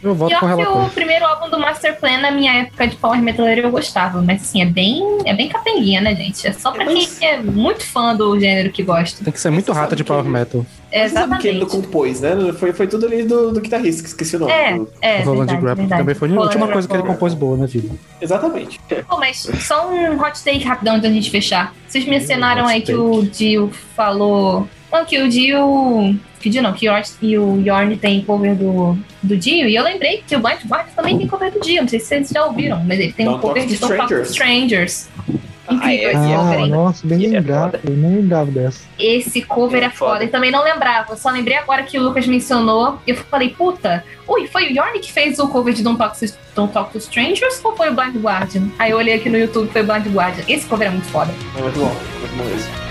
Eu 0.04 0.14
volto 0.14 0.32
com 0.32 0.46
o 0.46 0.48
Pior 0.48 0.56
que 0.56 0.62
relatório. 0.62 0.88
o 0.88 0.94
primeiro 0.94 1.26
álbum 1.26 1.50
do 1.50 1.60
Master 1.60 2.00
Plan, 2.00 2.20
na 2.20 2.32
minha 2.32 2.54
época 2.62 2.88
de 2.88 2.96
Power 2.98 3.22
Metaleiro, 3.22 3.62
eu 3.62 3.72
gostava. 3.72 4.22
Mas 4.22 4.42
assim, 4.44 4.62
é 4.62 4.66
bem, 4.66 5.04
é 5.26 5.34
bem 5.34 5.50
capenguinha, 5.50 6.00
né, 6.02 6.16
gente? 6.16 6.46
É 6.48 6.54
só 6.54 6.72
pra 6.72 6.86
Mas- 6.86 7.18
quem 7.18 7.28
é 7.30 7.38
muito 7.42 7.84
fã 7.84 8.16
do 8.16 8.40
gênero 8.40 8.70
que 8.72 8.84
gosta. 8.84 9.24
Tem 9.24 9.34
que 9.34 9.40
ser 9.42 9.50
muito 9.50 9.74
Você 9.74 9.80
rata 9.80 9.96
de 9.96 10.04
que- 10.04 10.08
power 10.08 10.24
metal. 10.24 10.64
É, 10.92 11.08
Você 11.08 11.14
sabe 11.16 11.38
que 11.38 11.48
ele 11.48 11.60
não 11.60 11.66
exatamente. 11.66 11.88
compôs, 11.88 12.22
né? 12.22 12.32
Foi, 12.58 12.72
foi 12.72 12.88
tudo 12.88 13.06
ali 13.06 13.24
do, 13.24 13.52
do 13.52 13.60
guitarrista, 13.60 14.02
que 14.02 14.10
esqueci 14.10 14.36
o 14.36 14.40
nome. 14.40 14.52
É, 14.52 14.80
é, 15.02 15.22
o 15.22 15.26
Roland 15.26 15.48
Grapp 15.60 15.88
também 15.88 16.16
foi 16.16 16.34
a 16.34 16.40
última 16.40 16.68
coisa 16.68 16.88
que 16.88 16.94
ele 16.94 17.04
compôs 17.04 17.34
boa 17.34 17.58
na 17.58 17.66
vida. 17.66 17.90
Exatamente. 18.22 18.80
Pô, 19.08 19.18
mas 19.18 19.48
só 19.60 19.90
um 19.92 20.20
hot 20.20 20.42
take 20.44 20.64
rapidão 20.64 20.96
antes 20.96 21.10
da 21.10 21.14
gente 21.14 21.30
fechar. 21.30 21.74
Vocês 21.88 22.06
mencionaram 22.06 22.64
hot 22.64 22.72
aí 22.72 22.82
que 22.82 22.94
o 22.94 23.24
Dio 23.24 23.72
falou. 23.96 24.68
Não, 24.92 25.04
que 25.04 25.20
o 25.22 25.28
Dio. 25.28 26.16
Que 26.40 26.50
Dio 26.50 26.62
não, 26.62 26.72
que 26.72 26.88
o 26.88 26.92
Yorn, 26.92 27.04
e 27.22 27.38
o 27.38 27.62
Yorn 27.62 27.98
tem 27.98 28.22
cover 28.24 28.56
do, 28.56 28.98
do 29.22 29.36
Dio. 29.36 29.68
E 29.68 29.76
eu 29.76 29.84
lembrei 29.84 30.24
que 30.26 30.36
o 30.36 30.40
Blind 30.40 30.60
Guardian 30.66 30.94
também 30.96 31.18
tem 31.18 31.28
cover 31.28 31.52
do 31.52 31.60
Dio. 31.60 31.82
Não 31.82 31.88
sei 31.90 32.00
se 32.00 32.06
vocês 32.06 32.30
já 32.30 32.46
ouviram, 32.46 32.82
mas 32.86 33.00
ele 33.00 33.12
tem 33.12 33.28
um 33.28 33.32
Don't 33.32 33.42
Talk 33.42 33.54
cover 33.56 33.68
to 33.68 33.74
de 33.74 34.08
to 34.08 34.32
Strangers. 34.32 35.10
Incrível 35.70 36.10
Ah, 36.10 36.12
esse 36.14 36.32
é, 36.32 36.36
cover, 36.38 36.58
Ah, 36.58 36.62
hein? 36.62 36.70
nossa, 36.70 37.08
bem 37.08 37.26
é 37.26 37.30
lembrado. 37.30 37.80
Eu 37.84 37.96
não 37.96 38.16
lembrava 38.16 38.50
dessa. 38.52 38.86
Esse 38.98 39.42
cover 39.42 39.84
é, 39.84 39.88
É 39.88 39.90
foda. 39.90 40.24
E 40.24 40.28
também 40.28 40.52
não 40.52 40.64
lembrava. 40.64 41.14
Eu 41.14 41.18
só 41.18 41.30
lembrei 41.30 41.58
agora 41.58 41.84
que 41.84 41.98
o 42.00 42.04
Lucas 42.04 42.26
mencionou. 42.28 43.00
Eu 43.06 43.16
falei, 43.16 43.50
puta, 43.50 44.04
ui, 44.28 44.48
foi 44.48 44.68
o 44.68 44.72
Yorn 44.72 45.00
que 45.00 45.12
fez 45.12 45.40
o 45.40 45.48
cover 45.48 45.74
de 45.74 45.84
Don't 45.84 45.98
Talk, 45.98 46.18
to, 46.20 46.34
Don't 46.56 46.72
Talk 46.74 46.92
to 46.92 46.98
Strangers 47.00 47.60
ou 47.64 47.76
foi 47.76 47.90
o 47.90 47.94
Blind 47.94 48.16
Guardian? 48.18 48.64
Aí 48.80 48.92
eu 48.92 48.98
olhei 48.98 49.16
aqui 49.16 49.30
no 49.30 49.38
YouTube, 49.38 49.70
foi 49.72 49.82
o 49.82 49.86
Blind 49.86 50.08
Guardian. 50.08 50.44
Esse 50.48 50.66
cover 50.66 50.88
é 50.88 50.92
muito 50.92 51.08
foda. 51.08 51.34
É 51.58 51.62
muito 51.62 51.80
bom, 51.80 51.96
muito 52.20 52.36
bom 52.38 52.44
mesmo. 52.46 52.87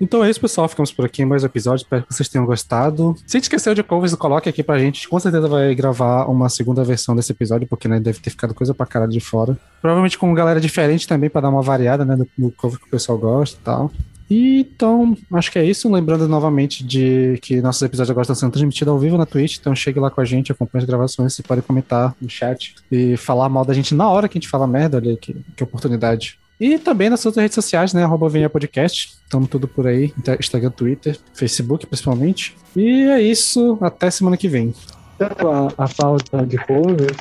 Então 0.00 0.24
é 0.24 0.30
isso, 0.30 0.40
pessoal. 0.40 0.68
Ficamos 0.68 0.92
por 0.92 1.04
aqui 1.04 1.22
em 1.22 1.24
mais 1.24 1.42
um 1.42 1.46
episódio. 1.46 1.82
Espero 1.82 2.04
que 2.04 2.14
vocês 2.14 2.28
tenham 2.28 2.46
gostado. 2.46 3.16
Se 3.26 3.38
esqueceu 3.38 3.74
de 3.74 3.82
covers, 3.82 4.14
coloque 4.14 4.48
aqui 4.48 4.62
pra 4.62 4.78
gente 4.78 5.08
Com 5.08 5.18
certeza 5.18 5.48
vai 5.48 5.74
gravar 5.74 6.26
uma 6.26 6.48
segunda 6.48 6.84
versão 6.84 7.16
desse 7.16 7.32
episódio, 7.32 7.66
porque 7.66 7.88
né, 7.88 7.98
deve 7.98 8.20
ter 8.20 8.30
ficado 8.30 8.54
coisa 8.54 8.72
pra 8.72 8.86
caralho 8.86 9.10
de 9.10 9.20
fora. 9.20 9.58
Provavelmente 9.80 10.16
com 10.16 10.32
galera 10.34 10.60
diferente 10.60 11.06
também, 11.06 11.28
pra 11.28 11.40
dar 11.40 11.48
uma 11.48 11.62
variada 11.62 12.04
né, 12.04 12.14
no, 12.14 12.26
no 12.38 12.50
cover 12.52 12.78
que 12.78 12.86
o 12.86 12.90
pessoal 12.90 13.18
gosta 13.18 13.58
e 13.60 13.64
tal. 13.64 13.92
E, 14.30 14.60
então, 14.60 15.16
acho 15.32 15.50
que 15.50 15.58
é 15.58 15.64
isso. 15.64 15.90
Lembrando 15.90 16.28
novamente 16.28 16.84
de 16.84 17.38
que 17.40 17.60
nossos 17.60 17.82
episódios 17.82 18.10
agora 18.10 18.22
estão 18.22 18.36
sendo 18.36 18.52
transmitidos 18.52 18.92
ao 18.92 18.98
vivo 18.98 19.16
na 19.16 19.24
Twitch. 19.24 19.56
Então 19.58 19.74
chegue 19.74 19.98
lá 19.98 20.10
com 20.10 20.20
a 20.20 20.24
gente, 20.24 20.52
acompanhe 20.52 20.82
as 20.82 20.88
gravações. 20.88 21.34
Você 21.34 21.42
pode 21.42 21.62
comentar 21.62 22.14
no 22.20 22.28
chat 22.28 22.74
e 22.92 23.16
falar 23.16 23.48
mal 23.48 23.64
da 23.64 23.74
gente 23.74 23.94
na 23.94 24.08
hora 24.08 24.28
que 24.28 24.36
a 24.36 24.40
gente 24.40 24.50
fala 24.50 24.66
merda. 24.66 24.98
Olha 24.98 25.10
aí, 25.10 25.16
que, 25.16 25.34
que 25.56 25.64
oportunidade. 25.64 26.38
E 26.60 26.78
também 26.78 27.08
nas 27.08 27.24
outras 27.24 27.42
redes 27.42 27.54
sociais, 27.54 27.92
né? 27.92 28.02
Arroba 28.02 28.28
Venha 28.28 28.50
Podcast. 28.50 29.16
Estamos 29.22 29.48
tudo 29.48 29.68
por 29.68 29.86
aí. 29.86 30.12
Instagram, 30.40 30.70
Twitter, 30.70 31.16
Facebook, 31.32 31.86
principalmente. 31.86 32.56
E 32.74 33.02
é 33.08 33.22
isso. 33.22 33.78
Até 33.80 34.10
semana 34.10 34.36
que 34.36 34.48
vem. 34.48 34.74
Tanto 35.16 35.48
a, 35.48 35.68
a 35.78 36.44
de 36.44 36.58
covers, 36.58 37.16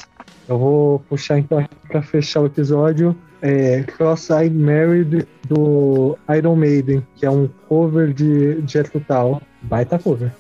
eu 0.47 0.57
vou 0.57 0.99
puxar 0.99 1.39
então 1.39 1.63
pra 1.87 2.01
fechar 2.01 2.41
o 2.41 2.45
episódio. 2.45 3.15
É, 3.41 3.83
Cross-Eyed 3.83 4.55
Married 4.55 5.27
do 5.47 6.17
Iron 6.35 6.55
Maiden, 6.55 7.05
que 7.15 7.25
é 7.25 7.29
um 7.29 7.47
cover 7.67 8.11
de 8.13 8.63
Jet 8.67 8.89
Total. 8.89 9.41
Baita 9.61 9.99
cover. 9.99 10.31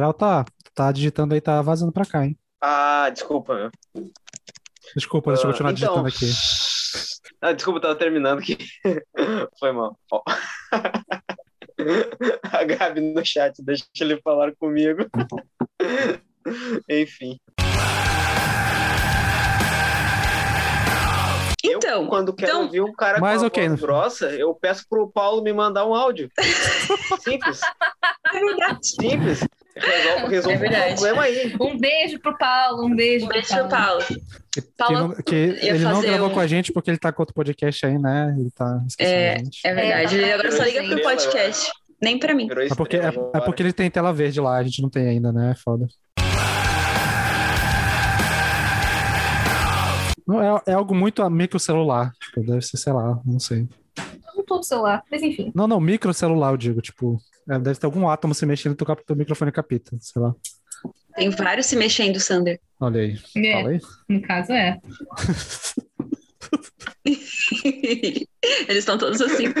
Peralta, 0.00 0.44
tá 0.74 0.92
digitando 0.92 1.32
aí, 1.32 1.40
tá 1.40 1.62
vazando 1.62 1.90
pra 1.90 2.04
cá, 2.04 2.26
hein? 2.26 2.36
Ah, 2.62 3.08
desculpa, 3.08 3.54
meu. 3.54 3.70
Desculpa, 4.94 5.30
deixa 5.32 5.46
eu 5.46 5.48
Ah, 5.48 5.52
continuar 5.54 5.72
então. 5.72 6.04
digitando 6.04 6.08
aqui. 6.08 6.26
Ah, 7.40 7.52
desculpa, 7.54 7.78
eu 7.78 7.82
tava 7.82 7.94
terminando 7.96 8.40
aqui. 8.40 8.58
Foi 9.58 9.72
mal. 9.72 9.98
A 12.52 12.62
Gabi 12.64 13.00
no 13.00 13.24
chat, 13.24 13.54
deixa 13.64 13.86
ele 14.02 14.20
falar 14.20 14.54
comigo. 14.56 15.06
Enfim. 16.90 17.38
Então, 21.64 22.02
eu, 22.02 22.08
quando 22.08 22.34
quero 22.34 22.50
então- 22.52 22.64
ouvir 22.64 22.82
um 22.82 22.92
cara 22.92 23.18
Mas 23.18 23.38
com 23.38 23.44
a 23.44 23.46
ok, 23.48 23.66
voz 23.68 23.80
no- 23.80 23.86
grossa, 23.86 24.26
eu 24.32 24.54
peço 24.54 24.84
pro 24.90 25.10
Paulo 25.10 25.42
me 25.42 25.54
mandar 25.54 25.86
um 25.86 25.94
áudio. 25.94 26.30
Simples, 27.22 27.60
É 28.34 28.40
verdade. 28.40 28.86
simples. 28.86 29.40
Resolve, 29.76 30.28
resolve 30.34 30.54
É 30.54 30.58
verdade. 30.58 30.84
o 30.84 30.94
problema 30.94 31.22
aí. 31.22 31.54
Um 31.60 31.78
beijo 31.78 32.18
pro 32.20 32.36
Paulo, 32.38 32.86
um 32.86 32.96
beijo, 32.96 33.26
Um 33.26 33.28
beijo 33.28 33.48
pro 33.48 33.68
Paulo. 33.68 34.02
Que, 34.50 34.62
Paulo 34.78 34.98
não- 35.08 35.14
que 35.16 35.34
ele 35.34 35.78
não 35.80 36.00
gravou 36.00 36.28
um- 36.28 36.32
com 36.32 36.40
a 36.40 36.46
gente 36.46 36.72
porque 36.72 36.90
ele 36.90 36.98
tá 36.98 37.12
com 37.12 37.20
outro 37.22 37.34
podcast 37.34 37.84
aí, 37.84 37.98
né? 37.98 38.34
Ele 38.38 38.50
tá 38.50 38.82
esquecendo 38.88 39.16
a 39.34 39.38
gente. 39.44 39.60
É 39.66 39.74
verdade. 39.74 40.14
É, 40.16 40.18
Ele 40.22 40.32
agora 40.32 40.52
só 40.52 40.62
liga 40.64 40.82
pro 40.82 41.02
podcast. 41.02 41.70
Nem 42.02 42.18
pra 42.18 42.34
mim. 42.34 42.48
É 42.50 42.74
porque, 42.74 42.96
é, 42.96 43.06
é 43.34 43.40
porque 43.40 43.62
ele 43.62 43.72
tem 43.72 43.90
tela 43.90 44.12
verde 44.12 44.40
lá, 44.40 44.56
a 44.56 44.62
gente 44.62 44.80
não 44.82 44.88
tem 44.90 45.08
ainda, 45.08 45.30
né? 45.32 45.50
É 45.52 45.54
foda. 45.54 45.86
Não, 50.26 50.42
é, 50.42 50.62
é 50.66 50.72
algo 50.72 50.94
muito 50.94 51.28
microcelular. 51.30 52.12
Tipo, 52.20 52.40
deve 52.44 52.62
ser, 52.62 52.76
sei 52.78 52.92
lá, 52.92 53.20
não 53.24 53.38
sei. 53.38 53.68
Não 54.34 54.44
tô 54.44 54.56
no 54.56 54.62
celular, 54.64 55.02
mas 55.10 55.22
enfim. 55.22 55.52
Não, 55.54 55.66
não, 55.68 55.80
microcelular, 55.80 56.52
eu 56.52 56.56
digo, 56.56 56.80
tipo. 56.80 57.18
É, 57.48 57.58
deve 57.58 57.78
ter 57.78 57.86
algum 57.86 58.08
átomo 58.08 58.34
se 58.34 58.44
mexendo 58.44 58.76
e 58.76 58.76
pro 58.96 59.04
teu 59.04 59.16
microfone 59.16 59.52
capita, 59.52 59.96
sei 60.00 60.20
lá. 60.20 60.34
Tem 61.14 61.30
vários 61.30 61.66
se 61.66 61.76
mexendo, 61.76 62.20
Sander. 62.20 62.60
Olha 62.80 63.00
aí. 63.00 63.18
É, 63.36 63.52
Fala 63.52 63.70
aí. 63.70 63.80
no 64.08 64.22
caso 64.22 64.52
é. 64.52 64.78
Eles 67.04 68.78
estão 68.78 68.98
todos 68.98 69.20
assim. 69.20 69.52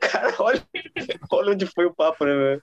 Cara, 0.00 0.34
olha, 0.40 0.62
olha 1.30 1.52
onde 1.52 1.66
foi 1.66 1.86
o 1.86 1.94
papo, 1.94 2.24
né, 2.24 2.34
velho? 2.34 2.62